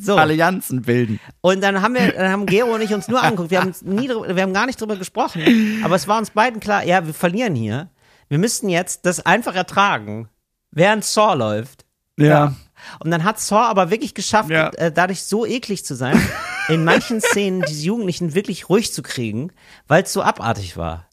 So. 0.00 0.16
Allianzen 0.16 0.82
bilden. 0.82 1.20
Und 1.40 1.62
dann 1.62 1.82
haben 1.82 1.94
wir, 1.94 2.12
dann 2.12 2.30
haben 2.32 2.46
Gero 2.46 2.74
und 2.74 2.80
ich 2.82 2.92
uns 2.94 3.08
nur 3.08 3.22
angeguckt. 3.22 3.50
Wir 3.50 3.60
haben 3.60 3.74
nie, 3.82 4.08
drüber- 4.08 4.34
wir 4.34 4.42
haben 4.42 4.52
gar 4.52 4.66
nicht 4.66 4.80
drüber 4.80 4.96
gesprochen. 4.96 5.80
Aber 5.84 5.96
es 5.96 6.06
war 6.08 6.18
uns 6.18 6.30
beiden 6.30 6.60
klar, 6.60 6.84
ja, 6.84 7.06
wir 7.06 7.14
verlieren 7.14 7.54
hier. 7.54 7.90
Wir 8.28 8.38
müssten 8.38 8.68
jetzt 8.68 9.06
das 9.06 9.24
einfach 9.24 9.54
ertragen, 9.54 10.28
während 10.70 11.04
Saw 11.04 11.34
läuft. 11.34 11.84
Ja. 12.18 12.54
Und 13.00 13.10
dann 13.10 13.24
hat 13.24 13.38
Saw 13.40 13.64
aber 13.66 13.90
wirklich 13.90 14.14
geschafft, 14.14 14.50
Ja. 14.50 14.68
äh, 14.70 14.90
dadurch 14.92 15.22
so 15.22 15.44
eklig 15.46 15.84
zu 15.84 15.94
sein, 15.94 16.20
in 16.68 16.84
manchen 16.84 17.20
Szenen 17.20 17.62
diese 17.62 17.84
Jugendlichen 17.86 18.34
wirklich 18.34 18.68
ruhig 18.68 18.92
zu 18.92 19.02
kriegen, 19.02 19.52
weil 19.86 20.02
es 20.02 20.12
so 20.12 20.22
abartig 20.22 20.76
war. 20.76 21.06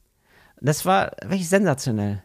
Das 0.62 0.86
war 0.86 1.12
wirklich 1.22 1.47
sensationell. 1.49 2.24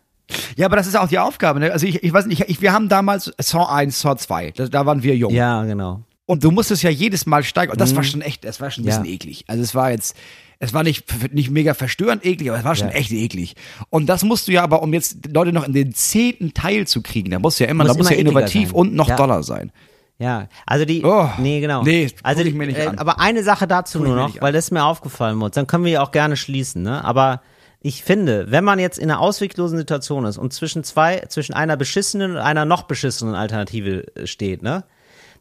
Ja, 0.57 0.67
aber 0.67 0.77
das 0.77 0.87
ist 0.87 0.97
auch 0.97 1.09
die 1.09 1.19
Aufgabe. 1.19 1.59
Ne? 1.61 1.73
Also 1.73 1.87
ich, 1.87 2.03
ich 2.05 2.13
weiß 2.13 2.27
nicht, 2.27 2.43
ich, 2.49 2.61
wir 2.61 2.73
haben 2.73 2.89
damals 2.89 3.33
Saw 3.41 3.65
1, 3.67 3.99
Saw 4.01 4.17
2, 4.17 4.53
da, 4.53 4.67
da 4.69 4.87
waren 4.87 5.03
wir 5.03 5.17
jung. 5.17 5.33
Ja, 5.33 5.65
genau. 5.65 6.03
Und 6.29 6.45
du 6.45 6.51
musstest 6.51 6.83
ja 6.83 6.91
jedes 6.91 7.25
Mal 7.25 7.43
steigern. 7.43 7.73
Und 7.73 7.81
das 7.81 7.97
war 7.97 8.03
schon 8.05 8.21
echt, 8.21 8.45
das 8.45 8.61
war 8.61 8.71
schon 8.71 8.83
ein 8.83 8.85
Mhm. 8.85 8.91
Ja. 8.91 8.99
bisschen 8.99 9.15
eklig. 9.15 9.45
Also 9.49 9.63
es 9.63 9.75
war 9.75 9.91
jetzt, 9.93 10.15
es 10.59 10.75
war 10.75 10.83
nicht, 10.83 11.05
nicht 11.33 11.51
mega 11.51 11.73
verstörend 11.73 12.25
eklig, 12.27 12.51
aber 12.51 12.59
es 12.59 12.65
war 12.65 12.77
schon 12.77 12.89
Ja. 12.89 12.95
echt 12.95 13.11
eklig. 13.13 13.57
Und 13.89 14.07
das 14.09 14.25
musst 14.25 14.47
du 14.47 14.53
ja 14.53 14.63
aber, 14.63 14.83
um 14.83 14.93
jetzt 14.93 15.27
Leute 15.33 15.53
noch 15.55 15.65
in 15.67 15.73
den 15.73 15.95
zehnten 15.95 16.53
Teil 16.53 16.87
zu 16.87 17.01
kriegen, 17.01 17.31
da 17.31 17.39
musst 17.39 17.59
du 17.61 17.65
ja 17.65 17.71
immer, 17.71 17.85
Muss 17.85 17.95
da 17.95 17.99
muss 17.99 18.07
immer 18.11 18.17
ja 18.17 18.21
innovativ 18.21 18.69
sein. 18.69 18.77
und 18.77 18.95
noch 18.95 19.09
Ja. 19.09 19.17
doller 19.17 19.43
sein. 19.43 19.73
Ja, 20.19 20.49
also 20.67 20.85
die, 20.85 21.03
Oh, 21.03 21.31
nee, 21.39 21.61
genau. 21.61 21.83
nee, 21.83 22.11
also 22.23 22.45
die, 22.45 22.51
mir 22.51 22.67
nicht 22.67 22.79
äh, 22.79 22.89
an. 22.89 22.99
aber 22.99 23.21
eine 23.21 23.43
Sache 23.43 23.67
dazu 23.67 23.99
nur 24.01 24.15
noch, 24.17 24.39
weil 24.43 24.53
das 24.53 24.71
mir 24.71 24.85
aufgefallen 24.85 25.37
muss. 25.39 25.53
Dann 25.53 25.67
können 25.67 25.85
wir 25.85 25.93
ja 25.93 26.03
auch 26.03 26.11
gerne 26.11 26.37
schließen, 26.37 26.83
ne? 26.83 27.03
Aber 27.05 27.41
ich 27.81 28.03
finde, 28.03 28.51
wenn 28.51 28.65
man 28.65 28.79
jetzt 28.81 28.99
in 28.99 29.11
einer 29.11 29.21
ausweglosen 29.21 29.79
Situation 29.79 30.25
ist 30.27 30.37
und 30.37 30.53
zwischen 30.53 30.83
zwei, 30.85 31.21
zwischen 31.29 31.55
einer 31.55 31.77
beschissenen 31.79 32.33
und 32.33 32.37
einer 32.39 32.65
noch 32.67 32.83
beschissenen 32.83 33.35
Alternative 33.37 34.05
steht, 34.25 34.63
ne? 34.63 34.85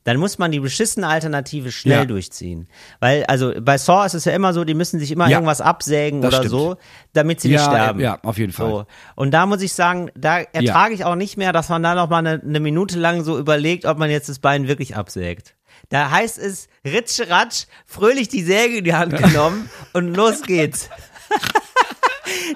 Dann 0.08 0.16
muss 0.18 0.38
man 0.38 0.54
die 0.54 0.62
beschissene 0.62 1.06
Alternative 1.06 1.70
schnell 1.70 1.98
Ja. 2.00 2.06
durchziehen. 2.06 2.70
Weil, 3.02 3.26
also 3.26 3.52
bei 3.60 3.78
Saw 3.78 4.06
ist 4.06 4.14
es 4.14 4.24
ja 4.24 4.32
immer 4.32 4.54
so, 4.54 4.64
die 4.64 4.74
müssen 4.74 5.02
sich 5.02 5.12
immer 5.12 5.26
Ja, 5.28 5.36
irgendwas 5.36 5.60
absägen 5.60 6.20
oder 6.20 6.38
stimmt. 6.38 6.50
so, 6.52 6.78
damit 7.12 7.42
sie 7.42 7.50
nicht 7.50 7.58
Ja, 7.60 7.66
sterben. 7.66 8.00
ja, 8.00 8.18
auf 8.24 8.38
jeden 8.38 8.54
Fall. 8.54 8.70
So. 8.70 8.86
Und 9.16 9.32
da 9.32 9.46
muss 9.46 9.62
ich 9.62 9.74
sagen, 9.74 10.10
da 10.16 10.40
ertrage 10.40 10.94
ich 10.94 11.04
auch 11.04 11.16
nicht 11.16 11.36
mehr, 11.36 11.52
dass 11.52 11.68
man 11.68 11.84
da 11.84 11.94
noch 11.94 12.08
mal 12.10 12.20
eine, 12.20 12.42
eine 12.42 12.62
Minute 12.62 12.98
lang 12.98 13.26
so 13.26 13.38
überlegt, 13.38 13.84
ob 13.84 13.98
man 13.98 14.10
jetzt 14.10 14.30
das 14.30 14.40
Bein 14.40 14.70
wirklich 14.70 14.96
absägt. 14.96 15.56
Da 15.90 16.10
heißt 16.10 16.38
es, 16.38 16.70
ritsch, 16.86 17.20
ratsch, 17.30 17.66
fröhlich 17.86 18.30
die 18.30 18.44
Säge 18.44 18.78
in 18.78 18.86
die 18.86 18.94
Hand 18.96 19.18
genommen 19.18 19.70
und 19.92 20.16
los 20.16 20.42
geht's. 20.44 20.90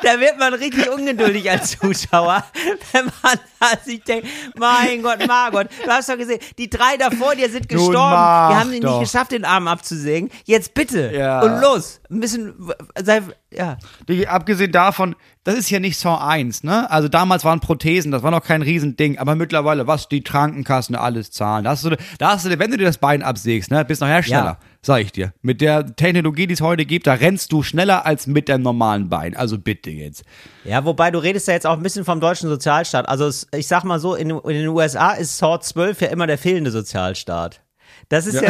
Da 0.03 0.19
wird 0.19 0.37
man 0.39 0.53
richtig 0.53 0.89
ungeduldig 0.91 1.49
als 1.49 1.77
Zuschauer, 1.79 2.43
wenn 2.91 3.05
man 3.05 3.37
sich 3.85 4.03
denkt, 4.03 4.27
mein 4.57 5.01
Gott, 5.01 5.25
Margot, 5.27 5.67
du 5.83 5.89
hast 5.89 6.09
doch 6.09 6.17
gesehen, 6.17 6.39
die 6.57 6.69
drei 6.69 6.97
da 6.97 7.09
vor 7.11 7.35
dir 7.35 7.49
sind 7.49 7.67
gestorben, 7.69 7.93
die 7.93 8.55
haben 8.55 8.81
doch. 8.81 8.99
nicht 8.99 9.11
geschafft, 9.11 9.31
den 9.31 9.45
Arm 9.45 9.67
abzusägen. 9.67 10.29
Jetzt 10.45 10.73
bitte 10.73 11.11
Ja. 11.13 11.41
und 11.41 11.61
los, 11.61 12.01
ein 12.09 12.19
bisschen, 12.19 12.53
sei, 13.01 13.21
ja. 13.51 13.77
Die, 14.07 14.27
abgesehen 14.27 14.71
davon, 14.71 15.15
das 15.43 15.55
ist 15.55 15.69
ja 15.69 15.79
nicht 15.79 15.97
Saw 15.97 16.17
1, 16.25 16.63
ne? 16.63 16.89
Also 16.91 17.07
damals 17.07 17.43
waren 17.43 17.59
Prothesen, 17.59 18.11
das 18.11 18.21
war 18.23 18.31
noch 18.31 18.43
kein 18.43 18.61
Riesending, 18.61 19.17
aber 19.17 19.35
mittlerweile, 19.35 19.87
was 19.87 20.07
die 20.07 20.21
Krankenkassen 20.23 20.95
alles 20.95 21.31
zahlen. 21.31 21.63
Da 21.63 21.71
hast 21.71 21.83
du, 21.85 21.95
da 22.19 22.31
hast 22.33 22.45
du, 22.45 22.59
wenn 22.59 22.71
du 22.71 22.77
dir 22.77 22.85
das 22.85 22.97
Bein 22.99 23.23
absägst, 23.23 23.71
ne, 23.71 23.83
bist 23.83 24.01
nachher 24.01 24.23
schneller, 24.23 24.57
Ja. 24.61 24.67
Sag 24.81 25.01
ich 25.01 25.11
dir. 25.11 25.33
Mit 25.41 25.61
der 25.61 25.95
Technologie, 25.95 26.47
die 26.47 26.53
es 26.53 26.61
heute 26.61 26.85
gibt, 26.85 27.07
da 27.07 27.13
rennst 27.13 27.51
du 27.51 27.63
schneller 27.63 28.05
als 28.05 28.27
mit 28.27 28.49
deinem 28.49 28.63
normalen 28.63 29.09
Bein. 29.09 29.35
Also 29.35 29.57
bitte 29.57 29.89
jetzt. 29.91 30.23
Ja, 30.63 30.85
wobei 30.85 31.11
du 31.11 31.19
redest 31.19 31.47
ja 31.47 31.53
jetzt 31.53 31.67
auch 31.67 31.77
ein 31.77 31.83
bisschen 31.83 32.05
vom 32.05 32.19
deutschen 32.19 32.49
Sozialstaat. 32.49 33.07
Also 33.07 33.25
es, 33.25 33.47
ich 33.55 33.67
sag 33.67 33.83
mal 33.83 33.99
so, 33.99 34.15
in, 34.15 34.29
in 34.29 34.53
den 34.53 34.67
USA 34.67 35.11
ist 35.11 35.37
Saw 35.37 35.59
12 35.59 36.01
ja 36.01 36.07
immer 36.07 36.27
der 36.27 36.37
fehlende 36.37 36.71
Sozialstaat. 36.71 37.61
Das 38.09 38.25
ist 38.25 38.41
ja, 38.41 38.49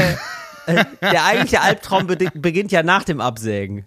äh, 0.68 0.86
der 1.02 1.26
eigentliche 1.26 1.62
Albtraum 1.62 2.08
be 2.08 2.18
beginnt 2.34 2.72
ja 2.72 2.84
nach 2.84 3.04
dem 3.04 3.22
Absägen. 3.22 3.86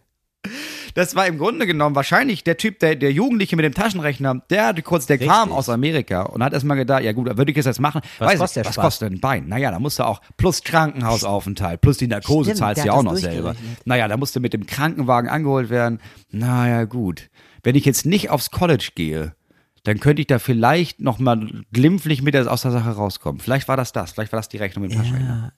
Das 0.95 1.15
war 1.17 1.27
im 1.27 1.39
Grunde 1.39 1.67
genommen 1.67 1.97
wahrscheinlich 1.97 2.45
der 2.45 2.57
Typ, 2.57 2.79
der, 2.79 2.95
der 2.95 3.13
Jugendliche 3.13 3.57
mit 3.57 3.65
dem 3.65 3.75
Taschenrechner, 3.75 4.43
der 4.51 4.67
hatte 4.67 4.83
kurz, 4.83 5.07
der 5.07 5.19
kam 5.19 5.49
Richtig. 5.49 5.53
aus 5.57 5.69
Amerika 5.69 6.23
und 6.23 6.43
hat 6.43 6.53
erstmal 6.53 6.77
gedacht, 6.77 7.03
ja 7.03 7.13
gut, 7.13 7.37
würde 7.37 7.51
ich 7.51 7.59
es 7.59 7.67
jetzt 7.67 7.81
machen? 7.81 8.01
Was 8.19 8.33
Weiß 8.33 8.39
kostet 8.39 8.63
ich, 8.63 8.69
was 8.69 8.75
Spaß? 8.75 8.85
kostet 8.85 9.13
ein 9.13 9.21
Bein? 9.21 9.49
Naja, 9.49 9.71
da 9.71 9.79
musst 9.79 9.99
du 9.99 10.05
auch 10.05 10.21
plus 10.37 10.63
Krankenhausaufenthalt, 10.63 11.81
plus 11.81 11.99
die 11.99 12.07
Narkose 12.07 12.51
Stimmt, 12.51 12.59
zahlst 12.59 12.83
du 12.83 12.87
ja 12.87 12.93
auch 12.93 13.03
das 13.03 13.13
noch 13.13 13.17
selber. 13.17 13.57
Naja, 13.85 14.09
da 14.09 14.17
musst 14.17 14.37
du 14.37 14.41
mit 14.41 14.53
dem 14.53 14.67
Krankenwagen 14.67 15.29
angeholt 15.29 15.71
werden. 15.71 16.01
Naja, 16.31 16.85
gut. 16.85 17.29
Wenn 17.63 17.75
ich 17.75 17.85
jetzt 17.85 18.07
nicht 18.07 18.31
aufs 18.31 18.51
College 18.51 18.91
gehe, 18.95 19.35
dann 19.85 20.01
könnte 20.01 20.23
ich 20.23 20.27
da 20.27 20.39
vielleicht 20.39 21.01
noch 21.01 21.19
mal 21.19 21.65
glimpflich 21.73 22.23
mit 22.23 22.35
der, 22.35 22.51
aus 22.51 22.63
der 22.63 22.71
Sache 22.71 22.91
rauskommen. 22.91 23.41
Vielleicht 23.41 23.69
war 23.69 23.77
das 23.77 23.93
das, 23.93 24.13
vielleicht 24.13 24.33
war 24.33 24.39
das 24.39 24.49
die 24.49 24.57
Rechnung 24.57 24.83
mit 24.83 24.93
dem 24.93 24.99
Taschenrechner. 24.99 25.53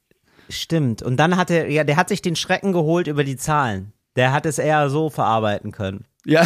Stimmt. 0.48 1.02
Und 1.02 1.16
dann 1.16 1.36
hat 1.36 1.50
er, 1.50 1.70
ja, 1.70 1.84
der 1.84 1.96
hat 1.96 2.08
sich 2.08 2.22
den 2.22 2.36
Schrecken 2.36 2.72
geholt 2.72 3.06
über 3.08 3.24
die 3.24 3.36
Zahlen. 3.36 3.92
Der 4.16 4.32
hat 4.32 4.46
es 4.46 4.58
eher 4.58 4.88
so 4.90 5.10
verarbeiten 5.10 5.72
können. 5.72 6.04
Ja. 6.24 6.44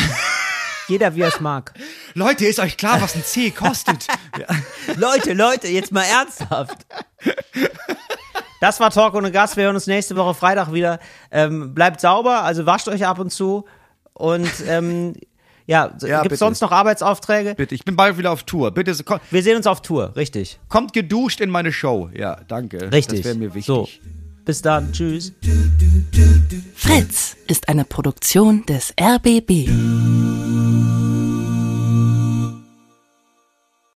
Jeder 0.88 1.14
wie 1.14 1.20
er 1.22 1.28
es 1.28 1.40
mag. 1.40 1.72
Leute, 2.14 2.44
ist 2.46 2.58
euch 2.58 2.76
klar, 2.76 3.00
was 3.00 3.14
ein 3.14 3.22
C 3.22 3.50
kostet? 3.52 4.06
Leute, 4.96 5.34
Leute, 5.34 5.68
jetzt 5.68 5.92
mal 5.92 6.02
ernsthaft. 6.04 6.84
Das 8.60 8.80
war 8.80 8.90
Talk 8.90 9.14
ohne 9.14 9.30
Gast. 9.30 9.56
Wir 9.56 9.64
hören 9.64 9.76
uns 9.76 9.86
nächste 9.86 10.16
Woche 10.16 10.34
Freitag 10.34 10.72
wieder. 10.72 10.98
Ähm, 11.30 11.74
bleibt 11.74 12.00
sauber, 12.00 12.42
also 12.42 12.66
wascht 12.66 12.88
euch 12.88 13.06
ab 13.06 13.18
und 13.18 13.30
zu. 13.30 13.64
Und 14.12 14.50
ähm, 14.66 15.14
ja, 15.66 15.94
Ja, 16.02 16.22
gibt 16.22 16.32
es 16.32 16.40
sonst 16.40 16.60
noch 16.60 16.72
Arbeitsaufträge? 16.72 17.54
Bitte, 17.54 17.74
ich 17.74 17.84
bin 17.84 17.94
bald 17.96 18.18
wieder 18.18 18.32
auf 18.32 18.42
Tour. 18.42 18.72
Bitte, 18.72 18.92
so- 18.92 19.04
Wir 19.30 19.42
sehen 19.42 19.56
uns 19.56 19.66
auf 19.68 19.80
Tour, 19.82 20.14
richtig. 20.16 20.58
kommt 20.68 20.92
geduscht 20.92 21.40
in 21.40 21.48
meine 21.50 21.72
Show. 21.72 22.10
Ja, 22.12 22.40
danke. 22.48 22.92
Richtig. 22.92 23.20
Das 23.20 23.26
wäre 23.26 23.36
mir 23.36 23.54
wichtig. 23.54 23.64
So. 23.66 23.88
Bis 24.50 24.62
dann. 24.62 24.90
Tschüss. 24.90 25.32
Fritz 26.74 27.36
ist 27.46 27.68
eine 27.68 27.84
Produktion 27.84 28.66
des 28.66 28.92
RBB. 29.00 29.68